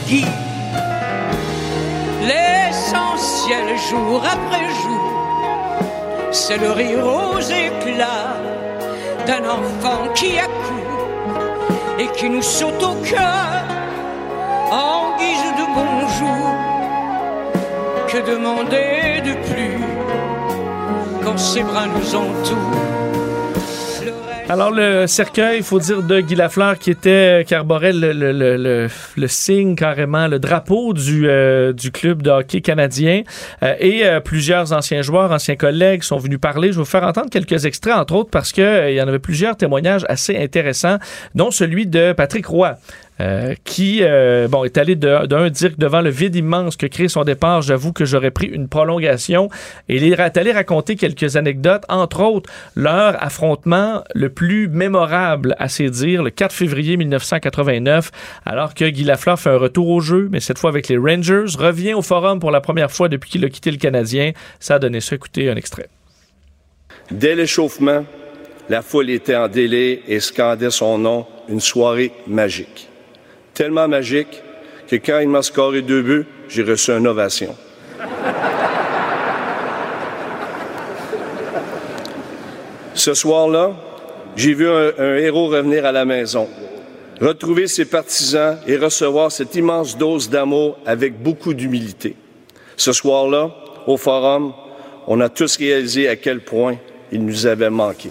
Guy. 0.07 0.25
L'essentiel 2.21 3.77
jour 3.89 4.23
après 4.23 4.65
jour, 4.83 6.31
c'est 6.31 6.57
le 6.57 6.71
rire 6.71 7.05
aux 7.05 7.39
éclats 7.39 8.37
d'un 9.25 9.49
enfant 9.49 10.11
qui 10.13 10.37
accourt 10.37 10.85
et 11.99 12.07
qui 12.17 12.29
nous 12.29 12.41
saute 12.41 12.83
au 12.83 12.95
cœur 13.03 13.63
en 14.71 15.17
guise 15.17 15.51
de 15.59 15.65
bonjour. 15.73 16.51
Que 18.07 18.17
demander 18.31 19.21
de 19.21 19.33
plus? 19.49 20.34
Alors, 24.47 24.69
le 24.69 25.07
cercueil, 25.07 25.57
il 25.57 25.63
faut 25.63 25.79
dire, 25.79 26.03
de 26.03 26.19
Guy 26.19 26.35
Lafleur 26.35 26.77
qui 26.77 26.91
était, 26.91 27.43
qui 27.47 27.55
arborait 27.55 27.93
le, 27.93 28.13
le, 28.13 28.31
le, 28.31 28.87
le, 29.17 29.27
signe 29.27 29.75
carrément, 29.75 30.27
le 30.27 30.37
drapeau 30.37 30.93
du, 30.93 31.27
euh, 31.27 31.73
du 31.73 31.91
club 31.91 32.21
de 32.21 32.29
hockey 32.29 32.61
canadien. 32.61 33.23
Euh, 33.63 33.73
et 33.79 34.05
euh, 34.05 34.19
plusieurs 34.19 34.71
anciens 34.71 35.01
joueurs, 35.01 35.31
anciens 35.31 35.55
collègues 35.55 36.03
sont 36.03 36.17
venus 36.17 36.39
parler. 36.39 36.67
Je 36.67 36.73
vais 36.73 36.83
vous 36.83 36.85
faire 36.85 37.03
entendre 37.03 37.31
quelques 37.31 37.65
extraits, 37.65 37.95
entre 37.95 38.13
autres, 38.13 38.29
parce 38.29 38.51
qu'il 38.51 38.93
y 38.93 39.01
en 39.01 39.07
avait 39.07 39.17
plusieurs 39.17 39.57
témoignages 39.57 40.05
assez 40.09 40.37
intéressants, 40.37 40.99
dont 41.33 41.49
celui 41.49 41.87
de 41.87 42.13
Patrick 42.13 42.45
Roy. 42.45 42.75
Euh, 43.21 43.55
qui 43.63 43.99
euh, 44.01 44.49
bon 44.49 44.65
est 44.65 44.77
allé 44.77 44.97
d'un 44.97 45.49
dire 45.49 45.71
que 45.71 45.79
devant 45.79 46.01
le 46.01 46.09
vide 46.09 46.35
immense 46.35 46.75
que 46.75 46.85
crée 46.85 47.07
son 47.07 47.23
départ, 47.23 47.61
j'avoue 47.61 47.93
que 47.93 48.03
j'aurais 48.03 48.31
pris 48.31 48.47
une 48.47 48.67
prolongation. 48.67 49.49
Et 49.87 49.95
il 49.95 50.03
est 50.03 50.37
allé 50.37 50.51
raconter 50.51 50.97
quelques 50.97 51.37
anecdotes, 51.37 51.83
entre 51.87 52.21
autres 52.21 52.49
leur 52.75 53.21
affrontement 53.23 54.03
le 54.13 54.29
plus 54.29 54.67
mémorable 54.67 55.55
à 55.59 55.69
ses 55.69 55.89
dires, 55.89 56.23
le 56.23 56.29
4 56.29 56.51
février 56.51 56.97
1989, 56.97 58.11
alors 58.45 58.73
que 58.73 58.85
Guy 58.85 59.05
Lafleur 59.05 59.39
fait 59.39 59.51
un 59.51 59.57
retour 59.57 59.89
au 59.89 60.01
jeu, 60.01 60.27
mais 60.31 60.41
cette 60.41 60.59
fois 60.59 60.69
avec 60.69 60.89
les 60.89 60.97
Rangers, 60.97 61.45
revient 61.57 61.93
au 61.93 62.01
forum 62.01 62.39
pour 62.39 62.51
la 62.51 62.59
première 62.59 62.91
fois 62.91 63.07
depuis 63.07 63.29
qu'il 63.29 63.45
a 63.45 63.49
quitté 63.49 63.71
le 63.71 63.77
Canadien. 63.77 64.33
Ça 64.59 64.75
a 64.75 64.79
donné 64.79 64.99
ça. 64.99 65.15
Écoutez 65.15 65.49
un 65.49 65.55
extrait. 65.55 65.87
Dès 67.11 67.35
l'échauffement, 67.35 68.03
la 68.67 68.81
foule 68.81 69.09
était 69.09 69.35
en 69.35 69.47
délai 69.47 70.01
et 70.07 70.19
scandait 70.19 70.71
son 70.71 70.97
nom, 70.97 71.25
une 71.47 71.61
soirée 71.61 72.11
magique 72.27 72.89
tellement 73.55 73.87
magique 73.87 74.43
que 74.87 74.97
quand 74.97 75.19
il 75.19 75.29
m'a 75.29 75.41
scoré 75.41 75.81
deux 75.81 76.03
buts, 76.03 76.27
j'ai 76.47 76.61
reçu 76.61 76.91
une 76.91 77.07
ovation. 77.07 77.55
Ce 82.93 83.13
soir-là, 83.13 83.73
j'ai 84.35 84.53
vu 84.53 84.69
un, 84.69 84.91
un, 84.97 85.15
héros 85.17 85.47
revenir 85.47 85.85
à 85.85 85.91
la 85.91 86.05
maison, 86.05 86.47
retrouver 87.19 87.67
ses 87.67 87.85
partisans 87.85 88.57
et 88.67 88.77
recevoir 88.77 89.31
cette 89.31 89.55
immense 89.55 89.97
dose 89.97 90.29
d'amour 90.29 90.77
avec 90.85 91.21
beaucoup 91.21 91.53
d'humilité. 91.53 92.15
Ce 92.77 92.93
soir-là, 92.93 93.51
au 93.87 93.97
forum, 93.97 94.53
on 95.07 95.19
a 95.21 95.29
tous 95.29 95.57
réalisé 95.57 96.07
à 96.07 96.15
quel 96.15 96.41
point 96.41 96.77
il 97.11 97.25
nous 97.25 97.45
avait 97.45 97.69
manqué. 97.69 98.09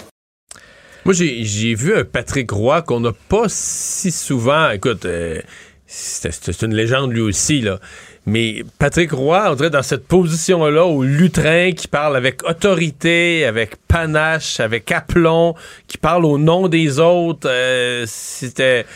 Moi, 1.04 1.12
j'ai 1.12 1.74
vu 1.74 1.94
un 1.94 2.04
Patrick 2.04 2.50
Roy 2.50 2.80
qu'on 2.80 3.00
n'a 3.00 3.12
pas 3.28 3.44
si 3.48 4.10
souvent. 4.10 4.70
Écoute, 4.70 5.04
euh, 5.04 5.38
c'est 5.86 6.62
une 6.62 6.74
légende 6.74 7.12
lui 7.12 7.20
aussi, 7.20 7.60
là. 7.60 7.78
Mais 8.26 8.64
Patrick 8.78 9.12
Roy, 9.12 9.50
on 9.50 9.54
dirait 9.54 9.68
dans 9.68 9.82
cette 9.82 10.08
position-là, 10.08 10.86
au 10.86 11.02
lutrin, 11.02 11.72
qui 11.72 11.88
parle 11.88 12.16
avec 12.16 12.42
autorité, 12.48 13.44
avec 13.44 13.76
panache, 13.86 14.60
avec 14.60 14.90
aplomb, 14.92 15.54
qui 15.88 15.98
parle 15.98 16.24
au 16.24 16.38
nom 16.38 16.68
des 16.68 16.98
autres. 16.98 17.50
Euh, 17.50 18.04
C'était 18.06 18.86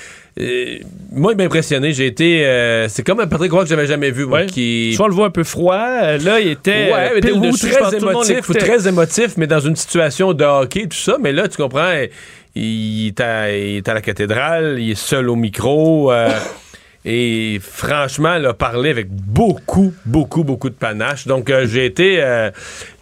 euh, 0.41 0.79
moi, 1.13 1.33
il 1.33 1.37
m'a 1.39 1.45
impressionné. 1.45 1.93
J'ai 1.93 2.07
été. 2.07 2.47
Euh, 2.47 2.89
c'est 2.89 3.03
comme 3.05 3.21
un 3.21 3.27
Patrick 3.27 3.51
Roy 3.53 3.63
que 3.65 3.69
j'avais 3.69 3.87
jamais 3.87 4.11
vu. 4.11 4.25
Moi, 4.27 4.45
qui... 4.45 4.93
Soit 4.95 5.07
on 5.07 5.09
le 5.09 5.15
voit 5.15 5.27
un 5.27 5.31
peu 5.31 5.45
froid. 5.45 5.75
euh, 6.03 6.19
Là, 6.19 6.41
il 6.41 6.49
était. 6.49 6.93
Ouais, 6.93 7.11
mais 7.15 7.21
pile 7.21 7.33
ou 7.33 7.41
dessus, 7.41 7.69
je 7.69 7.73
très 7.79 7.97
émotif, 7.97 8.49
ou 8.49 8.55
très 8.55 8.89
émotif, 8.89 9.37
mais 9.37 9.47
dans 9.47 9.61
une 9.61 9.77
situation 9.77 10.33
de 10.35 10.45
hockey, 10.45 10.83
tout 10.87 10.97
ça. 10.97 11.17
Mais 11.21 11.33
là, 11.33 11.49
tu 11.49 11.57
comprends, 11.57 11.93
il 12.55 13.07
est 13.09 13.21
à, 13.21 13.51
il 13.57 13.77
est 13.79 13.89
à 13.89 13.95
la 13.95 14.01
cathédrale, 14.01 14.77
il 14.79 14.91
est 14.93 14.99
seul 14.99 15.29
au 15.29 15.37
micro. 15.37 16.13
euh, 16.13 16.29
et 17.05 17.61
franchement, 17.63 18.35
il 18.39 18.45
a 18.45 18.55
parlé 18.55 18.91
avec 18.91 19.09
beaucoup, 19.09 19.95
beaucoup, 20.05 20.43
beaucoup 20.43 20.69
de 20.69 20.75
panache. 20.75 21.27
Donc, 21.29 21.49
euh, 21.49 21.65
j'ai 21.67 21.85
été, 21.87 22.21
euh, 22.21 22.51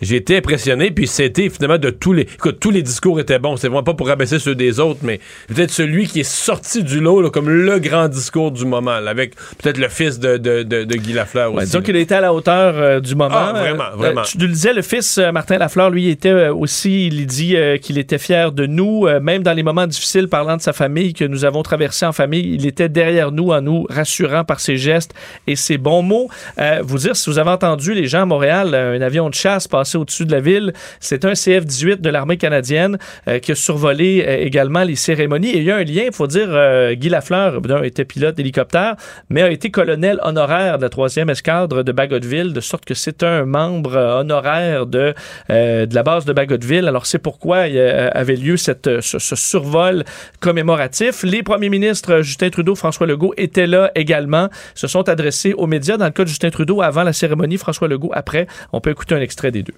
j'ai 0.02 0.16
été 0.16 0.36
impressionné. 0.36 0.90
Puis, 0.90 1.06
c'était 1.06 1.48
finalement 1.48 1.78
de 1.78 1.88
tous 1.88 2.12
les. 2.12 2.22
Écoute, 2.22 2.58
tous 2.60 2.70
les 2.70 2.82
discours 2.82 3.18
étaient 3.20 3.38
bons. 3.38 3.56
C'est 3.56 3.68
vraiment 3.68 3.82
pas 3.82 3.94
pour 3.94 4.06
rabaisser 4.08 4.38
ceux 4.38 4.54
des 4.54 4.80
autres, 4.80 5.00
mais 5.02 5.18
peut-être 5.48 5.70
celui 5.70 6.06
qui 6.06 6.20
est 6.20 6.30
sorti 6.30 6.84
du 6.84 7.00
lot 7.00 7.22
là, 7.22 7.30
comme 7.30 7.48
le 7.48 7.78
grand 7.78 8.08
discours 8.08 8.52
du 8.52 8.66
moment, 8.66 9.00
là, 9.00 9.10
avec 9.10 9.34
peut-être 9.58 9.78
le 9.78 9.88
fils 9.88 10.18
de, 10.20 10.36
de, 10.36 10.62
de, 10.62 10.84
de 10.84 10.96
Guy 10.96 11.14
Lafleur 11.14 11.50
Ouais, 11.52 11.62
aussi. 11.62 11.66
disons 11.66 11.80
qu'il 11.80 11.96
était 11.96 12.16
à 12.16 12.20
la 12.20 12.34
hauteur 12.34 12.74
euh, 12.76 13.00
du 13.00 13.14
moment. 13.14 13.34
Ah, 13.34 13.52
vraiment, 13.54 13.96
vraiment. 13.96 14.22
tu 14.22 14.36
le 14.38 14.48
disais, 14.48 14.74
le 14.74 14.82
fils 14.82 15.18
Martin 15.32 15.56
Lafleur, 15.56 15.88
lui, 15.90 16.10
était 16.10 16.48
aussi, 16.48 17.06
il 17.06 17.26
dit 17.26 17.56
qu'il 17.80 17.96
était 17.98 18.18
fier 18.18 18.52
de 18.52 18.66
nous, 18.66 19.06
même 19.22 19.42
dans 19.42 19.54
les 19.54 19.62
moments 19.62 19.86
difficiles, 19.86 20.28
parlant 20.28 20.56
de 20.58 20.62
sa 20.62 20.74
famille 20.74 21.14
que 21.14 21.24
nous 21.24 21.44
avons 21.46 21.62
traversé 21.62 22.04
en 22.04 22.12
famille. 22.12 22.54
Il 22.54 22.66
était 22.66 22.88
derrière 22.90 23.32
nous 23.32 23.48
en 23.50 23.62
nous 23.62 23.85
rassurant 23.88 24.44
par 24.44 24.60
ses 24.60 24.76
gestes 24.76 25.14
et 25.46 25.56
ses 25.56 25.78
bons 25.78 26.02
mots. 26.02 26.28
Euh, 26.58 26.80
vous 26.82 26.98
dire, 26.98 27.16
si 27.16 27.30
vous 27.30 27.38
avez 27.38 27.50
entendu 27.50 27.94
les 27.94 28.06
gens 28.06 28.22
à 28.22 28.26
Montréal, 28.26 28.72
euh, 28.74 28.96
un 28.96 29.00
avion 29.00 29.28
de 29.28 29.34
chasse 29.34 29.68
passer 29.68 29.98
au-dessus 29.98 30.26
de 30.26 30.32
la 30.32 30.40
ville, 30.40 30.72
c'est 31.00 31.24
un 31.24 31.32
CF-18 31.32 32.00
de 32.00 32.10
l'armée 32.10 32.36
canadienne 32.36 32.98
euh, 33.28 33.38
qui 33.38 33.52
a 33.52 33.54
survolé 33.54 34.24
également 34.40 34.82
les 34.82 34.96
cérémonies. 34.96 35.52
Il 35.54 35.62
y 35.62 35.70
a 35.70 35.76
un 35.76 35.84
lien, 35.84 36.04
il 36.06 36.12
faut 36.12 36.26
dire, 36.26 36.48
Guy 36.92 37.08
Lafleur, 37.08 37.60
d'un, 37.60 37.82
était 37.82 38.04
pilote 38.04 38.34
d'hélicoptère, 38.34 38.96
mais 39.30 39.42
a 39.42 39.50
été 39.50 39.70
colonel 39.70 40.18
honoraire 40.22 40.78
de 40.78 40.82
la 40.82 40.88
3e 40.88 41.30
escadre 41.30 41.82
de 41.82 41.92
Bagotville, 41.92 42.52
de 42.52 42.60
sorte 42.60 42.84
que 42.84 42.94
c'est 42.94 43.22
un 43.22 43.44
membre 43.44 43.96
honoraire 43.96 44.86
de, 44.86 45.14
de 45.48 45.94
la 45.94 46.02
base 46.02 46.24
de 46.24 46.32
Bagotville. 46.32 46.88
Alors 46.88 47.06
c'est 47.06 47.18
pourquoi 47.18 47.68
il 47.68 47.78
avait 47.78 48.36
lieu 48.36 48.56
cette, 48.56 49.00
ce, 49.00 49.36
survol 49.36 50.04
commémoratif. 50.40 51.22
Les 51.22 51.42
premiers 51.42 51.68
ministres 51.68 52.22
Justin 52.22 52.50
Trudeau, 52.50 52.74
François 52.74 53.06
Legault 53.06 53.34
étaient 53.36 53.66
là 53.66 53.75
également, 53.94 54.48
se 54.74 54.86
sont 54.86 55.08
adressés 55.08 55.54
aux 55.54 55.66
médias. 55.66 55.96
Dans 55.96 56.06
le 56.06 56.10
cas 56.10 56.24
de 56.24 56.28
Justin 56.28 56.50
Trudeau, 56.50 56.82
avant 56.82 57.02
la 57.02 57.12
cérémonie, 57.12 57.56
François 57.56 57.88
Legault 57.88 58.12
après. 58.14 58.46
On 58.72 58.80
peut 58.80 58.90
écouter 58.90 59.14
un 59.14 59.20
extrait 59.20 59.50
des 59.50 59.62
deux. 59.62 59.74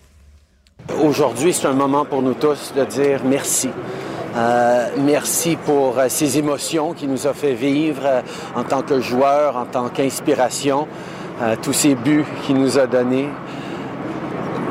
Aujourd'hui, 1.03 1.53
c'est 1.53 1.67
un 1.67 1.75
moment 1.75 2.05
pour 2.05 2.23
nous 2.23 2.35
tous 2.35 2.73
de 2.77 2.85
dire 2.85 3.21
merci. 3.25 3.69
Euh, 4.37 4.89
merci 4.99 5.57
pour 5.57 5.99
euh, 5.99 6.07
ces 6.09 6.39
émotions 6.39 6.93
qu'il 6.93 7.11
nous 7.11 7.27
a 7.27 7.33
fait 7.33 7.55
vivre 7.55 8.03
euh, 8.05 8.21
en 8.55 8.63
tant 8.63 8.83
que 8.83 9.01
joueur, 9.01 9.57
en 9.57 9.65
tant 9.65 9.89
qu'inspiration, 9.89 10.87
tous 11.63 11.73
ces 11.73 11.95
buts 11.95 12.25
qu'il 12.45 12.57
nous 12.57 12.79
a 12.79 12.89
donnés. 12.89 13.29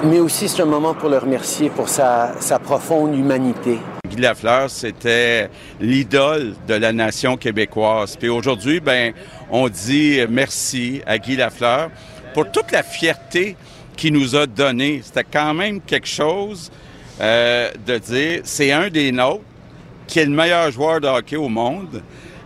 Mais 0.03 0.19
aussi, 0.19 0.49
c'est 0.49 0.61
un 0.61 0.65
moment 0.65 0.93
pour 0.93 1.07
le 1.09 1.17
remercier 1.17 1.69
pour 1.69 1.87
sa 1.87 2.33
profonde 2.61 3.15
humanité. 3.15 3.79
Guy 4.07 4.21
Lafleur, 4.21 4.69
c'était 4.69 5.49
l'idole 5.79 6.55
de 6.67 6.73
la 6.73 6.91
nation 6.93 7.37
québécoise. 7.37 8.15
Puis 8.17 8.29
aujourd'hui, 8.29 8.79
ben, 8.79 9.13
on 9.51 9.69
dit 9.69 10.19
merci 10.29 11.01
à 11.05 11.17
Guy 11.17 11.35
Lafleur 11.35 11.89
pour 12.33 12.51
toute 12.51 12.71
la 12.71 12.83
fierté 12.83 13.55
qu'il 13.95 14.13
nous 14.13 14.35
a 14.35 14.47
donnée. 14.47 15.01
C'était 15.03 15.23
quand 15.23 15.53
même 15.53 15.81
quelque 15.81 16.07
chose 16.07 16.71
euh, 17.19 17.71
de 17.85 17.97
dire, 17.97 18.41
c'est 18.43 18.71
un 18.71 18.89
des 18.89 19.11
nôtres 19.11 19.43
qui 20.07 20.19
est 20.19 20.25
le 20.25 20.31
meilleur 20.31 20.71
joueur 20.71 21.01
de 21.01 21.07
hockey 21.07 21.35
au 21.35 21.49
monde. 21.49 22.01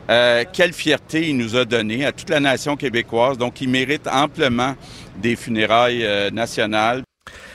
Euh, 0.09 0.43
quelle 0.51 0.73
fierté 0.73 1.29
il 1.29 1.37
nous 1.37 1.55
a 1.55 1.63
donné 1.63 2.05
à 2.05 2.11
toute 2.11 2.29
la 2.29 2.39
nation 2.39 2.75
québécoise. 2.75 3.37
Donc, 3.37 3.61
il 3.61 3.69
mérite 3.69 4.07
amplement 4.07 4.75
des 5.21 5.35
funérailles 5.35 6.05
euh, 6.05 6.31
nationales. 6.31 7.03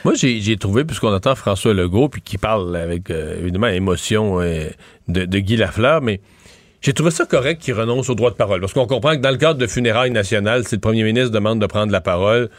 Moi, 0.03 0.13
j'ai 0.15 0.57
trouvé, 0.57 0.85
puisqu'on 0.85 1.13
entend 1.13 1.35
François 1.35 1.73
Legault, 1.73 2.09
puis 2.09 2.21
qui 2.21 2.37
parle 2.37 2.75
avec, 2.75 3.09
euh, 3.09 3.39
évidemment, 3.39 3.67
émotion 3.67 4.41
euh, 4.41 4.69
de, 5.07 5.25
de 5.25 5.39
Guy 5.39 5.57
Lafleur, 5.57 6.01
mais 6.01 6.21
j'ai 6.79 6.93
trouvé 6.93 7.09
ça 7.09 7.25
correct 7.25 7.61
qu'il 7.61 7.73
renonce 7.73 8.07
au 8.09 8.15
droit 8.15 8.29
de 8.29 8.35
parole. 8.35 8.61
Parce 8.61 8.71
qu'on 8.71 8.85
comprend 8.85 9.15
que 9.15 9.21
dans 9.21 9.31
le 9.31 9.37
cadre 9.37 9.59
de 9.59 9.65
funérailles 9.65 10.11
nationales, 10.11 10.65
si 10.65 10.75
le 10.75 10.79
premier 10.79 11.03
ministre 11.03 11.31
demande 11.31 11.59
de 11.59 11.65
prendre 11.65 11.91
la 11.91 12.01
parole, 12.01 12.49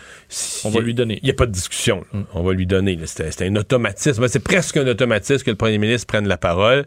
On 0.64 0.70
va 0.70 0.80
lui 0.80 0.92
donner. 0.92 1.20
Il 1.22 1.26
n'y 1.26 1.30
a 1.30 1.34
pas 1.34 1.46
de 1.46 1.52
discussion. 1.52 2.04
là. 2.12 2.20
On 2.34 2.42
va 2.42 2.52
lui 2.52 2.66
donner. 2.66 2.98
c'était 3.06 3.46
un 3.46 3.54
automatisme. 3.56 4.26
C'est 4.26 4.42
presque 4.42 4.76
un 4.76 4.86
automatisme 4.88 5.44
que 5.44 5.50
le 5.50 5.56
premier 5.56 5.78
ministre 5.78 6.06
prenne 6.08 6.26
la 6.26 6.36
parole. 6.36 6.84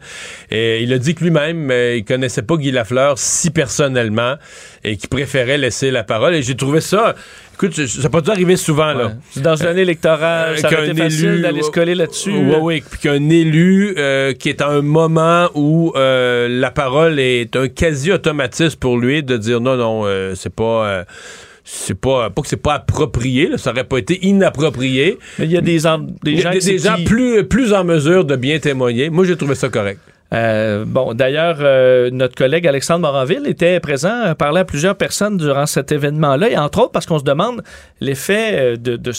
Et 0.51 0.83
il 0.83 0.91
a 0.91 0.97
dit 0.97 1.15
que 1.15 1.23
lui-même, 1.23 1.71
euh, 1.71 1.95
il 1.95 2.03
connaissait 2.03 2.43
pas 2.43 2.57
Guy 2.57 2.71
Lafleur 2.71 3.17
si 3.17 3.49
personnellement 3.49 4.35
et 4.83 4.97
qu'il 4.97 5.09
préférait 5.09 5.57
laisser 5.57 5.89
la 5.89 6.03
parole. 6.03 6.35
Et 6.35 6.43
j'ai 6.43 6.55
trouvé 6.55 6.81
ça... 6.81 7.15
Écoute, 7.55 7.73
ça 7.85 8.01
n'a 8.01 8.09
pas 8.09 8.21
dû 8.21 8.31
arriver 8.31 8.55
souvent, 8.55 8.93
là. 8.93 9.13
Dans 9.37 9.55
une 9.55 9.67
année 9.67 9.81
électorale, 9.81 10.57
ça 10.57 10.67
aurait 10.67 10.77
qu'un 10.77 10.83
été 10.93 11.01
facile 11.03 11.29
élu, 11.29 11.41
d'aller 11.41 11.61
se 11.61 11.69
coller 11.69 11.93
là-dessus. 11.95 12.31
Oui, 12.31 12.55
oui. 12.61 12.83
Puis 12.89 12.99
qu'un 13.01 13.29
élu 13.29 13.93
euh, 13.97 14.33
qui 14.33 14.49
est 14.49 14.61
à 14.61 14.69
un 14.69 14.81
moment 14.81 15.49
où 15.53 15.93
euh, 15.95 16.47
la 16.49 16.71
parole 16.71 17.19
est 17.19 17.55
un 17.55 17.67
quasi-automatisme 17.67 18.77
pour 18.79 18.97
lui 18.97 19.21
de 19.23 19.37
dire 19.37 19.61
non, 19.61 19.75
non, 19.77 20.01
euh, 20.05 20.33
c'est 20.35 20.53
pas. 20.53 20.85
euh, 20.87 21.03
c'est 21.63 21.93
pas 21.93 22.31
pas 22.31 22.41
que 22.41 22.47
c'est 22.47 22.57
pas 22.57 22.73
approprié, 22.73 23.47
là, 23.47 23.57
ça 23.59 23.69
aurait 23.71 23.83
pas 23.83 23.99
été 23.99 24.25
inapproprié. 24.25 25.19
Mais 25.37 25.45
il 25.45 25.51
y 25.51 25.57
a 25.57 25.61
des, 25.61 25.85
en- 25.85 25.99
des 26.23 26.31
y 26.31 26.39
a 26.39 26.41
gens, 26.41 26.49
des, 26.51 26.59
qui- 26.59 26.65
des 26.71 26.77
gens 26.79 26.95
plus 27.47 27.71
en 27.73 27.83
mesure 27.83 28.25
de 28.25 28.35
bien 28.35 28.57
témoigner. 28.57 29.11
Moi, 29.11 29.25
j'ai 29.25 29.37
trouvé 29.37 29.53
ça 29.53 29.69
correct. 29.69 29.99
Euh, 30.33 30.85
bon, 30.85 31.13
d'ailleurs, 31.13 31.57
euh, 31.59 32.09
notre 32.11 32.35
collègue 32.35 32.65
Alexandre 32.67 33.01
Moranville 33.01 33.45
était 33.47 33.79
présent, 33.79 34.27
euh, 34.27 34.33
parlait 34.33 34.61
à 34.61 34.65
plusieurs 34.65 34.95
personnes 34.95 35.37
durant 35.37 35.65
cet 35.65 35.91
événement-là, 35.91 36.49
et 36.49 36.57
entre 36.57 36.79
autres 36.79 36.91
parce 36.91 37.05
qu'on 37.05 37.19
se 37.19 37.23
demande 37.23 37.63
l'effet 37.99 38.77
de, 38.77 38.95
de 38.95 39.11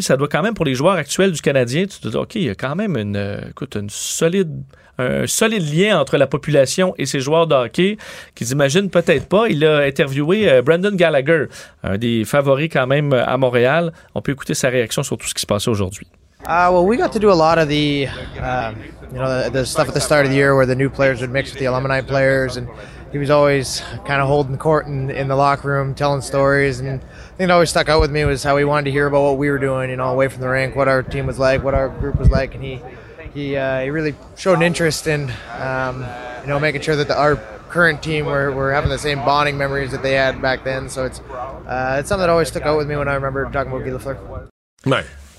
ça 0.00 0.16
doit 0.16 0.28
quand 0.28 0.42
même 0.42 0.54
pour 0.54 0.64
les 0.64 0.74
joueurs 0.74 0.94
actuels 0.94 1.32
du 1.32 1.40
Canadien, 1.40 1.84
tu 1.86 1.98
te 1.98 2.06
dis, 2.06 2.16
OK, 2.16 2.36
il 2.36 2.44
y 2.44 2.48
a 2.48 2.54
quand 2.54 2.76
même 2.76 2.96
une, 2.96 3.40
écoute, 3.50 3.74
une 3.74 3.90
solide, 3.90 4.62
un 4.98 5.26
solide 5.26 5.74
lien 5.74 5.98
entre 5.98 6.16
la 6.16 6.28
population 6.28 6.94
et 6.96 7.06
ces 7.06 7.18
joueurs 7.18 7.48
de 7.48 7.56
hockey 7.56 7.96
qu'ils 8.36 8.52
imaginent 8.52 8.90
peut-être 8.90 9.26
pas. 9.26 9.48
Il 9.48 9.64
a 9.64 9.78
interviewé 9.78 10.62
Brandon 10.62 10.94
Gallagher, 10.94 11.46
un 11.82 11.98
des 11.98 12.24
favoris 12.24 12.68
quand 12.72 12.86
même 12.86 13.12
à 13.12 13.36
Montréal. 13.36 13.92
On 14.14 14.22
peut 14.22 14.30
écouter 14.30 14.54
sa 14.54 14.68
réaction 14.68 15.02
sur 15.02 15.18
tout 15.18 15.26
ce 15.26 15.34
qui 15.34 15.40
se 15.40 15.46
passait 15.46 15.70
aujourd'hui. 15.70 16.06
Uh, 16.46 16.68
well, 16.72 16.86
we 16.86 16.96
got 16.96 17.12
to 17.12 17.18
do 17.18 17.30
a 17.30 17.34
lot 17.34 17.58
of 17.58 17.68
the, 17.68 18.06
uh, 18.40 18.74
you 19.12 19.18
know, 19.18 19.42
the, 19.44 19.50
the 19.50 19.66
stuff 19.66 19.88
at 19.88 19.94
the 19.94 20.00
start 20.00 20.24
of 20.24 20.30
the 20.30 20.36
year 20.36 20.56
where 20.56 20.66
the 20.66 20.74
new 20.74 20.88
players 20.88 21.20
would 21.20 21.30
mix 21.30 21.50
with 21.50 21.58
the 21.58 21.66
alumni 21.66 22.00
players, 22.00 22.56
and 22.56 22.68
he 23.12 23.18
was 23.18 23.28
always 23.28 23.80
kind 24.06 24.22
of 24.22 24.26
holding 24.26 24.56
court 24.56 24.86
in, 24.86 25.10
in 25.10 25.28
the 25.28 25.36
locker 25.36 25.68
room, 25.68 25.94
telling 25.94 26.22
stories. 26.22 26.80
And 26.80 27.00
the 27.00 27.06
thing 27.36 27.48
that 27.48 27.50
always 27.50 27.68
stuck 27.68 27.88
out 27.90 28.00
with 28.00 28.10
me 28.10 28.24
was 28.24 28.42
how 28.42 28.56
he 28.56 28.64
wanted 28.64 28.86
to 28.86 28.90
hear 28.90 29.06
about 29.06 29.22
what 29.22 29.36
we 29.38 29.50
were 29.50 29.58
doing, 29.58 29.90
you 29.90 29.96
know, 29.96 30.08
away 30.08 30.28
from 30.28 30.40
the 30.40 30.48
rink, 30.48 30.74
what 30.74 30.88
our 30.88 31.02
team 31.02 31.26
was 31.26 31.38
like, 31.38 31.62
what 31.62 31.74
our 31.74 31.88
group 31.88 32.16
was 32.16 32.30
like, 32.30 32.54
and 32.54 32.64
he 32.64 32.80
he 33.34 33.56
uh, 33.56 33.82
he 33.82 33.90
really 33.90 34.14
showed 34.36 34.54
an 34.54 34.62
interest 34.62 35.06
in, 35.06 35.30
um, 35.58 36.06
you 36.40 36.48
know, 36.48 36.58
making 36.58 36.80
sure 36.80 36.96
that 36.96 37.06
the, 37.08 37.16
our 37.16 37.36
current 37.68 38.02
team 38.02 38.26
were, 38.26 38.50
were 38.50 38.72
having 38.72 38.90
the 38.90 38.98
same 38.98 39.18
bonding 39.18 39.58
memories 39.58 39.92
that 39.92 40.02
they 40.02 40.14
had 40.14 40.40
back 40.40 40.64
then. 40.64 40.88
So 40.88 41.04
it's 41.04 41.20
uh, 41.20 41.96
it's 42.00 42.08
something 42.08 42.22
that 42.22 42.30
always 42.30 42.48
stuck 42.48 42.62
out 42.64 42.78
with 42.78 42.88
me 42.88 42.96
when 42.96 43.08
I 43.08 43.14
remember 43.14 43.44
talking 43.50 43.72
about 43.72 43.84
Guy 43.84 43.90
Lafleur. 43.90 44.48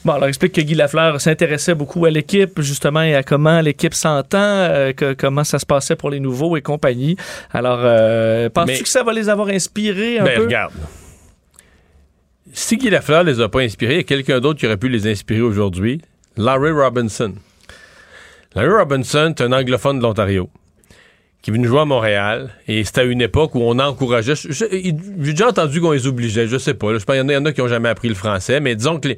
Bon, 0.03 0.13
alors 0.13 0.27
explique 0.29 0.53
que 0.53 0.61
Guy 0.61 0.73
Lafleur 0.73 1.21
s'intéressait 1.21 1.75
beaucoup 1.75 2.05
à 2.05 2.09
l'équipe, 2.09 2.59
justement, 2.61 3.03
et 3.03 3.13
à 3.15 3.21
comment 3.21 3.61
l'équipe 3.61 3.93
s'entend, 3.93 4.37
euh, 4.39 4.93
que, 4.93 5.13
comment 5.13 5.43
ça 5.43 5.59
se 5.59 5.65
passait 5.65 5.95
pour 5.95 6.09
les 6.09 6.19
nouveaux 6.19 6.57
et 6.57 6.61
compagnie. 6.63 7.15
Alors, 7.51 7.79
euh, 7.81 8.49
penses-tu 8.49 8.71
Mais- 8.77 8.79
que 8.81 8.89
ça 8.89 9.03
va 9.03 9.13
les 9.13 9.29
avoir 9.29 9.49
inspirés 9.49 10.17
un 10.19 10.23
Ben, 10.23 10.37
peu? 10.37 10.43
regarde. 10.45 10.73
Si 12.53 12.77
Guy 12.77 12.89
Lafleur 12.89 13.23
les 13.23 13.39
a 13.39 13.47
pas 13.47 13.61
inspirés, 13.61 13.93
il 13.93 13.97
y 13.97 14.01
a 14.01 14.03
quelqu'un 14.03 14.39
d'autre 14.39 14.59
qui 14.59 14.65
aurait 14.65 14.77
pu 14.77 14.89
les 14.89 15.07
inspirer 15.07 15.41
aujourd'hui. 15.41 16.01
Larry 16.35 16.71
Robinson. 16.71 17.33
Larry 18.55 18.69
Robinson, 18.79 19.33
c'est 19.37 19.43
un 19.43 19.51
anglophone 19.53 19.99
de 19.99 20.03
l'Ontario 20.03 20.49
qui 21.41 21.49
est 21.51 21.63
jouer 21.63 21.79
à 21.79 21.85
Montréal 21.85 22.49
et 22.67 22.83
c'était 22.83 23.01
à 23.01 23.03
une 23.05 23.21
époque 23.21 23.55
où 23.55 23.61
on 23.61 23.79
encourageait. 23.79 24.33
J'ai 24.35 24.91
déjà 24.91 25.49
entendu 25.49 25.81
qu'on 25.81 25.91
les 25.91 26.05
obligeait, 26.07 26.47
je 26.47 26.57
sais 26.57 26.73
pas. 26.75 26.91
là. 26.91 26.99
je 26.99 27.05
pense 27.05 27.15
qu'il 27.15 27.31
y 27.31 27.35
en 27.37 27.45
a- 27.45 27.51
qui 27.51 27.61
ont 27.61 27.67
jamais 27.67 27.89
appris 27.89 28.09
le 28.09 28.15
français, 28.15 28.59
mais 28.59 28.75
disons 28.75 28.99
que 28.99 29.09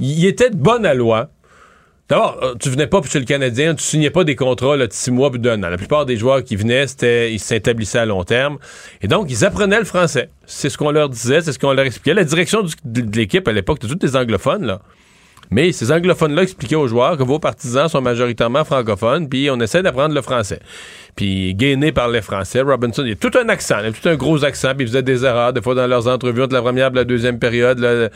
il 0.00 0.26
était 0.26 0.50
de 0.50 0.56
bonne 0.56 0.84
à 0.84 0.94
loi. 0.94 1.28
D'abord, 2.08 2.38
euh, 2.42 2.54
tu 2.58 2.70
venais 2.70 2.86
pas 2.86 3.02
chez 3.02 3.18
le 3.18 3.26
Canadien, 3.26 3.74
tu 3.74 3.84
signais 3.84 4.08
pas 4.08 4.24
des 4.24 4.34
contrats 4.34 4.78
de 4.78 4.88
six 4.90 5.10
mois 5.10 5.30
puis 5.30 5.38
d'un 5.38 5.62
an. 5.62 5.68
La 5.68 5.76
plupart 5.76 6.06
des 6.06 6.16
joueurs 6.16 6.42
qui 6.42 6.56
venaient, 6.56 6.86
c'était, 6.86 7.30
ils 7.34 7.38
s'établissaient 7.38 7.98
à 7.98 8.06
long 8.06 8.24
terme. 8.24 8.56
Et 9.02 9.08
donc, 9.08 9.26
ils 9.30 9.44
apprenaient 9.44 9.78
le 9.78 9.84
français. 9.84 10.30
C'est 10.46 10.70
ce 10.70 10.78
qu'on 10.78 10.90
leur 10.90 11.10
disait, 11.10 11.42
c'est 11.42 11.52
ce 11.52 11.58
qu'on 11.58 11.72
leur 11.74 11.84
expliquait. 11.84 12.14
La 12.14 12.24
direction 12.24 12.62
de 12.84 13.16
l'équipe 13.18 13.46
à 13.46 13.52
l'époque, 13.52 13.76
c'était 13.82 13.92
tous 13.92 14.06
des 14.06 14.16
anglophones, 14.16 14.64
là. 14.64 14.80
Mais 15.50 15.72
ces 15.72 15.92
anglophones-là 15.92 16.42
expliquaient 16.42 16.76
aux 16.76 16.88
joueurs 16.88 17.16
que 17.16 17.22
vos 17.22 17.38
partisans 17.38 17.88
sont 17.88 18.00
majoritairement 18.02 18.64
francophones, 18.64 19.28
puis 19.28 19.48
on 19.50 19.58
essaie 19.60 19.82
d'apprendre 19.82 20.14
le 20.14 20.20
français. 20.22 20.60
Puis 21.18 21.52
gainé 21.56 21.90
par 21.90 22.08
les 22.08 22.22
Français, 22.22 22.60
Robinson, 22.60 23.02
il 23.02 23.08
y 23.08 23.12
a 23.12 23.16
tout 23.16 23.32
un 23.36 23.48
accent, 23.48 23.74
il 23.80 23.86
a 23.86 23.90
tout 23.90 24.08
un 24.08 24.14
gros 24.14 24.44
accent, 24.44 24.72
puis 24.76 24.84
ils 24.84 24.86
faisaient 24.86 25.02
des 25.02 25.24
erreurs, 25.24 25.52
des 25.52 25.60
fois 25.60 25.74
dans 25.74 25.88
leurs 25.88 26.06
entrevues 26.06 26.42
entre 26.44 26.54
la 26.54 26.62
première 26.62 26.92
et 26.92 26.94
la 26.94 27.02
deuxième 27.04 27.40
période. 27.40 27.80
Là, 27.80 27.88
Ouais, 27.98 28.08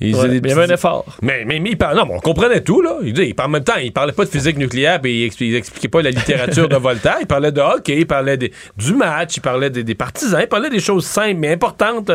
des 0.00 0.08
il 0.08 0.48
y 0.48 0.52
avait 0.52 0.64
un 0.64 0.74
effort. 0.74 1.04
mais, 1.22 1.44
mais, 1.46 1.60
mais 1.60 1.70
il 1.70 1.78
parlait, 1.78 2.00
non, 2.00 2.06
mais 2.06 2.14
on 2.16 2.20
comprenait 2.20 2.60
tout, 2.62 2.80
là. 2.82 2.96
Il, 3.04 3.16
il, 3.16 3.32
en 3.40 3.48
même 3.48 3.62
temps, 3.62 3.76
il 3.80 3.92
parlait 3.92 4.12
pas 4.12 4.24
de 4.24 4.30
physique 4.30 4.58
nucléaire, 4.58 5.00
puis 5.00 5.22
il, 5.22 5.28
expli- 5.30 5.46
il 5.50 5.54
expliquait 5.54 5.86
pas 5.86 6.02
la 6.02 6.10
littérature 6.10 6.68
de 6.68 6.74
Voltaire. 6.76 7.18
Il 7.20 7.28
parlait 7.28 7.52
de 7.52 7.60
hockey, 7.60 7.98
il 7.98 8.06
parlait 8.08 8.36
des- 8.36 8.52
du 8.76 8.92
match, 8.94 9.36
il 9.36 9.40
parlait 9.40 9.70
des, 9.70 9.84
des 9.84 9.94
partisans, 9.94 10.40
il 10.42 10.48
parlait 10.48 10.68
des 10.70 10.80
choses 10.80 11.06
simples 11.06 11.36
mais 11.38 11.52
importantes. 11.52 12.10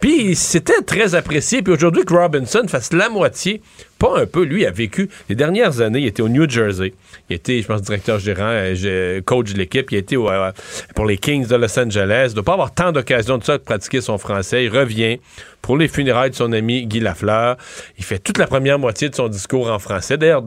Puis 0.00 0.34
c'était 0.34 0.82
très 0.84 1.14
apprécié. 1.14 1.62
Puis 1.62 1.72
aujourd'hui, 1.72 2.04
que 2.04 2.14
Robinson 2.14 2.62
fasse 2.66 2.92
la 2.92 3.08
moitié, 3.08 3.62
pas 3.98 4.18
un 4.18 4.26
peu, 4.26 4.42
lui 4.42 4.66
a 4.66 4.72
vécu 4.72 5.08
les 5.28 5.36
dernières 5.36 5.80
années, 5.80 6.00
il 6.00 6.06
était 6.06 6.22
au 6.22 6.28
New 6.28 6.50
Jersey. 6.50 6.92
Il 7.30 7.36
était, 7.36 7.62
je 7.62 7.66
pense, 7.68 7.80
directeur 7.82 8.18
gérant, 8.18 8.50
euh, 8.50 9.20
coach 9.24 9.52
de 9.52 9.58
l'équipe. 9.58 9.83
Il 9.92 10.04
euh, 10.12 10.52
pour 10.94 11.06
les 11.06 11.18
Kings 11.18 11.46
de 11.46 11.56
Los 11.56 11.78
Angeles. 11.78 12.32
Ne 12.36 12.40
pas 12.40 12.54
avoir 12.54 12.72
tant 12.72 12.92
d'occasions 12.92 13.38
de 13.38 13.44
ça 13.44 13.58
de 13.58 13.62
pratiquer 13.62 14.00
son 14.00 14.18
français. 14.18 14.64
Il 14.64 14.70
revient 14.70 15.18
pour 15.62 15.76
les 15.76 15.88
funérailles 15.88 16.30
de 16.30 16.34
son 16.34 16.52
ami 16.52 16.86
Guy 16.86 17.00
Lafleur. 17.00 17.56
Il 17.98 18.04
fait 18.04 18.18
toute 18.18 18.38
la 18.38 18.46
première 18.46 18.78
moitié 18.78 19.08
de 19.08 19.14
son 19.14 19.28
discours 19.28 19.70
en 19.70 19.78
français. 19.78 20.16
D'ailleurs, 20.16 20.42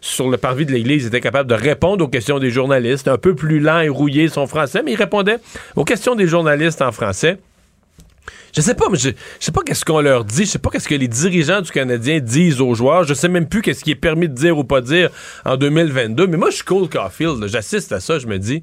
sur 0.00 0.28
le 0.28 0.36
parvis 0.36 0.66
de 0.66 0.72
l'Église, 0.72 1.04
il 1.04 1.08
était 1.08 1.20
capable 1.20 1.48
de 1.48 1.54
répondre 1.54 2.04
aux 2.04 2.08
questions 2.08 2.38
des 2.38 2.50
journalistes. 2.50 3.08
Un 3.08 3.18
peu 3.18 3.34
plus 3.34 3.60
lent 3.60 3.80
et 3.80 3.88
rouillé 3.88 4.28
son 4.28 4.46
français, 4.46 4.82
mais 4.84 4.92
il 4.92 4.96
répondait 4.96 5.38
aux 5.76 5.84
questions 5.84 6.14
des 6.14 6.26
journalistes 6.26 6.82
en 6.82 6.92
français. 6.92 7.38
Je 8.54 8.60
sais 8.60 8.74
pas, 8.74 8.86
mais 8.90 8.98
je, 8.98 9.08
je 9.08 9.44
sais 9.44 9.52
pas 9.52 9.62
qu'est-ce 9.64 9.84
qu'on 9.84 10.00
leur 10.00 10.24
dit. 10.24 10.44
Je 10.44 10.50
sais 10.50 10.58
pas 10.58 10.70
qu'est-ce 10.70 10.88
que 10.88 10.94
les 10.94 11.08
dirigeants 11.08 11.62
du 11.62 11.70
Canadien 11.70 12.20
disent 12.20 12.60
aux 12.60 12.74
joueurs. 12.74 13.04
Je 13.04 13.14
sais 13.14 13.28
même 13.28 13.48
plus 13.48 13.62
qu'est-ce 13.62 13.82
qui 13.82 13.90
est 13.90 13.96
permis 13.96 14.28
de 14.28 14.34
dire 14.34 14.58
ou 14.58 14.64
pas 14.64 14.82
dire 14.82 15.10
en 15.44 15.56
2022. 15.56 16.26
Mais 16.26 16.36
moi, 16.36 16.50
je 16.50 16.56
suis 16.56 16.64
Cole 16.64 16.88
Caulfield. 16.88 17.46
J'assiste 17.46 17.92
à 17.92 18.00
ça. 18.00 18.18
Je 18.18 18.26
me 18.26 18.38
dis, 18.38 18.62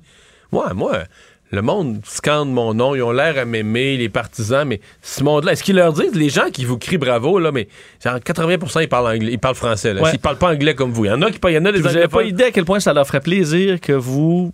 moi, 0.52 0.74
moi, 0.76 1.04
le 1.52 1.64
monde 1.64 2.02
scande 2.06 2.52
mon 2.52 2.76
nom. 2.76 2.94
Ils 2.94 3.02
ont 3.02 3.12
l'air 3.12 3.38
à 3.40 3.46
m'aimer, 3.46 3.98
les 3.98 4.10
partisans. 4.10 4.68
Mais 4.68 4.80
ce 5.02 5.24
monde-là, 5.24 5.54
est-ce 5.54 5.64
qu'ils 5.64 5.76
leur 5.78 5.94
disent, 5.94 6.14
les 6.14 6.30
gens 6.30 6.52
qui 6.52 6.66
vous 6.66 6.78
crient 6.78 7.00
bravo, 7.00 7.40
là, 7.40 7.52
mais 7.52 7.68
genre 8.04 8.18
80% 8.18 8.84
ils 8.84 8.90
parlent 8.90 9.08
anglais, 9.08 9.32
ils 9.32 9.40
parlent 9.40 9.56
français. 9.56 9.96
Là. 9.96 10.04
Ouais. 10.04 10.12
Ils 10.14 10.20
parlent 10.20 10.38
pas 10.38 10.52
anglais 10.52 10.76
comme 10.76 10.92
vous. 10.92 11.06
Il 11.06 11.08
y 11.08 11.12
en 11.12 11.22
a 11.24 11.32
qui 11.32 11.40
parlent, 11.40 11.54
il 11.54 11.58
y 11.58 11.60
en 11.60 11.66
a 11.66 11.72
des 11.72 11.80
Vous 11.80 11.88
n'avez 11.88 12.08
pas 12.08 12.24
idée 12.24 12.46
à 12.46 12.52
quel 12.52 12.66
point 12.66 12.80
ça 12.80 12.94
leur 12.94 13.08
ferait 13.08 13.22
plaisir 13.22 13.82
que 13.82 13.94
vous 13.94 14.52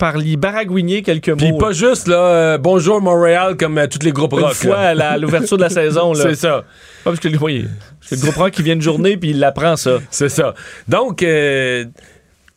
parliez 0.00 0.36
baragouiniez 0.36 1.02
quelques 1.02 1.36
Puis 1.36 1.52
mots. 1.52 1.58
pas 1.58 1.72
juste, 1.72 2.08
là, 2.08 2.16
euh, 2.16 2.58
bonjour 2.58 3.00
Montréal 3.00 3.56
comme 3.56 3.78
euh, 3.78 3.86
tous 3.86 4.04
les 4.04 4.12
groupes 4.12 4.32
une 4.32 4.40
rock. 4.40 4.54
fois 4.54 4.94
là. 4.94 5.10
à 5.10 5.18
l'ouverture 5.18 5.56
de 5.58 5.62
la 5.62 5.70
saison. 5.70 6.12
là. 6.14 6.22
C'est 6.24 6.34
ça. 6.34 6.64
Pas 7.04 7.10
parce 7.10 7.20
que, 7.20 7.28
oui, 7.40 7.66
c'est 8.00 8.16
le 8.16 8.22
groupe 8.22 8.36
rock 8.36 8.50
qui 8.52 8.62
vient 8.62 8.76
de 8.76 8.80
journée 8.82 9.16
puis 9.16 9.30
il 9.30 9.38
l'apprend 9.38 9.76
ça. 9.76 9.98
C'est 10.10 10.28
ça. 10.30 10.54
Donc, 10.88 11.22
euh, 11.22 11.84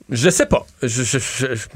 je 0.10 0.30
sais 0.30 0.46
pas. 0.46 0.66
Je- 0.82 0.88
je- 1.04 1.18
je- 1.18 1.56
je- 1.56 1.68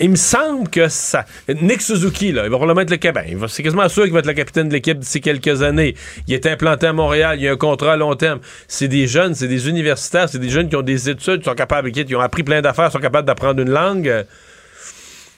il 0.00 0.10
me 0.10 0.16
semble 0.16 0.68
que 0.68 0.88
ça. 0.88 1.24
Nick 1.48 1.80
Suzuki, 1.82 2.32
là, 2.32 2.44
il 2.44 2.50
va 2.50 2.56
probablement 2.56 2.80
être 2.82 2.90
le 2.90 3.36
va- 3.38 3.48
C'est 3.48 3.62
quasiment 3.62 3.88
sûr 3.88 4.04
qu'il 4.04 4.12
va 4.12 4.20
être 4.20 4.26
le 4.26 4.32
capitaine 4.34 4.68
de 4.68 4.72
l'équipe 4.72 4.98
d'ici 4.98 5.20
quelques 5.20 5.62
années. 5.62 5.94
Il 6.28 6.34
est 6.34 6.46
implanté 6.46 6.86
à 6.86 6.92
Montréal. 6.92 7.38
Il 7.40 7.46
a 7.48 7.52
un 7.52 7.56
contrat 7.56 7.92
à 7.92 7.96
long 7.96 8.14
terme. 8.16 8.40
C'est 8.68 8.88
des 8.88 9.06
jeunes, 9.06 9.34
c'est 9.34 9.48
des 9.48 9.68
universitaires, 9.68 10.28
c'est 10.28 10.38
des 10.38 10.48
jeunes 10.50 10.68
qui 10.68 10.76
ont 10.76 10.82
des 10.82 11.08
études, 11.10 11.38
qui 11.40 11.44
sont 11.44 11.54
capables, 11.54 11.90
qui 11.90 12.14
ont 12.14 12.20
appris 12.20 12.42
plein 12.42 12.60
d'affaires, 12.62 12.90
sont 12.92 12.98
capables 12.98 13.26
d'apprendre 13.26 13.60
une 13.60 13.70
langue. 13.70 14.24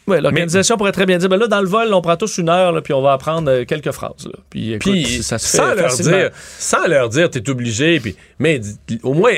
Euh, 0.09 0.13
Ouais, 0.13 0.21
l'organisation 0.21 0.77
pourrait 0.77 0.91
très 0.93 1.07
bien 1.07 1.17
dire, 1.19 1.29
ben 1.29 1.37
là, 1.39 1.47
dans 1.47 1.61
le 1.61 1.69
vol, 1.69 1.95
on 1.95 2.01
prend 2.03 2.17
tous 2.17 2.39
une 2.39 2.49
heure, 2.49 2.73
là, 2.73 2.81
puis 2.83 2.93
on 2.93 3.01
va 3.03 3.13
apprendre 3.13 3.49
euh, 3.51 3.65
quelques 3.65 3.93
phrases. 3.93 4.27
là. 4.27 4.33
Puis, 4.51 4.73
écoute, 4.73 4.93
Puis 4.93 5.23
ça 5.23 5.39
se 5.39 5.49
fait 5.49 5.57
sans 5.59 5.75
leur 5.75 5.91
facilement. 5.91 6.17
dire, 6.19 6.31
sans 6.59 6.87
leur 6.89 7.09
dire, 7.09 7.31
t'es 7.31 7.49
obligé. 7.49 8.01
Puis, 8.01 8.17
mais 8.41 8.61
au 9.05 9.15
moins, 9.15 9.31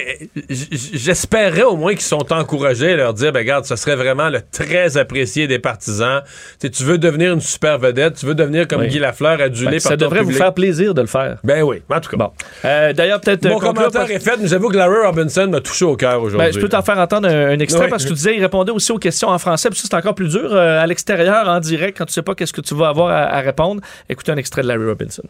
j- 0.48 0.68
j'espérais 0.94 1.64
au 1.64 1.76
moins 1.76 1.92
qu'ils 1.92 2.00
sont 2.00 2.32
encouragés 2.32 2.92
à 2.92 2.96
leur 2.96 3.12
dire, 3.14 3.30
ben 3.32 3.40
regarde, 3.40 3.66
ce 3.66 3.76
serait 3.76 3.96
vraiment 3.96 4.30
le 4.30 4.40
très 4.52 4.96
apprécié 4.96 5.46
des 5.46 5.58
partisans. 5.58 6.22
Tu 6.60 6.82
veux 6.82 6.96
devenir 6.98 7.34
une 7.34 7.40
super 7.42 7.78
vedette, 7.78 8.14
tu 8.14 8.24
veux 8.26 8.34
devenir 8.34 8.66
comme 8.66 8.80
Oui. 8.80 8.88
Guy 8.88 8.98
Lafleur 9.00 9.40
adulé 9.42 9.66
Ben, 9.66 9.72
par 9.72 9.82
ça 9.82 9.96
ton 9.98 10.04
devrait 10.06 10.22
vous 10.22 10.32
faire 10.32 10.54
plaisir 10.54 10.94
de 10.94 11.00
le 11.02 11.06
faire. 11.06 11.38
Ben 11.44 11.62
oui, 11.62 11.82
en 11.90 12.00
tout 12.00 12.10
cas. 12.10 12.16
Bon. 12.16 12.30
Euh, 12.64 12.92
D'ailleurs, 12.94 13.20
peut-être. 13.20 13.44
Mon 13.46 13.58
euh, 13.58 13.60
commentaire 13.60 14.10
est 14.10 14.18
fait, 14.18 14.38
mais 14.40 14.48
j'avoue 14.48 14.70
que 14.70 14.76
Larry 14.78 15.04
Robinson 15.06 15.46
m'a 15.50 15.60
touché 15.60 15.84
au 15.84 15.96
cœur 15.96 16.22
aujourd'hui. 16.22 16.48
Ben, 16.48 16.54
je 16.54 16.58
peux 16.60 16.68
t'en 16.70 16.82
faire 16.82 16.98
entendre 16.98 17.28
un, 17.28 17.50
un 17.50 17.58
extrait 17.58 17.84
Oui. 17.84 17.90
parce 17.90 18.04
que 18.04 18.08
tu 18.08 18.14
disais, 18.14 18.34
il 18.36 18.40
répondait 18.40 18.72
aussi 18.72 18.92
aux 18.92 18.98
questions 18.98 19.28
en 19.28 19.38
français. 19.38 19.68
Puis 19.68 19.78
ça, 19.78 19.88
c'est 19.90 19.96
encore 19.96 20.14
plus 20.14 20.30
dur 20.30 20.52
euh, 20.64 20.82
à 20.82 20.86
l'extérieur, 20.86 21.48
en 21.48 21.60
direct, 21.60 21.98
quand 21.98 22.06
tu 22.06 22.12
sais 22.14 22.22
pas 22.22 22.34
qu'est-ce 22.34 22.52
que 22.52 22.60
tu 22.60 22.74
vas 22.74 22.88
avoir 22.88 23.10
à, 23.10 23.40
répondre. 23.40 23.80
Écoutez 24.08 24.32
un 24.32 24.36
extrait 24.36 24.62
de 24.62 24.68
Larry 24.68 24.86
Robinson. 24.86 25.22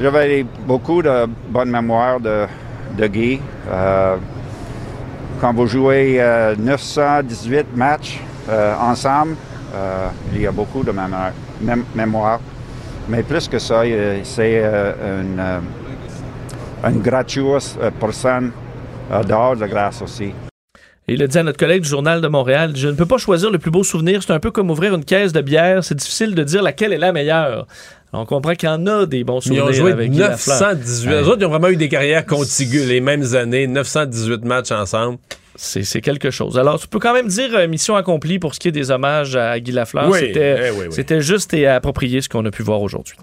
J'avais 0.00 0.44
beaucoup 0.66 1.02
de 1.02 1.26
bonnes 1.48 1.70
mémoires 1.70 2.18
de, 2.20 2.46
de 2.98 3.06
Guy. 3.06 3.40
Euh, 3.70 4.16
quand 5.40 5.52
vous 5.52 5.66
jouez 5.66 6.16
euh, 6.20 6.54
918 6.56 7.66
matchs 7.76 8.20
euh, 8.48 8.74
ensemble, 8.80 9.36
euh, 9.74 10.08
il 10.34 10.40
y 10.40 10.46
a 10.46 10.52
beaucoup 10.52 10.82
de 10.82 10.90
mémoire. 10.92 11.32
mém- 11.62 11.84
mémoire. 11.94 12.40
Mais 13.08 13.22
plus 13.22 13.46
que 13.48 13.58
ça, 13.58 13.82
c'est 14.24 14.62
une, 15.20 15.40
une 16.82 17.02
gratuite 17.02 17.78
personne 18.00 18.50
dehors 19.28 19.56
de 19.56 19.66
grâce 19.66 20.00
aussi. 20.00 20.32
Et 21.06 21.14
il 21.14 21.22
a 21.22 21.26
dit 21.26 21.36
à 21.36 21.42
notre 21.42 21.58
collègue 21.58 21.82
du 21.82 21.88
Journal 21.88 22.20
de 22.20 22.28
Montréal 22.28 22.72
Je 22.74 22.88
ne 22.88 22.94
peux 22.94 23.04
pas 23.06 23.18
choisir 23.18 23.50
le 23.50 23.58
plus 23.58 23.70
beau 23.70 23.84
souvenir. 23.84 24.22
C'est 24.22 24.32
un 24.32 24.40
peu 24.40 24.50
comme 24.50 24.70
ouvrir 24.70 24.94
une 24.94 25.04
caisse 25.04 25.32
de 25.32 25.40
bière. 25.42 25.84
C'est 25.84 25.94
difficile 25.94 26.34
de 26.34 26.42
dire 26.42 26.62
laquelle 26.62 26.92
est 26.92 26.98
la 26.98 27.12
meilleure. 27.12 27.66
On 28.14 28.24
comprend 28.24 28.54
qu'il 28.54 28.68
y 28.68 28.72
en 28.72 28.86
a 28.86 29.06
des 29.06 29.24
bons 29.24 29.40
Ils 29.40 29.48
souvenirs 29.48 29.66
ont 29.66 29.72
joué 29.72 29.92
avec 29.92 30.10
Guy 30.10 30.18
Lafleur. 30.20 30.60
918. 30.60 31.10
Les 31.10 31.28
autres, 31.28 31.38
ils 31.40 31.44
ont 31.46 31.50
vraiment 31.50 31.68
eu 31.68 31.76
des 31.76 31.88
carrières 31.88 32.24
contiguës 32.24 32.86
les 32.86 33.00
mêmes 33.00 33.34
années, 33.34 33.66
918 33.66 34.44
matchs 34.44 34.70
ensemble. 34.70 35.18
C'est 35.56 36.00
quelque 36.00 36.30
chose. 36.30 36.58
Alors, 36.58 36.80
tu 36.80 36.88
peux 36.88 36.98
quand 36.98 37.12
même 37.12 37.28
dire 37.28 37.50
euh, 37.54 37.68
mission 37.68 37.94
accomplie 37.94 38.40
pour 38.40 38.54
ce 38.54 38.60
qui 38.60 38.68
est 38.68 38.72
des 38.72 38.90
hommages 38.90 39.36
à 39.36 39.58
Guy 39.60 39.72
Lafleur. 39.72 40.08
Oui, 40.08 40.18
C'était 40.20 40.68
eh 40.68 40.70
oui, 40.70 40.86
oui. 40.88 40.92
c'était 40.92 41.20
juste 41.20 41.54
et 41.54 41.66
approprié 41.66 42.20
ce 42.20 42.28
qu'on 42.28 42.44
a 42.44 42.50
pu 42.50 42.62
voir 42.62 42.82
aujourd'hui. 42.82 43.14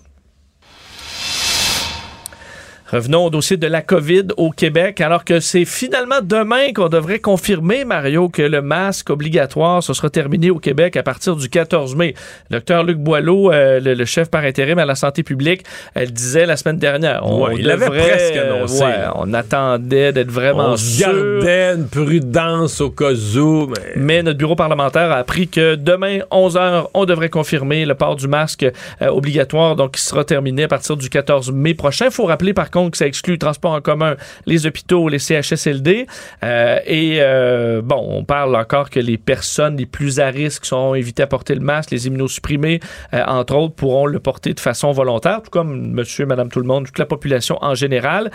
Revenons 2.92 3.28
au 3.28 3.30
dossier 3.30 3.56
de 3.56 3.68
la 3.68 3.82
COVID 3.82 4.28
au 4.36 4.50
Québec, 4.52 5.00
alors 5.00 5.24
que 5.24 5.40
c'est 5.40 5.64
finalement 5.64 6.20
demain 6.22 6.74
qu'on 6.74 6.90
devrait 6.90 7.20
confirmer, 7.20 7.86
Mario, 7.86 8.28
que 8.28 8.42
le 8.42 8.62
masque 8.62 9.10
obligatoire, 9.12 9.82
ce 9.82 9.94
sera 9.94 10.10
terminé 10.10 10.50
au 10.50 10.60
Québec 10.60 10.98
à 10.98 11.04
partir 11.04 11.38
du 11.38 11.48
14 11.48 11.96
mai. 11.96 12.16
Docteur 12.50 12.84
Luc 12.84 12.98
Boileau, 12.98 13.50
euh, 13.50 13.80
le, 13.80 13.94
le 13.94 14.04
chef 14.06 14.30
par 14.30 14.44
intérim 14.44 14.78
à 14.78 14.86
la 14.86 14.96
santé 14.96 15.24
publique, 15.24 15.64
elle 15.96 16.12
disait 16.12 16.46
la 16.46 16.58
semaine 16.58 16.80
dernière. 16.80 17.22
On 17.26 17.46
Ouais, 17.46 17.56
il 17.58 17.64
devrait, 17.66 17.88
presque 18.10 18.36
annoncé, 18.36 18.84
ouais, 18.84 18.96
on 19.16 19.34
attendait 19.34 20.12
d'être 20.12 20.30
vraiment 20.32 20.72
On 20.74 20.78
sûr. 20.78 21.08
gardait 21.08 21.76
une 21.76 21.88
prudence 21.88 22.82
au 22.82 22.90
cas 22.90 23.14
où, 23.38 23.68
mais... 23.68 23.94
Mais 23.96 24.24
notre 24.24 24.38
bureau 24.38 24.56
parlementaire 24.56 25.12
a 25.12 25.16
appris 25.16 25.48
que 25.48 25.76
demain, 25.76 26.20
11h, 26.30 26.88
on 26.94 27.06
devrait 27.06 27.30
confirmer 27.30 27.86
le 27.86 27.96
port 27.96 28.18
du 28.18 28.28
masque 28.28 28.64
euh, 29.02 29.08
obligatoire, 29.08 29.78
donc 29.78 29.92
qui 29.92 30.02
sera 30.02 30.26
terminé 30.26 30.64
à 30.64 30.68
partir 30.68 30.98
du 30.98 31.10
14 31.10 31.54
mai 31.54 31.74
prochain. 31.74 32.06
Il 32.08 32.12
faut 32.12 32.26
rappeler 32.26 32.54
par 32.54 32.70
contre 32.70 32.81
que 32.90 32.98
ça 32.98 33.06
exclut 33.06 33.34
le 33.34 33.40
transport 33.40 33.74
en 33.74 33.82
commun, 33.82 34.16
les 34.46 34.66
hôpitaux, 34.66 35.10
les 35.10 35.20
CHSLD. 35.20 36.08
Euh, 36.44 36.80
et 36.86 37.18
euh, 37.20 37.82
bon, 37.82 38.04
on 38.10 38.24
parle 38.24 38.56
encore 38.56 38.90
que 38.90 39.00
les 39.00 39.18
personnes 39.18 39.78
les 39.78 39.86
plus 39.86 40.20
à 40.20 40.28
risque 40.28 40.66
sont 40.66 40.94
invitées 40.94 41.24
à 41.24 41.28
porter 41.28 41.56
le 41.56 41.62
masque, 41.62 41.92
les 41.92 42.08
immunosupprimés, 42.08 42.80
euh, 43.14 43.24
entre 43.28 43.56
autres, 43.56 43.76
pourront 43.76 44.06
le 44.06 44.20
porter 44.20 44.54
de 44.54 44.60
façon 44.60 44.92
volontaire, 44.92 45.42
tout 45.42 45.50
comme 45.50 45.92
monsieur, 45.92 46.26
madame, 46.26 46.50
tout 46.50 46.60
le 46.60 46.66
monde, 46.66 46.86
toute 46.86 47.00
la 47.00 47.06
population 47.06 47.58
en 47.62 47.76
général. 47.76 48.32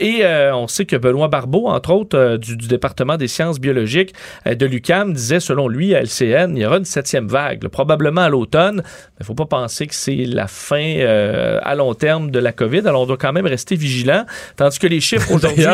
Et 0.00 0.22
on 0.52 0.66
sait 0.66 0.86
que 0.86 0.96
Benoît 0.96 1.28
Barbeau, 1.28 1.68
entre 1.68 1.92
autres, 1.92 2.36
du, 2.36 2.56
département 2.56 3.16
des 3.16 3.28
sciences 3.28 3.60
biologiques 3.60 4.14
de 4.46 4.66
l'UCAM, 4.66 5.12
disait, 5.12 5.40
selon 5.40 5.68
lui, 5.68 5.94
à 5.94 6.00
LCN, 6.00 6.56
il 6.56 6.62
y 6.62 6.66
aura 6.66 6.78
une 6.78 6.84
septième 6.84 7.28
vague, 7.28 7.68
probablement 7.68 8.22
à 8.22 8.28
l'automne. 8.28 8.82
Il 8.84 9.20
ne 9.20 9.24
faut 9.24 9.34
pas 9.34 9.46
penser 9.46 9.86
que 9.86 9.94
c'est 9.94 10.24
la 10.26 10.46
fin 10.46 10.98
à 11.62 11.74
long 11.74 11.94
terme 11.94 12.30
de 12.30 12.38
la 12.38 12.52
COVID. 12.52 12.82
Alors, 12.86 13.02
on 13.02 13.06
doit 13.06 13.16
quand 13.16 13.32
même 13.32 13.46
rester 13.46 13.76
vigilant. 13.76 13.83
Tandis 14.56 14.78
que 14.78 14.86
les 14.86 15.00
chiffres 15.00 15.30
aujourd'hui... 15.34 15.64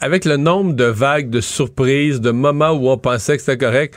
Avec 0.00 0.24
le 0.24 0.38
nombre 0.38 0.72
de 0.72 0.84
vagues, 0.84 1.28
de 1.28 1.42
surprises, 1.42 2.22
de 2.22 2.30
moments 2.30 2.70
où 2.70 2.88
on 2.88 2.96
pensait 2.96 3.36
que 3.36 3.42
c'était 3.42 3.58
correct, 3.62 3.94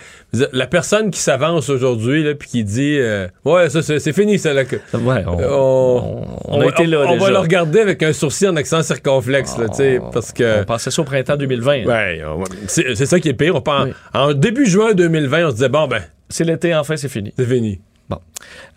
la 0.52 0.68
personne 0.68 1.10
qui 1.10 1.22
s'avance 1.22 1.70
aujourd'hui 1.70 2.36
puis 2.36 2.50
qui 2.50 2.64
dit 2.66 2.98
euh, 3.00 3.28
ouais 3.46 3.70
ça 3.70 3.82
c'est 3.82 4.12
fini 4.12 4.38
ça 4.40 4.52
là, 4.54 4.66
que- 4.66 4.76
Ouais, 4.94 5.24
on, 5.26 5.38
on, 5.40 6.26
on 6.58 6.60
a 6.62 6.66
été 6.66 6.86
là 6.86 7.06
on 7.08 7.14
déjà. 7.14 7.26
va 7.26 7.32
le 7.32 7.38
regarder 7.38 7.80
avec 7.80 8.04
un 8.04 8.12
sourcil 8.12 8.50
en 8.50 8.58
accent 8.58 8.84
circonflexe 8.84 9.58
là, 9.58 9.68
sais, 9.72 10.02
parce 10.12 10.34
que 10.34 10.62
On 10.62 10.66
pensait 10.66 10.92
ça 10.92 11.02
au 11.02 11.06
printemps 11.06 11.38
2020. 11.38 11.86
ouais, 11.86 12.46
c'est 12.68 13.06
ça 13.06 13.20
qui 13.22 13.30
est 13.30 13.34
pire. 13.34 13.56
On 13.56 13.62
pense, 13.62 13.88
en 14.14 14.34
début 14.34 14.66
juin 14.66 14.94
2020, 14.94 15.46
on 15.46 15.50
se 15.52 15.56
disait 15.56 15.70
bon 15.70 15.88
ben 15.88 16.02
C'est 16.28 16.44
l'été, 16.44 16.76
enfin, 16.76 16.98
c'est 16.98 17.08
fini. 17.10 17.32
c'est 17.38 17.46
fini. 17.46 17.80
Bon. 18.10 18.20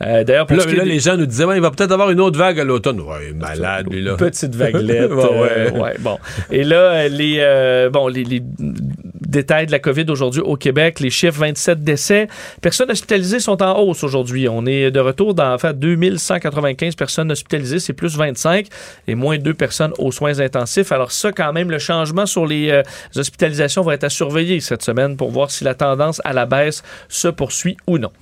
Euh, 0.03 0.23
D'ailleurs, 0.25 0.47
Là, 0.49 0.57
là, 0.57 0.65
des- 0.65 0.85
les 0.85 1.01
gens 1.01 1.17
nous 1.17 1.27
disaient 1.27 1.45
ouais, 1.45 1.57
il 1.57 1.61
va 1.63 1.71
peut-être 1.73 1.91
avoir 1.91 2.11
une 2.11 2.21
autre 2.21 2.39
vague 2.39 2.61
à 2.61 2.65
l'automne. 2.65 3.01
Ouais, 3.01 3.33
malade 3.35 3.87
lui 3.91 4.01
là. 4.03 4.15
Petite 4.17 4.55
vaguelette. 4.55 5.11
Ouais, 5.11 5.25
euh, 5.35 5.71
ouais. 5.73 5.97
bon. 5.99 6.19
Et 6.51 6.63
là, 6.63 6.77
euh, 6.77 7.09
les, 7.09 7.39
euh, 7.41 7.91
bon, 7.91 8.07
les, 8.07 8.23
les 8.23 8.41
détails 8.61 9.67
de 9.67 9.73
la 9.73 9.81
COVID 9.81 10.05
aujourd'hui 10.09 10.41
au 10.41 10.57
Québec, 10.57 11.01
les 11.01 11.11
chiffres 11.11 11.41
27 11.41 11.83
décès. 11.83 12.29
Personnes 12.63 12.91
hospitalisées 12.91 13.41
sont 13.41 13.61
en 13.63 13.79
hausse 13.81 14.05
aujourd'hui. 14.05 14.49
On 14.49 14.65
est 14.67 14.91
de 14.93 15.01
retour 15.01 15.35
dans, 15.35 15.53
en 15.53 15.59
fait, 15.59 15.77
2195 15.79 16.95
personnes 16.95 17.33
hospitalisées, 17.33 17.81
c'est 17.81 17.93
plus 17.93 18.17
25 18.17 18.69
et 19.09 19.15
moins 19.17 19.39
2 19.39 19.55
personnes 19.55 19.93
aux 19.99 20.13
soins 20.13 20.39
intensifs. 20.39 20.93
Alors 20.93 21.11
ça, 21.11 21.33
quand 21.33 21.53
même, 21.53 21.71
le 21.71 21.79
changement 21.81 22.27
sur 22.27 22.47
les 22.47 22.71
euh, 22.71 22.83
hospitalisations 23.17 23.83
va 23.83 23.95
être 23.95 24.05
à 24.05 24.09
surveiller 24.11 24.61
cette 24.61 24.83
semaine 24.83 25.17
pour 25.17 25.31
voir 25.33 25.51
si 25.51 25.65
la 25.65 25.75
tendance 25.75 26.21
à 26.25 26.33
la 26.33 26.47
baisse 26.47 26.83
se 27.09 27.29
poursuit 27.29 27.77
ou 27.89 27.99
non. 27.99 28.13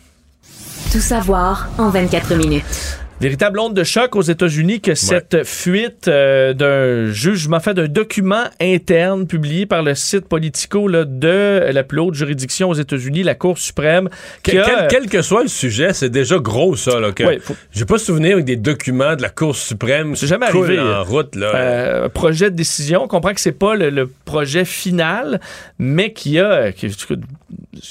Tout 0.94 1.00
savoir 1.00 1.68
en 1.76 1.90
24 1.90 2.36
minutes. 2.36 3.00
Véritable 3.20 3.58
onde 3.58 3.74
de 3.74 3.82
choc 3.82 4.14
aux 4.14 4.22
États-Unis 4.22 4.80
que 4.80 4.94
cette 4.94 5.42
fuite 5.44 6.06
euh, 6.06 6.52
d'un 6.52 7.10
jugement, 7.12 7.58
fait 7.58 7.74
d'un 7.74 7.86
document 7.88 8.44
interne 8.60 9.26
publié 9.26 9.66
par 9.66 9.82
le 9.82 9.96
site 9.96 10.28
Politico 10.28 10.86
là, 10.86 11.04
de 11.04 11.68
la 11.72 11.82
plus 11.82 11.98
haute 11.98 12.14
juridiction 12.14 12.68
aux 12.70 12.74
États-Unis, 12.74 13.24
la 13.24 13.34
Cour 13.34 13.58
suprême, 13.58 14.08
Que- 14.44 14.50
quel, 14.52 14.86
quel 14.88 15.06
que 15.08 15.20
soit 15.22 15.42
le 15.42 15.48
sujet, 15.48 15.92
c'est 15.94 16.10
déjà 16.10 16.38
gros 16.38 16.76
ça. 16.76 17.00
Là, 17.00 17.10
que 17.10 17.24
Ouais, 17.24 17.38
faut- 17.40 17.56
J'ai 17.72 17.84
pas 17.86 17.98
souvenir 17.98 18.34
avec 18.34 18.44
des 18.44 18.56
documents 18.56 19.16
de 19.16 19.22
la 19.22 19.30
Cour 19.30 19.56
suprême. 19.56 20.14
C'est 20.14 20.26
jamais 20.28 20.46
arrivé. 20.46 20.78
en 20.78 21.02
route. 21.02 21.34
Là. 21.34 21.54
euh, 21.56 22.08
projet 22.08 22.50
de 22.52 22.56
décision. 22.56 23.02
On 23.02 23.08
comprend 23.08 23.32
que 23.34 23.40
c'est 23.40 23.52
pas 23.52 23.74
le, 23.74 23.90
le 23.90 24.08
projet 24.24 24.64
final, 24.64 25.40
mais 25.80 26.12
qui 26.12 26.38
a 26.38 26.70
qui, 26.72 26.88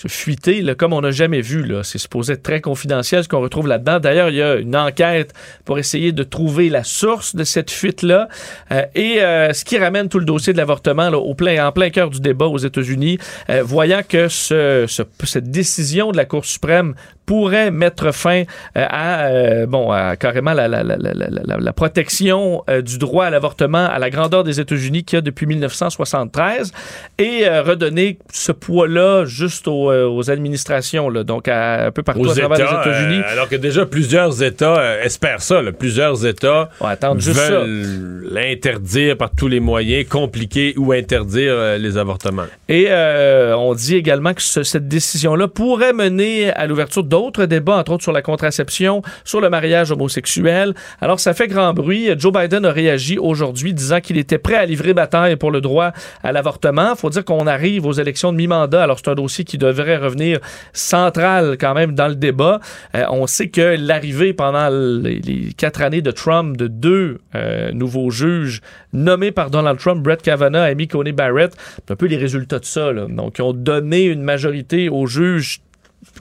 fuité 0.07 0.61
là, 0.61 0.75
comme 0.75 0.93
on 0.93 1.01
n'a 1.01 1.11
jamais 1.11 1.41
vu. 1.41 1.71
C'est 1.83 1.97
supposé 1.97 2.33
être 2.33 2.43
très 2.43 2.61
confidentiel 2.61 3.23
ce 3.23 3.29
qu'on 3.29 3.39
retrouve 3.41 3.67
là-dedans. 3.67 3.99
D'ailleurs, 3.99 4.29
il 4.29 4.35
y 4.35 4.41
a 4.41 4.55
une 4.55 4.75
enquête 4.75 5.33
pour 5.65 5.77
essayer 5.79 6.11
de 6.11 6.23
trouver 6.23 6.69
la 6.69 6.83
source 6.83 7.35
de 7.35 7.43
cette 7.43 7.71
fuite-là. 7.71 8.27
Euh, 8.71 8.83
et 8.95 9.21
euh, 9.21 9.53
ce 9.53 9.63
qui 9.65 9.77
ramène 9.77 10.09
tout 10.09 10.19
le 10.19 10.25
dossier 10.25 10.53
de 10.53 10.57
l'avortement 10.57 11.07
au 11.09 11.33
plein, 11.35 11.65
en 11.67 11.71
plein 11.71 11.89
cœur 11.89 12.09
du 12.09 12.19
débat 12.19 12.47
aux 12.47 12.57
États-Unis, 12.57 13.17
euh, 13.49 13.61
voyant 13.63 14.01
que 14.07 14.27
ce- 14.27 14.85
cette 15.23 15.51
décision 15.51 16.11
de 16.11 16.17
la 16.17 16.25
Cour 16.25 16.45
suprême 16.45 16.95
pourrait 17.25 17.71
mettre 17.71 18.13
fin 18.13 18.41
euh, 18.77 18.85
à 18.89 19.25
euh, 19.27 19.65
bon 19.65 19.91
à 19.91 20.15
carrément 20.15 20.53
la, 20.53 21.73
protection 21.73 22.63
euh, 22.69 22.81
du 22.81 22.97
droit 22.97 23.25
à 23.25 23.29
l'avortement 23.29 23.85
à 23.89 23.99
la 23.99 24.09
grandeur 24.09 24.43
des 24.43 24.59
États-Unis 24.59 25.03
qu'il 25.03 25.17
y 25.17 25.19
a 25.19 25.21
depuis 25.21 25.45
1973 25.45 26.71
et 27.19 27.47
redonner 27.59 28.17
ce 28.31 28.51
poids-là 28.51 29.25
juste 29.25 29.67
aux, 29.67 29.91
aux 29.91 30.29
administrations 30.31 31.09
là, 31.09 31.23
donc 31.23 31.47
à, 31.47 31.85
un 31.87 31.91
peu 31.91 32.03
partout 32.03 32.21
aux 32.21 32.31
à 32.31 32.35
travers 32.35 32.57
États, 32.57 32.83
les 32.85 32.91
États-Unis. 32.91 33.21
alors 33.31 33.49
que 33.49 33.55
déjà 33.55 33.85
plusieurs 33.85 34.41
États 34.43 34.99
espèrent 35.03 35.41
ça. 35.41 35.61
là. 35.61 35.71
Plusieurs 35.71 36.25
États 36.25 36.69
attendent 36.81 37.21
juste 37.21 37.39
veulent 37.39 38.27
l'interdire 38.31 39.17
par 39.17 39.31
tous 39.35 39.47
les 39.47 39.59
moyens, 39.59 40.07
compliquer 40.07 40.73
ou 40.77 40.91
interdire 40.91 41.77
les 41.77 41.97
avortements. 41.97 42.43
Et 42.69 42.87
euh, 42.89 43.55
on 43.57 43.73
dit 43.73 43.95
également 43.95 44.33
que 44.33 44.41
ce- 44.41 44.63
cette 44.63 44.87
décision-là 44.87 45.47
pourrait 45.47 45.93
mener 45.93 46.51
à 46.51 46.65
l'ouverture 46.67 47.03
d'autres 47.13 47.45
débats, 47.45 47.77
entre 47.77 47.91
autres 47.91 48.01
sur 48.01 48.11
la 48.11 48.23
contraception, 48.23 49.03
sur 49.23 49.39
le 49.39 49.47
mariage 49.47 49.91
homosexuel. 49.91 50.73
Alors, 50.99 51.19
ça 51.19 51.35
fait 51.35 51.47
grand 51.47 51.71
bruit. 51.71 52.09
Joe 52.17 52.33
Biden 52.33 52.65
a 52.65 52.71
réagi 52.71 53.19
aujourd'hui 53.19 53.71
disant 53.75 54.01
qu'il 54.01 54.17
était 54.17 54.39
prêt 54.39 54.55
à 54.55 54.65
livrer 54.65 54.95
bataille 54.95 55.35
pour 55.35 55.51
le 55.51 55.61
droit 55.61 55.91
à 56.23 56.31
l'avortement. 56.31 56.95
faut 56.95 57.11
dire 57.11 57.23
qu'on 57.23 57.45
arrive 57.45 57.85
aux 57.85 57.91
élections 57.91 58.31
de 58.31 58.37
mi-mandat. 58.37 58.81
Alors, 58.81 58.97
c'est 58.97 59.11
un 59.11 59.13
dossier 59.13 59.43
qui 59.43 59.59
devrait 59.59 59.97
revenir 59.97 60.39
central 60.73 61.55
quand 61.59 61.75
même 61.75 61.93
dans 61.93 62.07
le 62.07 62.15
débat. 62.15 62.59
Euh, 62.95 63.05
on 63.11 63.27
sait 63.27 63.49
que 63.49 63.75
l'arrivée 63.79 64.33
pendant 64.33 64.69
les, 64.71 65.53
quatre 65.55 65.83
années 65.83 66.01
de 66.01 66.09
Trump 66.09 66.57
de 66.57 66.65
deux 66.65 67.19
euh, 67.35 67.71
nouveaux 67.73 68.09
juges 68.09 68.61
nommés 68.91 69.31
par 69.31 69.51
Donald 69.51 69.77
Trump, 69.77 70.01
Brett 70.01 70.23
Kavanaugh 70.23 70.65
et 70.65 70.71
Amy 70.71 70.87
Coney 70.87 71.11
Barrett, 71.11 71.55
un 71.87 71.95
peu 71.95 72.07
les 72.07 72.17
résultats 72.17 72.57
de 72.57 72.65
ça. 72.65 72.91
Donc, 72.91 73.37
ils 73.37 73.43
ont 73.43 73.53
donné 73.53 74.05
une 74.05 74.23
majorité 74.23 74.89
aux 74.89 75.05
juges 75.05 75.59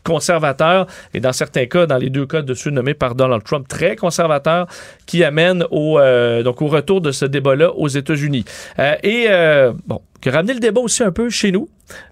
conservateurs 0.05 0.87
et 1.15 1.20
dans 1.20 1.33
certains 1.33 1.66
cas, 1.66 1.87
dans 1.87 1.97
les 1.99 2.11
deux 2.11 2.27
cas 2.27 2.43
de 2.43 2.55
ceux 2.55 2.70
nommés 2.70 2.95
par 2.95 3.15
Donald 3.15 3.43
Trump, 3.45 3.66
très 3.69 3.97
conservateurs, 3.97 4.66
qui 5.07 5.23
amènent 5.24 5.65
au, 5.70 5.99
euh, 5.99 6.43
donc 6.43 6.61
au 6.62 6.66
retour 6.66 7.01
de 7.01 7.12
ce 7.12 7.24
débat-là 7.24 7.73
aux 7.73 7.89
États-Unis. 7.89 8.45
Euh, 8.79 8.95
et 9.03 9.27
euh, 9.29 9.73
bon, 9.87 10.01
que 10.20 10.31
ramener 10.31 10.55
le 10.55 10.61
débat 10.61 10.81
aussi 10.81 11.03
un 11.03 11.12
peu 11.12 11.31
chez 11.31 11.53
nous, 11.53 11.69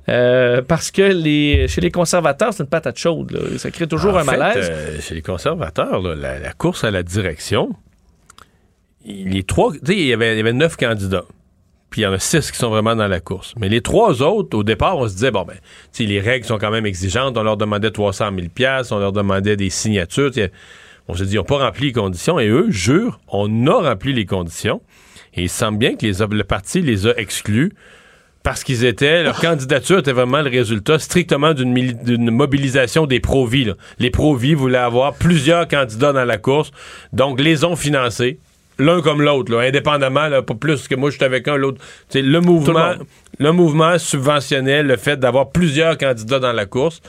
euh, 0.08 0.62
parce 0.62 0.90
que 0.90 1.02
les, 1.02 1.66
chez 1.68 1.80
les 1.80 1.90
conservateurs, 1.90 2.52
c'est 2.52 2.62
une 2.62 2.68
patate 2.68 2.98
chaude. 2.98 3.30
là. 3.32 3.40
Ça 3.58 3.70
crée 3.70 3.86
toujours 3.86 4.14
En 4.14 4.18
un 4.18 4.24
fait, 4.24 4.36
malaise. 4.36 4.68
euh, 4.70 5.00
chez 5.00 5.14
les 5.14 5.22
conservateurs, 5.22 6.00
là, 6.00 6.14
la, 6.14 6.38
la 6.38 6.52
course 6.52 6.84
à 6.84 6.90
la 6.90 7.02
direction, 7.02 7.70
les 9.04 9.42
trois, 9.44 9.72
il 9.88 10.00
y 10.06 10.12
avait, 10.12 10.34
il 10.34 10.36
y 10.36 10.40
avait 10.40 10.52
neuf 10.52 10.76
candidats. 10.76 11.24
Puis 11.90 12.02
il 12.02 12.04
y 12.04 12.06
en 12.06 12.12
a 12.12 12.18
six 12.18 12.50
qui 12.50 12.56
sont 12.56 12.70
vraiment 12.70 12.94
dans 12.94 13.08
la 13.08 13.20
course. 13.20 13.54
Mais 13.58 13.68
les 13.68 13.80
trois 13.80 14.22
autres, 14.22 14.56
au 14.56 14.62
départ, 14.62 14.96
on 14.96 15.08
se 15.08 15.14
disait, 15.14 15.32
bon, 15.32 15.44
ben, 15.44 15.56
les 15.98 16.20
règles 16.20 16.46
sont 16.46 16.58
quand 16.58 16.70
même 16.70 16.86
exigeantes. 16.86 17.36
On 17.36 17.42
leur 17.42 17.56
demandait 17.56 17.90
300 17.90 18.30
000 18.36 18.48
piastres, 18.54 18.92
on 18.92 18.98
leur 18.98 19.12
demandait 19.12 19.56
des 19.56 19.70
signatures. 19.70 20.30
On 21.08 21.16
s'est 21.16 21.24
dit, 21.24 21.34
ils 21.34 21.36
n'ont 21.36 21.44
pas 21.44 21.58
rempli 21.58 21.86
les 21.86 21.92
conditions. 21.92 22.38
Et 22.38 22.48
eux, 22.48 22.70
jurent, 22.70 23.20
on 23.28 23.66
a 23.66 23.90
rempli 23.90 24.12
les 24.12 24.24
conditions. 24.24 24.80
Et 25.34 25.42
il 25.42 25.48
semble 25.48 25.78
bien 25.78 25.96
que 25.96 26.06
les, 26.06 26.24
le 26.30 26.44
parti 26.44 26.80
les 26.80 27.06
a 27.06 27.16
exclus 27.16 27.72
parce 28.42 28.64
qu'ils 28.64 28.84
étaient, 28.84 29.22
leur 29.22 29.38
candidature 29.38 29.98
était 29.98 30.12
vraiment 30.12 30.40
le 30.40 30.48
résultat 30.48 30.98
strictement 30.98 31.52
d'une 31.52 32.30
mobilisation 32.30 33.06
des 33.06 33.20
pro-vie. 33.20 33.72
Les 33.98 34.10
pro-vie 34.10 34.54
voulaient 34.54 34.78
avoir 34.78 35.14
plusieurs 35.14 35.68
candidats 35.68 36.12
dans 36.12 36.24
la 36.24 36.38
course, 36.38 36.70
donc 37.12 37.38
les 37.40 37.64
ont 37.64 37.76
financés. 37.76 38.40
L'un 38.80 39.02
comme 39.02 39.22
l'autre, 39.22 39.54
indépendamment, 39.56 40.28
là, 40.28 40.42
pas 40.42 40.54
plus 40.54 40.88
que 40.88 40.94
moi 40.94 41.10
je 41.10 41.16
suis 41.16 41.24
avec 41.24 41.46
un, 41.48 41.56
l'autre. 41.56 41.80
Le 42.14 42.38
mouvement, 42.40 42.96
monde. 42.96 43.06
le 43.38 43.52
mouvement 43.52 43.98
subventionnait 43.98 44.82
le 44.82 44.96
fait 44.96 45.18
d'avoir 45.18 45.50
plusieurs 45.50 45.98
candidats 45.98 46.38
dans 46.38 46.52
la 46.52 46.66
course. 46.66 47.00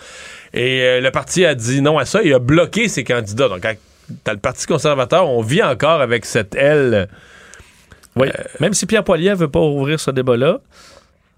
Et 0.54 0.82
euh, 0.82 1.02
le 1.02 1.12
parti 1.12 1.46
a 1.46 1.56
dit 1.56 1.82
non 1.82 1.98
à 1.98 2.06
ça 2.06 2.22
et 2.24 2.34
a 2.34 2.40
bloqué 2.40 2.90
ces 2.90 3.04
candidats. 3.04 3.48
Donc, 3.48 3.66
t'as 4.24 4.34
le 4.34 4.40
Parti 4.40 4.66
conservateur, 4.68 5.30
on 5.30 5.42
vit 5.42 5.64
encore 5.64 6.02
avec 6.02 6.26
cette 6.26 6.56
aile. 6.56 7.08
Oui. 8.16 8.28
Même 8.60 8.74
si 8.74 8.86
Pierre 8.86 9.04
Poilievre 9.04 9.40
veut 9.40 9.48
pas 9.48 9.62
ouvrir 9.62 10.00
ce 10.00 10.12
débat-là. 10.12 10.60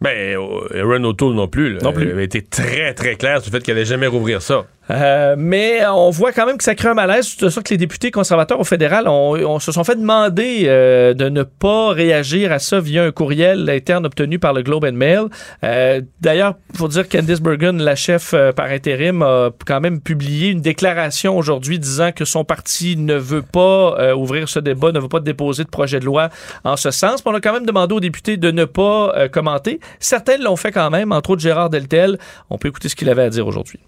Ben, 0.01 0.35
euh, 0.35 0.81
Aaron 0.81 1.03
O'Toole 1.05 1.35
non 1.35 1.47
plus. 1.47 1.73
là. 1.73 1.79
Non 1.81 1.93
plus. 1.93 2.05
Il 2.05 2.11
avait 2.11 2.25
été 2.25 2.41
très, 2.41 2.93
très 2.93 3.15
clair 3.15 3.41
sur 3.41 3.51
le 3.51 3.57
fait 3.57 3.63
qu'elle 3.63 3.77
allait 3.77 3.85
jamais 3.85 4.07
rouvrir 4.07 4.41
ça. 4.41 4.65
Euh, 4.91 5.35
mais 5.37 5.85
on 5.87 6.09
voit 6.09 6.33
quand 6.33 6.45
même 6.45 6.57
que 6.57 6.63
ça 6.63 6.75
crée 6.75 6.89
un 6.89 6.93
malaise. 6.93 7.35
C'est 7.39 7.49
ça 7.49 7.61
que 7.61 7.69
les 7.69 7.77
députés 7.77 8.11
conservateurs 8.11 8.59
au 8.59 8.63
fédéral 8.65 9.07
ont, 9.07 9.33
ont- 9.35 9.59
se 9.59 9.71
sont 9.71 9.83
fait 9.85 9.95
demander 9.95 10.63
euh, 10.65 11.13
de 11.13 11.29
ne 11.29 11.43
pas 11.43 11.89
réagir 11.91 12.51
à 12.51 12.59
ça 12.59 12.79
via 12.81 13.03
un 13.05 13.11
courriel 13.11 13.69
interne 13.69 14.05
obtenu 14.05 14.39
par 14.39 14.51
le 14.53 14.61
Globe 14.61 14.83
and 14.85 14.91
Mail. 14.93 15.21
Euh, 15.63 16.01
D'ailleurs, 16.19 16.55
il 16.73 16.77
faut 16.77 16.87
dire 16.89 17.07
Candice 17.07 17.39
Bergen, 17.41 17.81
la 17.81 17.95
chef 17.95 18.33
euh, 18.33 18.51
par 18.51 18.65
intérim, 18.65 19.21
a 19.21 19.51
quand 19.65 19.79
même 19.79 20.01
publié 20.01 20.49
une 20.49 20.61
déclaration 20.61 21.37
aujourd'hui 21.37 21.79
disant 21.79 22.11
que 22.11 22.25
son 22.25 22.43
parti 22.43 22.97
ne 22.97 23.15
veut 23.15 23.41
pas 23.41 23.95
euh, 23.99 24.13
ouvrir 24.13 24.49
ce 24.49 24.59
débat, 24.59 24.91
ne 24.91 24.99
veut 24.99 25.07
pas 25.07 25.19
déposer 25.21 25.63
de 25.63 25.69
projet 25.69 25.99
de 26.01 26.05
loi 26.05 26.29
en 26.65 26.75
ce 26.75 26.91
sens. 26.91 27.21
On 27.25 27.33
a 27.33 27.39
quand 27.39 27.53
même 27.53 27.65
demandé 27.65 27.95
aux 27.95 27.99
députés 28.01 28.35
de 28.37 28.51
ne 28.51 28.65
pas 28.65 29.29
commenter. 29.31 29.79
Certains 29.99 30.37
l'ont 30.37 30.55
fait 30.57 30.71
quand 30.71 30.89
même, 30.89 31.11
entre 31.13 31.31
autres 31.31 31.41
Gérard 31.41 31.69
Deltel. 31.69 32.17
On 32.49 32.57
peut 32.57 32.67
écouter 32.67 32.89
ce 32.89 32.95
qu'il 32.95 33.09
avait 33.09 33.23
à 33.23 33.29
dire 33.29 33.47
aujourd'hui. 33.47 33.79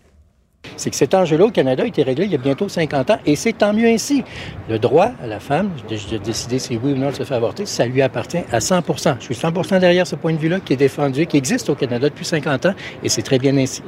C'est 0.78 0.90
que 0.90 0.96
cet 0.96 1.14
enjeu-là 1.14 1.46
au 1.46 1.52
Canada 1.52 1.84
a 1.84 1.86
été 1.86 2.04
réglé 2.04 2.26
il 2.26 2.32
y 2.32 2.36
a 2.36 2.40
bientôt 2.40 2.70
50 2.70 3.12
ans 3.12 3.20
et 3.26 3.36
c'est 3.36 3.54
tant 3.54 3.74
mieux 3.74 3.88
ainsi. 3.88 4.24
Le 4.70 4.80
droit 4.80 5.12
à 5.22 5.28
la 5.28 5.40
femme 5.40 5.72
de, 5.90 5.96
de 6.12 6.24
décider 6.24 6.60
si 6.60 6.78
oui 6.82 6.94
ou 6.94 6.96
non 6.96 7.10
elle 7.10 7.16
se 7.16 7.24
fait 7.24 7.36
avorter, 7.36 7.66
ça 7.66 7.86
lui 7.86 8.02
appartient 8.02 8.44
à 8.52 8.60
100% 8.60 9.18
Je 9.20 9.26
suis 9.26 9.36
100% 9.36 9.80
derrière 9.80 10.08
ce 10.08 10.16
point 10.16 10.34
de 10.34 10.40
vue-là 10.40 10.60
qui 10.60 10.74
est 10.74 10.78
défendu, 10.78 11.26
qui 11.26 11.38
existe 11.38 11.70
au 11.70 11.76
Canada 11.76 12.10
depuis 12.10 12.26
50 12.26 12.68
ans 12.68 12.74
et 13.04 13.10
c'est 13.10 13.24
très 13.24 13.40
bien 13.40 13.56
ainsi 13.58 13.82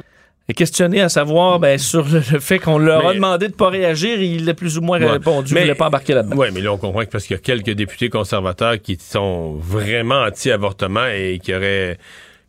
est 0.48 0.54
questionné 0.54 1.02
à 1.02 1.08
savoir 1.08 1.58
ben, 1.58 1.78
sur 1.78 2.08
le 2.08 2.20
fait 2.20 2.58
qu'on 2.58 2.78
leur 2.78 3.06
a 3.06 3.14
demandé 3.14 3.48
de 3.48 3.52
ne 3.52 3.56
pas 3.56 3.68
réagir, 3.68 4.20
il 4.20 4.48
a 4.48 4.54
plus 4.54 4.78
ou 4.78 4.80
moins 4.80 4.98
répondu, 4.98 5.52
mais, 5.52 5.60
il 5.60 5.64
voulait 5.64 5.74
pas 5.74 5.88
embarquer 5.88 6.14
là-dedans. 6.14 6.36
Oui, 6.36 6.48
mais 6.54 6.62
là, 6.62 6.72
on 6.72 6.78
comprend 6.78 7.04
que 7.04 7.10
parce 7.10 7.26
qu'il 7.26 7.36
y 7.36 7.38
a 7.38 7.42
quelques 7.42 7.72
députés 7.72 8.08
conservateurs 8.08 8.80
qui 8.80 8.96
sont 8.98 9.56
vraiment 9.56 10.22
anti-avortement 10.22 11.06
et 11.06 11.38
qui 11.42 11.54
auraient 11.54 11.98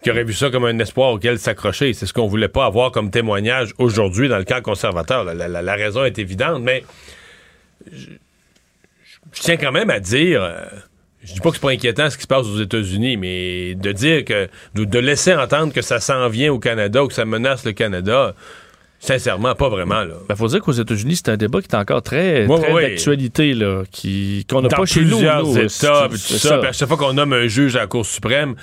qui 0.03 0.11
aurait 0.11 0.23
vu 0.23 0.33
ça 0.33 0.49
comme 0.49 0.65
un 0.65 0.79
espoir 0.79 1.11
auquel 1.11 1.39
s'accrocher. 1.39 1.93
C'est 1.93 2.05
ce 2.05 2.13
qu'on 2.13 2.27
voulait 2.27 2.47
pas 2.47 2.65
avoir 2.65 2.91
comme 2.91 3.11
témoignage 3.11 3.73
aujourd'hui 3.77 4.29
dans 4.29 4.37
le 4.37 4.45
camp 4.45 4.61
conservateur. 4.61 5.23
La, 5.23 5.75
raison 5.75 6.05
est 6.05 6.17
évidente, 6.19 6.61
mais 6.61 6.83
je, 7.91 8.07
tiens 9.33 9.57
quand 9.57 9.71
même 9.71 9.89
à 9.89 9.99
dire, 9.99 10.41
euh, 10.41 10.65
je 11.23 11.33
dis 11.33 11.39
pas 11.41 11.49
que 11.49 11.55
c'est 11.55 11.61
pas 11.61 11.71
inquiétant 11.71 12.09
ce 12.09 12.15
qui 12.15 12.23
se 12.23 12.27
passe 12.27 12.45
aux 12.47 12.61
États-Unis, 12.61 13.17
mais 13.17 13.75
de 13.75 13.91
dire 13.91 14.23
que, 14.23 14.47
de, 14.75 14.99
laisser 14.99 15.35
entendre 15.35 15.73
que 15.73 15.81
ça 15.81 15.99
s'en 15.99 16.29
vient 16.29 16.51
au 16.51 16.59
Canada 16.59 17.03
ou 17.03 17.07
que 17.07 17.13
ça 17.13 17.25
menace 17.25 17.65
le 17.65 17.73
Canada, 17.73 18.35
Sincèrement, 19.01 19.55
pas 19.55 19.69
vraiment. 19.69 20.01
Il 20.01 20.11
ben, 20.27 20.35
faut 20.35 20.47
dire 20.47 20.59
qu'aux 20.59 20.73
États-Unis, 20.73 21.15
c'est 21.15 21.29
un 21.29 21.37
débat 21.37 21.61
qui 21.61 21.69
est 21.69 21.75
encore 21.75 22.01
très, 22.01 22.45
d'actualité, 22.45 23.53
là, 23.53 23.83
qui, 23.89 24.45
qu'on 24.49 24.61
n'a 24.61 24.67
pas 24.67 24.85
chez 24.85 25.05
nous. 25.05 25.19
Plusieurs 25.19 25.57
États, 25.57 26.09
ça. 26.17 26.55
à 26.57 26.73
chaque 26.73 26.89
fois 26.89 26.97
qu'on 26.97 27.13
nomme 27.13 27.31
un 27.31 27.47
juge 27.47 27.77
à 27.77 27.79
la 27.79 27.87
Cour 27.87 28.05
suprême, 28.05 28.55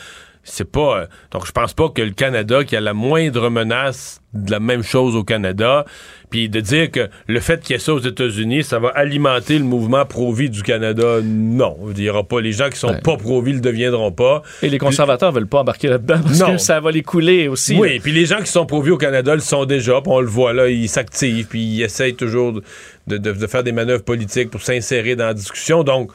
c'est 0.47 0.71
pas. 0.71 1.01
Euh, 1.01 1.07
donc, 1.33 1.45
je 1.47 1.53
pense 1.53 1.75
pas 1.75 1.89
que 1.89 2.01
le 2.01 2.13
Canada, 2.13 2.65
qui 2.65 2.77
a 2.77 2.81
la 2.81 2.95
moindre 2.95 3.51
menace 3.51 4.21
de 4.33 4.51
la 4.51 4.61
même 4.61 4.83
chose 4.83 5.17
au 5.17 5.25
Canada, 5.25 5.85
puis 6.31 6.49
de 6.49 6.61
dire 6.61 6.91
que 6.91 7.09
le 7.27 7.41
fait 7.41 7.61
qu'il 7.61 7.75
y 7.75 7.77
ait 7.77 7.81
ça 7.81 7.95
aux 7.95 8.01
États-Unis, 8.01 8.63
ça 8.63 8.79
va 8.79 8.89
alimenter 8.91 9.59
le 9.59 9.65
mouvement 9.65 10.05
pro-vie 10.05 10.49
du 10.49 10.63
Canada, 10.63 11.21
non. 11.23 11.77
Il 11.97 12.03
y 12.03 12.11
aura 12.11 12.23
pas. 12.23 12.41
Les 12.41 12.53
gens 12.53 12.71
qui 12.71 12.79
sont 12.79 12.95
pas 13.03 13.17
pro-vie 13.17 13.55
le 13.55 13.61
deviendront 13.61 14.13
pas. 14.13 14.43
Et 14.63 14.69
les 14.69 14.79
conservateurs 14.79 15.33
veulent 15.33 15.49
pas 15.49 15.61
embarquer 15.61 15.89
là-dedans 15.89 16.21
parce 16.23 16.43
que 16.43 16.59
ça 16.59 16.81
va 16.81 16.91
les 16.91 17.03
couler 17.03 17.49
aussi. 17.49 17.77
Oui, 17.77 17.99
puis 17.99 18.13
les 18.13 18.27
gens 18.27 18.39
qui 18.39 18.51
sont 18.51 18.67
pro-vie 18.67 18.93
au 18.93 18.99
Canada 18.99 19.35
le 19.35 19.41
sont 19.41 19.65
déjà, 19.65 20.01
puis 20.01 20.13
on 20.13 20.21
le 20.21 20.29
voit 20.29 20.53
là, 20.53 20.69
ils 20.69 20.89
s'activent, 20.89 21.47
puis 21.47 21.61
ils 21.61 21.83
essayent 21.83 22.15
toujours 22.15 22.61
de, 23.07 23.19
de, 23.19 23.47
faire 23.47 23.65
des 23.65 23.73
manœuvres 23.73 24.05
politiques 24.05 24.51
pour 24.51 24.63
s'insérer 24.63 25.17
dans 25.17 25.27
la 25.27 25.35
discussion. 25.35 25.83
Donc, 25.83 26.11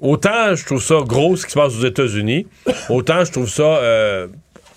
autant 0.00 0.54
je 0.54 0.64
trouve 0.64 0.82
ça 0.82 1.00
gros 1.06 1.36
ce 1.36 1.44
qui 1.44 1.52
se 1.52 1.58
passe 1.58 1.76
aux 1.76 1.84
États-Unis, 1.84 2.46
autant 2.88 3.24
je 3.24 3.32
trouve 3.32 3.48
ça 3.48 3.62
euh, 3.62 4.26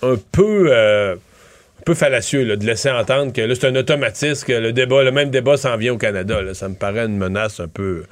un 0.02 0.16
peu 0.32 0.66
euh, 0.70 1.14
un 1.14 1.82
peu 1.84 1.94
fallacieux 1.94 2.56
de 2.56 2.66
laisser 2.66 2.90
entendre 2.90 3.32
que 3.32 3.54
c'est 3.54 3.66
un 3.66 3.76
automatisme 3.76 4.46
que 4.46 4.52
le 4.52 5.10
même 5.10 5.30
débat 5.30 5.56
s'en 5.56 5.76
vient 5.76 5.94
au 5.94 5.98
Canada. 5.98 6.40
Ça 6.54 6.68
me 6.68 6.74
paraît 6.74 7.06
une 7.06 7.16
menace 7.16 7.60
un 7.60 7.68
peu 7.68 8.04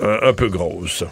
un 0.00 0.32
peu 0.32 0.48
grosse. 0.48 1.04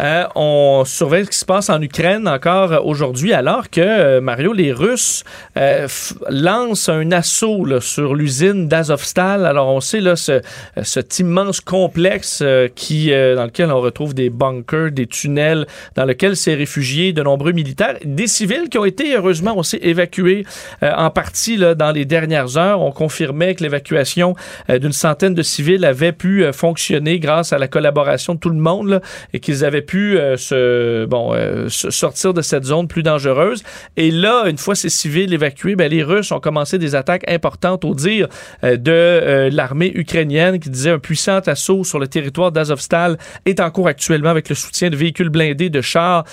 Euh, 0.00 0.24
on 0.34 0.82
surveille 0.84 1.24
ce 1.26 1.30
qui 1.30 1.38
se 1.38 1.44
passe 1.44 1.70
en 1.70 1.80
Ukraine 1.80 2.26
encore 2.26 2.84
aujourd'hui, 2.84 3.32
alors 3.32 3.70
que, 3.70 3.80
euh, 3.80 4.20
Mario, 4.20 4.52
les 4.52 4.72
Russes 4.72 5.24
euh, 5.56 5.86
lancent 6.28 6.88
un 6.88 7.12
assaut 7.12 7.80
sur 7.80 8.14
l'usine 8.14 8.66
d'Azovstal. 8.66 9.46
Alors, 9.46 9.68
on 9.68 9.80
sait 9.80 10.00
là, 10.00 10.16
ce, 10.16 10.40
cet 10.82 11.18
immense 11.20 11.60
complexe 11.60 12.42
qui, 12.74 13.10
dans 13.10 13.44
lequel 13.44 13.70
on 13.70 13.80
retrouve 13.80 14.14
des 14.14 14.30
bunkers, 14.30 14.90
des 14.90 15.06
tunnels, 15.06 15.66
dans 15.94 16.04
lequel 16.04 16.36
s'est 16.36 16.54
réfugié 16.54 17.12
de 17.12 17.22
nombreux 17.22 17.52
militaires, 17.52 17.96
des 18.04 18.26
civils 18.26 18.68
qui 18.68 18.78
ont 18.78 18.84
été 18.84 19.16
heureusement 19.16 19.56
aussi 19.56 19.78
évacués 19.80 20.44
en 20.82 21.10
partie 21.10 21.56
là, 21.56 21.74
dans 21.74 21.92
les 21.92 22.04
dernières 22.04 22.56
heures. 22.56 22.80
On 22.80 22.90
confirmait 22.90 23.54
que 23.54 23.62
l'évacuation 23.62 24.34
d'une 24.68 24.92
centaine 24.92 25.34
de 25.34 25.42
civils 25.42 25.84
avait 25.84 26.12
pu 26.12 26.44
fonctionner 26.52 27.18
grâce 27.18 27.52
à 27.52 27.58
la 27.58 27.68
collaboration 27.68 28.34
de 28.34 28.40
tout 28.40 28.50
le 28.50 28.58
monde 28.58 28.88
là, 28.88 29.00
et 29.32 29.40
qu'ils 29.40 29.64
avaient 29.64 29.83
pu 29.84 30.18
euh, 30.18 30.36
se, 30.36 31.04
bon, 31.04 31.32
euh, 31.34 31.68
sortir 31.68 32.34
de 32.34 32.42
cette 32.42 32.64
zone 32.64 32.88
plus 32.88 33.02
dangereuse. 33.02 33.62
Et 33.96 34.10
là, 34.10 34.44
une 34.48 34.58
fois 34.58 34.74
ces 34.74 34.88
civils 34.88 35.32
évacués, 35.32 35.76
ben, 35.76 35.90
les 35.90 36.02
Russes 36.02 36.32
ont 36.32 36.40
commencé 36.40 36.78
des 36.78 36.94
attaques 36.94 37.24
importantes 37.30 37.84
au 37.84 37.94
dire 37.94 38.28
euh, 38.64 38.76
de 38.76 39.48
l'armée 39.54 39.92
ukrainienne 39.94 40.58
qui 40.58 40.70
disait 40.70 40.90
un 40.90 40.98
puissant 40.98 41.38
assaut 41.46 41.84
sur 41.84 41.98
le 41.98 42.08
territoire 42.08 42.50
d'Azovstal 42.52 43.18
est 43.46 43.60
en 43.60 43.70
cours 43.70 43.88
actuellement 43.88 44.30
avec 44.30 44.48
le 44.48 44.54
soutien 44.54 44.90
de 44.90 44.96
véhicules 44.96 45.28
blindés, 45.28 45.70
de 45.70 45.80
chars 45.80 46.24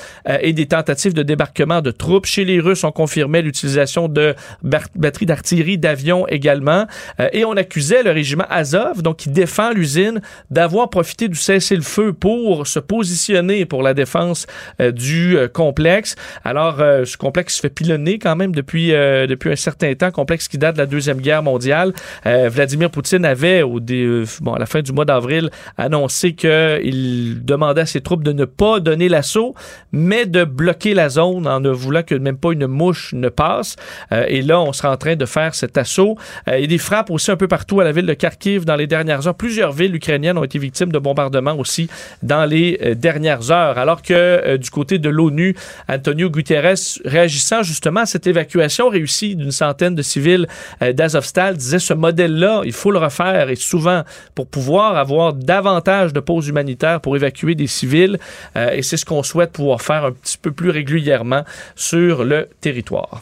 et 0.42 0.54
des 0.54 0.66
tentatives 0.66 1.14
de 1.14 1.24
débarquement 1.24 1.82
de 1.82 1.92
troupes. 1.92 2.26
Chez 2.26 2.46
les 2.46 2.60
Russes, 2.60 2.84
on 2.84 2.92
confirmait 2.92 3.42
l'utilisation 3.42 4.08
de 4.08 4.36
batteries 4.64 5.26
d'artillerie, 5.26 5.78
d'avions 5.78 6.28
également. 6.28 6.86
et 7.34 7.46
on 7.46 7.54
accusait 7.54 8.04
le 8.04 8.12
régiment 8.12 8.46
Azov, 8.50 9.02
donc 9.02 9.18
qui 9.18 9.30
défend 9.30 9.72
l'usine, 9.72 10.22
d'avoir 10.50 10.90
profité 10.90 11.28
du 11.28 11.36
cessez-le-feu 11.36 12.14
pour 12.14 12.68
se 12.68 12.80
positionner 12.80 13.41
pour 13.68 13.82
la 13.82 13.94
défense 13.94 14.48
euh, 14.80 14.92
du 14.92 15.38
euh, 15.38 15.48
complexe. 15.48 16.16
Alors, 16.44 16.80
euh, 16.80 17.06
ce 17.06 17.18
complexe 17.18 17.56
se 17.56 17.62
fait 17.62 17.70
pilonner 17.70 18.20
quand 18.20 18.36
même 18.36 18.54
depuis, 18.54 18.90
depuis 18.92 19.52
un 19.52 19.56
certain 19.56 19.94
temps, 19.96 20.12
complexe 20.12 20.48
qui 20.48 20.58
date 20.58 20.76
de 20.76 20.80
la 20.80 20.86
Deuxième 20.86 21.20
Guerre 21.20 21.44
mondiale. 21.44 21.94
Vladimir 22.26 22.90
Poutine 22.90 23.26
avait, 23.26 23.62
au 23.62 23.80
bon, 24.42 24.54
à 24.54 24.60
la 24.60 24.66
fin 24.66 24.82
du 24.82 24.92
mois 24.92 25.06
d'avril, 25.06 25.50
annoncé 25.78 26.34
qu'il 26.34 27.44
demandait 27.44 27.82
à 27.82 27.86
ses 27.86 28.02
troupes 28.02 28.24
de 28.24 28.32
ne 28.32 28.46
pas 28.46 28.80
donner 28.80 29.10
l'assaut, 29.10 29.56
mais 29.92 30.26
de 30.26 30.44
bloquer 30.44 30.94
la 30.94 31.10
zone 31.10 31.48
en 31.48 31.60
ne 31.60 31.70
voulant 31.70 32.04
que 32.04 32.16
même 32.16 32.38
pas 32.38 32.52
une 32.52 32.68
mouche 32.68 33.14
ne 33.14 33.30
passe. 33.30 33.76
et 34.12 34.42
là, 34.42 34.62
on 34.62 34.74
sera 34.74 34.92
en 34.92 34.98
train 34.98 35.16
de 35.16 35.26
faire 35.26 35.56
cet 35.56 35.78
assaut. 35.78 36.18
il 36.48 36.62
y 36.62 36.64
a 36.64 36.68
des 36.68 36.78
frappes 36.78 37.10
aussi 37.10 37.32
un 37.32 37.38
peu 37.38 37.48
partout 37.48 37.80
à 37.80 37.84
la 37.84 37.92
ville 37.92 38.06
de 38.06 38.14
Kharkiv 38.14 38.66
dans 38.66 38.76
les 38.76 38.88
dernières 38.88 39.28
heures. 39.28 39.36
Plusieurs 39.36 39.72
villes 39.72 39.96
ukrainiennes 39.96 40.38
ont 40.38 40.44
été 40.44 40.60
victimes 40.60 40.92
de 40.92 41.00
bombardements 41.00 41.58
aussi 41.58 41.90
dans 42.24 42.46
les 42.46 42.96
dernières 42.96 43.31
alors 43.32 44.02
que 44.02 44.14
euh, 44.14 44.58
du 44.58 44.70
côté 44.70 45.00
de 45.00 45.10
l'ONU, 45.10 45.56
Antonio 45.88 46.30
Guterres, 46.30 46.76
réagissant 47.06 47.64
justement 47.64 48.02
à 48.02 48.06
cette 48.06 48.28
évacuation 48.28 48.90
réussie 48.90 49.36
d'une 49.36 49.52
centaine 49.52 49.96
de 49.96 50.02
civils 50.02 50.48
euh, 50.82 50.94
d'Azovstal, 50.94 51.58
disait 51.58 51.80
ce 51.80 51.94
modèle-là, 51.94 52.62
il 52.66 52.74
faut 52.74 52.92
le 52.92 53.00
refaire 53.00 53.50
et 53.50 53.56
souvent 53.56 54.04
pour 54.36 54.48
pouvoir 54.48 54.98
avoir 54.98 55.34
davantage 55.34 56.14
de 56.14 56.20
pauses 56.20 56.48
humanitaires 56.48 57.02
pour 57.02 57.16
évacuer 57.16 57.56
des 57.56 57.68
civils. 57.68 58.20
Euh, 58.56 58.72
et 58.72 58.82
c'est 58.82 58.98
ce 58.98 59.06
qu'on 59.06 59.24
souhaite 59.24 59.52
pouvoir 59.52 59.82
faire 59.82 60.06
un 60.06 60.12
petit 60.12 60.38
peu 60.38 60.52
plus 60.52 60.70
régulièrement 60.70 61.44
sur 61.76 62.24
le 62.24 62.50
territoire. 62.60 63.22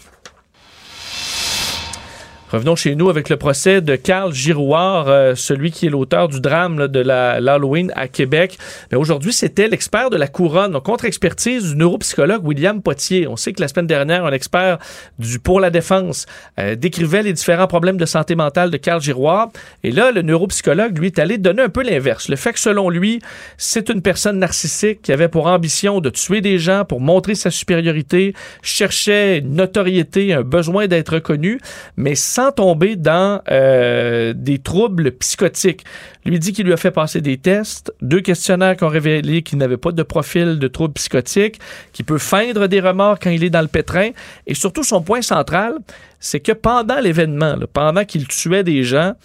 Revenons 2.52 2.76
chez 2.76 2.96
nous 2.96 3.12
avec 3.12 3.30
le 3.30 3.38
procès 3.38 3.80
de 3.80 3.96
Carl 3.96 4.34
Girouard, 4.34 5.08
euh, 5.08 5.36
celui 5.36 5.70
qui 5.70 5.86
est 5.86 5.90
l'auteur 5.90 6.28
du 6.30 6.42
drame 6.42 6.88
de 6.88 7.00
l'Halloween 7.00 7.92
à 7.96 8.08
Québec. 8.08 8.58
Mais 8.92 8.98
aujourd'hui, 8.98 9.34
c'était 9.34 9.68
l'expert 9.68 10.10
de 10.10 10.18
la 10.18 10.28
couronne, 10.28 10.82
contre-expertise 10.82 11.64
du 11.64 11.76
neuropsychologue 11.76 12.44
William 12.44 12.82
Potier. 12.82 13.28
On 13.28 13.36
sait 13.36 13.54
que 13.54 13.62
la 13.62 13.68
semaine 13.68 13.86
dernière, 13.86 14.26
un 14.26 14.32
expert 14.32 14.80
du 15.20 15.38
pour 15.38 15.60
la 15.60 15.70
défense 15.70 16.26
euh, 16.60 16.74
décrivait 16.74 17.22
les 17.22 17.34
différents 17.34 17.68
problèmes 17.68 17.98
de 17.98 18.06
santé 18.08 18.34
mentale 18.34 18.72
de 18.72 18.78
Carl 18.78 19.00
Girouard. 19.00 19.50
Et 19.84 19.92
là, 19.92 20.12
le 20.12 20.24
neuropsychologue, 20.24 20.98
lui, 20.98 21.08
est 21.08 21.20
allé 21.20 21.38
donner 21.38 21.62
un 21.62 21.70
peu 21.70 21.84
l'inverse. 21.84 22.30
Le 22.30 22.36
fait 22.36 22.54
que, 22.54 22.60
selon 22.60 22.90
lui, 22.90 23.22
c'est 23.58 23.90
une 23.90 24.02
personne 24.02 24.40
narcissique 24.40 25.04
qui 25.04 25.12
avait 25.12 25.28
pour 25.28 25.46
ambition 25.46 26.02
de 26.02 26.10
tuer 26.10 26.42
des 26.42 26.58
gens 26.58 26.84
pour 26.84 27.00
montrer 27.00 27.36
sa 27.36 27.52
supériorité, 27.52 28.34
cherchait 28.64 29.38
une 29.38 29.54
notoriété, 29.54 30.34
un 30.34 30.42
besoin 30.42 30.88
d'être 30.88 31.14
reconnu, 31.14 31.60
mais 31.96 32.16
sans 32.40 32.54
tomber 32.54 32.96
dans 32.96 33.42
euh, 33.52 34.32
des 34.34 34.60
troubles 34.60 35.12
psychotiques. 35.12 35.84
Lui 36.24 36.40
dit 36.40 36.54
qu'il 36.54 36.66
lui 36.66 36.72
a 36.72 36.78
fait 36.78 36.90
passer 36.92 37.20
des 37.20 37.38
tests, 37.38 37.94
deux 38.02 38.22
questionnaires 38.22 38.78
qui 38.78 38.86
ont 38.86 38.90
révélé 38.90 39.42
qu'il 39.42 39.58
n'avait 39.58 39.76
pas 39.76 39.92
de 39.92 40.04
profil 40.04 40.58
de 40.58 40.68
troubles 40.70 40.94
psychotiques, 40.94 41.60
qu'il 41.92 42.06
peut 42.06 42.18
feindre 42.18 42.68
des 42.68 42.80
remords 42.80 43.20
quand 43.20 43.30
il 43.30 43.44
est 43.44 43.50
dans 43.50 43.62
le 43.62 43.68
pétrin. 43.68 44.12
Et 44.48 44.54
surtout, 44.54 44.84
son 44.84 45.02
point 45.02 45.22
central, 45.22 45.80
c'est 46.22 46.40
que 46.40 46.54
pendant 46.54 47.02
l'événement, 47.02 47.56
pendant 47.74 48.06
qu'il 48.06 48.26
tuait 48.26 48.64
des 48.64 48.84
gens, 48.84 49.16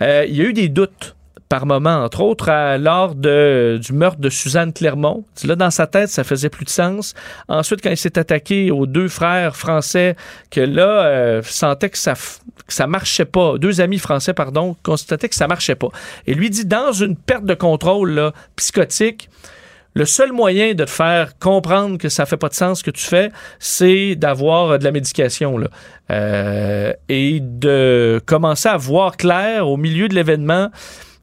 euh, 0.00 0.24
il 0.28 0.36
y 0.36 0.40
a 0.40 0.44
eu 0.44 0.52
des 0.52 0.68
doutes 0.68 1.16
par 1.48 1.66
moment, 1.66 2.02
entre 2.02 2.20
autres 2.20 2.76
lors 2.78 3.14
du 3.14 3.92
meurtre 3.92 4.18
de 4.18 4.28
Suzanne 4.28 4.72
Clermont. 4.72 5.24
Là, 5.44 5.56
dans 5.56 5.70
sa 5.70 5.86
tête, 5.86 6.08
ça 6.08 6.24
faisait 6.24 6.48
plus 6.48 6.64
de 6.64 6.70
sens. 6.70 7.14
Ensuite, 7.48 7.80
quand 7.80 7.90
il 7.90 7.96
s'est 7.96 8.18
attaqué 8.18 8.70
aux 8.72 8.86
deux 8.86 9.06
frères 9.06 9.56
français, 9.56 10.16
que 10.50 10.60
là, 10.60 11.04
euh, 11.04 11.42
sentait 11.42 11.90
que 11.90 11.98
ça, 11.98 12.14
que 12.66 12.72
ça 12.72 12.86
marchait 12.86 13.24
pas, 13.24 13.58
deux 13.58 13.80
amis 13.80 13.98
français, 13.98 14.34
pardon, 14.34 14.76
constataient 14.82 15.28
que 15.28 15.34
ça 15.34 15.48
marchait 15.48 15.74
pas. 15.74 15.88
Et 16.26 16.34
lui 16.34 16.50
dit, 16.50 16.64
dans 16.64 16.92
une 16.92 17.16
perte 17.16 17.44
de 17.44 17.54
contrôle 17.54 18.32
psychotique, 18.56 19.28
le 19.94 20.06
seul 20.06 20.32
moyen 20.32 20.74
de 20.74 20.84
te 20.84 20.90
faire 20.90 21.38
comprendre 21.38 21.98
que 21.98 22.08
ça 22.08 22.26
fait 22.26 22.36
pas 22.36 22.48
de 22.48 22.54
sens 22.54 22.80
ce 22.80 22.84
que 22.84 22.90
tu 22.90 23.04
fais, 23.04 23.30
c'est 23.60 24.16
d'avoir 24.16 24.78
de 24.78 24.84
la 24.84 24.90
médication 24.90 25.56
là. 25.56 25.68
Euh, 26.10 26.92
et 27.08 27.38
de 27.40 28.20
commencer 28.26 28.68
à 28.68 28.76
voir 28.76 29.16
clair 29.16 29.68
au 29.68 29.76
milieu 29.76 30.08
de 30.08 30.14
l'événement 30.14 30.70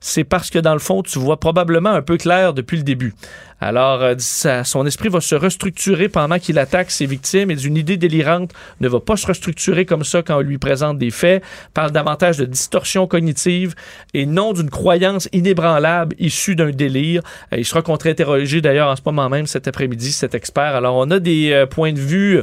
c'est 0.03 0.23
parce 0.23 0.49
que 0.49 0.57
dans 0.59 0.73
le 0.73 0.79
fond, 0.79 1.03
tu 1.03 1.19
vois 1.19 1.39
probablement 1.39 1.91
un 1.91 2.01
peu 2.01 2.17
clair 2.17 2.53
depuis 2.55 2.75
le 2.77 2.83
début. 2.83 3.13
Alors, 3.61 4.01
euh, 4.01 4.15
ça- 4.17 4.63
son 4.63 4.87
esprit 4.87 5.09
va 5.09 5.21
se 5.21 5.35
restructurer 5.35 6.09
pendant 6.09 6.39
qu'il 6.39 6.57
attaque 6.57 6.89
ses 6.89 7.05
victimes 7.05 7.51
et 7.51 7.55
d'une 7.55 7.77
idée 7.77 7.95
délirante 7.97 8.51
ne 8.79 8.87
va 8.87 8.99
pas 8.99 9.15
se 9.15 9.27
restructurer 9.27 9.85
comme 9.85 10.03
ça 10.03 10.23
quand 10.23 10.37
on 10.37 10.41
lui 10.41 10.57
présente 10.57 10.97
des 10.97 11.11
faits. 11.11 11.43
Parle 11.75 11.91
davantage 11.91 12.37
de 12.37 12.45
distorsion 12.45 13.05
cognitive 13.05 13.75
et 14.15 14.25
non 14.25 14.53
d'une 14.53 14.71
croyance 14.71 15.29
inébranlable 15.31 16.15
issue 16.17 16.55
d'un 16.55 16.71
délire. 16.71 17.21
Euh, 17.53 17.57
il 17.59 17.65
sera 17.65 17.83
contre-interrogé 17.83 18.59
d'ailleurs 18.61 18.89
en 18.89 18.95
ce 18.95 19.01
moment 19.05 19.29
même 19.29 19.45
cet 19.45 19.67
après-midi, 19.67 20.11
cet 20.11 20.33
expert. 20.33 20.75
Alors, 20.75 20.95
on 20.95 21.11
a 21.11 21.19
des 21.19 21.51
euh, 21.51 21.67
points 21.67 21.93
de 21.93 21.99
vue 21.99 22.41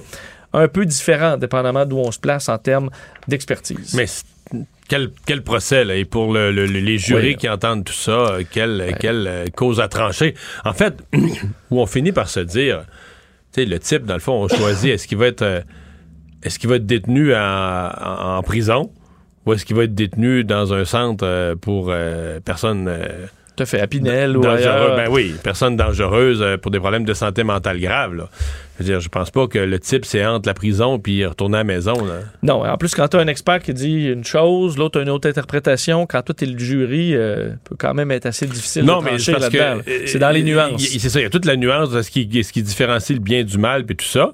un 0.52 0.68
peu 0.68 0.86
différents, 0.86 1.36
dépendamment 1.36 1.84
d'où 1.84 1.98
on 1.98 2.12
se 2.12 2.20
place 2.20 2.48
en 2.48 2.56
termes 2.58 2.90
d'expertise. 3.26 3.94
Mais 3.94 4.06
quel, 4.88 5.10
quel 5.26 5.42
procès, 5.42 5.84
là, 5.84 5.94
et 5.96 6.04
pour 6.04 6.32
le- 6.32 6.50
le- 6.50 6.66
le- 6.66 6.80
les 6.80 6.98
jurys 6.98 7.28
Oui. 7.28 7.36
qui 7.36 7.48
entendent 7.48 7.84
tout 7.84 7.92
ça, 7.92 8.10
euh, 8.12 8.42
quelle, 8.50 8.94
quelle 8.98 9.26
euh, 9.28 9.44
cause 9.54 9.80
à 9.80 9.88
trancher? 9.88 10.34
En 10.64 10.72
fait, 10.72 10.94
où 11.70 11.80
on 11.80 11.86
finit 11.86 12.12
par 12.12 12.28
se 12.28 12.40
dire, 12.40 12.84
tu 13.52 13.62
sais, 13.62 13.64
le 13.66 13.78
type, 13.78 14.04
dans 14.04 14.14
le 14.14 14.20
fond, 14.20 14.32
on 14.44 14.48
choisit, 14.48 14.90
est-ce 14.92 15.06
qu'il 15.06 15.18
va 15.18 15.26
être, 15.26 15.42
euh, 15.42 15.60
est-ce 16.42 16.58
qu'il 16.58 16.68
va 16.70 16.76
être 16.76 16.86
détenu 16.86 17.34
en, 17.34 17.38
en- 17.38 18.42
prison 18.42 18.90
ou 19.46 19.52
est-ce 19.52 19.64
qu'il 19.64 19.76
va 19.76 19.84
être 19.84 19.94
détenu 19.94 20.44
dans 20.44 20.72
un 20.74 20.84
centre 20.84 21.54
pour 21.60 21.88
euh, 21.90 22.40
personnes... 22.40 22.86
euh, 22.88 23.26
Tout 23.58 23.62
à 23.64 23.66
fait, 23.66 23.80
à 23.80 23.86
Pinel 23.88 24.36
ou 24.36 24.46
ailleurs. 24.46 24.94
Ben 24.96 25.08
oui, 25.10 25.34
personnes 25.42 25.76
dangereuses 25.76 26.40
euh, 26.42 26.56
pour 26.56 26.70
des 26.70 26.78
problèmes 26.78 27.04
de 27.04 27.12
santé 27.14 27.42
mentale 27.42 27.80
graves. 27.80 28.14
Là. 28.14 28.28
Je 28.78 28.84
veux 28.84 28.90
dire, 28.90 29.00
je 29.00 29.08
pense 29.08 29.30
pas 29.32 29.48
que 29.48 29.58
le 29.58 29.80
type, 29.80 30.04
c'est 30.04 30.24
entre 30.24 30.46
la 30.48 30.54
prison 30.54 31.00
puis 31.00 31.26
retourner 31.26 31.56
à 31.56 31.60
la 31.60 31.64
maison. 31.64 31.94
Là. 32.06 32.20
Non, 32.44 32.64
en 32.64 32.76
plus, 32.76 32.94
quand 32.94 33.08
tu 33.08 33.16
as 33.16 33.20
un 33.20 33.26
expert 33.26 33.58
qui 33.60 33.74
dit 33.74 34.06
une 34.06 34.24
chose, 34.24 34.78
l'autre 34.78 35.00
a 35.00 35.02
une 35.02 35.10
autre 35.10 35.28
interprétation, 35.28 36.06
quand 36.06 36.22
toi, 36.22 36.34
tu 36.38 36.44
es 36.44 36.46
le 36.46 36.56
jury, 36.58 37.16
euh, 37.16 37.48
peut 37.64 37.74
quand 37.76 37.92
même 37.94 38.12
être 38.12 38.26
assez 38.26 38.46
difficile 38.46 38.84
Non, 38.84 39.00
de 39.00 39.04
mais 39.06 39.10
trancher 39.10 39.32
là-dedans. 39.32 39.58
là. 39.58 39.82
euh, 39.88 40.02
C'est 40.06 40.20
dans 40.20 40.30
les 40.30 40.40
il- 40.40 40.46
nuances. 40.46 40.80
C'est 40.86 41.08
ça, 41.08 41.18
il 41.18 41.24
y 41.24 41.26
a 41.26 41.30
toute 41.30 41.44
la 41.46 41.56
nuance 41.56 41.90
de 41.90 42.00
ce 42.02 42.10
qui, 42.12 42.44
ce 42.44 42.52
qui 42.52 42.62
différencie 42.62 43.18
le 43.18 43.22
bien 43.22 43.42
du 43.42 43.58
mal 43.58 43.84
puis 43.84 43.96
tout 43.96 44.04
ça. 44.06 44.30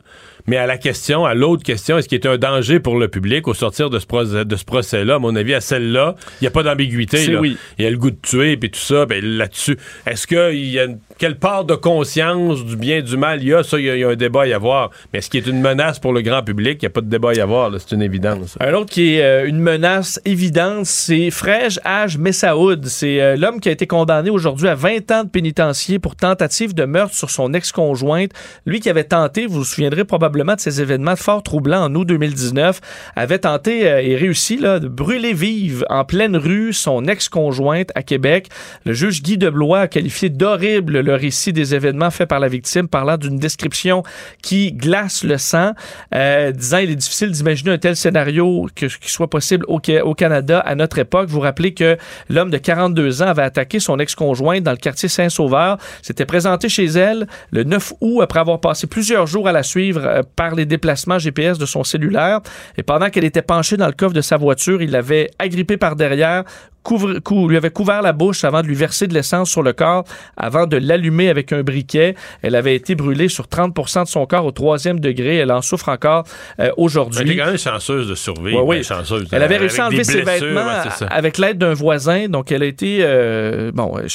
Mais 0.47 0.57
à 0.59 0.67
la 0.67 0.77
question, 0.77 1.25
à 1.25 1.33
l'autre 1.35 1.63
question, 1.63 1.97
est-ce 1.97 2.09
qu'il 2.09 2.19
est 2.21 2.27
un 2.27 2.37
danger 2.37 2.79
pour 2.79 2.99
le 2.99 3.09
public 3.09 3.49
au 3.49 3.55
sortir 3.55 3.89
de 3.89 3.99
ce, 3.99 4.05
procès- 4.07 4.45
de 4.45 4.57
ce 4.57 4.65
procès-là? 4.65 5.15
À 5.15 5.19
mon 5.19 5.35
avis, 5.37 5.55
à 5.55 5.61
celle-là, 5.63 6.17
il 6.41 6.45
n'y 6.45 6.49
a 6.49 6.51
pas 6.51 6.63
d'ambiguïté. 6.63 7.27
Là. 7.29 7.41
oui. 7.41 7.57
Il 7.79 7.85
y 7.85 7.89
a 7.89 7.91
le 7.91 7.97
goût 7.97 8.11
de 8.11 8.19
tuer 8.21 8.57
puis 8.59 8.71
tout 8.71 8.79
ça. 8.81 9.07
Ben, 9.07 9.25
là-dessus, 9.25 9.79
est-ce 10.07 10.27
qu'il 10.27 10.67
y 10.71 10.79
a 10.79 10.85
une- 10.85 10.99
quelle 11.19 11.37
part 11.39 11.65
de 11.65 11.75
conscience 11.75 12.63
du 12.65 12.77
bien 12.77 13.01
du 13.01 13.17
mal? 13.17 13.43
Il 13.43 13.49
y 13.49 13.55
a? 13.55 13.63
Ça, 13.63 13.79
il 13.79 13.85
y 13.87 13.99
y 13.99 14.05
a 14.05 14.09
un 14.09 14.17
débat 14.17 14.43
à 14.43 14.47
y 14.47 14.53
avoir. 14.53 14.91
Mais 15.13 15.21
est-ce 15.21 15.31
qu'il 15.31 15.43
est 15.43 15.49
une 15.51 15.61
menace 15.63 15.99
pour 15.99 16.13
le 16.13 16.21
grand 16.21 16.43
public? 16.43 16.79
Il 16.83 16.85
n'y 16.85 16.89
a 16.89 16.91
pas 16.91 17.01
de 17.01 17.09
débat 17.09 17.31
à 17.31 17.35
y 17.35 17.41
avoir. 17.41 17.71
là. 17.71 17.79
C'est 17.79 17.95
une 17.95 18.03
évidence. 18.03 18.59
Un 18.61 18.75
autre 18.75 18.91
qui 18.91 19.15
est 19.15 19.23
euh, 19.23 19.47
une 19.49 19.61
menace 19.61 20.21
évidente, 20.27 20.85
c'est 20.85 21.31
Frej 21.31 21.79
Haj 21.85 22.19
Messaoud. 22.19 22.85
C'est 22.87 23.23
euh, 23.23 23.37
l'homme 23.37 23.61
qui 23.61 23.71
a 23.71 23.73
été 23.73 23.87
condamné 23.87 24.29
aujourd'hui 24.29 24.69
à 24.69 24.75
20 24.75 25.11
ans 25.13 25.25
de 25.25 25.31
pénitencier 25.31 25.99
pour 25.99 26.17
tentative 26.17 26.75
de 26.75 26.85
meurtre 26.85 27.15
sur 27.15 27.31
son 27.31 27.55
ex-conjointe. 27.55 28.33
Lui 28.67 28.81
qui 28.81 28.91
avait 28.91 29.05
tenté, 29.05 29.47
vous 29.47 29.61
vous 29.61 29.65
souviendrez 29.65 30.05
probablement 30.05 30.34
de 30.35 30.61
ces 30.61 30.81
événements 30.81 31.17
fort 31.17 31.43
troublants 31.43 31.85
en 31.85 31.95
août 31.95 32.05
2019, 32.07 32.81
avait 33.17 33.39
tenté 33.39 33.89
euh, 33.89 34.03
et 34.03 34.17
réussi 34.17 34.57
là, 34.57 34.81
de 34.81 34.89
brûler 34.89 35.33
vive 35.33 35.85
en 35.89 36.05
pleine 36.05 36.37
rue 36.37 36.73
son 36.73 37.05
ex-conjointe 37.07 37.91
à 37.95 38.03
Québec. 38.03 38.49
Le 38.85 38.93
juge 38.93 39.23
Guy 39.23 39.39
Deblois 39.39 39.81
a 39.81 39.89
qualifié 39.89 40.29
d'horrible 40.29 41.01
le 41.01 41.15
récit 41.15 41.53
des 41.53 41.75
événements 41.75 42.11
faits 42.11 42.29
par 42.29 42.41
la 42.41 42.49
victime, 42.49 42.89
parlant 42.89 43.17
d'une 43.17 43.39
description 43.39 44.03
qui 44.43 44.73
glace 44.73 45.23
le 45.25 45.39
sang, 45.39 45.73
euh, 46.15 46.51
disant 46.51 46.79
il 46.79 46.91
est 46.91 46.97
difficile 46.97 47.31
d'imaginer 47.31 47.71
un 47.73 47.79
tel 47.79 47.97
scénario 47.97 48.67
qui 48.75 48.89
soit 49.03 49.31
possible 49.31 49.65
au, 49.69 49.81
Ca- 49.85 50.05
au 50.05 50.15
Canada 50.15 50.59
à 50.61 50.75
notre 50.75 50.99
époque. 50.99 51.29
Vous 51.29 51.41
rappelez 51.41 51.75
que 51.75 51.97
l'homme 52.29 52.51
de 52.51 52.59
42 52.59 53.23
ans 53.23 53.27
avait 53.29 53.43
attaqué 53.43 53.79
son 53.79 53.99
ex-conjointe 53.99 54.63
dans 54.63 54.71
le 54.73 54.77
quartier 54.77 55.09
Saint-Sauveur, 55.09 55.79
s'était 56.03 56.27
présenté 56.27 56.69
chez 56.69 56.87
elle 56.87 57.27
le 57.51 57.65
9 57.65 57.93
août 58.01 58.21
après 58.23 58.41
avoir 58.41 58.61
passé 58.61 58.87
plusieurs 58.87 59.27
jours 59.27 59.49
à 59.49 59.53
la 59.53 59.63
suivre 59.63 60.03
euh, 60.05 60.23
par 60.25 60.55
les 60.55 60.67
déplacements 60.67 61.19
GPS 61.19 61.59
de 61.59 61.67
son 61.67 61.85
cellulaire. 61.85 62.41
Et 62.77 62.83
pendant 62.83 63.11
qu'elle 63.11 63.25
était 63.25 63.43
penchée 63.43 63.77
dans 63.77 63.87
le 63.87 63.93
coffre 63.93 64.15
de 64.15 64.21
sa 64.21 64.37
voiture, 64.37 64.83
il 64.83 64.91
l'avait 64.91 65.31
agrippée 65.39 65.77
par 65.77 65.97
derrière, 65.97 66.45
couvre- 66.85 67.19
cou- 67.19 67.49
lui 67.49 67.57
avait 67.57 67.71
couvert 67.71 68.03
la 68.03 68.13
bouche 68.13 68.45
avant 68.45 68.63
de 68.63 68.69
lui 68.69 68.77
verser 68.77 69.09
de 69.09 69.15
l'essence 69.15 69.51
sur 69.51 69.63
le 69.65 69.73
corps, 69.73 70.05
avant 70.37 70.67
de 70.69 70.77
l'allumer 70.77 71.29
avec 71.31 71.53
un 71.53 71.63
briquet. 71.63 72.15
Elle 72.43 72.55
avait 72.55 72.77
été 72.77 72.95
brûlée 72.95 73.29
sur 73.29 73.49
30 73.49 73.75
de 74.05 74.09
son 74.09 74.27
corps 74.27 74.45
au 74.45 74.53
troisième 74.53 75.01
degré. 75.01 75.39
Elle 75.39 75.51
en 75.51 75.63
souffre 75.63 75.89
encore 75.89 76.25
euh, 76.61 76.67
Elle 76.67 76.73
aujourd'hui. 76.77 77.33
est 77.33 77.37
quand 77.37 77.47
même 77.47 77.59
chanceuse 77.59 78.09
de 78.09 78.15
survivre. 78.15 78.65
Ouais, 78.65 78.79
oui. 78.79 78.85
chanceuse. 78.85 79.27
Elle 79.33 79.43
avait 79.43 79.57
réussi 79.57 79.81
à 79.81 79.87
enlever 79.87 80.05
ses 80.05 80.23
vêtements 80.23 80.65
ouais, 80.67 81.07
avec 81.11 81.39
l'aide 81.39 81.59
d'un 81.59 81.75
voisin. 81.75 82.29
Donc, 82.29 82.53
elle 82.53 82.63
a 82.63 82.67
été 82.67 82.99
euh, 83.01 83.73
bon, 83.73 83.97
euh, 83.99 84.07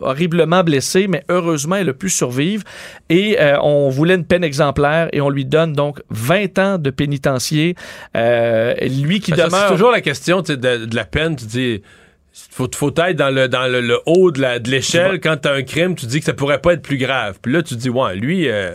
horriblement 0.00 0.62
blessée, 0.62 1.08
mais 1.08 1.24
heureusement, 1.28 1.76
elle 1.76 1.88
a 1.88 1.92
pu 1.92 2.08
survivre. 2.08 2.62
Et 3.10 3.36
euh, 3.40 3.58
on 3.62 3.88
voulait 3.90 4.14
une 4.14 4.24
peine 4.24 4.44
exemplaire 4.44 5.08
et 5.12 5.20
on 5.20 5.28
lui 5.28 5.44
donne 5.44 5.72
donc 5.72 6.00
20 6.10 6.58
ans 6.58 6.78
de 6.78 6.90
pénitencier. 6.90 7.74
Euh, 8.16 8.74
lui 8.82 9.20
qui 9.20 9.32
Ben, 9.32 9.46
demeure... 9.46 9.66
C'est 9.68 9.72
toujours 9.74 9.90
la 9.90 10.00
question 10.00 10.40
de, 10.42 10.54
de 10.54 10.94
la 10.96 11.04
peine. 11.04 11.36
Tu 11.36 11.46
dis, 11.46 11.82
faut, 12.50 12.68
faut 12.74 12.94
être 12.96 13.16
dans 13.16 13.30
le, 13.30 13.48
dans 13.48 13.66
le, 13.70 13.80
le 13.80 13.98
haut 14.06 14.30
de 14.30 14.40
la- 14.40 14.58
de 14.58 14.70
l'échelle. 14.70 15.20
Quand 15.20 15.36
tu 15.36 15.48
as 15.48 15.52
un 15.52 15.62
crime, 15.62 15.94
tu 15.94 16.06
dis 16.06 16.18
que 16.20 16.26
ça 16.26 16.32
pourrait 16.34 16.60
pas 16.60 16.72
être 16.74 16.82
plus 16.82 16.98
grave. 16.98 17.38
Puis 17.42 17.52
là, 17.52 17.62
tu 17.62 17.74
dis, 17.76 17.90
ouais, 17.90 18.14
lui. 18.16 18.48
euh, 18.48 18.74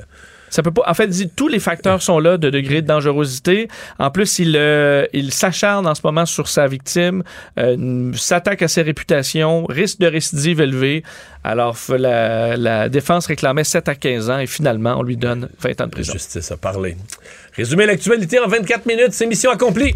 Ça 0.49 0.63
peut 0.63 0.71
pas. 0.71 0.83
En 0.87 0.93
fait, 0.93 1.09
tous 1.35 1.47
les 1.47 1.59
facteurs 1.59 2.01
sont 2.01 2.19
là 2.19 2.37
de 2.37 2.49
degré 2.49 2.81
de 2.81 2.87
dangerosité. 2.87 3.67
En 3.99 4.11
plus, 4.11 4.39
il, 4.39 4.55
euh, 4.55 5.05
il 5.11 5.33
s'acharne 5.33 5.85
en 5.87 5.93
ce 5.95 6.01
moment 6.03 6.25
sur 6.25 6.47
sa 6.47 6.67
victime, 6.67 7.23
euh, 7.59 8.11
s'attaque 8.13 8.61
à 8.61 8.67
ses 8.67 8.81
réputations, 8.83 9.65
risque 9.65 9.99
de 9.99 10.07
récidive 10.07 10.61
élevé. 10.61 11.03
Alors, 11.43 11.77
la, 11.89 12.55
la 12.57 12.89
défense 12.89 13.25
réclamait 13.27 13.63
7 13.65 13.89
à 13.89 13.95
15 13.95 14.29
ans 14.29 14.39
et 14.39 14.47
finalement, 14.47 14.95
on 14.99 15.03
lui 15.03 15.17
donne 15.17 15.49
20 15.61 15.81
ans 15.81 15.85
de 15.85 15.91
prison. 15.91 16.13
justice 16.13 16.51
a 16.51 16.57
parlé. 16.57 16.95
Résumer 17.55 17.85
l'actualité 17.85 18.39
en 18.39 18.47
24 18.47 18.85
minutes, 18.85 19.11
c'est 19.13 19.25
mission 19.25 19.51
accomplie. 19.51 19.95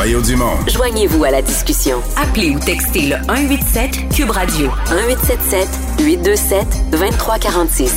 Mario 0.00 0.22
Dumont. 0.22 0.56
Joignez-vous 0.66 1.24
à 1.24 1.30
la 1.30 1.42
discussion. 1.42 2.00
Appelez 2.16 2.56
ou 2.56 2.58
textez 2.58 3.02
le 3.02 3.16
187 3.26 4.08
Cube 4.08 4.30
Radio 4.30 4.70
1877 4.88 5.68
827 6.00 6.90
2346. 6.90 7.94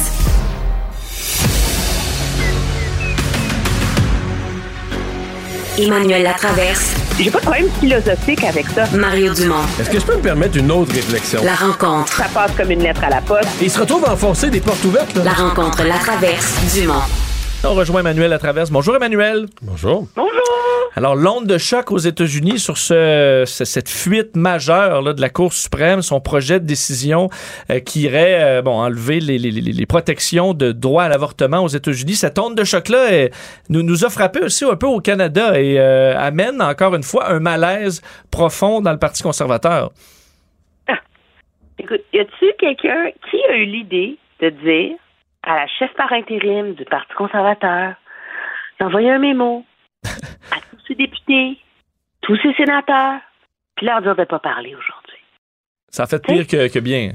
Emmanuel 5.78 6.24
Latraverse. 6.24 6.94
J'ai 7.18 7.32
pas 7.32 7.40
de 7.40 7.44
problème 7.46 7.70
philosophique 7.80 8.44
avec 8.44 8.66
ça. 8.76 8.86
Mario 8.94 9.34
Dumont. 9.34 9.64
Est-ce 9.80 9.90
que 9.90 10.00
je 10.02 10.06
peux 10.06 10.18
me 10.18 10.22
permettre 10.22 10.58
une 10.58 10.74
autre 10.74 10.94
réflexion? 10.94 11.42
La 11.42 11.56
rencontre. 11.56 12.12
Ça 12.18 12.26
passe 12.34 12.52
comme 12.58 12.72
une 12.72 12.84
lettre 12.84 13.06
à 13.06 13.12
la 13.12 13.22
poste. 13.22 13.48
Et 13.62 13.66
il 13.68 13.72
se 13.72 13.80
retrouve 13.80 14.04
à 14.04 14.12
enfoncer 14.12 14.50
des 14.50 14.60
portes 14.60 14.84
ouvertes. 14.84 15.16
Là. 15.16 15.24
La 15.24 15.32
rencontre 15.32 15.82
Latraverse 15.86 16.54
Dumont. 16.74 17.00
On 17.66 17.76
rejoint 17.76 18.02
Emmanuel 18.02 18.34
à 18.34 18.40
travers. 18.40 18.66
Bonjour 18.72 18.96
Emmanuel. 18.96 19.46
Bonjour. 19.62 20.08
Bonjour. 20.16 20.32
Alors, 20.96 21.16
l'onde 21.16 21.48
de 21.48 21.58
choc 21.58 21.92
aux 21.92 21.98
États-Unis 21.98 22.60
sur 22.60 22.78
ce, 22.78 23.44
ce- 23.48 23.66
cette 23.66 23.90
fuite 23.90 24.36
majeure 24.36 25.02
là, 25.02 25.14
de 25.14 25.22
la 25.22 25.30
Cour 25.30 25.54
suprême, 25.54 26.02
son 26.02 26.20
projet 26.20 26.60
de 26.60 26.66
décision 26.66 27.30
euh, 27.72 27.80
qui 27.80 28.02
irait 28.02 28.44
euh, 28.44 28.62
bon, 28.62 28.74
enlever 28.80 29.20
les, 29.20 29.40
les- 29.40 29.50
les- 29.50 29.72
les 29.72 29.86
protections 29.86 30.54
de 30.54 30.72
droit 30.72 31.04
à 31.04 31.08
l'avortement 31.10 31.64
aux 31.64 31.68
États-Unis. 31.70 32.14
Cette 32.16 32.38
onde 32.38 32.56
de 32.56 32.64
choc-là 32.64 33.30
nous, 33.70 33.82
nous 33.82 34.06
a 34.06 34.10
frappé 34.10 34.42
aussi 34.42 34.66
un 34.66 34.76
peu 34.76 34.86
au 34.88 35.00
Canada 35.00 35.60
et 35.60 35.80
euh, 35.80 36.16
amène 36.20 36.62
encore 36.62 36.94
une 36.96 37.04
fois 37.04 37.30
un 37.32 37.40
malaise 37.40 38.02
profond 38.30 38.82
dans 38.82 38.92
le 38.92 39.00
Parti 39.00 39.24
conservateur. 39.24 39.92
Écoute, 41.80 42.02
y 42.14 42.20
a-tu 42.20 42.46
quelqu'un 42.60 43.08
qui 43.32 43.38
a 43.50 43.56
eu 43.56 43.66
l'idée 43.66 44.18
de 44.42 44.50
dire 44.50 44.96
à 45.44 45.56
la 45.56 45.68
chef 45.68 45.94
par 45.96 46.12
intérim 46.14 46.74
du 46.74 46.86
Parti 46.86 47.14
conservateur 47.16 47.94
d'envoyer 48.80 49.12
un 49.12 49.20
mémo 49.20 49.66
à 50.52 50.56
tous 50.72 50.80
ses 50.88 50.96
députés, 50.96 51.58
tous 52.22 52.38
ses 52.42 52.54
sénateurs, 52.56 53.20
puis 53.76 53.86
leur 53.86 54.02
dire 54.02 54.16
de 54.16 54.22
ne 54.22 54.26
pas 54.26 54.40
parler 54.40 54.70
aujourd'hui? 54.76 55.20
Ça 55.90 56.04
a 56.04 56.08
fait 56.08 56.24
pire 56.24 56.48
que, 56.48 56.72
que 56.74 56.80
bien. 56.80 57.12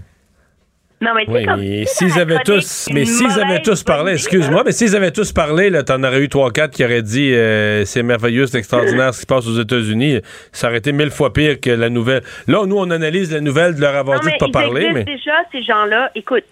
Non, 1.01 1.13
mais 1.15 1.25
Oui, 1.29 1.45
comme- 1.45 1.61
mais 1.61 1.85
s'ils 1.87 2.19
avaient 2.19 2.41
tous, 2.45 2.89
mais 2.93 3.05
s'ils 3.05 3.41
avaient 3.41 3.63
tous 3.63 3.85
parlé, 3.85 4.13
excuse-moi, 4.15 4.63
mais 4.65 4.73
s'ils 4.73 4.97
avaient 4.97 5.13
tous 5.13 5.33
parlé, 5.33 5.71
là, 5.71 5.85
t'en 5.85 6.03
aurais 6.03 6.21
eu 6.21 6.29
trois, 6.29 6.51
quatre 6.51 6.73
qui 6.75 6.85
auraient 6.85 7.03
dit 7.03 7.33
euh, 7.35 7.85
c'est 7.85 8.03
merveilleux, 8.03 8.47
c'est 8.47 8.59
extraordinaire 8.59 9.15
ce 9.15 9.19
qui 9.19 9.23
se 9.23 9.27
passe 9.27 9.47
aux 9.47 9.61
États-Unis. 9.61 10.21
Ça 10.51 10.67
aurait 10.69 10.79
été 10.79 10.91
mille 10.93 11.11
fois 11.13 11.33
pire 11.33 11.61
que 11.61 11.71
la 11.71 11.89
nouvelle. 11.89 12.23
Là, 12.49 12.67
nous, 12.67 12.77
on 12.77 12.91
analyse 12.91 13.33
la 13.33 13.41
nouvelle 13.41 13.77
de 13.77 13.81
leur 13.81 13.95
avoir 13.95 14.19
Non, 14.19 14.25
dit 14.29 14.33
de 14.33 14.39
pas 14.39 14.51
parler, 14.51 14.91
mais. 14.93 15.05
déjà, 15.05 15.35
ces 15.53 15.63
gens-là. 15.63 16.11
Écoute, 16.17 16.43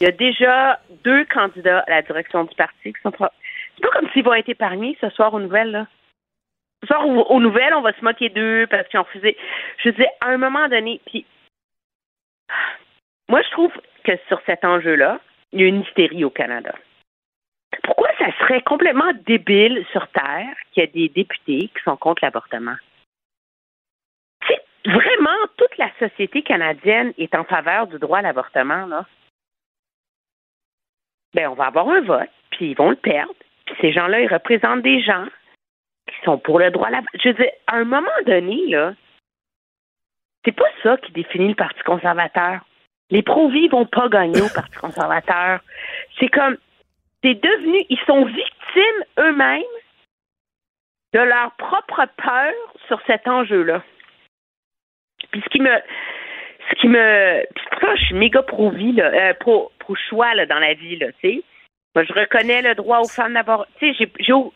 il 0.00 0.04
y 0.04 0.06
a 0.06 0.12
déjà 0.12 0.80
deux 1.04 1.24
candidats 1.24 1.80
à 1.80 1.90
la 1.90 2.02
direction 2.02 2.44
du 2.44 2.54
parti 2.54 2.92
qui 2.92 3.00
sont. 3.02 3.12
C'est 3.18 3.82
pas 3.82 3.90
comme 3.90 4.08
s'ils 4.10 4.24
vont 4.24 4.34
être 4.34 4.48
épargnés 4.48 4.96
ce 5.00 5.08
soir 5.10 5.34
aux 5.34 5.40
nouvelles, 5.40 5.70
là. 5.70 5.86
Ce 6.82 6.86
soir, 6.86 7.06
aux, 7.06 7.40
nouvelles, 7.40 7.74
on 7.74 7.80
va 7.80 7.92
se 7.92 8.04
moquer 8.04 8.28
d'eux 8.28 8.66
parce 8.70 8.86
qu'ils 8.88 9.00
ont 9.00 9.04
refusé. 9.04 9.36
Je 9.78 9.90
dire, 9.90 10.06
à 10.20 10.28
un 10.28 10.36
moment 10.36 10.68
donné, 10.68 11.00
puis. 11.06 11.26
Moi, 13.28 13.42
je 13.42 13.50
trouve 13.50 13.72
que 14.04 14.12
sur 14.28 14.40
cet 14.46 14.64
enjeu-là, 14.64 15.20
il 15.52 15.60
y 15.60 15.64
a 15.64 15.66
une 15.66 15.82
hystérie 15.82 16.24
au 16.24 16.30
Canada. 16.30 16.72
Pourquoi 17.82 18.08
ça 18.18 18.26
serait 18.38 18.62
complètement 18.62 19.12
débile 19.26 19.84
sur 19.92 20.06
Terre 20.08 20.54
qu'il 20.72 20.84
y 20.84 20.86
a 20.86 20.90
des 20.90 21.08
députés 21.08 21.68
qui 21.68 21.82
sont 21.84 21.96
contre 21.96 22.24
l'avortement? 22.24 22.76
Vraiment, 24.84 25.36
toute 25.56 25.76
la 25.76 25.90
société 25.98 26.42
canadienne 26.42 27.12
est 27.18 27.34
en 27.34 27.44
faveur 27.44 27.88
du 27.88 27.98
droit 27.98 28.20
à 28.20 28.22
l'avortement, 28.22 28.86
là. 28.86 29.04
Ben, 31.34 31.48
on 31.48 31.54
va 31.54 31.66
avoir 31.66 31.88
un 31.88 32.00
vote, 32.00 32.30
puis 32.50 32.70
ils 32.70 32.76
vont 32.76 32.90
le 32.90 32.96
perdre. 32.96 33.34
Puis 33.66 33.74
ces 33.80 33.92
gens-là, 33.92 34.20
ils 34.20 34.32
représentent 34.32 34.82
des 34.82 35.00
gens 35.02 35.26
qui 36.06 36.16
sont 36.24 36.38
pour 36.38 36.58
le 36.58 36.70
droit 36.70 36.88
à 36.88 36.90
l'avortement. 36.90 37.20
Je 37.22 37.28
veux 37.28 37.34
dire, 37.34 37.52
à 37.66 37.76
un 37.76 37.84
moment 37.84 38.08
donné, 38.26 38.66
là, 38.68 38.94
c'est 40.44 40.52
pas 40.52 40.68
ça 40.82 40.96
qui 40.98 41.12
définit 41.12 41.48
le 41.48 41.54
Parti 41.54 41.80
conservateur. 41.84 42.60
Les 43.10 43.22
pro-vie 43.22 43.68
vont 43.68 43.86
pas 43.86 44.08
gagner 44.08 44.40
au 44.40 44.48
Parti 44.54 44.76
conservateur. 44.76 45.60
C'est 46.18 46.28
comme, 46.28 46.56
c'est 47.22 47.34
devenu, 47.34 47.84
ils 47.88 48.00
sont 48.06 48.24
victimes 48.24 49.04
eux-mêmes 49.18 49.62
de 51.14 51.20
leur 51.20 51.52
propre 51.52 52.06
peur 52.16 52.52
sur 52.86 53.00
cet 53.06 53.26
enjeu-là. 53.26 53.82
Puis 55.30 55.42
ce 55.42 55.48
qui 55.48 55.60
me, 55.60 55.74
ce 56.70 56.74
qui 56.76 56.88
me, 56.88 57.44
puis 57.54 57.88
je 57.96 58.04
suis 58.04 58.14
méga 58.14 58.42
pro-vie 58.42 58.92
là, 58.92 59.06
euh, 59.06 59.34
pro, 59.34 59.72
pro-choix 59.88 60.34
là 60.34 60.46
dans 60.46 60.58
la 60.58 60.74
vie 60.74 60.96
là, 60.98 61.06
tu 61.22 61.28
sais. 61.36 61.42
Moi 61.94 62.04
je 62.04 62.12
reconnais 62.12 62.62
le 62.62 62.74
droit 62.74 62.98
aux 63.00 63.08
femmes 63.08 63.34
d'avoir, 63.34 63.66
tu 63.78 63.88
sais, 63.92 63.96
j'ai, 63.98 64.12
j'ai 64.20 64.32
au- 64.32 64.52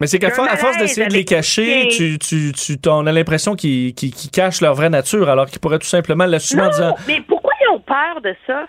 Mais 0.00 0.06
c'est 0.06 0.18
qu'à 0.18 0.28
à 0.28 0.56
force 0.56 0.76
d'essayer 0.78 1.06
de 1.06 1.12
les 1.14 1.24
cacher, 1.24 1.88
tu, 1.88 2.18
tu, 2.18 2.52
tu, 2.52 2.88
on 2.88 3.06
a 3.06 3.12
l'impression 3.12 3.54
qu'ils 3.54 3.94
qu'ils- 3.94 4.12
qu'ils 4.12 4.30
cachent 4.30 4.60
leur 4.60 4.74
vraie 4.74 4.90
nature, 4.90 5.28
alors 5.30 5.46
qu'ils 5.46 5.60
pourraient 5.60 5.78
tout 5.78 5.86
simplement 5.86 6.26
l'assumer 6.26 6.62
en 6.62 6.70
disant 6.70 6.94
mais 7.06 7.20
pourquoi 7.22 7.52
ils 7.62 7.68
ont 7.68 7.80
peur 7.80 8.20
de 8.20 8.34
ça? 8.46 8.66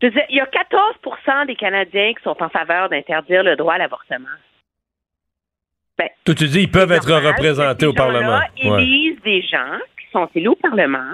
Je 0.00 0.08
veux 0.08 0.12
dire, 0.14 0.24
il 0.30 0.36
y 0.36 0.40
a 0.40 0.46
14% 0.46 1.46
des 1.46 1.54
Canadiens 1.54 2.12
qui 2.14 2.22
sont 2.24 2.36
en 2.42 2.48
faveur 2.48 2.88
d'interdire 2.88 3.44
le 3.44 3.54
droit 3.54 3.74
à 3.74 3.78
l'avortement. 3.78 4.26
Ben, 5.98 6.08
Toi, 6.24 6.34
tu 6.34 6.48
dis, 6.48 6.60
ils 6.62 6.70
peuvent 6.70 6.90
être 6.90 7.06
normal 7.08 7.34
représentés 7.34 7.86
au 7.86 7.92
Parlement. 7.92 8.38
Ouais. 8.64 8.82
élisent 8.82 9.20
des 9.22 9.42
gens 9.42 9.78
qui 10.00 10.06
sont 10.10 10.28
élus 10.34 10.48
au 10.48 10.56
Parlement. 10.56 11.12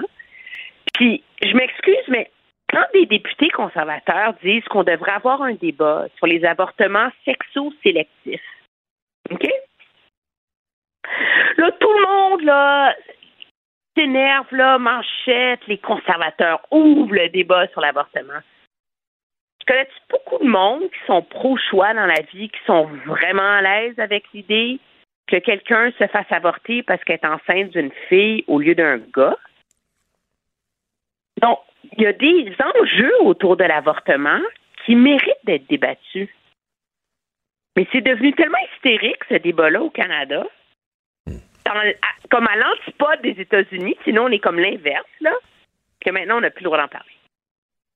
Puis, 0.95 1.21
je 1.43 1.53
m'excuse, 1.55 2.03
mais 2.07 2.31
quand 2.69 2.85
des 2.93 3.05
députés 3.05 3.49
conservateurs 3.49 4.33
disent 4.43 4.65
qu'on 4.65 4.83
devrait 4.83 5.13
avoir 5.13 5.41
un 5.41 5.53
débat 5.53 6.07
sur 6.17 6.27
les 6.27 6.45
avortements 6.45 7.09
sexo-sélectifs, 7.25 8.41
OK? 9.31 9.47
Là, 11.57 11.71
tout 11.71 11.91
le 11.91 12.05
monde, 12.05 12.41
là, 12.41 12.95
s'énerve, 13.97 14.47
là, 14.51 14.77
manchette, 14.77 15.65
les 15.67 15.77
conservateurs 15.79 16.61
ouvrent 16.71 17.13
le 17.13 17.29
débat 17.29 17.67
sur 17.69 17.81
l'avortement. 17.81 18.41
Je 19.61 19.65
connais 19.65 19.87
beaucoup 20.09 20.43
de 20.43 20.49
monde 20.49 20.83
qui 20.83 21.05
sont 21.05 21.21
pro-choix 21.21 21.93
dans 21.93 22.05
la 22.05 22.21
vie, 22.33 22.49
qui 22.49 22.59
sont 22.65 22.85
vraiment 23.05 23.57
à 23.57 23.61
l'aise 23.61 23.97
avec 23.99 24.25
l'idée 24.33 24.79
que 25.27 25.37
quelqu'un 25.37 25.91
se 25.99 26.07
fasse 26.07 26.31
avorter 26.31 26.81
parce 26.83 27.03
qu'elle 27.03 27.19
est 27.21 27.25
enceinte 27.25 27.69
d'une 27.69 27.91
fille 28.07 28.43
au 28.47 28.59
lieu 28.59 28.73
d'un 28.73 28.97
gars? 28.97 29.37
Donc, 31.41 31.59
il 31.97 32.03
y 32.03 32.07
a 32.07 32.13
des 32.13 32.53
enjeux 32.75 33.21
autour 33.21 33.57
de 33.57 33.63
l'avortement 33.63 34.39
qui 34.85 34.95
méritent 34.95 35.45
d'être 35.45 35.67
débattus. 35.67 36.29
Mais 37.75 37.87
c'est 37.91 38.01
devenu 38.01 38.33
tellement 38.33 38.57
hystérique, 38.73 39.23
ce 39.29 39.35
débat-là, 39.35 39.81
au 39.81 39.89
Canada, 39.89 40.45
comme 42.29 42.47
à 42.47 42.55
l'antipode 42.55 43.21
des 43.21 43.39
États-Unis, 43.41 43.95
sinon 44.03 44.25
on 44.25 44.29
est 44.29 44.39
comme 44.39 44.59
l'inverse, 44.59 45.05
là, 45.21 45.33
que 46.03 46.09
maintenant 46.11 46.37
on 46.37 46.41
n'a 46.41 46.49
plus 46.49 46.63
le 46.63 46.69
droit 46.69 46.81
d'en 46.81 46.87
parler. 46.87 47.11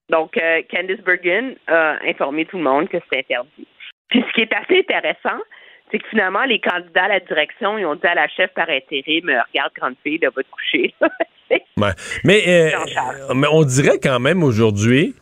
Donc, 0.10 0.38
euh, 0.38 0.62
Candice 0.70 1.02
Bergen 1.02 1.56
a 1.68 1.98
informé 2.06 2.46
tout 2.46 2.58
le 2.58 2.64
monde 2.64 2.90
que 2.90 2.98
c'était 3.04 3.20
interdit. 3.20 3.68
Puis 4.10 4.24
ce 4.28 4.34
qui 4.34 4.42
est 4.42 4.54
assez 4.54 4.80
intéressant, 4.80 5.42
c'est 5.90 6.00
que 6.00 6.08
finalement, 6.10 6.44
les 6.44 6.60
candidats 6.60 7.06
à 7.06 7.08
la 7.08 7.20
direction, 7.20 7.78
ils 7.78 7.86
ont 7.86 7.96
dit 7.96 8.08
à 8.08 8.16
la 8.16 8.28
chef 8.28 8.54
par 8.54 8.70
intérim, 8.70 9.30
euh, 9.30 9.42
regarde, 9.50 9.74
grande 9.76 9.96
fille, 10.04 10.20
là, 10.20 10.30
va 10.36 10.44
te 10.44 10.50
coucher. 10.50 10.94
Ouais. 11.78 11.90
Mais, 12.24 12.44
euh, 12.48 13.34
mais 13.34 13.48
on 13.52 13.64
dirait 13.64 13.98
quand 14.02 14.20
même 14.20 14.44
aujourd'hui 14.44 15.16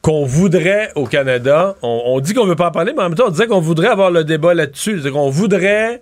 qu'on 0.00 0.24
voudrait 0.24 0.90
au 0.94 1.06
Canada, 1.06 1.76
on, 1.82 2.02
on 2.06 2.20
dit 2.20 2.32
qu'on 2.32 2.46
veut 2.46 2.56
pas 2.56 2.68
en 2.68 2.72
parler, 2.72 2.92
mais 2.94 3.02
en 3.02 3.08
même 3.10 3.18
temps, 3.18 3.26
on 3.28 3.30
dirait 3.30 3.46
qu'on 3.46 3.60
voudrait 3.60 3.88
avoir 3.88 4.10
le 4.10 4.24
débat 4.24 4.54
là-dessus. 4.54 5.00
C'est 5.02 5.10
qu'on 5.10 5.28
voudrait 5.28 6.00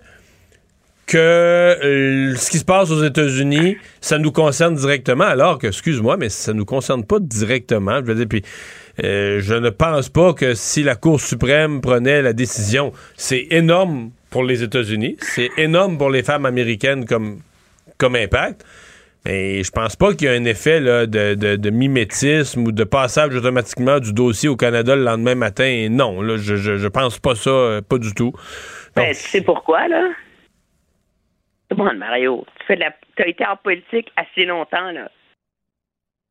que 1.05 1.17
euh, 1.17 2.35
ce 2.35 2.49
qui 2.49 2.57
se 2.59 2.65
passe 2.65 2.89
aux 2.91 3.03
États-Unis, 3.03 3.77
ça 4.01 4.17
nous 4.17 4.31
concerne 4.31 4.75
directement, 4.75 5.25
alors 5.25 5.57
que, 5.57 5.67
excuse-moi, 5.67 6.17
mais 6.17 6.29
ça 6.29 6.53
nous 6.53 6.65
concerne 6.65 7.03
pas 7.03 7.19
directement. 7.19 7.99
Je 7.99 8.11
veux 8.11 8.15
dire, 8.15 8.27
puis 8.27 8.43
euh, 9.03 9.39
je 9.41 9.53
ne 9.53 9.69
pense 9.69 10.09
pas 10.09 10.33
que 10.33 10.53
si 10.53 10.83
la 10.83 10.95
Cour 10.95 11.19
suprême 11.19 11.81
prenait 11.81 12.21
la 12.21 12.33
décision, 12.33 12.93
c'est 13.17 13.47
énorme 13.51 14.11
pour 14.29 14.43
les 14.43 14.63
États-Unis, 14.63 15.17
c'est 15.21 15.49
énorme 15.57 15.97
pour 15.97 16.09
les 16.09 16.23
femmes 16.23 16.45
américaines 16.45 17.05
comme, 17.05 17.39
comme 17.97 18.15
impact. 18.15 18.65
Mais 19.25 19.63
je 19.63 19.71
pense 19.71 19.95
pas 19.95 20.13
qu'il 20.13 20.27
y 20.27 20.31
ait 20.31 20.37
un 20.37 20.43
effet 20.43 20.81
là, 20.81 21.05
de, 21.05 21.35
de- 21.35 21.55
de 21.55 21.69
mimétisme 21.69 22.67
ou 22.67 22.71
de 22.73 22.83
passage 22.83 23.33
automatiquement 23.35 23.99
du 23.99 24.11
dossier 24.11 24.49
au 24.49 24.57
Canada 24.57 24.95
le 24.95 25.03
lendemain 25.03 25.35
matin. 25.35 25.63
Et 25.65 25.87
non, 25.87 26.21
là, 26.21 26.35
je, 26.37 26.55
je, 26.55 26.75
je 26.75 26.87
pense 26.89 27.19
pas 27.19 27.33
ça, 27.35 27.49
euh, 27.49 27.81
pas 27.81 27.97
du 27.97 28.13
tout. 28.13 28.33
Ben, 28.95 29.07
tu 29.09 29.15
sais 29.15 29.41
pourquoi, 29.41 29.87
là? 29.87 30.09
Bon, 31.71 31.91
Mario, 31.95 32.45
tu 32.59 32.65
fais 32.67 32.75
de 32.75 32.81
la... 32.81 32.93
as 33.17 33.27
été 33.27 33.45
en 33.45 33.55
politique 33.55 34.11
assez 34.17 34.45
longtemps, 34.45 34.91
là. 34.91 35.09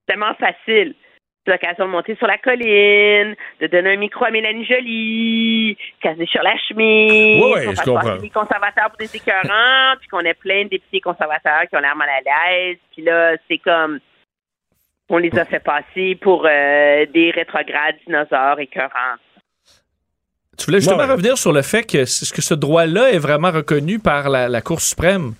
C'est 0.00 0.12
tellement 0.12 0.34
facile. 0.34 0.94
L'occasion 1.46 1.86
de 1.86 1.90
monter 1.90 2.14
sur 2.16 2.28
la 2.28 2.38
colline, 2.38 3.34
de 3.60 3.66
donner 3.66 3.94
un 3.94 3.96
micro 3.96 4.24
à 4.24 4.30
Mélanie 4.30 4.64
Joly, 4.64 5.76
caser 6.00 6.26
sur 6.26 6.42
la 6.42 6.56
chemise, 6.68 7.42
Ouais, 7.42 7.66
ouais, 7.66 7.74
qu'on 7.74 8.14
les 8.22 8.30
conservateurs 8.30 8.88
pour 8.90 8.98
des 8.98 9.16
écœurants, 9.16 9.96
puis 10.00 10.08
qu'on 10.08 10.20
ait 10.20 10.34
plein 10.34 10.64
de 10.64 10.68
députés 10.68 11.00
conservateurs 11.00 11.62
qui 11.68 11.76
ont 11.76 11.80
l'air 11.80 11.96
mal 11.96 12.08
à 12.08 12.20
l'aise, 12.20 12.76
puis 12.92 13.02
là, 13.02 13.36
c'est 13.48 13.58
comme... 13.58 13.98
On 15.08 15.18
les 15.18 15.36
a 15.36 15.44
fait 15.44 15.58
passer 15.60 16.14
pour 16.20 16.46
euh, 16.48 17.04
des 17.12 17.32
rétrogrades 17.32 17.96
dinosaures 18.06 18.60
écœurants. 18.60 19.16
Tu 20.56 20.66
voulais 20.66 20.80
justement 20.80 21.06
revenir 21.06 21.36
sur 21.36 21.52
le 21.52 21.62
fait 21.62 21.82
que, 21.82 22.04
ce- 22.04 22.32
que 22.32 22.40
ce 22.40 22.54
droit-là 22.54 23.10
est 23.10 23.18
vraiment 23.18 23.50
reconnu 23.50 23.98
par 23.98 24.30
la, 24.30 24.48
la 24.48 24.60
Cour 24.62 24.80
suprême. 24.80 25.32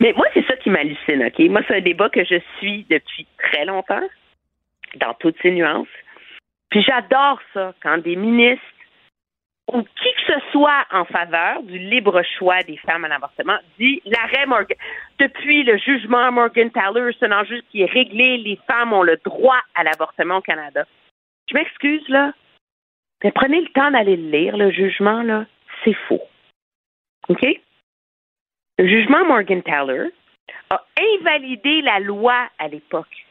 Mais 0.00 0.12
moi, 0.16 0.26
c'est 0.32 0.46
ça 0.46 0.56
qui 0.56 0.70
m'hallucine, 0.70 1.24
OK? 1.26 1.38
Moi, 1.50 1.60
c'est 1.66 1.76
un 1.76 1.80
débat 1.80 2.08
que 2.08 2.24
je 2.24 2.36
suis 2.58 2.86
depuis 2.88 3.26
très 3.42 3.64
longtemps, 3.64 4.00
dans 4.98 5.14
toutes 5.14 5.40
ses 5.42 5.50
nuances. 5.50 5.88
Puis 6.70 6.82
j'adore 6.82 7.40
ça, 7.52 7.74
quand 7.82 7.98
des 7.98 8.16
ministres 8.16 8.64
ou 9.72 9.82
qui 9.82 10.12
que 10.12 10.32
ce 10.34 10.50
soit 10.52 10.84
en 10.92 11.04
faveur 11.06 11.62
du 11.62 11.78
libre 11.78 12.22
choix 12.38 12.62
des 12.62 12.76
femmes 12.78 13.04
à 13.04 13.08
l'avortement 13.08 13.58
dit 13.78 14.02
l'arrêt 14.04 14.46
Morgan. 14.46 14.76
Depuis 15.18 15.62
le 15.62 15.78
jugement 15.78 16.30
Morgan 16.32 16.70
Taylor, 16.70 17.10
c'est 17.18 17.26
un 17.26 17.40
enjeu 17.40 17.62
qui 17.70 17.82
est 17.82 17.90
réglé. 17.90 18.36
Les 18.36 18.58
femmes 18.66 18.92
ont 18.92 19.02
le 19.02 19.18
droit 19.24 19.60
à 19.74 19.84
l'avortement 19.84 20.38
au 20.38 20.42
Canada. 20.42 20.84
Je 21.48 21.54
m'excuse, 21.54 22.06
là. 22.08 22.32
Mais 23.22 23.32
prenez 23.32 23.62
le 23.62 23.68
temps 23.68 23.90
d'aller 23.90 24.16
le 24.16 24.30
lire, 24.30 24.56
le 24.56 24.70
jugement, 24.70 25.22
là. 25.22 25.46
C'est 25.82 25.96
faux. 26.08 26.22
OK? 27.28 27.46
Le 28.78 28.88
jugement 28.88 29.24
Morgan 29.24 29.62
Taylor 29.62 30.08
a 30.70 30.84
invalidé 30.98 31.80
la 31.82 32.00
loi 32.00 32.48
à 32.58 32.68
l'époque, 32.68 33.26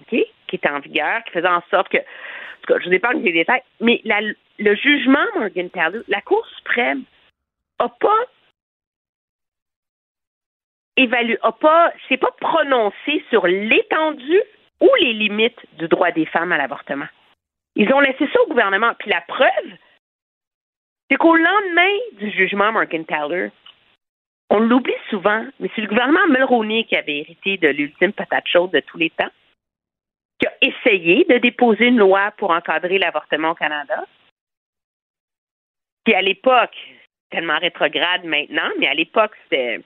OK, 0.00 0.18
qui 0.48 0.56
était 0.56 0.70
en 0.70 0.80
vigueur, 0.80 1.22
qui 1.24 1.32
faisait 1.32 1.48
en 1.48 1.62
sorte 1.70 1.88
que, 1.88 1.98
en 1.98 2.60
tout 2.62 2.74
cas, 2.74 2.80
je 2.80 2.88
vous 2.88 2.94
épargne 2.94 3.22
les 3.22 3.32
détails, 3.32 3.62
mais 3.80 4.02
le 4.58 4.74
jugement 4.74 5.24
Morgan 5.36 5.70
Taylor, 5.70 6.02
la 6.08 6.20
Cour 6.20 6.44
suprême 6.56 7.04
a 7.78 7.88
pas 7.88 8.24
évalué, 10.96 11.38
a 11.42 11.52
pas, 11.52 11.92
s'est 12.08 12.16
pas 12.16 12.34
prononcé 12.40 13.24
sur 13.30 13.46
l'étendue 13.46 14.42
ou 14.80 14.90
les 15.00 15.12
limites 15.12 15.60
du 15.78 15.88
droit 15.88 16.10
des 16.10 16.26
femmes 16.26 16.52
à 16.52 16.58
l'avortement. 16.58 17.06
Ils 17.76 17.92
ont 17.92 18.00
laissé 18.00 18.28
ça 18.32 18.42
au 18.42 18.48
gouvernement. 18.48 18.92
Puis 18.98 19.10
la 19.10 19.20
preuve, 19.20 19.70
c'est 21.08 21.16
qu'au 21.16 21.36
lendemain 21.36 21.94
du 22.18 22.30
jugement 22.30 22.72
Morgan 22.72 23.04
Taylor, 23.04 23.50
on 24.50 24.60
l'oublie 24.60 24.92
souvent, 25.10 25.44
mais 25.60 25.70
c'est 25.74 25.82
le 25.82 25.88
gouvernement 25.88 26.26
Mulroney 26.28 26.84
qui 26.84 26.96
avait 26.96 27.18
hérité 27.18 27.58
de 27.58 27.68
l'ultime 27.68 28.12
patate 28.12 28.46
chaude 28.46 28.72
de 28.72 28.80
tous 28.80 28.98
les 28.98 29.10
temps. 29.10 29.30
Qui 30.38 30.46
a 30.46 30.52
essayé 30.60 31.24
de 31.28 31.38
déposer 31.38 31.86
une 31.86 31.98
loi 31.98 32.32
pour 32.36 32.50
encadrer 32.50 32.98
l'avortement 32.98 33.50
au 33.50 33.54
Canada. 33.54 34.04
Puis 36.04 36.14
à 36.14 36.22
l'époque, 36.22 36.76
tellement 37.30 37.58
rétrograde 37.58 38.24
maintenant, 38.24 38.70
mais 38.78 38.86
à 38.86 38.94
l'époque, 38.94 39.32
c'était 39.42 39.80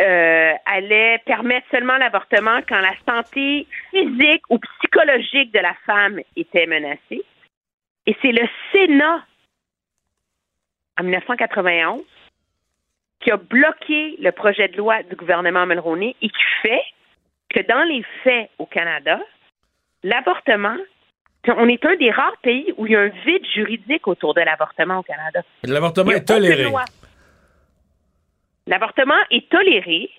euh, 0.00 0.52
allait 0.66 1.18
permettre 1.24 1.68
seulement 1.70 1.96
l'avortement 1.96 2.60
quand 2.68 2.80
la 2.80 2.94
santé 3.06 3.66
physique 3.90 4.42
ou 4.50 4.58
psychologique 4.58 5.52
de 5.52 5.60
la 5.60 5.74
femme 5.86 6.20
était 6.36 6.66
menacée. 6.66 7.22
Et 8.06 8.16
c'est 8.20 8.32
le 8.32 8.46
Sénat, 8.72 9.24
en 10.98 11.04
1991, 11.04 12.02
qui 13.20 13.30
a 13.30 13.36
bloqué 13.36 14.16
le 14.18 14.32
projet 14.32 14.68
de 14.68 14.76
loi 14.76 15.02
du 15.04 15.14
gouvernement 15.16 15.64
Mulroney 15.64 16.16
et 16.20 16.28
qui 16.28 16.42
fait 16.62 16.84
que 17.54 17.60
dans 17.66 17.84
les 17.84 18.04
faits 18.24 18.50
au 18.58 18.66
Canada, 18.66 19.20
l'avortement, 20.02 20.76
on 21.46 21.68
est 21.68 21.84
un 21.84 21.94
des 21.96 22.10
rares 22.10 22.36
pays 22.42 22.74
où 22.76 22.86
il 22.86 22.92
y 22.92 22.96
a 22.96 23.00
un 23.00 23.08
vide 23.08 23.46
juridique 23.54 24.08
autour 24.08 24.34
de 24.34 24.40
l'avortement 24.40 24.98
au 24.98 25.02
Canada. 25.02 25.42
L'avortement 25.62 26.10
est 26.10 26.26
toléré. 26.26 26.66
L'avortement 28.66 29.20
est 29.30 29.48
toléré, 29.50 30.10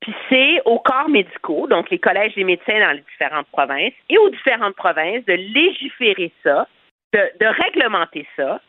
puis 0.00 0.14
c'est 0.28 0.62
aux 0.64 0.78
corps 0.78 1.08
médicaux, 1.08 1.66
donc 1.66 1.90
les 1.90 1.98
collèges 1.98 2.34
des 2.36 2.44
médecins 2.44 2.78
dans 2.78 2.92
les 2.92 3.02
différentes 3.02 3.48
provinces, 3.48 3.92
et 4.08 4.16
aux 4.18 4.30
différentes 4.30 4.76
provinces 4.76 5.24
de 5.26 5.32
légiférer 5.32 6.32
ça, 6.44 6.68
de, 7.12 7.20
de 7.40 7.46
réglementer 7.46 8.26
ça 8.36 8.60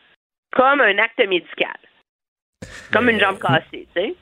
comme 0.52 0.80
un 0.80 0.98
acte 0.98 1.20
médical, 1.20 1.78
comme 2.92 3.08
une 3.08 3.20
jambe 3.20 3.38
cassée, 3.38 3.86
tu 3.94 4.00
sais. 4.02 4.14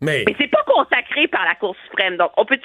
Mais, 0.00 0.24
Mais 0.26 0.34
c'est 0.38 0.48
pas 0.50 0.62
consacré 0.66 1.26
par 1.28 1.44
la 1.44 1.54
Cour 1.56 1.74
suprême. 1.86 2.16
Donc, 2.16 2.30
on 2.36 2.44
peut 2.44 2.58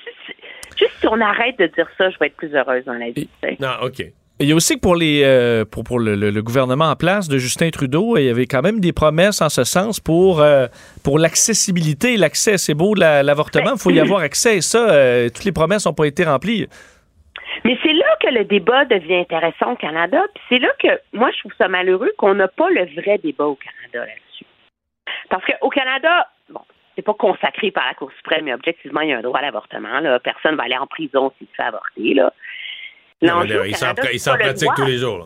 juste 0.77 0.91
si 0.99 1.07
on 1.07 1.19
arrête 1.19 1.57
de 1.57 1.67
dire 1.67 1.87
ça, 1.97 2.09
je 2.09 2.17
vais 2.19 2.27
être 2.27 2.35
plus 2.35 2.53
heureuse 2.55 2.85
dans 2.85 2.93
la 2.93 3.09
vie. 3.09 3.27
non, 3.59 3.69
OK. 3.81 4.03
Il 4.39 4.49
y 4.49 4.51
a 4.51 4.55
aussi 4.55 4.75
que 4.75 4.81
pour, 4.81 4.95
les, 4.95 5.21
euh, 5.23 5.63
pour, 5.63 5.83
pour 5.83 5.99
le, 5.99 6.15
le- 6.15 6.31
le 6.31 6.41
gouvernement 6.41 6.89
en 6.89 6.95
place 6.95 7.27
de 7.29 7.37
Justin 7.37 7.69
Trudeau, 7.69 8.17
il 8.17 8.23
y 8.25 8.29
avait 8.29 8.47
quand 8.47 8.61
même 8.63 8.79
des 8.79 8.91
promesses 8.91 9.41
en 9.41 9.49
ce 9.49 9.63
sens 9.63 9.99
pour, 9.99 10.41
euh, 10.41 10.67
pour 11.03 11.17
l'accessibilité, 11.19 12.17
l'accès. 12.17 12.57
C'est 12.57 12.73
beau 12.73 12.93
la- 12.95 13.21
l'avortement, 13.23 13.73
il 13.75 13.79
faut 13.79 13.91
y 13.91 13.99
avoir 13.99 14.21
accès. 14.21 14.57
Et 14.57 14.61
ça, 14.61 14.89
euh, 14.91 15.29
toutes 15.29 15.45
les 15.45 15.51
promesses 15.51 15.85
n'ont 15.85 15.93
pas 15.93 16.05
été 16.05 16.23
remplies. 16.25 16.67
Mais 17.63 17.77
c'est 17.83 17.93
là 17.93 18.05
que 18.21 18.27
le 18.33 18.43
débat 18.43 18.85
devient 18.85 19.17
intéressant 19.17 19.73
au 19.73 19.75
Canada. 19.75 20.21
Puis 20.33 20.43
c'est 20.49 20.59
là 20.59 20.69
que 20.81 20.87
moi, 21.13 21.29
je 21.33 21.39
trouve 21.39 21.53
ça 21.57 21.67
malheureux 21.67 22.11
qu'on 22.17 22.33
n'a 22.33 22.47
pas 22.47 22.69
le 22.71 22.85
vrai 23.01 23.19
débat 23.19 23.45
au 23.45 23.55
Canada 23.55 23.99
là-dessus. 24.05 24.45
Parce 25.29 25.43
qu'au 25.45 25.69
Canada, 25.69 26.27
c'est 26.95 27.01
pas 27.01 27.13
consacré 27.13 27.71
par 27.71 27.85
la 27.85 27.93
Cour 27.93 28.11
suprême, 28.17 28.45
mais 28.45 28.53
objectivement, 28.53 29.01
il 29.01 29.09
y 29.09 29.13
a 29.13 29.17
un 29.17 29.21
droit 29.21 29.39
à 29.39 29.43
l'avortement. 29.43 29.99
Là. 29.99 30.19
Personne 30.19 30.55
va 30.55 30.63
aller 30.63 30.77
en 30.77 30.87
prison 30.87 31.31
s'il 31.37 31.47
se 31.47 31.53
fait 31.55 31.63
avorter. 31.63 32.13
Là. 32.13 32.33
L'enjeu 33.21 33.67
il 33.67 33.75
s'en 33.75 33.93
le 34.33 34.39
pratique 34.39 34.69
tous 34.75 34.85
les 34.85 34.97
jours. 34.97 35.17
là. 35.17 35.25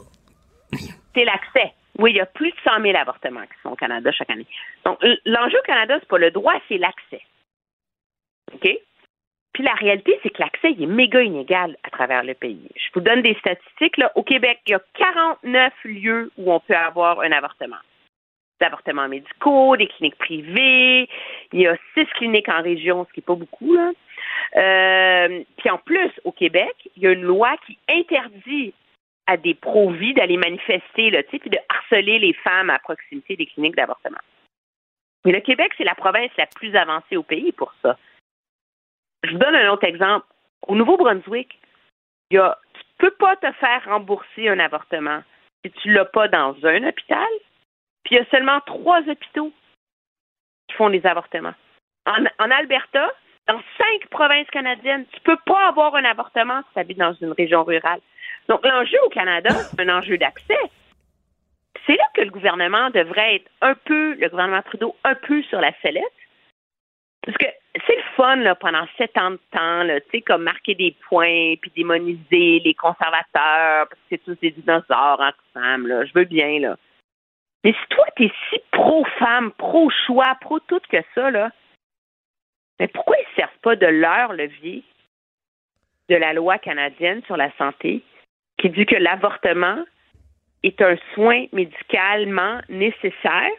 C'est 1.16 1.26
l'accès. 1.26 1.74
Oui, 1.98 2.12
il 2.12 2.18
y 2.18 2.22
a 2.22 2.28
plus 2.28 2.52
de 2.52 2.58
100 2.64 2.82
000 2.82 2.96
avortements 2.96 3.42
qui 3.42 3.62
sont 3.64 3.70
au 3.70 3.76
Canada 3.76 4.12
chaque 4.12 4.30
année. 4.30 4.46
Donc, 4.86 5.00
l'enjeu 5.26 5.58
au 5.58 5.66
Canada, 5.66 5.98
c'est 6.00 6.08
pas 6.08 6.20
le 6.20 6.30
droit, 6.30 6.54
c'est 6.68 6.78
l'accès. 6.78 7.22
OK? 8.54 8.70
Puis 9.54 9.64
la 9.64 9.74
réalité, 9.74 10.20
c'est 10.22 10.30
que 10.30 10.40
l'accès 10.40 10.72
il 10.74 10.84
est 10.84 10.86
méga 10.86 11.24
inégal 11.24 11.76
à 11.84 11.90
travers 11.90 12.24
le 12.24 12.36
pays. 12.36 12.70
Je 12.76 12.90
vous 12.94 13.02
donne 13.02 13.24
des 13.24 13.34
statistiques. 13.40 13.98
Là. 13.98 14.12
Au 14.14 14.22
Québec, 14.22 14.60
il 14.68 14.72
y 14.72 14.76
a 14.76 14.82
49 14.94 15.74
lieux 15.86 16.32
où 16.38 16.54
on 16.54 16.60
peut 16.60 16.76
avoir 16.76 17.22
un 17.22 17.32
avortement. 17.32 17.78
Des 18.60 18.66
avortements 18.66 19.08
médicaux, 19.08 19.78
des 19.78 19.88
cliniques 19.88 20.18
privées. 20.18 21.10
Il 21.54 21.62
y 21.62 21.68
a 21.68 21.76
six 21.94 22.06
cliniques 22.16 22.50
en 22.50 22.62
région, 22.62 23.06
ce 23.06 23.14
qui 23.14 23.20
n'est 23.20 23.26
pas 23.26 23.36
beaucoup. 23.36 23.78
Euh, 24.56 25.44
puis 25.58 25.70
en 25.70 25.78
plus, 25.78 26.12
au 26.24 26.32
Québec, 26.32 26.76
il 26.96 27.04
y 27.04 27.08
a 27.08 27.12
une 27.12 27.24
loi 27.24 27.56
qui 27.66 27.78
interdit 27.90 28.74
à 29.28 29.38
des 29.38 29.54
pro-vie 29.54 30.14
d'aller 30.14 30.38
manifester, 30.38 31.12
là, 31.12 31.22
puis 31.24 31.50
de 31.50 31.60
harceler 31.70 32.18
les 32.18 32.34
femmes 32.34 32.70
à 32.70 32.80
proximité 32.80 33.36
des 33.36 33.46
cliniques 33.46 33.76
d'avortement. 33.76 34.18
Mais 35.26 35.34
le 35.34 35.42
Québec, 35.42 35.74
c'est 35.78 35.84
la 35.84 35.96
province 35.96 36.32
la 36.38 36.46
plus 36.48 36.74
avancée 36.76 37.18
au 37.18 37.24
pays 37.24 37.52
pour 37.52 37.74
ça. 37.82 37.98
Je 39.24 39.32
vous 39.32 39.38
donne 39.38 39.56
un 39.56 39.72
autre 39.72 39.84
exemple. 39.84 40.26
Au 40.66 40.76
Nouveau-Brunswick, 40.76 41.60
tu 42.30 42.40
peux 42.98 43.12
pas 43.12 43.36
te 43.36 43.52
faire 43.54 43.84
rembourser 43.86 44.48
un 44.48 44.60
avortement 44.60 45.22
si 45.66 45.72
tu 45.72 45.92
l'as 45.92 46.06
pas 46.06 46.28
dans 46.28 46.56
un 46.64 46.88
hôpital. 46.88 47.28
Puis 48.08 48.16
il 48.16 48.20
y 48.20 48.22
a 48.22 48.30
seulement 48.32 48.62
trois 48.62 49.02
hôpitaux 49.02 49.52
qui 50.70 50.76
font 50.78 50.90
des 50.90 51.06
avortements. 51.06 51.54
En, 52.06 52.52
Alberta, 52.52 53.12
dans 53.50 53.60
cinq 53.78 54.08
provinces 54.10 54.50
canadiennes, 54.50 55.06
tu 55.12 55.20
peux 55.22 55.36
pas 55.46 55.68
avoir 55.68 55.94
un 55.94 56.06
avortement 56.06 56.62
si 56.62 56.74
tu 56.74 56.80
habites 56.80 56.98
dans 56.98 57.12
une 57.16 57.34
région 57.34 57.66
rurale. 57.66 58.00
Donc 58.48 58.66
l'enjeu 58.66 58.98
au 59.06 59.10
Canada, 59.10 59.50
c'est 59.50 59.82
un 59.82 59.98
enjeu 59.98 60.18
d'accès. 60.18 60.58
C'est 61.86 61.98
là 61.98 62.06
que 62.14 62.22
le 62.22 62.32
gouvernement 62.32 62.90
devrait 62.92 63.36
être 63.36 63.52
un 63.60 63.76
peu, 63.76 64.14
le 64.14 64.30
gouvernement 64.30 64.62
Trudeau, 64.62 64.96
un 65.04 65.16
peu 65.16 65.44
sur 65.44 65.60
la 65.60 65.74
sellette. 65.82 66.04
Parce 67.26 67.38
que 67.38 67.46
c'est 67.86 67.96
le 67.98 68.04
fun 68.16 68.38
là, 68.38 68.56
pendant 68.56 68.88
sept 68.98 69.18
ans 69.18 69.32
de 69.32 69.40
temps, 69.52 69.84
tu 69.86 70.12
sais, 70.12 70.22
comme 70.22 70.44
marquer 70.44 70.76
des 70.76 70.96
points, 71.10 71.56
puis 71.62 71.72
démoniser 71.76 72.62
les 72.64 72.74
conservateurs, 72.74 73.90
parce 73.90 74.00
que 74.00 74.08
c'est 74.10 74.24
tous 74.24 74.40
des 74.40 74.52
dinosaures 74.52 75.22
ensemble, 75.54 75.90
là. 75.90 76.06
Je 76.06 76.14
veux 76.14 76.24
bien, 76.24 76.60
là. 76.60 76.78
Mais 77.68 77.74
si 77.74 77.88
toi, 77.90 78.06
t'es 78.16 78.32
si 78.50 78.60
pro-femme, 78.72 79.52
pro-choix, 79.58 80.38
pro-tout 80.40 80.80
que 80.90 81.04
ça, 81.14 81.32
là, 81.32 81.52
mais 82.80 82.88
pourquoi 82.88 83.18
ils 83.18 83.30
ne 83.30 83.36
servent 83.36 83.60
pas 83.62 83.76
de 83.76 83.88
leur 83.88 84.32
levier 84.32 84.86
de 86.08 86.16
la 86.16 86.32
loi 86.32 86.60
canadienne 86.60 87.22
sur 87.26 87.36
la 87.36 87.52
santé 87.58 88.06
qui 88.58 88.70
dit 88.70 88.86
que 88.86 88.96
l'avortement 88.96 89.84
est 90.64 90.82
un 90.82 90.96
soin 91.14 91.48
médicalement 91.52 92.62
nécessaire 92.70 93.52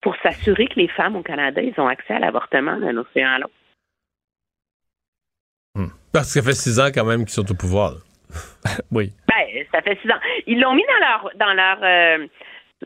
pour 0.00 0.14
s'assurer 0.22 0.68
que 0.68 0.78
les 0.78 0.86
femmes 0.86 1.16
au 1.16 1.24
Canada, 1.24 1.60
ils 1.60 1.74
ont 1.80 1.88
accès 1.88 2.14
à 2.14 2.20
l'avortement 2.20 2.78
d'un 2.78 2.96
océan 2.98 3.30
à 3.30 3.38
l'autre? 3.40 3.54
Parce 6.12 6.32
que 6.32 6.40
ça 6.40 6.42
fait 6.42 6.54
six 6.54 6.78
ans 6.78 6.92
quand 6.94 7.04
même 7.04 7.24
qu'ils 7.24 7.30
sont 7.30 7.50
au 7.50 7.56
pouvoir. 7.56 7.94
oui. 8.90 9.12
Ben, 9.28 9.64
ça 9.72 9.82
fait 9.82 9.98
six 10.00 10.10
ans. 10.10 10.20
Ils 10.46 10.60
l'ont 10.60 10.74
mis 10.74 10.84
dans 10.86 11.06
leur 11.06 11.30
dans 11.36 11.52
leur 11.52 11.78
euh, 11.82 12.26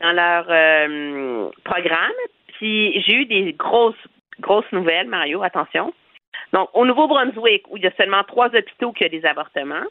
dans 0.01 0.11
leur 0.11 0.45
euh, 0.49 1.49
programme. 1.63 2.11
Puis 2.57 3.01
j'ai 3.01 3.13
eu 3.13 3.25
des 3.25 3.53
grosses 3.53 3.95
grosses 4.39 4.71
nouvelles, 4.71 5.07
Mario. 5.07 5.43
Attention. 5.43 5.93
Donc 6.53 6.69
au 6.73 6.85
Nouveau-Brunswick, 6.85 7.67
où 7.69 7.77
il 7.77 7.83
y 7.83 7.87
a 7.87 7.91
seulement 7.95 8.23
trois 8.23 8.47
hôpitaux 8.47 8.91
qui 8.93 9.05
ont 9.05 9.09
des 9.09 9.25
avortements, 9.25 9.85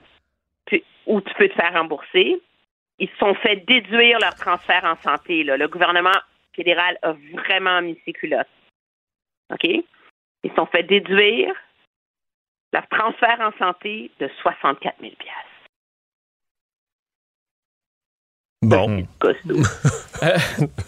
puis 0.66 0.82
où 1.06 1.20
tu 1.20 1.32
peux 1.34 1.48
te 1.48 1.54
faire 1.54 1.72
rembourser, 1.72 2.40
ils 2.98 3.08
se 3.08 3.16
sont 3.16 3.34
fait 3.34 3.56
déduire 3.66 4.18
leur 4.18 4.34
transfert 4.34 4.84
en 4.84 4.96
santé. 4.96 5.44
Le 5.44 5.68
gouvernement 5.68 6.18
fédéral 6.54 6.98
a 7.02 7.12
vraiment 7.32 7.80
mis 7.80 7.98
ses 8.04 8.12
culottes. 8.12 8.48
OK? 9.52 9.64
Ils 9.64 10.50
se 10.50 10.56
sont 10.56 10.66
fait 10.66 10.82
déduire 10.82 11.54
leur 12.72 12.86
transfert 12.88 13.40
en 13.40 13.52
santé 13.58 14.10
de 14.18 14.28
64 14.42 14.96
000 15.00 15.12
Bon. 18.62 19.04
Euh, 20.20 20.36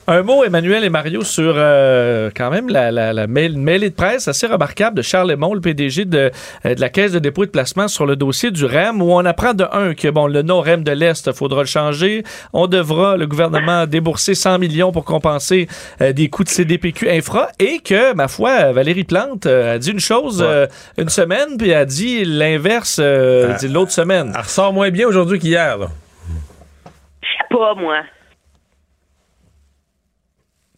un 0.08 0.22
mot, 0.24 0.42
Emmanuel 0.42 0.82
et 0.82 0.90
Mario, 0.90 1.22
sur 1.22 1.54
euh, 1.56 2.30
quand 2.36 2.50
même 2.50 2.68
la, 2.68 2.90
la, 2.90 3.12
la 3.12 3.28
mail- 3.28 3.54
de 3.54 3.88
presse 3.90 4.26
assez 4.26 4.48
remarquable 4.48 4.96
de 4.96 5.02
Charles 5.02 5.30
Lemont, 5.30 5.54
le 5.54 5.60
PDG 5.60 6.04
de, 6.04 6.32
euh, 6.66 6.74
de 6.74 6.80
la 6.80 6.88
Caisse 6.88 7.12
de 7.12 7.20
dépôt 7.20 7.44
et 7.44 7.46
de 7.46 7.52
placement 7.52 7.86
sur 7.86 8.06
le 8.06 8.16
dossier 8.16 8.50
du 8.50 8.64
REM, 8.64 9.00
où 9.00 9.12
on 9.12 9.24
apprend 9.24 9.54
de 9.54 9.64
un 9.70 9.94
que 9.94 10.08
bon, 10.08 10.26
le 10.26 10.42
nom 10.42 10.60
REM 10.62 10.82
de 10.82 10.90
l'Est, 10.90 11.28
il 11.28 11.32
faudra 11.32 11.60
le 11.60 11.68
changer. 11.68 12.24
On 12.52 12.66
devra, 12.66 13.16
le 13.16 13.28
gouvernement, 13.28 13.86
débourser 13.86 14.34
100 14.34 14.58
millions 14.58 14.90
pour 14.90 15.04
compenser 15.04 15.68
euh, 16.00 16.12
des 16.12 16.28
coûts 16.28 16.42
de 16.42 16.48
CDPQ 16.48 17.08
infra 17.08 17.50
et 17.60 17.78
que, 17.78 18.12
ma 18.14 18.26
foi, 18.26 18.72
Valérie 18.72 19.04
Plante 19.04 19.46
euh, 19.46 19.76
a 19.76 19.78
dit 19.78 19.92
une 19.92 20.00
chose 20.00 20.42
euh, 20.44 20.66
une 20.98 21.08
semaine, 21.08 21.56
puis 21.56 21.72
a 21.72 21.84
dit 21.84 22.24
l'inverse 22.24 22.98
euh, 23.00 23.54
Ah. 23.62 23.66
l'autre 23.68 23.92
semaine. 23.92 24.32
Elle 24.34 24.40
ressort 24.42 24.72
moins 24.72 24.90
bien 24.90 25.06
aujourd'hui 25.06 25.38
qu'hier. 25.38 25.78
là. 25.78 25.86
Pas, 27.48 27.74
moi. 27.74 28.02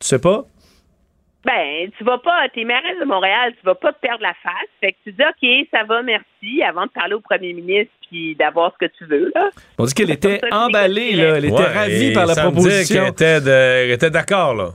Tu 0.01 0.06
sais 0.09 0.18
pas? 0.18 0.44
Ben, 1.44 1.90
tu 1.98 2.05
vas 2.05 2.18
pas, 2.18 2.48
t'es 2.55 2.62
mairesse 2.64 2.98
de 3.01 3.05
Montréal, 3.05 3.52
tu 3.59 3.66
vas 3.66 3.74
pas 3.74 3.93
te 3.93 3.98
perdre 4.01 4.22
la 4.22 4.34
face. 4.44 4.68
Fait 4.80 4.93
que 4.93 4.98
tu 5.05 5.12
dis, 5.12 5.22
OK, 5.22 5.68
ça 5.72 5.82
va, 5.84 6.01
merci, 6.02 6.62
avant 6.62 6.86
de 6.86 6.90
parler 6.90 7.14
au 7.14 7.20
premier 7.20 7.52
ministre 7.52 7.93
puis 8.09 8.36
d'avoir 8.36 8.72
ce 8.74 8.86
que 8.86 8.93
tu 8.97 9.05
veux, 9.06 9.32
là. 9.34 9.51
On 9.78 9.84
dit 9.84 9.93
qu'elle 9.94 10.10
était 10.10 10.40
emballée, 10.52 11.12
là. 11.16 11.36
Elle 11.39 11.47
était 11.47 11.55
Ouais, 11.55 11.64
ravie 11.66 12.12
par 12.12 12.26
la 12.26 12.36
proposition. 12.36 13.02
qu'elle 13.02 13.09
était, 13.12 13.40
de- 13.40 13.51
elle 13.51 13.90
était 13.90 14.10
d'accord, 14.10 14.55
là. 14.55 14.70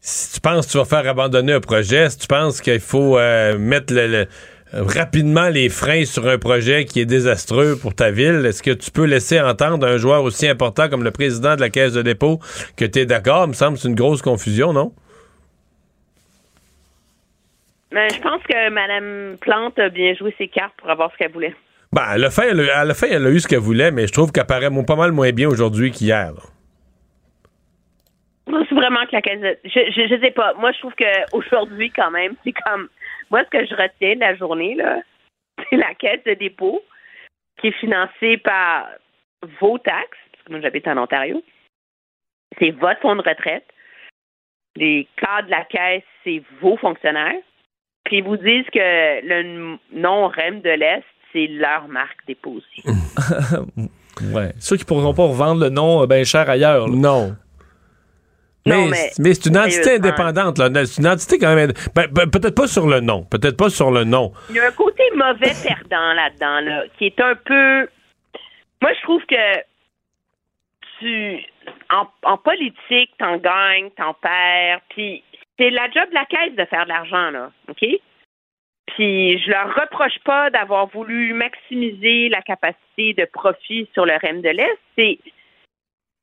Si 0.00 0.34
tu 0.34 0.40
penses 0.40 0.66
que 0.66 0.72
tu 0.72 0.78
vas 0.78 0.84
faire 0.84 1.06
abandonner 1.10 1.52
un 1.54 1.60
projet, 1.60 2.08
si 2.10 2.18
tu 2.18 2.26
penses 2.26 2.60
qu'il 2.60 2.80
faut 2.80 3.18
euh, 3.18 3.58
mettre 3.58 3.92
le- 3.92 4.06
le- 4.06 4.28
rapidement 4.74 5.48
les 5.48 5.68
freins 5.68 6.04
sur 6.04 6.26
un 6.26 6.38
projet 6.38 6.84
qui 6.84 7.00
est 7.00 7.06
désastreux 7.06 7.76
pour 7.80 7.94
ta 7.94 8.10
ville, 8.10 8.44
est-ce 8.44 8.62
que 8.62 8.72
tu 8.72 8.90
peux 8.90 9.04
laisser 9.04 9.40
entendre 9.40 9.86
un 9.86 9.96
joueur 9.96 10.24
aussi 10.24 10.48
important 10.48 10.88
comme 10.88 11.04
le 11.04 11.10
président 11.10 11.54
de 11.56 11.60
la 11.60 11.70
Caisse 11.70 11.92
de 11.92 12.02
dépôt 12.02 12.40
que 12.76 12.84
tu 12.84 12.98
es 12.98 13.06
d'accord? 13.06 13.44
Il 13.44 13.48
me 13.48 13.52
semble 13.52 13.76
que 13.76 13.82
c'est 13.82 13.88
une 13.88 13.94
grosse 13.94 14.22
confusion, 14.22 14.72
non? 14.72 14.92
Mais 17.92 18.08
je 18.10 18.20
pense 18.20 18.42
que 18.42 18.70
Mme 18.70 19.36
Plante 19.38 19.78
a 19.78 19.88
bien 19.88 20.14
joué 20.14 20.34
ses 20.36 20.48
cartes 20.48 20.74
pour 20.78 20.90
avoir 20.90 21.12
ce 21.12 21.18
qu'elle 21.18 21.30
voulait. 21.30 21.54
Ben, 21.92 22.02
elle 22.14 22.24
a 22.24 22.30
fait, 22.30 22.50
elle 22.50 22.68
a, 22.68 22.82
elle 22.82 22.90
a 22.90 22.94
fait, 22.94 23.12
elle 23.12 23.24
a 23.24 23.30
eu 23.30 23.38
ce 23.38 23.46
qu'elle 23.46 23.60
voulait, 23.60 23.92
mais 23.92 24.08
je 24.08 24.12
trouve 24.12 24.32
qu'elle 24.32 24.46
paraît 24.46 24.70
pas 24.84 24.96
mal 24.96 25.12
moins 25.12 25.30
bien 25.30 25.48
aujourd'hui 25.48 25.92
qu'hier. 25.92 26.32
Moi, 28.48 28.62
c'est 28.68 28.74
vraiment 28.74 29.06
que 29.06 29.12
la 29.12 29.22
caisse 29.22 29.40
de... 29.40 29.56
je, 29.64 29.80
je, 29.94 30.08
je 30.14 30.20
sais 30.20 30.32
pas. 30.32 30.54
Moi, 30.54 30.72
je 30.72 30.78
trouve 30.80 30.92
qu'aujourd'hui, 30.98 31.92
quand 31.94 32.10
même, 32.10 32.34
c'est 32.42 32.52
comme... 32.52 32.88
Moi, 33.30 33.44
ce 33.44 33.50
que 33.50 33.66
je 33.66 33.74
retiens 33.74 34.14
de 34.14 34.20
la 34.20 34.36
journée, 34.36 34.74
là, 34.74 35.00
c'est 35.70 35.76
la 35.76 35.94
caisse 35.94 36.24
de 36.24 36.34
dépôt 36.34 36.82
qui 37.60 37.68
est 37.68 37.80
financée 37.80 38.38
par 38.38 38.88
vos 39.60 39.78
taxes, 39.78 40.18
parce 40.32 40.44
que 40.44 40.52
moi, 40.52 40.60
j'habite 40.60 40.88
en 40.88 40.98
Ontario. 40.98 41.42
C'est 42.58 42.70
votre 42.70 43.00
fonds 43.00 43.16
de 43.16 43.22
retraite. 43.22 43.66
Les 44.76 45.08
cadres 45.16 45.46
de 45.46 45.50
la 45.50 45.64
caisse, 45.64 46.02
c'est 46.24 46.42
vos 46.60 46.76
fonctionnaires. 46.76 47.40
Puis 48.04 48.18
ils 48.18 48.24
vous 48.24 48.36
disent 48.36 48.66
que 48.72 49.20
le 49.26 49.78
nom 49.92 50.28
REM 50.28 50.60
de 50.60 50.70
l'Est, 50.70 51.04
c'est 51.32 51.46
leur 51.46 51.88
marque 51.88 52.18
dépôt 52.26 52.52
aussi. 52.58 52.82
ouais. 54.34 54.52
Ceux 54.58 54.76
qui 54.76 54.84
pourront 54.84 55.14
pas 55.14 55.26
revendre 55.26 55.62
le 55.62 55.70
nom 55.70 56.02
euh, 56.02 56.06
bien 56.06 56.24
cher 56.24 56.48
ailleurs. 56.48 56.86
là. 56.86 56.94
Non. 56.94 57.36
Mais, 58.66 58.74
Non, 58.76 58.86
mais- 58.88 59.10
mais 59.18 59.34
c'est 59.34 59.46
une 59.50 59.58
entité 59.58 59.96
indépendante. 59.96 60.58
là. 60.58 60.68
C'est 60.86 61.02
une 61.02 61.08
entité 61.08 61.38
quand 61.38 61.54
même. 61.54 61.72
ben, 61.94 62.06
ben, 62.10 62.30
peut-être 62.30 62.54
pas 62.54 62.66
sur 62.66 62.86
le 62.86 63.00
nom. 63.00 63.24
Peut-être 63.24 63.56
pas 63.58 63.68
sur 63.68 63.90
le 63.90 64.04
nom. 64.04 64.32
Il 64.50 64.56
y 64.56 64.60
a 64.60 64.68
un 64.68 64.72
côté 64.72 65.02
mauvais 65.14 65.52
perdant 65.62 66.12
là-dedans, 66.14 66.60
là, 66.60 66.84
qui 66.98 67.06
est 67.06 67.20
un 67.20 67.34
peu. 67.34 67.88
Moi, 68.80 68.92
je 68.94 69.02
trouve 69.02 69.22
que 69.26 69.60
tu. 70.98 71.44
En, 71.90 72.06
en 72.24 72.36
politique, 72.38 73.10
t'en 73.18 73.36
gagnes, 73.36 73.90
t'en 73.96 74.14
perds, 74.14 74.80
puis 74.90 75.22
c'est 75.58 75.70
la 75.70 75.90
job 75.90 76.08
de 76.10 76.14
la 76.14 76.24
caisse 76.26 76.54
de 76.56 76.64
faire 76.66 76.84
de 76.84 76.88
l'argent, 76.90 77.30
là, 77.30 77.50
OK? 77.68 77.84
Puis 78.86 79.38
je 79.38 79.50
leur 79.50 79.74
reproche 79.74 80.18
pas 80.24 80.50
d'avoir 80.50 80.86
voulu 80.88 81.32
maximiser 81.32 82.28
la 82.28 82.42
capacité 82.42 83.14
de 83.14 83.24
profit 83.32 83.88
sur 83.94 84.04
le 84.04 84.12
REM 84.14 84.42
de 84.42 84.50
l'Est. 84.50 84.78
C'est, 84.96 85.18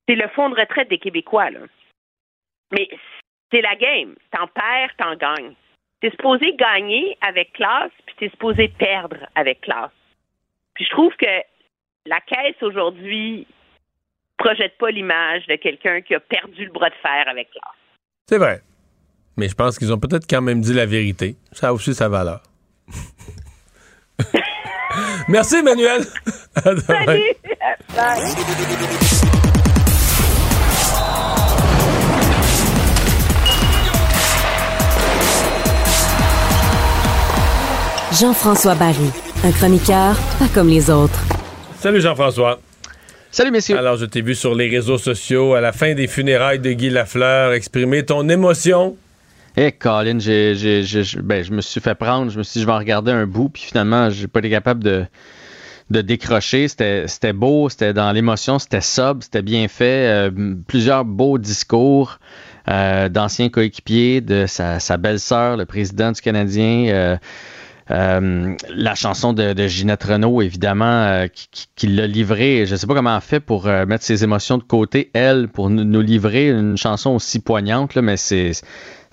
c'est 0.08 0.16
le 0.16 0.28
fonds 0.30 0.50
de 0.50 0.60
retraite 0.60 0.90
des 0.90 1.00
Québécois, 1.00 1.50
là. 1.50 1.60
Mais 2.72 2.88
c'est 3.52 3.62
la 3.62 3.76
game. 3.76 4.16
T'en 4.32 4.48
perds, 4.48 4.96
t'en 4.98 5.16
gagnes. 5.16 5.54
T'es 6.02 6.10
supposé 6.12 6.56
gagner 6.56 7.18
avec 7.22 7.54
classe, 7.54 7.92
puis 8.06 8.16
t'es 8.18 8.30
supposé 8.30 8.70
perdre 8.70 9.18
avec 9.36 9.62
classe. 9.62 9.92
Puis 10.74 10.86
je 10.86 10.90
trouve 10.90 11.14
que 11.16 11.44
la 12.06 12.20
caisse 12.22 12.62
aujourd'hui 12.62 13.46
projette 14.38 14.78
pas 14.78 14.90
l'image 14.90 15.46
de 15.48 15.56
quelqu'un 15.56 16.02
qui 16.02 16.16
a 16.16 16.20
perdu 16.20 16.66
le 16.66 16.72
bras 16.72 16.90
de 16.90 16.96
fer 16.96 17.28
avec 17.28 17.52
classe. 17.52 17.76
C'est 18.28 18.40
vrai. 18.40 18.62
Mais 19.38 19.48
je 19.48 19.56
pense 19.56 19.78
qu'ils 19.78 19.94
ont 19.94 20.00
peut-être 20.00 20.28
quand 20.28 20.42
même 20.42 20.62
dit 20.62 20.74
la 20.74 20.86
vérité. 20.86 21.36
Ça 21.52 21.70
a 21.70 21.74
aussi 21.74 21.94
sa 21.94 22.10
valeur. 22.10 22.42
Merci, 25.28 25.58
Emmanuel. 25.58 26.02
À 26.56 26.74
demain. 26.74 27.20
Jean-François 38.12 38.76
Barry, 38.76 39.10
un 39.44 39.52
chroniqueur 39.52 40.16
pas 40.40 40.48
comme 40.54 40.68
les 40.68 40.90
autres. 40.90 41.20
Salut, 41.80 42.02
Jean-François. 42.02 42.60
Salut, 43.32 43.52
messieurs. 43.52 43.78
Alors, 43.78 43.96
je 43.96 44.06
t'ai 44.06 44.22
vu 44.22 44.36
sur 44.36 44.54
les 44.54 44.68
réseaux 44.70 44.98
sociaux 44.98 45.54
à 45.54 45.62
la 45.62 45.72
fin 45.72 45.94
des 45.94 46.08
funérailles 46.08 46.60
de 46.60 46.72
Guy 46.74 46.90
Lafleur 46.90 47.54
exprimer 47.54 48.04
ton 48.04 48.28
émotion. 48.28 48.98
Eh, 49.56 49.72
Colin, 49.72 50.20
j'ai- 50.20 50.56
j'ai- 50.56 50.84
j'ai- 50.84 51.22
ben, 51.22 51.44
je 51.44 51.52
me 51.52 51.62
suis 51.62 51.80
fait 51.80 51.96
prendre. 51.96 52.32
Je 52.32 52.38
me 52.38 52.44
suis 52.44 52.54
dit, 52.60 52.62
je 52.62 52.66
vais 52.66 52.74
en 52.74 52.78
regarder 52.78 53.12
un 53.12 53.26
bout, 53.26 53.50
puis 53.50 53.64
finalement, 53.64 54.10
j'ai 54.10 54.28
pas 54.28 54.40
été 54.40 54.50
capable 54.50 54.84
de, 54.84 55.06
de 55.90 56.02
décrocher. 56.02 56.68
C'était, 56.68 57.08
c'était 57.08 57.34
beau, 57.34 57.70
c'était 57.70 57.94
dans 57.94 58.12
l'émotion, 58.12 58.60
c'était 58.60 58.82
sobre, 58.82 59.24
c'était 59.24 59.42
bien 59.42 59.68
fait. 59.70 60.30
euh, 60.30 60.32
plusieurs 60.68 61.06
beaux 61.06 61.38
discours 61.38 62.20
euh, 62.70 63.08
d'anciens 63.10 63.50
coéquipiers, 63.50 64.20
de 64.22 64.46
sa, 64.48 64.80
sa 64.80 64.98
belle-sœur, 64.98 65.56
le 65.58 65.66
président 65.66 66.12
du 66.12 66.20
Canadien. 66.22 66.88
euh, 66.90 67.18
euh, 67.90 68.54
la 68.70 68.96
chanson 68.96 69.34
de, 69.34 69.54
de 69.54 69.68
Ginette 69.68 70.04
Renault, 70.04 70.42
évidemment, 70.42 70.86
euh, 70.86 71.28
qui, 71.28 71.48
qui- 71.52 71.68
qui 71.76 71.88
l'a 71.88 72.06
livré. 72.08 72.66
Je 72.68 72.74
ne 72.74 72.78
sais 72.78 72.86
pas 72.88 72.94
comment 72.94 73.16
elle 73.16 73.22
fait 73.22 73.40
pour 73.40 73.68
euh, 73.68 73.86
mettre 73.86 74.04
ses 74.04 74.24
émotions 74.24 74.58
de 74.58 74.64
côté, 74.64 75.10
elle, 75.14 75.48
pour 75.48 75.70
nous, 75.70 75.84
nous 75.84 76.02
livrer 76.02 76.50
une 76.50 76.78
chanson 76.78 77.12
aussi 77.12 77.40
poignante, 77.40 77.96
là, 77.96 78.02
mais 78.02 78.18
c'est. 78.18 78.52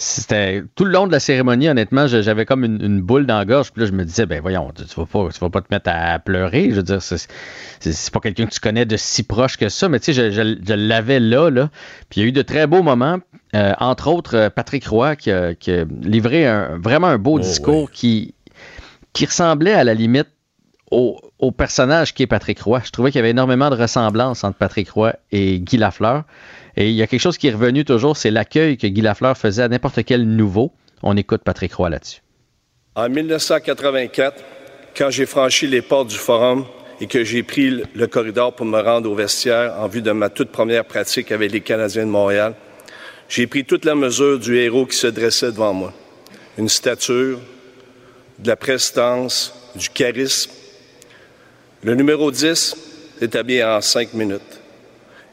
C'était 0.01 0.63
tout 0.77 0.85
le 0.85 0.93
long 0.93 1.09
de 1.09 1.13
la 1.13 1.19
cérémonie, 1.19 1.69
honnêtement, 1.69 2.07
j'avais 2.07 2.45
comme 2.45 2.63
une, 2.65 2.81
une 2.81 3.01
boule 3.01 3.27
dans 3.27 3.39
la 3.39 3.45
gorge. 3.45 3.73
Puis 3.73 3.81
là, 3.83 3.89
je 3.89 3.93
me 3.93 4.05
disais, 4.05 4.27
ben 4.27 4.41
voyons, 4.41 4.71
tu 4.77 4.85
vas 4.97 5.07
pas, 5.07 5.29
tu 5.35 5.41
vas 5.41 5.51
pas 5.51 5.61
te 5.61 5.67
mettre 5.73 5.91
à 5.93 6.21
pleurer. 6.21 6.69
Je 6.71 6.77
veux 6.77 6.83
dire, 6.85 7.03
c'est 7.03 8.13
pas 8.13 8.21
quelqu'un 8.21 8.47
que 8.47 8.53
tu 8.55 8.61
connais 8.61 8.87
de 8.87 8.97
si 8.97 9.25
proche 9.25 9.57
que 9.57 9.69
ça, 9.69 9.89
mais 9.89 9.99
tu 9.99 10.15
sais, 10.15 10.31
je, 10.31 10.31
je- 10.31 10.57
je 10.65 10.75
l'avais 10.75 11.19
là, 11.19 11.51
là. 11.51 11.69
Puis 12.11 12.21
il 12.21 12.23
y 12.23 12.27
a 12.27 12.29
eu 12.29 12.33
de 12.33 12.43
très 12.43 12.69
beaux 12.69 12.85
moments, 12.85 13.19
entre 13.53 14.07
autres 14.09 14.51
Patrick 14.55 14.87
Roy 14.87 15.17
qui 15.17 15.33
a, 15.33 15.57
qui 15.57 15.73
a 15.73 15.85
livré 16.03 16.47
un- 16.47 16.79
vraiment 16.79 17.09
un 17.09 17.19
beau 17.19 17.39
discours 17.41 17.91
qui, 17.91 18.35
qui 19.19 19.27
ressemblait 19.27 19.73
à 19.73 19.83
la 19.83 19.95
limite 19.95 20.29
au, 20.93 21.19
personnage 21.51 22.15
qui 22.15 22.23
est 22.23 22.29
Patrick 22.29 22.61
Roy. 22.61 22.81
Je 22.85 22.93
trouvais 22.93 23.11
qu'il 23.11 23.19
y 23.19 23.19
avait 23.19 23.31
énormément 23.31 23.69
de 23.69 23.75
ressemblances 23.75 24.45
entre 24.45 24.57
Patrick 24.57 24.91
Roy 24.91 25.13
et 25.33 25.59
Guy 25.59 25.77
Lafleur. 25.77 26.23
Et 26.77 26.91
il 26.91 26.95
y 26.95 27.03
a 27.03 27.09
quelque 27.09 27.21
chose 27.21 27.37
qui 27.37 27.49
est 27.49 27.53
revenu 27.53 27.85
toujours, 27.85 28.17
c'est 28.17 28.31
l'accueil 28.31 28.77
que 28.77 28.87
Guy 28.87 29.01
Lafleur 29.01 29.37
faisait 29.37 29.65
à 29.65 29.69
n'importe 29.69 30.05
quel 30.05 30.23
nouveau. 30.23 30.71
On 31.03 31.17
écoute 31.17 31.43
Patrick 31.43 31.75
Roy 31.75 31.91
là-dessus. 31.91 32.23
En 32.95 33.09
1984, 33.09 34.37
quand 34.97 35.11
j'ai 35.11 35.27
franchi 35.27 35.67
les 35.67 35.83
portes 35.83 36.11
du 36.11 36.17
forum 36.17 36.65
et 37.01 37.09
que 37.09 37.25
j'ai 37.25 37.43
pris 37.43 37.71
le- 37.71 37.87
le 37.97 38.07
corridor 38.07 38.55
pour 38.55 38.67
me 38.67 38.81
rendre 38.81 39.11
au 39.11 39.17
vestiaire 39.17 39.75
en 39.81 39.89
vue 39.89 40.01
de 40.01 40.13
ma 40.13 40.29
toute 40.29 40.53
première 40.53 40.85
pratique 40.85 41.33
avec 41.33 41.51
les 41.51 41.61
Canadiens 41.61 42.07
de 42.07 42.11
Montréal, 42.13 42.55
j'ai 43.29 43.49
pris 43.49 43.65
toute 43.65 43.85
la 43.85 43.97
mesure 43.97 44.39
du 44.39 44.59
héros 44.59 44.87
qui 44.87 44.97
se 44.97 45.09
dressait 45.09 45.51
devant 45.51 45.75
moi. 45.75 45.93
Une 46.57 46.69
stature, 46.69 47.41
de 48.39 48.49
la 48.49 48.57
prestance, 48.57 49.53
du 49.75 49.89
charisme. 49.89 50.51
Le 51.83 51.95
numéro 51.95 52.31
10 52.31 52.77
est 53.21 53.35
habillé 53.35 53.65
en 53.65 53.81
cinq 53.81 54.15
minutes. 54.15 54.61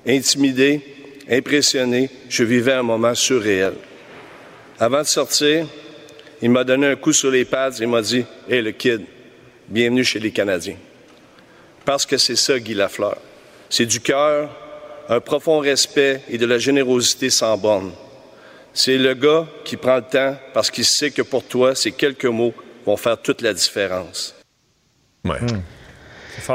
Intimidé, 0.07 0.81
impressionné, 1.29 2.09
je 2.29 2.43
vivais 2.43 2.73
un 2.73 2.83
moment 2.83 3.15
surréel. 3.15 3.73
Avant 4.79 5.01
de 5.01 5.07
sortir, 5.07 5.67
il 6.41 6.49
m'a 6.49 6.63
donné 6.63 6.87
un 6.87 6.95
coup 6.95 7.13
sur 7.13 7.31
les 7.31 7.45
pads 7.45 7.79
et 7.79 7.85
m'a 7.85 8.01
dit 8.01 8.25
Hey, 8.49 8.61
le 8.61 8.71
kid, 8.71 9.01
bienvenue 9.67 10.03
chez 10.03 10.19
les 10.19 10.31
Canadiens. 10.31 10.77
Parce 11.85 12.05
que 12.05 12.17
c'est 12.17 12.35
ça, 12.35 12.59
Guy 12.59 12.73
Lafleur. 12.73 13.17
C'est 13.69 13.85
du 13.85 13.99
cœur, 13.99 14.49
un 15.09 15.19
profond 15.19 15.59
respect 15.59 16.21
et 16.29 16.37
de 16.37 16.45
la 16.45 16.57
générosité 16.57 17.29
sans 17.29 17.57
borne. 17.57 17.91
C'est 18.73 18.97
le 18.97 19.13
gars 19.13 19.47
qui 19.63 19.77
prend 19.77 19.95
le 19.97 20.01
temps 20.01 20.35
parce 20.53 20.69
qu'il 20.69 20.85
sait 20.85 21.11
que 21.11 21.21
pour 21.21 21.43
toi, 21.43 21.75
ces 21.75 21.91
quelques 21.91 22.25
mots 22.25 22.53
vont 22.85 22.97
faire 22.97 23.21
toute 23.21 23.41
la 23.41 23.53
différence. 23.53 24.35
Ouais. 25.23 25.39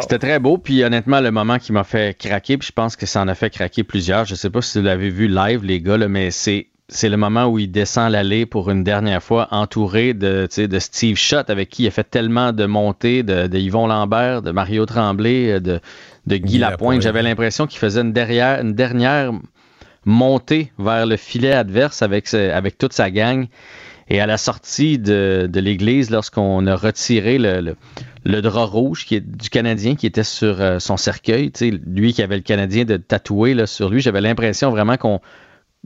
C'était 0.00 0.18
très 0.18 0.38
beau, 0.38 0.58
puis 0.58 0.84
honnêtement, 0.84 1.20
le 1.20 1.30
moment 1.30 1.58
qui 1.58 1.72
m'a 1.72 1.84
fait 1.84 2.16
craquer, 2.16 2.58
puis 2.58 2.68
je 2.68 2.72
pense 2.72 2.96
que 2.96 3.06
ça 3.06 3.22
en 3.22 3.28
a 3.28 3.34
fait 3.34 3.48
craquer 3.50 3.82
plusieurs. 3.82 4.26
Je 4.26 4.34
sais 4.34 4.50
pas 4.50 4.60
si 4.60 4.78
vous 4.78 4.84
l'avez 4.84 5.08
vu 5.08 5.26
live, 5.26 5.64
les 5.64 5.80
gars, 5.80 5.96
là, 5.96 6.06
mais 6.08 6.30
c'est 6.30 6.66
c'est 6.92 7.08
le 7.08 7.16
moment 7.16 7.46
où 7.46 7.58
il 7.60 7.70
descend 7.70 8.10
l'allée 8.10 8.46
pour 8.46 8.68
une 8.68 8.82
dernière 8.82 9.22
fois, 9.22 9.46
entouré 9.52 10.12
de, 10.12 10.48
de 10.56 10.78
Steve 10.80 11.16
Schott, 11.16 11.48
avec 11.48 11.68
qui 11.68 11.84
il 11.84 11.86
a 11.86 11.92
fait 11.92 12.02
tellement 12.02 12.52
de 12.52 12.66
montées, 12.66 13.22
de, 13.22 13.46
de 13.46 13.58
Yvon 13.58 13.86
Lambert, 13.86 14.42
de 14.42 14.50
Mario 14.50 14.86
Tremblay, 14.86 15.60
de, 15.60 15.80
de 16.26 16.36
Guy, 16.36 16.54
Guy 16.54 16.58
Lapointe. 16.58 16.72
Lapointe. 16.80 17.02
J'avais 17.02 17.22
l'impression 17.22 17.68
qu'il 17.68 17.78
faisait 17.78 18.00
une 18.00 18.12
dernière, 18.12 18.60
une 18.60 18.74
dernière 18.74 19.30
montée 20.04 20.72
vers 20.80 21.06
le 21.06 21.16
filet 21.16 21.52
adverse 21.52 22.02
avec, 22.02 22.26
ce- 22.26 22.50
avec 22.50 22.76
toute 22.76 22.92
sa 22.92 23.08
gang. 23.12 23.46
Et 24.10 24.20
à 24.20 24.26
la 24.26 24.38
sortie 24.38 24.98
de, 24.98 25.48
l'église, 25.54 26.10
lorsqu'on 26.10 26.66
a 26.66 26.74
retiré 26.74 27.38
le, 27.38 27.76
drap 28.42 28.66
rouge 28.66 29.06
du 29.08 29.50
Canadien 29.50 29.94
qui 29.94 30.06
était 30.06 30.24
sur 30.24 30.60
euh, 30.60 30.80
son 30.80 30.96
cercueil, 30.96 31.52
lui 31.86 32.12
qui 32.12 32.22
avait 32.22 32.36
le 32.36 32.42
Canadien 32.42 32.84
de 32.84 32.96
tatoué 32.96 33.66
sur 33.66 33.88
lui, 33.88 34.00
j'avais 34.00 34.20
l'impression 34.20 34.70
vraiment 34.70 34.96
qu'on 34.96 35.20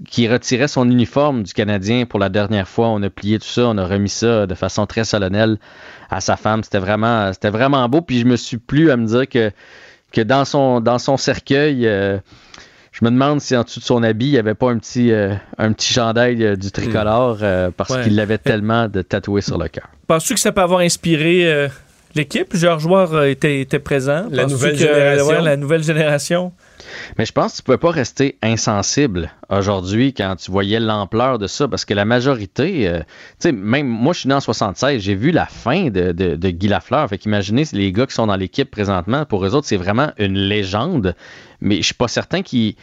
qu'il 0.08 0.32
retirait 0.32 0.66
son 0.66 0.90
uniforme 0.90 1.44
du 1.44 1.52
Canadien 1.52 2.04
pour 2.04 2.18
la 2.18 2.28
dernière 2.28 2.66
fois. 2.66 2.88
On 2.88 3.02
a 3.02 3.10
plié 3.10 3.38
tout 3.38 3.46
ça, 3.46 3.68
on 3.68 3.78
a 3.78 3.86
remis 3.86 4.08
ça 4.08 4.46
de 4.46 4.54
façon 4.54 4.86
très 4.86 5.04
solennelle 5.04 5.58
à 6.10 6.20
sa 6.20 6.36
femme. 6.36 6.64
C'était 6.64 6.78
vraiment, 6.78 7.32
c'était 7.32 7.50
vraiment 7.50 7.88
beau. 7.88 8.00
Puis 8.00 8.18
je 8.18 8.24
me 8.24 8.36
suis 8.36 8.58
plu 8.58 8.90
à 8.90 8.96
me 8.96 9.06
dire 9.06 9.28
que, 9.28 9.52
que 10.10 10.20
dans, 10.20 10.44
son, 10.44 10.80
dans 10.80 10.98
son 10.98 11.16
cercueil, 11.16 11.86
euh, 11.86 12.18
je 12.94 13.04
me 13.04 13.10
demande 13.10 13.40
si 13.40 13.56
en 13.56 13.62
dessous 13.64 13.80
de 13.80 13.84
son 13.84 14.02
habit, 14.04 14.26
il 14.26 14.32
n'y 14.32 14.38
avait 14.38 14.54
pas 14.54 14.70
un 14.70 14.78
petit, 14.78 15.10
euh, 15.12 15.34
un 15.58 15.72
petit 15.72 15.92
chandail 15.92 16.42
euh, 16.44 16.54
du 16.56 16.70
tricolore 16.70 17.38
euh, 17.42 17.70
parce 17.76 17.90
Ouais. 17.90 18.02
qu'il 18.04 18.14
l'avait 18.14 18.38
tellement 18.38 18.86
de 18.88 19.02
tatoué 19.02 19.40
sur 19.40 19.58
le 19.58 19.66
cœur. 19.68 19.88
Penses-tu 20.06 20.34
que 20.34 20.40
ça 20.40 20.52
peut 20.52 20.60
avoir 20.60 20.78
inspiré 20.80 21.52
euh, 21.52 21.68
l'équipe? 22.14 22.48
Plusieurs 22.48 22.78
joueurs 22.78 23.24
étaient, 23.24 23.60
étaient 23.60 23.80
présents. 23.80 24.26
La 24.30 24.42
Penses-tu 24.44 24.52
nouvelle 24.54 24.72
que- 24.74 24.78
génération. 24.78 25.26
ouais, 25.26 25.42
la 25.42 25.56
nouvelle 25.56 25.82
génération? 25.82 26.52
Mais 27.18 27.26
je 27.26 27.32
pense 27.32 27.52
que 27.52 27.56
tu 27.56 27.70
ne 27.70 27.74
peux 27.74 27.80
pas 27.80 27.90
rester 27.90 28.38
insensible 28.42 29.30
aujourd'hui 29.50 30.12
quand 30.12 30.36
tu 30.36 30.50
voyais 30.50 30.80
l'ampleur 30.80 31.38
de 31.38 31.46
ça, 31.46 31.68
parce 31.68 31.84
que 31.84 31.94
la 31.94 32.04
majorité, 32.04 32.88
euh, 32.88 33.00
tu 33.00 33.04
sais, 33.48 33.52
même 33.52 33.86
moi, 33.86 34.12
je 34.12 34.20
suis 34.20 34.28
né 34.28 34.34
en 34.34 34.40
76, 34.40 35.00
j'ai 35.00 35.14
vu 35.14 35.30
la 35.30 35.46
fin 35.46 35.90
de, 35.90 36.12
de, 36.12 36.50
Guy 36.50 36.68
Lafleur. 36.68 37.08
Fait 37.08 37.18
qu'imaginez 37.18 37.64
les 37.72 37.92
gars 37.92 38.06
qui 38.06 38.14
sont 38.14 38.26
dans 38.26 38.36
l'équipe 38.36 38.70
présentement, 38.70 39.24
pour 39.24 39.44
eux 39.44 39.54
autres, 39.54 39.66
c'est 39.66 39.76
vraiment 39.76 40.10
une 40.18 40.36
légende, 40.36 41.14
mais 41.60 41.76
je 41.76 41.82
suis 41.82 41.94
pas 41.94 42.08
certain 42.08 42.42
qu'ils 42.42 42.74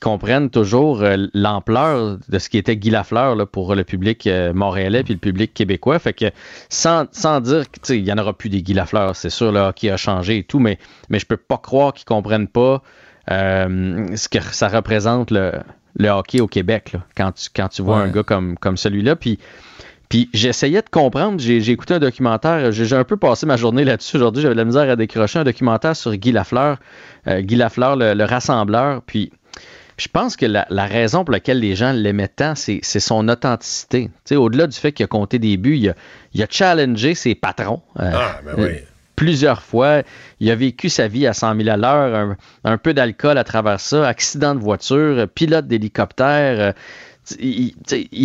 comprennent 0.00 0.50
toujours 0.50 1.02
euh, 1.02 1.16
l'ampleur 1.34 2.18
de 2.28 2.38
ce 2.38 2.48
qui 2.48 2.58
était 2.58 2.76
Guy 2.76 2.90
Lafleur 2.90 3.36
là, 3.36 3.46
pour 3.46 3.74
le 3.74 3.84
public 3.84 4.26
euh, 4.26 4.52
montréalais 4.52 5.02
puis 5.02 5.14
le 5.14 5.20
public 5.20 5.52
québécois. 5.54 5.98
Fait 5.98 6.12
que 6.12 6.26
sans, 6.68 7.06
sans 7.12 7.40
dire 7.40 7.70
que 7.70 7.80
tu 7.80 7.86
sais, 7.86 7.98
il 7.98 8.04
y 8.04 8.12
en 8.12 8.18
aura 8.18 8.32
plus 8.32 8.48
des 8.48 8.62
Guy 8.62 8.74
Lafleur, 8.74 9.16
c'est 9.16 9.30
sûr, 9.30 9.52
le 9.52 9.60
hockey 9.60 9.90
a 9.90 9.96
changé 9.96 10.38
et 10.38 10.44
tout, 10.44 10.58
mais, 10.58 10.78
mais 11.08 11.18
je 11.18 11.26
peux 11.26 11.36
pas 11.36 11.58
croire 11.58 11.92
qu'ils 11.92 12.06
comprennent 12.06 12.48
pas 12.48 12.82
ce 13.28 14.28
que 14.28 14.40
ça 14.40 14.68
représente 14.68 15.30
le, 15.30 15.52
le 15.98 16.08
hockey 16.08 16.40
au 16.40 16.46
Québec 16.46 16.92
là, 16.92 17.00
quand, 17.16 17.32
tu, 17.32 17.48
quand 17.54 17.68
tu 17.68 17.82
vois 17.82 17.98
Ouais. 17.98 18.02
un 18.04 18.08
gars 18.08 18.22
comme, 18.22 18.56
comme 18.58 18.76
celui-là. 18.76 19.16
Puis, 19.16 19.38
puis 20.08 20.28
j'essayais 20.34 20.82
de 20.82 20.88
comprendre, 20.90 21.38
j'ai 21.38 21.58
écouté 21.70 21.94
un 21.94 21.98
documentaire, 22.00 22.72
j'ai 22.72 22.96
un 22.96 23.04
peu 23.04 23.16
passé 23.16 23.46
ma 23.46 23.56
journée 23.56 23.84
là-dessus 23.84 24.16
aujourd'hui, 24.16 24.42
j'avais 24.42 24.54
de 24.54 24.58
la 24.60 24.64
misère 24.64 24.90
à 24.90 24.96
décrocher 24.96 25.38
un 25.38 25.44
documentaire 25.44 25.94
sur 25.94 26.14
Guy 26.16 26.32
Lafleur, 26.32 26.78
euh, 27.28 27.40
Guy 27.42 27.54
Lafleur, 27.56 27.94
le, 27.96 28.14
le 28.14 28.24
rassembleur. 28.24 29.02
Puis 29.02 29.30
je 29.98 30.08
pense 30.08 30.36
que 30.36 30.46
la, 30.46 30.66
la 30.70 30.86
raison 30.86 31.24
pour 31.24 31.32
laquelle 31.32 31.60
les 31.60 31.76
gens 31.76 31.92
l'aimaient 31.92 32.26
tant, 32.28 32.54
c'est 32.56 32.80
son 32.82 33.28
authenticité. 33.28 34.10
Au-delà 34.32 34.66
du 34.66 34.76
fait 34.76 34.92
qu'il 34.92 35.04
a 35.04 35.06
compté 35.06 35.38
des 35.38 35.56
buts, 35.58 35.76
il 35.76 35.90
a, 35.90 35.94
il 36.32 36.42
a 36.42 36.46
challengé 36.50 37.14
ses 37.14 37.34
patrons. 37.36 37.82
euh, 38.00 38.10
Ah, 38.12 38.40
ben 38.44 38.54
oui. 38.58 38.68
Plusieurs 39.20 39.60
fois. 39.62 40.02
Il 40.40 40.50
a 40.50 40.54
vécu 40.54 40.88
sa 40.88 41.06
vie 41.06 41.26
à 41.26 41.34
100 41.34 41.54
000 41.56 41.68
à 41.68 41.76
l'heure, 41.76 42.14
un, 42.14 42.36
un 42.64 42.78
peu 42.78 42.94
d'alcool 42.94 43.36
à 43.36 43.44
travers 43.44 43.78
ça, 43.78 44.08
accident 44.08 44.54
de 44.54 44.60
voiture, 44.60 44.96
euh, 45.18 45.26
pilote 45.26 45.66
d'hélicoptère. 45.66 46.58
euh, 46.58 46.72
il, 47.38 47.74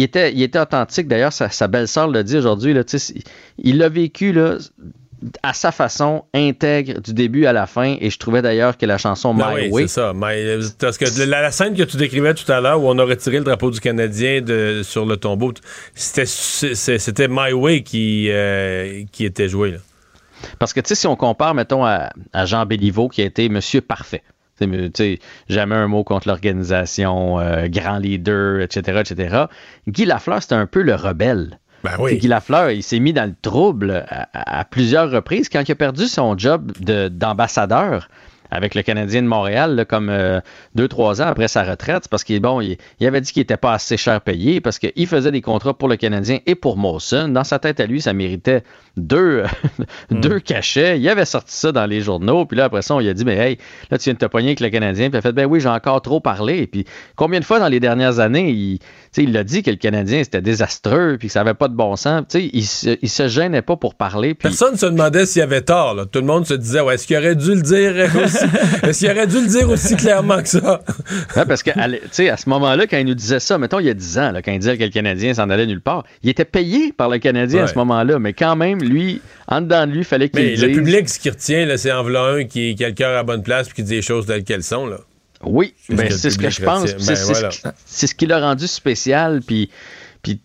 était, 0.01 0.31
il 0.33 0.41
était 0.41 0.57
authentique. 0.59 1.09
D'ailleurs, 1.09 1.33
sa, 1.33 1.49
sa 1.49 1.67
belle-sœur 1.67 2.07
l'a 2.07 2.23
dit 2.23 2.37
aujourd'hui. 2.37 2.73
là, 2.73 2.83
Il 3.57 3.77
l'a 3.77 3.89
vécu 3.89 4.31
là, 4.31 4.57
à 5.43 5.53
sa 5.53 5.73
façon, 5.73 6.23
intègre 6.33 7.01
du 7.01 7.13
début 7.13 7.45
à 7.45 7.51
la 7.51 7.65
fin. 7.67 7.97
Et 7.99 8.09
je 8.09 8.17
trouvais 8.17 8.41
d'ailleurs 8.41 8.77
que 8.77 8.85
la 8.85 8.97
chanson 8.97 9.33
Ben 9.33 9.49
My 9.49 9.55
oui, 9.63 9.69
Way, 9.71 9.81
c'est 9.87 9.95
ça. 9.95 10.13
My- 10.15 10.69
parce 10.79 10.97
que 10.97 11.05
la, 11.25 11.41
la 11.41 11.51
scène 11.51 11.75
que 11.75 11.83
tu 11.83 11.97
décrivais 11.97 12.33
tout 12.35 12.49
à 12.49 12.61
l'heure, 12.61 12.81
où 12.81 12.87
on 12.89 12.97
a 12.97 13.03
retiré 13.03 13.37
le 13.39 13.43
drapeau 13.43 13.69
du 13.69 13.81
Canadien 13.81 14.41
de, 14.41 14.81
sur 14.81 15.05
le 15.05 15.17
tombeau, 15.17 15.51
c'était 15.93 17.27
My 17.27 17.51
Way 17.51 17.83
qui, 17.83 18.27
euh, 18.31 19.03
qui 19.11 19.25
était 19.25 19.49
joué. 19.49 19.71
Là. 19.71 19.77
Parce 20.59 20.73
que, 20.73 20.79
tu 20.79 20.89
sais, 20.89 20.95
si 20.95 21.07
on 21.07 21.15
compare, 21.15 21.53
mettons, 21.53 21.85
à, 21.85 22.09
à 22.33 22.45
Jean 22.45 22.65
Béliveau, 22.65 23.07
qui 23.09 23.21
a 23.21 23.25
été 23.25 23.49
Monsieur 23.49 23.81
Parfait, 23.81 24.23
tu 24.59 24.91
sais, 24.95 25.19
jamais 25.49 25.75
un 25.75 25.87
mot 25.87 26.03
contre 26.03 26.27
l'organisation, 26.27 27.39
euh, 27.39 27.67
grand 27.67 27.97
leader, 27.97 28.61
etc., 28.61 29.01
etc. 29.01 29.45
Guy 29.87 30.05
Lafleur, 30.05 30.41
c'était 30.41 30.55
un 30.55 30.65
peu 30.67 30.81
le 30.81 30.95
rebelle. 30.95 31.59
Ben 31.83 31.91
sais, 31.97 32.17
Guy 32.17 32.27
Lafleur, 32.27 32.71
il 32.71 32.81
s'est 32.81 32.99
mis 32.99 33.13
dans 33.13 33.25
le 33.29 33.35
trouble 33.41 34.05
à, 34.33 34.65
plusieurs 34.65 35.11
reprises. 35.11 35.49
Quand 35.49 35.61
il 35.67 35.71
a 35.71 35.75
perdu 35.75 36.07
son 36.07 36.37
job 36.37 36.71
de- 36.79 37.09
d'ambassadeur 37.09 38.07
avec 38.51 38.75
le 38.75 38.81
Canadien 38.81 39.21
de 39.21 39.27
Montréal, 39.27 39.75
là, 39.75 39.85
comme 39.85 40.09
euh, 40.09 40.39
deux, 40.75 40.87
trois 40.87 41.21
ans 41.21 41.27
après 41.27 41.47
sa 41.47 41.63
retraite, 41.63 42.07
parce 42.09 42.23
qu'il 42.23 42.39
bon, 42.39 42.61
il, 42.61 42.77
il 42.99 43.07
avait 43.07 43.21
dit 43.21 43.31
qu'il 43.31 43.41
n'était 43.41 43.57
pas 43.57 43.73
assez 43.73 43.97
cher 43.97 44.21
payé 44.21 44.61
parce 44.61 44.79
qu'il 44.79 45.07
faisait 45.07 45.31
des 45.31 45.41
contrats 45.41 45.73
pour 45.73 45.87
le 45.87 45.95
Canadien 45.95 46.39
et 46.45 46.55
pour 46.55 46.77
Molson. 46.77 47.29
Dans 47.29 47.43
sa 47.43 47.59
tête 47.59 47.79
à 47.79 47.85
lui, 47.85 48.01
ça 48.01 48.13
méritait 48.13 48.63
deux, 48.97 49.43
deux 50.11 50.39
cachets. 50.39 50.99
Il 50.99 51.09
avait 51.09 51.25
sorti 51.25 51.55
ça 51.55 51.71
dans 51.71 51.85
les 51.85 52.01
journaux. 52.01 52.45
Puis 52.45 52.57
là, 52.57 52.65
après 52.65 52.81
ça, 52.81 52.95
on 52.95 52.99
lui 52.99 53.09
a 53.09 53.13
dit, 53.13 53.25
mais 53.25 53.37
hey, 53.37 53.57
là, 53.91 53.97
tu 53.97 54.05
viens 54.05 54.13
de 54.13 54.19
te 54.19 54.25
pogner 54.25 54.47
avec 54.49 54.59
le 54.59 54.69
Canadien. 54.69 55.09
Puis 55.09 55.15
il 55.15 55.19
a 55.19 55.21
fait, 55.21 55.33
ben 55.33 55.45
oui, 55.45 55.59
j'ai 55.59 55.69
encore 55.69 56.01
trop 56.01 56.19
parlé. 56.19 56.67
Puis 56.67 56.85
combien 57.15 57.39
de 57.39 57.45
fois 57.45 57.59
dans 57.59 57.67
les 57.67 57.79
dernières 57.79 58.19
années, 58.19 58.49
il, 58.51 58.79
il 59.17 59.35
a 59.37 59.43
dit 59.43 59.63
que 59.63 59.71
le 59.71 59.77
Canadien, 59.77 60.23
c'était 60.23 60.41
désastreux, 60.41 61.17
puis 61.19 61.27
que 61.27 61.33
ça 61.33 61.43
n'avait 61.43 61.53
pas 61.55 61.67
de 61.67 61.75
bon 61.75 61.95
sens. 61.95 62.23
Il, 62.33 62.65
se, 62.65 62.97
il 63.01 63.09
se 63.09 63.27
gênait 63.27 63.61
pas 63.61 63.75
pour 63.75 63.95
parler. 63.95 64.33
Puis 64.33 64.49
Personne 64.49 64.77
se 64.77 64.85
demandait 64.85 65.25
s'il 65.25 65.41
avait 65.41 65.61
tort. 65.61 65.93
là. 65.95 66.05
Tout 66.05 66.19
le 66.19 66.25
monde 66.25 66.45
se 66.45 66.53
disait 66.53 66.81
ouais, 66.81 66.95
est-ce 66.95 67.07
qu'il 67.07 67.17
aurait 67.17 67.35
dû 67.35 67.55
le 67.55 67.61
dire 67.61 67.93
aussi 68.23 68.44
Est-ce 68.83 68.99
qu'il 68.99 69.09
aurait 69.11 69.27
dû 69.27 69.41
le 69.41 69.47
dire 69.47 69.69
aussi 69.69 69.95
clairement 69.95 70.41
que 70.41 70.47
ça? 70.49 70.81
Ouais, 71.35 71.45
parce 71.45 71.63
que 71.63 71.71
à, 71.79 71.85
l- 71.85 71.99
tu 72.03 72.09
sais, 72.11 72.29
à 72.29 72.37
ce 72.37 72.49
moment-là, 72.49 72.87
quand 72.87 72.97
il 72.97 73.05
nous 73.05 73.13
disait 73.15 73.39
ça, 73.39 73.57
mettons 73.57 73.79
il 73.79 73.85
y 73.87 73.89
a 73.89 73.93
10 73.93 74.17
ans, 74.19 74.31
là, 74.31 74.41
quand 74.41 74.51
il 74.51 74.59
disait 74.59 74.77
que 74.77 74.83
le 74.83 74.89
Canadien 74.89 75.33
s'en 75.33 75.49
allait 75.49 75.65
nulle 75.65 75.81
part, 75.81 76.03
il 76.23 76.29
était 76.29 76.45
payé 76.45 76.93
par 76.93 77.09
le 77.09 77.17
Canadien 77.19 77.63
à 77.63 77.67
ce 77.67 77.75
moment-là, 77.75 78.19
mais 78.19 78.33
quand 78.33 78.55
même, 78.55 78.79
lui, 78.83 79.21
en 79.47 79.61
dedans 79.61 79.85
de 79.87 79.91
lui, 79.91 79.99
il 79.99 80.03
fallait 80.05 80.29
qu'il 80.29 80.39
Mais 80.41 80.55
le 80.55 80.71
public, 80.71 81.07
ce 81.09 81.19
qui 81.19 81.29
retient, 81.29 81.67
c'est 81.77 81.91
en 81.91 82.03
v'là 82.03 82.23
un 82.23 82.43
qui, 82.45 82.75
le 82.79 82.91
cœur 82.91 83.11
à 83.11 83.15
la 83.15 83.23
bonne 83.23 83.43
place 83.43 83.67
puis 83.67 83.75
qui 83.75 83.83
dit 83.83 83.95
les 83.95 84.01
choses 84.01 84.25
telles 84.25 84.43
qu'elles 84.43 84.63
sont. 84.63 84.85
Là. 84.87 84.97
Oui, 85.43 85.73
C'est 85.87 85.95
ben, 85.95 86.09
ce 86.09 86.23
que 86.23 86.29
ce 86.31 86.37
que 86.37 86.49
je 86.49 86.61
pense. 86.63 86.91
Ben, 86.93 86.99
c'est 87.15 87.23
voilà. 87.23 87.49
ce 87.85 88.05
qui- 88.15 88.25
l'a 88.25 88.39
rendu 88.39 88.67
spécial. 88.67 89.41
Puis, 89.45 89.69
puis 90.23 90.39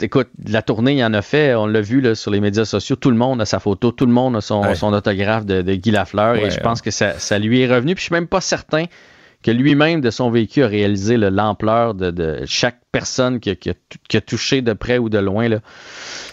écoute, 0.00 0.28
la 0.46 0.62
tournée, 0.62 0.94
il 0.94 1.04
en 1.04 1.12
a 1.14 1.22
fait. 1.22 1.54
On 1.54 1.66
l'a 1.66 1.80
vu 1.80 2.00
là, 2.00 2.14
sur 2.14 2.30
les 2.30 2.40
médias 2.40 2.64
sociaux. 2.64 2.96
Tout 2.96 3.10
le 3.10 3.16
monde 3.16 3.40
a 3.40 3.44
sa 3.46 3.58
photo. 3.60 3.92
Tout 3.92 4.06
le 4.06 4.12
monde 4.12 4.36
a 4.36 4.40
son, 4.40 4.62
Ouais. 4.62 4.74
son 4.74 4.92
autographe 4.92 5.44
de, 5.46 5.62
de 5.62 5.74
Guy 5.74 5.90
Lafleur. 5.90 6.34
Ouais, 6.34 6.46
et 6.46 6.50
je 6.50 6.60
pense 6.60 6.82
que 6.82 6.90
ça, 6.90 7.18
ça 7.18 7.38
lui 7.38 7.60
est 7.60 7.66
revenu. 7.72 7.94
Puis 7.94 8.02
je 8.02 8.06
suis 8.06 8.14
même 8.14 8.26
pas 8.28 8.40
certain 8.40 8.84
que 9.42 9.50
lui-même, 9.50 10.00
de 10.00 10.10
son 10.10 10.30
vécu, 10.30 10.62
a 10.62 10.66
réalisé 10.68 11.16
l'ampleur 11.18 11.94
de, 11.94 12.10
de 12.10 12.40
chaque 12.46 12.78
personne 12.92 13.40
qui 13.40 13.50
a, 13.50 13.54
qui 13.54 13.70
a 13.70 13.74
tou- 13.74 13.98
qui 14.08 14.16
a 14.16 14.20
touché 14.22 14.62
de 14.62 14.72
près 14.72 14.96
ou 14.98 15.08
de 15.10 15.18
loin. 15.18 15.48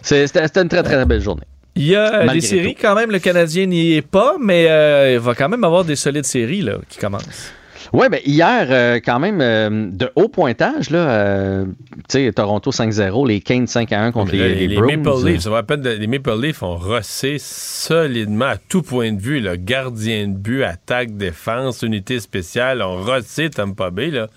C'était 0.02 0.62
une 0.62 0.70
très, 0.70 0.84
très 0.84 1.06
belle 1.06 1.22
journée. 1.22 1.44
Il 1.76 1.88
y 1.88 1.96
a 1.96 2.08
euh, 2.08 2.18
Malgré 2.26 2.36
des 2.36 2.42
séries, 2.42 2.76
quand 2.76 2.96
même, 2.96 3.12
le 3.12 3.20
Canadien 3.20 3.66
n'y 3.66 3.94
est 3.94 4.02
pas, 4.02 4.36
mais 4.42 4.68
euh, 4.70 5.14
il 5.14 5.20
va 5.20 5.36
quand 5.36 5.48
même 5.50 5.64
avoir 5.64 5.86
des 5.86 5.96
solides 5.96 6.26
séries 6.26 6.62
là, 6.62 6.76
qui 6.90 7.00
commencent. 7.00 7.54
Oui, 7.94 8.08
ben 8.10 8.22
hier, 8.26 8.68
euh, 8.70 9.00
quand 9.04 9.20
même, 9.20 9.42
euh, 9.42 9.90
de 9.92 10.10
haut 10.16 10.30
pointage, 10.30 10.90
là, 10.92 11.10
euh, 11.10 11.66
tu 12.10 12.26
sais, 12.26 12.32
Toronto 12.32 12.72
5-0, 12.72 13.28
les 13.28 13.42
Kings 13.42 13.68
5-1 13.68 14.12
contre 14.14 14.34
là, 14.34 14.48
les, 14.48 14.56
les, 14.56 14.68
les 14.70 14.76
Bruins. 14.78 14.96
Maple 14.98 15.28
Leafs, 15.28 15.46
rappelle 15.48 15.82
les 15.82 16.08
Maple 16.08 16.40
Leafs 16.42 16.64
ont 16.64 16.78
rossé 16.78 17.36
solidement 17.40 18.46
à 18.46 18.58
tout 18.58 18.82
point 18.82 19.12
de 19.12 19.22
vue. 19.22 19.42
Là. 19.42 19.58
Gardien 19.58 20.30
de 20.30 20.34
but, 20.38 20.64
attaque, 20.64 21.18
défense, 21.18 21.82
unité 21.82 22.20
spéciale, 22.22 22.82
ont 22.82 23.04
rossé 23.04 23.50
Tampa 23.50 23.90
Bay. 23.90 24.10
Là. 24.12 24.28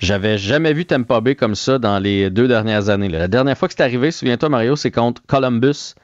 J'avais 0.00 0.36
jamais 0.36 0.72
vu 0.72 0.84
Tampa 0.84 1.20
Bay 1.20 1.36
comme 1.36 1.54
ça 1.54 1.78
dans 1.78 2.00
les 2.00 2.30
deux 2.30 2.48
dernières 2.48 2.88
années. 2.88 3.08
là. 3.08 3.18
La 3.20 3.28
dernière 3.28 3.56
fois 3.56 3.68
que 3.68 3.74
c'est 3.76 3.82
arrivé, 3.84 4.10
souviens-toi, 4.10 4.48
Mario, 4.48 4.74
c'est 4.74 4.90
contre 4.90 5.22
Columbus, 5.28 5.94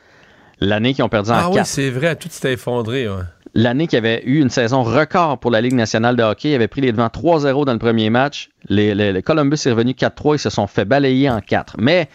l'année 0.61 0.95
qu'ils 0.95 1.03
ont 1.05 1.09
perdu 1.09 1.31
en 1.31 1.35
Ah 1.35 1.49
oui, 1.49 1.57
4. 1.57 1.66
c'est 1.66 1.91
vrai, 1.91 2.15
tout 2.15 2.28
s'était 2.31 2.53
effondré. 2.53 3.09
ouais. 3.09 3.16
L'année 3.55 3.86
qui 3.89 3.97
avait 3.97 4.22
eu 4.24 4.40
une 4.40 4.51
saison 4.51 4.82
record 4.85 5.39
pour 5.39 5.51
la 5.51 5.60
Ligue 5.60 5.74
nationale 5.74 6.14
de 6.16 6.22
hockey, 6.22 6.51
ils 6.51 6.55
avaient 6.55 6.68
pris 6.68 6.81
les 6.81 6.93
devants 6.93 7.09
3-0 7.09 7.64
dans 7.64 7.72
le 7.72 7.78
premier 7.78 8.09
match. 8.10 8.51
Les, 8.68 8.94
les- 8.94 9.12
les 9.12 9.22
Columbus 9.22 9.56
est 9.66 9.70
revenu 9.70 9.93
4-3, 9.93 10.36
ils 10.36 10.39
se 10.39 10.51
sont 10.51 10.66
fait 10.68 10.85
balayer 10.85 11.28
en 11.28 11.40
4. 11.40 11.77
Mais 11.78 12.09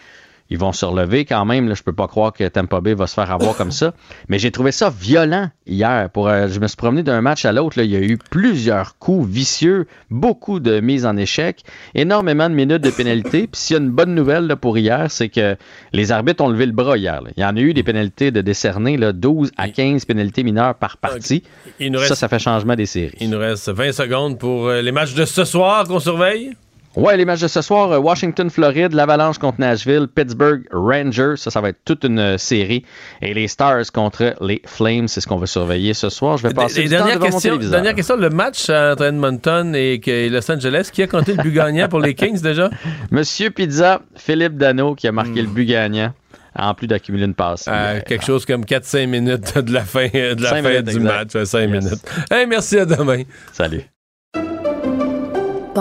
ils 0.50 0.58
vont 0.58 0.72
se 0.72 0.84
relever 0.84 1.24
quand 1.24 1.44
même. 1.44 1.68
Là, 1.68 1.74
je 1.74 1.82
peux 1.82 1.92
pas 1.92 2.06
croire 2.08 2.32
que 2.32 2.46
Tampa 2.48 2.80
Bay 2.80 2.94
va 2.94 3.06
se 3.06 3.14
faire 3.14 3.30
avoir 3.30 3.56
comme 3.56 3.70
ça. 3.72 3.94
Mais 4.28 4.38
j'ai 4.38 4.50
trouvé 4.50 4.72
ça 4.72 4.90
violent 4.90 5.50
hier. 5.66 6.08
Pour, 6.10 6.28
euh, 6.28 6.48
je 6.48 6.60
me 6.60 6.66
suis 6.68 6.76
promené 6.76 7.02
d'un 7.02 7.20
match 7.20 7.44
à 7.44 7.52
l'autre. 7.52 7.78
Il 7.78 7.90
y 7.90 7.96
a 7.96 8.00
eu 8.00 8.16
plusieurs 8.30 8.98
coups 8.98 9.28
vicieux, 9.28 9.86
beaucoup 10.10 10.60
de 10.60 10.80
mises 10.80 11.04
en 11.06 11.16
échec, 11.16 11.62
énormément 11.94 12.48
de 12.48 12.54
minutes 12.54 12.82
de 12.82 12.90
pénalité. 12.90 13.46
Puis 13.46 13.60
s'il 13.60 13.76
y 13.76 13.78
a 13.78 13.82
une 13.82 13.90
bonne 13.90 14.14
nouvelle 14.14 14.46
là, 14.46 14.56
pour 14.56 14.78
hier, 14.78 15.10
c'est 15.10 15.28
que 15.28 15.56
les 15.92 16.12
arbitres 16.12 16.42
ont 16.44 16.48
levé 16.48 16.66
le 16.66 16.72
bras 16.72 16.96
hier. 16.96 17.22
là. 17.22 17.30
Il 17.36 17.42
y 17.42 17.44
en 17.44 17.56
a 17.56 17.60
eu 17.60 17.74
des 17.74 17.82
pénalités 17.82 18.30
de 18.30 18.40
décerner, 18.40 18.96
là, 18.96 19.12
12 19.12 19.50
à 19.56 19.68
15 19.68 20.04
pénalités 20.04 20.42
mineures 20.42 20.74
par 20.74 20.96
partie. 20.96 21.42
Il 21.80 21.90
nous 21.92 21.98
Ça, 21.98 22.04
reste- 22.08 22.14
ça 22.20 22.28
fait 22.28 22.38
changement 22.38 22.74
des 22.76 22.86
séries. 22.86 23.16
Il 23.20 23.30
nous 23.30 23.38
reste 23.38 23.68
20 23.68 23.92
secondes 23.92 24.38
pour 24.38 24.68
euh, 24.68 24.82
les 24.82 24.92
matchs 24.92 25.14
de 25.14 25.24
ce 25.24 25.44
soir 25.44 25.84
qu'on 25.86 25.98
surveille. 26.00 26.52
Ouais, 26.96 27.16
les 27.18 27.26
matchs 27.26 27.42
de 27.42 27.48
ce 27.48 27.60
soir, 27.60 27.92
euh, 27.92 27.98
Washington, 27.98 28.48
Floride, 28.48 28.94
l'Avalanche 28.94 29.36
contre 29.38 29.60
Nashville, 29.60 30.08
Pittsburgh, 30.12 30.62
Rangers, 30.72 31.34
ça, 31.36 31.50
ça 31.50 31.60
va 31.60 31.68
être 31.68 31.80
toute 31.84 32.04
une 32.04 32.18
euh, 32.18 32.38
série. 32.38 32.84
Et 33.20 33.34
les 33.34 33.48
Stars 33.48 33.92
contre 33.92 34.34
les 34.40 34.62
Flames, 34.64 35.06
c'est 35.06 35.20
ce 35.20 35.26
qu'on 35.26 35.36
va 35.36 35.46
surveiller 35.46 35.92
ce 35.92 36.08
soir. 36.08 36.38
Je 36.38 36.48
vais 36.48 36.54
passer 36.54 36.80
Et 36.80 36.84
du 36.84 36.88
temps 36.90 36.96
dernière 37.04 37.18
question, 37.20 37.40
téléviseur. 37.50 37.72
dernière 37.72 37.94
question, 37.94 38.16
le 38.16 38.30
match 38.30 38.70
entre 38.70 39.04
Edmonton 39.04 39.74
et 39.74 40.00
Los 40.30 40.50
Angeles, 40.50 40.88
qui 40.90 41.02
a 41.02 41.06
compté 41.06 41.34
le 41.34 41.42
but 41.42 41.52
gagnant 41.52 41.88
pour 41.88 42.00
les 42.00 42.14
Kings 42.14 42.40
déjà? 42.40 42.70
Monsieur 43.10 43.50
Pizza, 43.50 44.00
Philippe 44.16 44.56
Dano, 44.56 44.94
qui 44.94 45.06
a 45.06 45.12
marqué 45.12 45.42
le 45.42 45.48
but 45.48 45.66
gagnant, 45.66 46.14
en 46.58 46.72
plus 46.72 46.86
d'accumuler 46.86 47.26
une 47.26 47.34
passe. 47.34 47.68
À 47.68 48.00
quelque 48.00 48.24
chose 48.24 48.46
comme 48.46 48.64
4-5 48.64 49.06
minutes 49.06 49.58
de 49.58 49.72
la 49.72 49.82
fin, 49.82 50.06
de 50.08 50.42
la 50.42 50.48
fin 50.48 50.62
minutes, 50.62 50.84
du 50.86 50.96
exact. 50.96 51.34
match. 51.34 51.44
5 51.44 51.58
Yes. 51.58 51.84
minutes. 51.84 52.02
Hey, 52.30 52.46
merci, 52.46 52.78
à 52.78 52.86
demain. 52.86 53.22
Salut. 53.52 53.82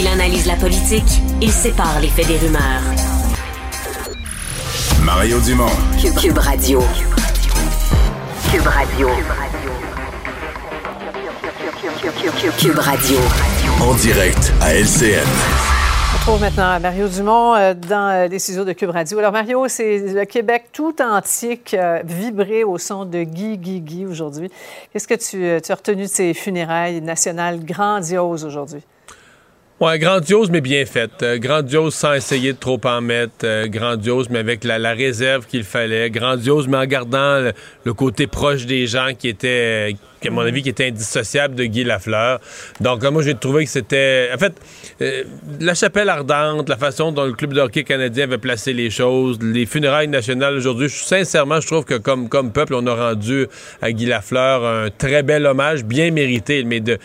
Il 0.00 0.06
analyse 0.06 0.46
la 0.46 0.54
politique, 0.54 1.20
il 1.42 1.50
sépare 1.50 1.98
les 2.00 2.06
faits 2.06 2.28
des 2.28 2.38
rumeurs. 2.38 2.82
Mario 5.02 5.40
Dumont. 5.40 5.66
Cube, 6.00 6.14
Cube 6.14 6.38
Radio. 6.38 6.80
Cube 8.48 8.66
Radio. 8.66 9.08
Cube 12.58 12.78
Radio. 12.78 13.18
En 13.80 13.94
direct 13.94 14.52
à 14.60 14.74
LCN. 14.74 15.26
On 15.26 16.16
retrouve 16.18 16.40
maintenant 16.42 16.78
Mario 16.78 17.08
Dumont 17.08 17.56
euh, 17.56 17.74
dans 17.74 18.10
euh, 18.10 18.28
les 18.28 18.38
ciseaux 18.38 18.64
de 18.64 18.74
Cube 18.74 18.90
Radio. 18.90 19.18
Alors, 19.18 19.32
Mario, 19.32 19.66
c'est 19.66 19.98
le 19.98 20.24
Québec 20.26 20.66
tout 20.72 20.94
entier 21.02 21.56
qui 21.56 21.76
a 21.76 22.04
vibré 22.04 22.62
au 22.62 22.78
son 22.78 23.04
de 23.04 23.24
Guy 23.24 23.58
Guy 23.58 23.80
Guy 23.80 24.06
aujourd'hui. 24.06 24.48
Qu'est-ce 24.92 25.08
que 25.08 25.14
tu, 25.14 25.44
euh, 25.44 25.58
tu 25.58 25.72
as 25.72 25.74
retenu 25.74 26.02
de 26.02 26.08
ces 26.08 26.34
funérailles 26.34 27.00
nationales 27.00 27.64
grandioses 27.64 28.44
aujourd'hui? 28.44 28.84
Ouais, 29.80 29.96
grandiose, 30.00 30.50
mais 30.50 30.60
bien 30.60 30.84
faite. 30.86 31.22
Euh, 31.22 31.38
grandiose 31.38 31.94
sans 31.94 32.14
essayer 32.14 32.52
de 32.52 32.58
trop 32.58 32.80
en 32.82 33.00
mettre. 33.00 33.44
Euh, 33.44 33.68
grandiose, 33.68 34.28
mais 34.28 34.40
avec 34.40 34.64
la, 34.64 34.92
réserve 34.92 35.46
qu'il 35.46 35.62
fallait. 35.62 36.10
Grandiose, 36.10 36.66
mais 36.66 36.78
en 36.78 36.84
gardant 36.84 37.52
le, 37.84 37.94
côté 37.94 38.26
proche 38.26 38.66
des 38.66 38.88
gens 38.88 39.10
qui 39.16 39.28
était, 39.28 39.94
qui, 40.20 40.28
à 40.28 40.30
mon 40.30 40.40
avis, 40.40 40.62
qui 40.62 40.68
était 40.70 40.86
indissociable 40.88 41.54
de 41.54 41.64
Guy 41.64 41.84
Lafleur. 41.84 42.40
Donc, 42.80 43.04
euh, 43.04 43.10
moi, 43.10 43.22
j'ai 43.22 43.34
trouvé 43.34 43.64
que 43.64 43.70
c'était... 43.70 44.30
En 44.34 44.38
fait, 44.38 44.54
euh, 45.00 45.24
la 45.60 45.74
chapelle 45.74 46.08
ardente, 46.08 46.68
la 46.68 46.76
façon 46.76 47.12
dont 47.12 47.24
le 47.24 47.32
club 47.32 47.52
de 47.54 47.60
hockey 47.60 47.84
canadien 47.84 48.24
avait 48.24 48.38
placé 48.38 48.72
les 48.72 48.90
choses, 48.90 49.38
les 49.42 49.66
funérailles 49.66 50.08
nationales 50.08 50.54
aujourd'hui, 50.56 50.88
sincèrement, 50.90 51.60
je 51.60 51.66
trouve 51.66 51.84
que 51.84 51.94
comme, 51.94 52.28
comme 52.28 52.52
peuple, 52.52 52.74
on 52.74 52.86
a 52.86 52.94
rendu 52.94 53.46
à 53.82 53.92
Guy 53.92 54.06
Lafleur 54.06 54.64
un 54.64 54.90
très 54.90 55.22
bel 55.22 55.46
hommage, 55.46 55.84
bien 55.84 56.10
mérité, 56.10 56.64
mais 56.64 56.80
de 56.80 56.98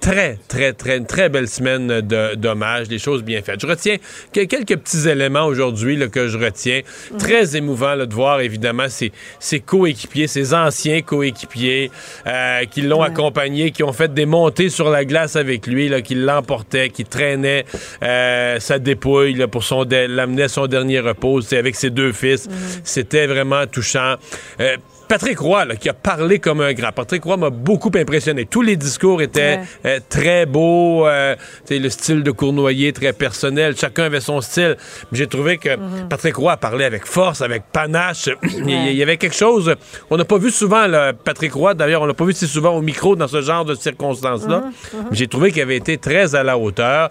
très, 0.00 0.38
très, 0.48 0.72
très, 0.72 0.98
une 0.98 1.06
très 1.06 1.28
belle 1.28 1.48
semaine 1.48 2.00
de- 2.00 2.34
d'hommage, 2.34 2.88
des 2.88 2.98
choses 2.98 3.22
bien 3.22 3.40
faites. 3.42 3.60
Je 3.60 3.66
retiens 3.66 3.96
que- 4.32 4.44
quelques 4.44 4.76
petits 4.76 5.08
éléments 5.08 5.46
aujourd'hui 5.46 5.98
que 6.10 6.28
je 6.28 6.38
retiens. 6.38 6.80
Très 7.18 7.56
émouvant 7.56 7.94
là, 7.94 8.06
de 8.06 8.14
voir, 8.14 8.40
évidemment, 8.40 8.88
ses, 8.88 9.12
ses 9.38 9.60
coéquipiers, 9.60 10.26
ses 10.26 10.54
anciens 10.54 11.02
coéquipiers 11.02 11.90
euh, 12.26 12.49
qui 12.70 12.82
l'ont 12.82 13.02
accompagné, 13.02 13.70
qui 13.70 13.82
ont 13.82 13.92
fait 13.92 14.12
des 14.12 14.26
montées 14.26 14.68
sur 14.68 14.90
la 14.90 15.04
glace 15.04 15.36
avec 15.36 15.66
lui, 15.66 15.88
là, 15.88 16.02
qui 16.02 16.14
l'emportaient, 16.14 16.90
qui 16.90 17.04
traînaient 17.04 17.64
euh, 18.02 18.60
sa 18.60 18.78
dépouille 18.78 19.34
là, 19.34 19.48
pour 19.48 19.64
son 19.64 19.84
l'amener 19.90 20.44
à 20.44 20.48
son 20.48 20.66
dernier 20.66 21.00
repos. 21.00 21.40
C'est 21.40 21.58
avec 21.58 21.76
ses 21.76 21.90
deux 21.90 22.12
fils. 22.12 22.48
C'était 22.84 23.26
vraiment 23.26 23.66
touchant. 23.66 24.14
Euh, 24.60 24.76
Patrick 25.10 25.40
Roy, 25.40 25.64
là, 25.64 25.74
qui 25.74 25.88
a 25.88 25.92
parlé 25.92 26.38
comme 26.38 26.60
un 26.60 26.72
grand. 26.72 26.92
Patrick 26.92 27.24
Roy 27.24 27.36
m'a 27.36 27.50
beaucoup 27.50 27.90
impressionné. 27.96 28.46
Tous 28.46 28.62
les 28.62 28.76
discours 28.76 29.20
étaient 29.20 29.58
euh, 29.84 29.98
très 30.08 30.46
beaux. 30.46 31.04
euh, 31.04 31.34
le 31.68 31.88
style 31.88 32.22
de 32.22 32.30
Cournoyer, 32.30 32.92
très 32.92 33.12
personnel. 33.12 33.76
Chacun 33.76 34.04
avait 34.04 34.20
son 34.20 34.40
style. 34.40 34.76
J'ai 35.10 35.26
trouvé 35.26 35.58
que 35.58 35.70
Patrick 36.08 36.36
Roy 36.36 36.56
parlait 36.58 36.84
avec 36.84 37.06
force, 37.06 37.42
avec 37.42 37.64
panache. 37.72 38.28
il, 38.44 38.70
y- 38.92 39.02
avait 39.02 39.16
quelque 39.16 39.34
chose. 39.34 39.74
On 40.10 40.16
n'a 40.16 40.24
pas 40.24 40.38
vu 40.38 40.52
souvent 40.52 40.86
là, 40.86 41.12
Patrick 41.12 41.54
Roy. 41.54 41.74
D'ailleurs, 41.74 42.02
on 42.02 42.06
l'a 42.06 42.14
pas 42.14 42.24
vu 42.24 42.32
si 42.32 42.46
souvent 42.46 42.70
au 42.76 42.80
micro 42.80 43.16
dans 43.16 43.26
ce 43.26 43.40
genre 43.42 43.64
de 43.64 43.74
circonstances-là. 43.74 44.62
Mais 44.94 45.00
J'ai 45.10 45.26
trouvé 45.26 45.50
qu'il 45.50 45.62
avait 45.62 45.76
été 45.76 45.98
très 45.98 46.36
à 46.36 46.44
la 46.44 46.56
hauteur. 46.56 47.10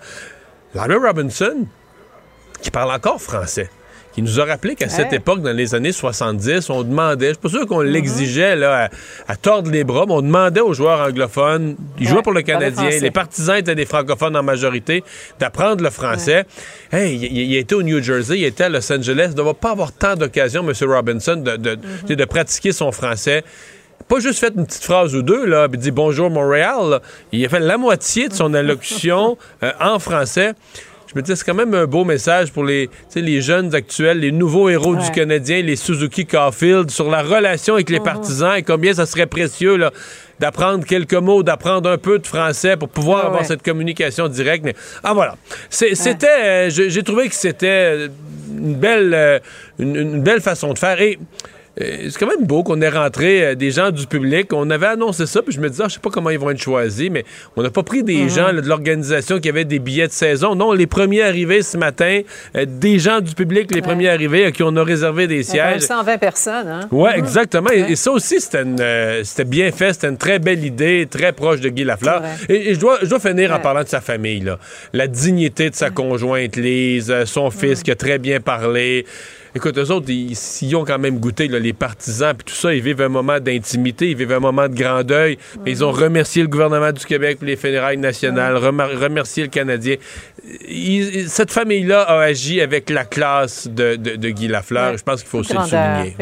Larry 0.74 0.96
Robinson, 0.96 1.66
qui 2.62 2.72
parle 2.72 2.92
encore 2.92 3.22
français 3.22 3.70
qui 4.14 4.22
nous 4.22 4.40
a 4.40 4.46
rappelé 4.46 4.76
qu'à 4.76 4.90
cette 4.90 5.14
époque, 5.14 5.42
dans 5.42 5.56
les 5.56 5.76
années 5.76 5.92
70, 5.92 6.70
on 6.70 6.84
demandait, 6.84 7.28
je 7.28 7.34
suis 7.34 7.42
pas 7.42 7.50
sûr 7.50 7.66
qu'on 7.68 7.82
l'exigeait 7.82 8.56
là, 8.56 8.90
à, 9.28 9.32
à 9.32 9.36
tordre 9.36 9.70
les 9.72 9.84
bras, 9.84 10.06
mais 10.08 10.14
on 10.14 10.22
demandait 10.22 10.62
aux 10.62 10.74
joueurs 10.74 11.08
anglophones, 11.08 11.76
ils 12.00 12.08
jouaient 12.08 12.22
pour 12.22 12.34
le 12.34 12.42
Canadien, 12.42 12.90
les 12.90 13.12
partisans 13.12 13.58
étaient 13.58 13.76
des 13.76 13.86
francophones 13.86 14.36
en 14.36 14.44
majorité, 14.44 15.04
d'apprendre 15.40 15.84
le 15.84 15.90
français. 15.90 16.46
Hey, 16.92 17.16
il, 17.16 17.56
était 17.56 17.76
au 17.76 17.84
New 17.84 18.02
Jersey, 18.02 18.40
il 18.40 18.46
était 18.46 18.66
à 18.66 18.70
Los 18.70 18.92
Angeles, 18.92 19.28
il 19.28 19.38
ne 19.38 19.44
doit 19.44 19.54
pas 19.54 19.72
avoir 19.72 19.92
tant 19.92 20.16
d'occasions, 20.16 20.68
M. 20.68 20.74
Robinson, 20.90 21.36
de, 21.36 21.56
de, 21.56 22.26
pratiquer 22.26 22.72
son 22.72 22.92
français 22.92 23.44
pas 24.08 24.20
juste 24.20 24.40
fait 24.40 24.54
une 24.56 24.66
petite 24.66 24.84
phrase 24.84 25.14
ou 25.14 25.22
deux, 25.22 25.46
là, 25.46 25.70
puis 25.70 25.78
dit 25.78 25.92
bonjour 25.92 26.32
Montréal. 26.32 26.90
là. 26.90 27.02
Il 27.32 27.46
a 27.46 27.50
fait 27.50 27.60
la 27.60 27.78
moitié 27.78 28.28
de 28.28 28.34
son 28.34 28.54
allocution 28.56 29.38
euh, 29.62 29.72
en 29.80 30.00
français. 30.00 30.54
Je 31.12 31.18
me 31.18 31.24
dis, 31.24 31.36
c'est 31.36 31.44
quand 31.44 31.56
même 31.56 31.74
un 31.74 31.88
beau 31.88 32.06
message 32.06 32.52
pour 32.52 32.64
les, 32.64 32.88
jeunes 33.42 33.74
actuels, 33.74 34.20
les 34.20 34.32
nouveaux 34.32 34.70
héros 34.70 34.96
du 34.96 35.10
Canadien, 35.10 35.64
les 35.64 35.76
Suzuki 35.76 36.28
Caulfield, 36.28 36.92
sur 36.92 37.10
la 37.10 37.24
relation 37.24 37.74
avec 37.74 37.90
les 37.90 38.00
partisans 38.00 38.56
et 38.56 38.62
combien 38.62 38.94
ça 38.94 39.08
serait 39.08 39.26
précieux 39.26 39.76
là, 39.76 39.92
d'apprendre 40.40 40.86
quelques 40.86 41.16
mots, 41.16 41.42
d'apprendre 41.42 41.90
un 41.90 41.98
peu 41.98 42.20
de 42.20 42.28
français 42.28 42.78
pour 42.78 42.90
pouvoir 42.90 43.26
avoir 43.26 43.42
ouais. 43.42 43.48
cette 43.48 43.64
communication 43.64 44.28
directe. 44.28 44.64
Mais- 44.64 44.76
ah 45.04 45.16
voilà. 45.16 45.36
C'est- 45.72 45.96
C'était, 45.96 46.28
euh, 46.28 46.70
j'ai 46.70 47.04
trouvé 47.04 47.28
que 47.28 47.36
c'était 47.36 48.08
une 48.56 48.76
belle, 48.76 49.12
euh, 49.16 49.40
une, 49.80 49.96
une 49.96 50.22
belle 50.22 50.42
façon 50.42 50.74
de 50.74 50.78
faire. 50.78 51.02
Et 51.02 51.18
c'est 51.80 52.18
quand 52.20 52.28
même 52.28 52.46
beau 52.46 52.64
qu'on 52.64 52.82
ait 52.82 52.90
rentré 52.90 53.44
euh, 53.44 53.56
des 53.56 53.72
gens 53.72 53.92
du 53.92 54.06
public. 54.06 54.52
On 54.54 54.70
avait 54.70 54.88
annoncé 54.88 55.26
ça, 55.26 55.42
puis 55.42 55.54
je 55.54 55.60
me 55.62 55.70
disais, 55.70 55.84
ah, 55.86 55.88
je 55.88 55.94
sais 55.96 56.00
pas 56.00 56.10
comment 56.10 56.30
ils 56.30 56.40
vont 56.40 56.50
être 56.50 56.62
choisis, 56.62 57.10
mais 57.10 57.24
on 57.56 57.64
n'a 57.64 57.70
pas 57.70 57.84
pris 57.84 58.04
des 58.04 58.18
Mhm. 58.24 58.30
gens 58.30 58.52
là, 58.52 58.62
de 58.62 58.68
l'organisation 58.68 59.40
qui 59.40 59.48
avaient 59.50 59.66
des 59.66 59.80
billets 59.80 60.08
de 60.08 60.12
saison. 60.12 60.56
Non, 60.56 60.74
les 60.74 60.88
premiers 60.88 61.24
arrivés 61.24 61.62
ce 61.62 61.78
matin, 61.78 62.22
euh, 62.56 62.66
des 62.68 63.00
gens 63.00 63.22
du 63.22 63.34
public, 63.34 63.74
les 63.74 63.82
premiers 63.82 64.10
arrivés 64.10 64.46
à 64.46 64.52
qui 64.52 64.64
on 64.64 64.76
a 64.76 64.84
réservé 64.84 65.28
des 65.28 65.44
sièges. 65.44 65.82
120 65.82 66.18
personnes. 66.18 66.68
Hein? 66.68 66.88
Ouais, 66.92 67.14
Mhm. 67.14 67.20
exactement. 67.20 67.70
Et, 67.72 67.92
et 67.92 67.96
ça 67.96 68.12
aussi, 68.12 68.42
c'était 68.42 68.64
une, 68.64 68.80
euh, 68.82 69.22
c'était 69.24 69.46
bien 69.46 69.72
fait. 69.72 69.94
C'était 69.94 70.10
une 70.10 70.18
très 70.18 70.40
belle 70.40 70.66
idée, 70.66 71.08
très 71.10 71.32
proche 71.34 71.62
de 71.62 71.70
Guy 71.70 71.84
Lafleur. 71.86 72.22
Et, 72.50 72.72
et 72.72 72.74
je 72.74 72.80
dois, 72.80 73.00
je 73.02 73.08
dois 73.08 73.20
finir 73.20 73.54
en 73.54 73.60
parlant 73.60 73.84
de 73.84 73.88
sa 73.88 74.02
famille. 74.02 74.42
Là. 74.42 74.60
La 74.94 75.08
dignité 75.08 75.70
de 75.70 75.76
sa 75.76 75.90
conjointe 75.90 76.56
Lise, 76.56 77.10
euh, 77.12 77.26
son 77.26 77.50
fils 77.52 77.84
qui 77.84 77.92
a 77.92 77.96
très 77.96 78.18
bien 78.20 78.40
parlé. 78.40 79.06
Écoute, 79.56 79.78
eux 79.78 79.92
autres, 79.92 80.10
ils, 80.10 80.38
ils 80.62 80.76
ont 80.76 80.86
quand 80.86 81.00
même 81.00 81.20
goûté, 81.20 81.48
là, 81.48 81.60
les 81.60 81.74
partisans, 81.74 82.36
puis 82.36 82.46
tout 82.46 82.60
ça, 82.60 82.74
ils 82.74 82.82
vivent 82.82 83.02
un 83.02 83.10
moment 83.10 83.40
d'intimité, 83.40 84.10
ils 84.12 84.16
vivent 84.16 84.34
un 84.34 84.40
moment 84.40 84.68
de 84.68 84.76
grand 84.76 85.04
deuil. 85.04 85.38
Mais 85.66 85.72
ils 85.72 85.84
ont 85.84 85.92
remercié 85.92 86.42
le 86.42 86.48
gouvernement 86.48 86.92
du 86.92 87.06
Québec 87.06 87.40
pour 87.40 87.48
les 87.48 87.56
funérailles 87.56 87.98
nationales, 87.98 88.58
remercié 88.58 89.44
le 89.44 89.50
Canadien. 89.50 89.96
Cette 91.28 91.52
famille-là 91.52 92.02
a 92.04 92.20
agi 92.22 92.62
avec 92.62 92.90
la 92.90 93.06
classe 93.06 93.68
de, 93.68 93.96
de- 93.96 94.16
de 94.16 94.30
Guy 94.30 94.48
Lafleur. 94.48 94.92
Ouais. 94.92 94.98
Je 94.98 95.04
pense 95.04 95.22
qu'il 95.22 95.30
faut 95.30 95.40
aussi 95.40 95.54
le 95.54 95.60
souligner. 95.70 96.16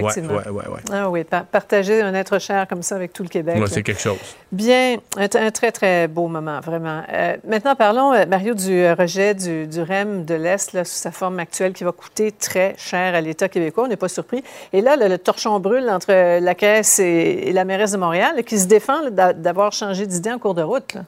Ouais, 0.51 0.69
ouais. 0.69 0.79
Ah 0.91 1.09
oui, 1.09 1.23
pa- 1.23 1.45
partager 1.49 2.01
un 2.01 2.13
être 2.13 2.39
cher 2.39 2.67
comme 2.67 2.81
ça 2.81 2.95
avec 2.95 3.13
tout 3.13 3.23
le 3.23 3.29
Québec. 3.29 3.55
C'est 3.67 3.83
quelque 3.83 4.01
chose. 4.01 4.17
Bien, 4.51 4.97
un, 5.17 5.23
un 5.39 5.51
très, 5.51 5.71
très 5.71 6.07
beau 6.07 6.27
moment, 6.27 6.59
vraiment. 6.61 7.03
Euh, 7.11 7.37
maintenant, 7.47 7.75
parlons, 7.75 8.13
euh, 8.13 8.25
Mario, 8.25 8.53
du 8.53 8.71
euh, 8.81 8.95
rejet 8.95 9.33
du, 9.33 9.67
du 9.67 9.81
REM 9.81 10.25
de 10.25 10.35
l'Est 10.35 10.71
sous 10.83 10.85
sa 10.85 11.11
forme 11.11 11.39
actuelle 11.39 11.73
qui 11.73 11.83
va 11.83 11.91
coûter 11.91 12.31
très 12.31 12.75
cher 12.77 13.13
à 13.15 13.21
l'État 13.21 13.49
québécois. 13.49 13.85
On 13.85 13.87
n'est 13.87 13.95
pas 13.97 14.07
surpris. 14.09 14.43
Et 14.73 14.81
là, 14.81 14.95
le, 14.95 15.07
le 15.07 15.17
torchon 15.17 15.59
brûle 15.59 15.89
entre 15.89 16.39
la 16.39 16.55
Caisse 16.55 16.99
et, 16.99 17.03
et 17.49 17.51
la 17.53 17.65
mairesse 17.65 17.91
de 17.91 17.97
Montréal 17.97 18.33
là, 18.35 18.43
qui 18.43 18.57
se 18.57 18.67
défend 18.67 19.09
d'avoir 19.11 19.71
changé 19.73 20.05
d'idée 20.07 20.31
en 20.31 20.39
cours 20.39 20.53
de 20.55 20.61
route. 20.63 20.93
là. 20.95 21.01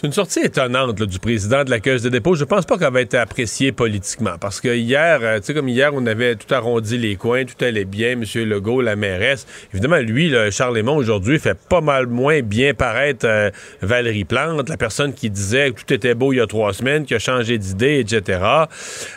C'est 0.00 0.06
une 0.06 0.14
sortie 0.14 0.40
étonnante 0.40 1.02
du 1.02 1.18
président 1.18 1.62
de 1.62 1.68
la 1.68 1.78
Caisse 1.78 2.00
de 2.00 2.08
dépôt. 2.08 2.34
Je 2.34 2.44
pense 2.44 2.64
pas 2.64 2.78
qu'elle 2.78 2.90
va 2.90 3.02
être 3.02 3.16
appréciée 3.16 3.70
politiquement. 3.70 4.38
Parce 4.40 4.58
que 4.58 4.74
hier, 4.74 5.18
euh, 5.20 5.40
tu 5.40 5.44
sais, 5.44 5.52
comme 5.52 5.68
hier, 5.68 5.90
on 5.92 6.06
avait 6.06 6.36
tout 6.36 6.54
arrondi 6.54 6.96
les 6.96 7.16
coins, 7.16 7.44
tout 7.44 7.62
allait 7.62 7.84
bien, 7.84 8.12
M. 8.12 8.24
Legault, 8.34 8.80
la 8.80 8.96
mairesse. 8.96 9.46
Évidemment, 9.74 9.98
lui, 9.98 10.30
là, 10.30 10.50
Charles 10.50 10.78
aujourd'hui, 10.88 11.38
fait 11.38 11.58
pas 11.68 11.82
mal 11.82 12.06
moins 12.06 12.40
bien 12.40 12.72
paraître 12.72 13.26
euh, 13.28 13.50
Valérie 13.82 14.24
Plante, 14.24 14.70
la 14.70 14.78
personne 14.78 15.12
qui 15.12 15.28
disait 15.28 15.72
que 15.72 15.82
tout 15.82 15.92
était 15.92 16.14
beau 16.14 16.32
il 16.32 16.36
y 16.36 16.40
a 16.40 16.46
trois 16.46 16.72
semaines, 16.72 17.04
qui 17.04 17.14
a 17.14 17.18
changé 17.18 17.58
d'idée, 17.58 17.98
etc. 17.98 18.40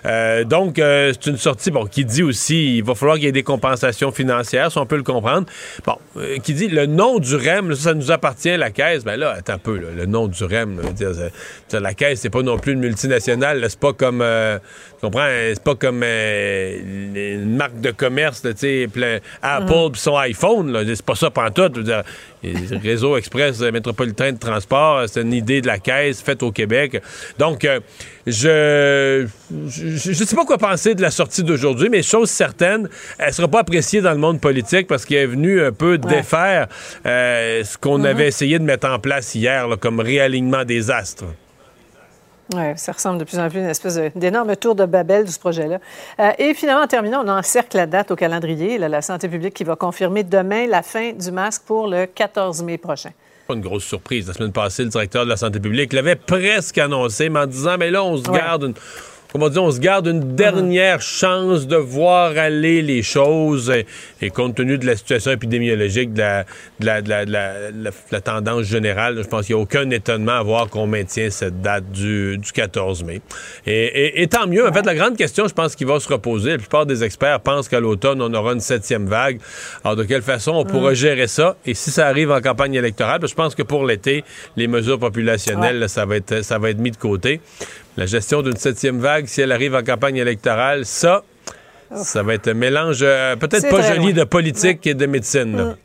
Euh, 0.06 0.44
donc, 0.44 0.74
c'est 0.76 1.28
une 1.28 1.38
sortie, 1.38 1.72
bon, 1.72 1.86
qui 1.86 2.04
dit 2.04 2.24
aussi, 2.24 2.80
il 2.80 2.84
va 2.84 2.94
falloir 2.94 3.16
qu'il 3.16 3.24
y 3.24 3.30
ait 3.30 3.32
des 3.32 3.44
compensations 3.44 4.12
financières, 4.12 4.70
si 4.70 4.78
on 4.78 4.86
peut 4.86 4.98
le 4.98 5.04
comprendre. 5.04 5.48
Bon, 5.86 5.96
qui 6.44 6.54
dit, 6.54 6.68
le 6.68 6.88
nom 6.88 7.20
du 7.20 7.38
REM, 7.38 7.74
ça, 7.74 7.94
nous 7.94 8.12
appartient, 8.12 8.58
la 8.58 8.70
Caisse. 8.70 9.06
Ben 9.06 9.16
là, 9.16 9.36
attends 9.38 9.54
un 9.54 9.58
peu, 9.60 9.78
le 9.78 10.06
nom 10.06 10.28
du 10.28 10.44
REM, 10.44 10.73
dire, 10.94 11.12
c'est- 11.70 11.80
la 11.80 11.94
Caisse, 11.94 12.22
c'est 12.22 12.30
pas 12.30 12.42
non 12.42 12.58
plus 12.58 12.74
une 12.74 12.80
multinationale, 12.80 13.64
c'est 13.70 13.80
pas 13.80 13.94
comme, 13.94 14.22
euh, 14.22 14.58
tu 15.00 15.02
comprends, 15.06 15.22
euh, 15.28 15.52
c'est 15.54 15.64
pas 15.64 15.76
comme 15.76 16.02
euh, 16.04 16.80
une 17.44 17.56
marque 17.56 17.80
de 17.82 17.92
commerce, 17.92 18.42
tu 18.42 18.52
sais, 18.56 18.88
Apple 19.42 19.72
Mhm. 19.74 19.92
puis 19.92 20.02
son 20.02 20.18
iPhone, 20.18 20.72
là, 20.72 20.82
c'est 20.86 21.06
pas 21.06 21.16
ça 21.16 21.30
pantoute, 21.30 21.74
je 21.76 21.80
veux 21.80 21.86
dire, 21.86 22.04
réseau 22.84 23.18
express 23.18 23.60
métropolitain 23.62 24.32
de 24.34 24.38
transport, 24.38 25.04
c'est 25.08 25.22
une 25.22 25.34
idée 25.34 25.62
de 25.62 25.68
la 25.68 25.80
Caisse 25.80 26.22
faite 26.22 26.44
au 26.44 26.52
Québec. 26.52 27.02
Donc, 27.40 27.64
euh, 27.66 27.80
je, 28.28 29.28
je 29.68 30.14
je 30.14 30.24
sais 30.24 30.36
pas 30.36 30.46
quoi 30.46 30.58
penser 30.58 30.96
de 30.96 31.02
la 31.02 31.12
sortie 31.12 31.44
d'aujourd'hui, 31.44 31.90
mais 31.90 32.02
chose 32.04 32.30
certaine, 32.30 32.90
elle 33.20 33.34
sera 33.34 33.48
pas 33.48 33.60
appréciée 33.60 34.02
dans 34.02 34.12
le 34.12 34.18
monde 34.18 34.40
politique 34.42 34.88
parce 34.88 35.06
qu'elle 35.06 35.18
est 35.20 35.26
venue 35.28 35.62
un 35.62 35.72
peu 35.72 35.98
défaire 35.98 36.68
euh, 37.06 37.64
ce 37.64 37.78
qu'on 37.78 38.00
Mhm. 38.00 38.06
avait 38.06 38.28
essayé 38.28 38.60
de 38.60 38.64
mettre 38.64 38.88
en 38.88 39.00
place 39.00 39.36
hier 39.36 39.68
là, 39.68 39.78
comme 39.78 40.00
réalignement 40.00 40.66
des 40.66 40.92
astres. 40.92 41.26
Oui, 42.54 42.62
ça 42.76 42.92
ressemble 42.92 43.18
de 43.20 43.24
plus 43.24 43.40
en 43.40 43.50
plus 43.50 43.60
à 43.60 43.64
une 43.64 43.70
espèce 43.70 44.00
d'énorme 44.16 44.56
tour 44.56 44.76
de 44.76 44.86
Babel 44.86 45.26
de 45.26 45.30
ce 45.32 45.40
projet-là. 45.40 45.80
Euh, 46.20 46.32
et 46.38 46.54
finalement, 46.54 46.84
en 46.84 46.88
terminant, 46.88 47.24
on 47.26 47.30
encercle 47.30 47.78
la 47.78 47.86
date 47.88 48.12
au 48.12 48.16
calendrier. 48.16 48.78
Là, 48.78 48.90
la 48.90 49.02
santé 49.02 49.28
publique 49.28 49.54
qui 49.56 49.64
va 49.64 49.76
confirmer 49.76 50.24
demain 50.24 50.68
la 50.68 50.84
fin 50.84 51.12
du 51.14 51.32
masque 51.32 51.64
pour 51.66 51.88
le 51.88 52.06
14 52.06 52.62
mai 52.64 52.78
prochain. 52.78 53.10
Pas 53.48 53.56
une 53.56 53.62
grosse 53.62 53.84
surprise. 53.84 54.28
La 54.28 54.34
semaine 54.34 54.52
passée, 54.52 54.84
le 54.84 54.90
directeur 54.90 55.26
de 55.26 55.30
la 55.30 55.38
santé 55.38 55.60
publique 55.60 55.94
l'avait 55.94 56.16
presque 56.16 56.78
annoncé, 56.78 57.30
mais 57.30 57.40
en 57.42 57.46
disant, 57.48 57.76
mais 57.78 57.90
là, 57.92 58.04
on 58.04 58.18
se 58.18 58.30
Ouais. 58.30 58.38
garde 58.38 58.64
une. 58.64 58.74
Comment 59.34 59.50
dire, 59.50 59.64
on 59.64 59.72
se 59.72 59.80
garde 59.80 60.06
une 60.06 60.36
dernière 60.36 61.02
chance 61.02 61.66
de 61.66 61.76
voir 61.76 62.38
aller 62.38 62.84
les 62.84 63.02
choses. 63.02 63.72
Et, 63.72 63.88
et 64.22 64.30
compte 64.30 64.54
tenu 64.56 64.78
de 64.78 64.86
la 64.86 64.96
situation 64.96 65.32
épidémiologique, 65.32 66.14
de 66.14 66.20
la, 66.22 66.44
de 66.80 66.86
la- 66.86 67.02
de 67.02 67.10
la- 67.10 67.26
de 67.26 67.32
la- 67.32 67.72
de 67.72 67.84
la- 67.86 67.90
de 67.90 67.96
la 68.12 68.22
tendance 68.22 68.64
générale, 68.66 69.18
je 69.24 69.28
pense 69.28 69.48
qu'il 69.48 69.56
n'y 69.56 69.60
a 69.62 69.64
aucun 69.64 69.90
étonnement 69.90 70.34
à 70.34 70.44
voir 70.44 70.70
qu'on 70.70 70.86
maintient 70.86 71.32
cette 71.32 71.62
date 71.62 71.92
du, 71.92 72.38
du 72.38 72.52
14 72.52 73.04
mai. 73.04 73.22
Et, 73.66 73.72
et- 73.74 74.22
et 74.22 74.28
tant 74.28 74.46
mieux. 74.46 74.68
En 74.70 74.72
fait, 74.72 74.86
la 74.86 74.94
grande 74.94 75.18
question, 75.18 75.48
je 75.48 75.54
pense, 75.56 75.76
qui 75.76 75.84
va 75.84 76.00
se 76.00 76.08
reposer, 76.08 76.52
la 76.52 76.58
plupart 76.60 76.86
des 76.86 77.04
experts 77.04 77.40
pensent 77.40 77.68
qu'à 77.68 77.80
l'automne, 77.80 78.22
on 78.22 78.32
aura 78.36 78.54
une 78.54 78.60
septième 78.60 79.08
vague. 79.08 79.40
Alors, 79.84 79.96
de 79.96 80.04
quelle 80.04 80.22
façon 80.22 80.52
on 80.52 80.64
pourra 80.64 80.92
Mm. 80.92 80.96
gérer 80.96 81.28
ça? 81.28 81.58
Et 81.66 81.74
si 81.74 81.90
ça 81.90 82.06
arrive 82.08 82.30
en 82.32 82.40
campagne 82.40 82.76
électorale, 82.76 83.20
je 83.28 83.34
pense 83.34 83.56
que 83.56 83.64
pour 83.64 83.84
l'été, 83.86 84.24
les 84.58 84.68
mesures 84.68 85.00
populationnelles, 85.00 85.74
Ouais. 85.74 85.80
là, 85.82 85.88
ça, 85.88 86.06
va 86.06 86.18
être, 86.18 86.44
ça 86.44 86.60
va 86.60 86.70
être 86.70 86.78
mis 86.78 86.92
de 86.92 86.98
côté. 86.98 87.42
La 87.98 88.06
gestion 88.06 88.42
d'une 88.42 88.56
septième 88.56 89.00
vague, 89.00 89.28
si 89.28 89.42
elle 89.42 89.52
arrive 89.52 89.76
en 89.76 89.84
campagne 89.84 90.18
électorale, 90.18 90.86
ça, 90.86 91.24
ça 91.96 92.24
va 92.24 92.34
être 92.34 92.48
un 92.48 92.54
mélange 92.56 93.00
euh, 93.02 93.36
peut-être 93.36 93.70
pas 93.70 93.82
joli 93.82 94.14
loin. 94.14 94.24
de 94.24 94.24
politique 94.24 94.88
et 94.88 94.94
de 94.96 95.06
médecine. 95.06 95.76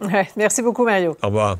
Ouais. 0.00 0.28
Merci 0.36 0.62
beaucoup, 0.62 0.84
Mario. 0.84 1.16
Au 1.22 1.26
revoir. 1.26 1.56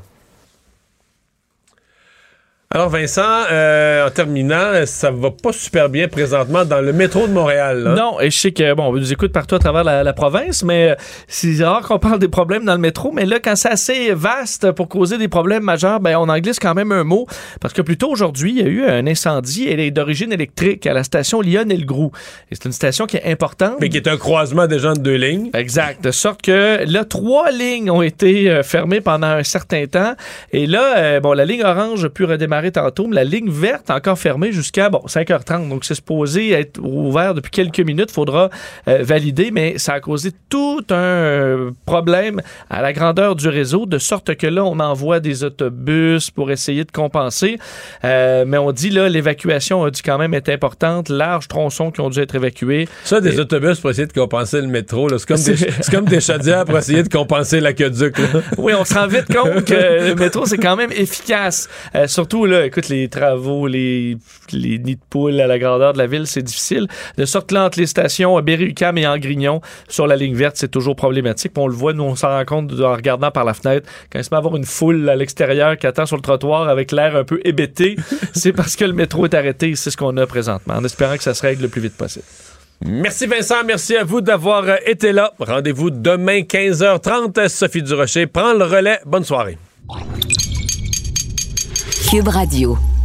Alors 2.69 2.89
Vincent, 2.89 3.21
euh, 3.49 4.05
en 4.05 4.09
terminant, 4.09 4.85
ça 4.85 5.09
va 5.09 5.31
pas 5.31 5.53
super 5.53 5.87
bien 5.87 6.09
présentement 6.09 6.65
dans 6.65 6.81
le 6.81 6.91
métro 6.91 7.25
de 7.25 7.31
Montréal. 7.31 7.81
là. 7.81 7.95
Non, 7.95 8.19
et 8.19 8.29
je 8.29 8.37
sais 8.37 8.51
que, 8.51 8.73
bon, 8.73 8.87
on 8.89 8.91
nous 8.91 9.13
écoute 9.13 9.31
partout 9.31 9.55
à 9.55 9.59
travers 9.59 9.85
la, 9.85 10.03
la 10.03 10.11
province, 10.11 10.65
mais 10.65 10.89
euh, 10.89 10.95
c'est 11.29 11.63
rare 11.63 11.83
qu'on 11.83 11.97
parle 11.97 12.19
des 12.19 12.27
problèmes 12.27 12.65
dans 12.65 12.73
le 12.73 12.79
métro. 12.79 13.13
Mais 13.13 13.25
là, 13.25 13.39
quand 13.41 13.55
c'est 13.55 13.69
assez 13.69 14.11
vaste 14.13 14.73
pour 14.73 14.89
causer 14.89 15.17
des 15.17 15.29
problèmes 15.29 15.63
majeurs, 15.63 16.01
ben, 16.01 16.17
on 16.17 16.27
en 16.27 16.37
glisse 16.39 16.59
quand 16.59 16.73
même 16.73 16.91
un 16.91 17.05
mot. 17.05 17.25
Parce 17.61 17.73
que 17.73 17.81
plus 17.81 17.97
tôt 17.97 18.09
aujourd'hui, 18.09 18.51
il 18.51 18.57
y 18.57 18.63
a 18.63 18.67
eu 18.67 18.85
un 18.85 19.07
incendie 19.07 19.89
d'origine 19.93 20.33
électrique 20.33 20.85
à 20.87 20.93
la 20.93 21.05
station 21.05 21.39
Lyon-Elgrou. 21.39 22.11
Et 22.51 22.55
c'est 22.55 22.65
une 22.65 22.73
station 22.73 23.05
qui 23.05 23.15
est 23.15 23.31
importante. 23.31 23.77
Mais 23.79 23.87
qui 23.87 23.95
est 23.95 24.09
un 24.09 24.17
croisement 24.17 24.67
des 24.67 24.79
gens 24.79 24.91
de 24.91 24.99
deux 24.99 25.15
lignes. 25.15 25.51
Exact. 25.53 26.03
De 26.03 26.11
sorte 26.11 26.41
que 26.41 26.83
là, 26.85 27.05
trois 27.05 27.49
lignes 27.49 27.89
ont 27.89 28.01
été 28.01 28.51
euh, 28.51 28.61
fermées 28.61 28.99
pendant 28.99 29.27
un 29.27 29.43
certain 29.43 29.85
temps. 29.85 30.15
Et 30.51 30.67
là, 30.67 30.97
euh, 30.97 31.19
bon, 31.21 31.31
la 31.31 31.45
ligne 31.45 31.63
orange 31.63 32.03
a 32.03 32.09
pu 32.09 32.25
redémarrer 32.25 32.56
tantôt, 32.71 33.07
mais 33.07 33.15
la 33.15 33.23
ligne 33.23 33.49
verte 33.49 33.89
encore 33.89 34.17
fermée 34.19 34.51
jusqu'à 34.51 34.89
bon, 34.89 35.01
5h30. 35.07 35.69
Donc, 35.69 35.85
c'est 35.85 35.95
supposé 35.95 36.51
être 36.51 36.79
ouvert 36.81 37.33
depuis 37.33 37.51
quelques 37.51 37.79
minutes. 37.79 38.11
faudra 38.11 38.49
euh, 38.87 38.99
valider, 39.01 39.51
mais 39.51 39.77
ça 39.77 39.93
a 39.93 39.99
causé 39.99 40.31
tout 40.49 40.83
un 40.89 41.71
problème 41.85 42.41
à 42.69 42.81
la 42.81 42.93
grandeur 42.93 43.35
du 43.35 43.47
réseau, 43.47 43.85
de 43.85 43.97
sorte 43.97 44.35
que 44.35 44.47
là, 44.47 44.63
on 44.65 44.79
envoie 44.79 45.19
des 45.19 45.43
autobus 45.43 46.31
pour 46.31 46.51
essayer 46.51 46.83
de 46.83 46.91
compenser. 46.91 47.57
Euh, 48.03 48.43
mais 48.47 48.57
on 48.57 48.71
dit 48.71 48.89
là, 48.89 49.09
l'évacuation 49.09 49.83
a 49.83 49.91
dû 49.91 50.01
quand 50.01 50.17
même 50.17 50.33
être 50.33 50.49
importante. 50.49 51.09
Larges 51.09 51.47
tronçons 51.47 51.91
qui 51.91 52.01
ont 52.01 52.09
dû 52.09 52.19
être 52.19 52.35
évacués. 52.35 52.87
Ça, 53.03 53.21
des 53.21 53.35
Et- 53.35 53.39
autobus 53.39 53.79
pour 53.79 53.89
essayer 53.89 54.07
de 54.07 54.13
compenser 54.13 54.61
le 54.61 54.67
métro, 54.67 55.09
c'est 55.17 55.27
comme, 55.27 55.37
des, 55.41 55.55
comme 55.91 56.05
des 56.05 56.19
chaudières 56.21 56.65
pour 56.65 56.77
essayer 56.77 57.03
de 57.03 57.09
compenser 57.09 57.59
l'aqueduc. 57.59 58.15
Oui, 58.57 58.73
on 58.77 58.85
se 58.85 58.93
rend 58.93 59.07
vite 59.07 59.33
compte 59.33 59.65
que 59.65 60.07
le 60.09 60.15
métro, 60.15 60.45
c'est 60.45 60.57
quand 60.57 60.75
même 60.75 60.91
efficace. 60.91 61.69
Euh, 61.95 62.07
surtout, 62.07 62.45
là, 62.47 62.65
écoute, 62.65 62.89
les 62.89 63.07
travaux, 63.09 63.67
les, 63.67 64.17
les 64.51 64.79
nids 64.79 64.95
de 64.95 65.01
poules 65.09 65.39
à 65.39 65.47
la 65.47 65.59
grandeur 65.59 65.93
de 65.93 65.97
la 65.97 66.07
ville, 66.07 66.27
c'est 66.27 66.41
difficile. 66.41 66.87
De 67.17 67.25
sorte 67.25 67.49
que 67.49 67.55
là, 67.55 67.65
entre 67.65 67.79
les 67.79 67.85
stations 67.85 68.39
Berry-UQAM 68.41 68.97
et 68.97 69.07
Angrignon, 69.07 69.61
sur 69.87 70.07
la 70.07 70.15
ligne 70.15 70.35
verte, 70.35 70.55
c'est 70.57 70.69
toujours 70.69 70.95
problématique. 70.95 71.53
Puis 71.53 71.63
on 71.63 71.67
le 71.67 71.73
voit, 71.73 71.93
nous, 71.93 72.03
on 72.03 72.15
s'en 72.15 72.29
rend 72.29 72.45
compte 72.45 72.71
en 72.79 72.93
regardant 72.93 73.31
par 73.31 73.45
la 73.45 73.53
fenêtre. 73.53 73.89
Quand 74.11 74.19
il 74.19 74.23
se 74.23 74.29
met 74.31 74.35
à 74.35 74.39
avoir 74.39 74.55
une 74.55 74.65
foule 74.65 75.09
à 75.09 75.15
l'extérieur 75.15 75.77
qui 75.77 75.87
attend 75.87 76.05
sur 76.05 76.15
le 76.15 76.21
trottoir 76.21 76.67
avec 76.69 76.91
l'air 76.91 77.15
un 77.15 77.23
peu 77.23 77.39
hébété, 77.43 77.95
c'est 78.33 78.53
parce 78.53 78.75
que 78.75 78.85
le 78.85 78.93
métro 78.93 79.25
est 79.25 79.33
arrêté. 79.33 79.75
C'est 79.75 79.91
ce 79.91 79.97
qu'on 79.97 80.17
a 80.17 80.25
présentement, 80.27 80.75
en 80.75 80.83
espérant 80.83 81.17
que 81.17 81.23
ça 81.23 81.33
se 81.33 81.41
règle 81.41 81.63
le 81.63 81.69
plus 81.69 81.81
vite 81.81 81.95
possible. 81.95 82.25
Merci 82.85 83.25
Vincent, 83.25 83.63
merci 83.65 83.95
à 83.95 84.03
vous 84.03 84.21
d'avoir 84.21 84.63
euh, 84.65 84.75
été 84.85 85.11
là. 85.11 85.33
Rendez-vous 85.39 85.89
demain 85.89 86.41
15h30. 86.41 87.47
Sophie 87.47 87.81
Durocher 87.81 88.27
prend 88.27 88.53
le 88.53 88.65
relais. 88.65 88.99
Bonne 89.05 89.23
soirée. 89.23 89.57
Cube 92.07 92.29
Radio. 92.29 92.96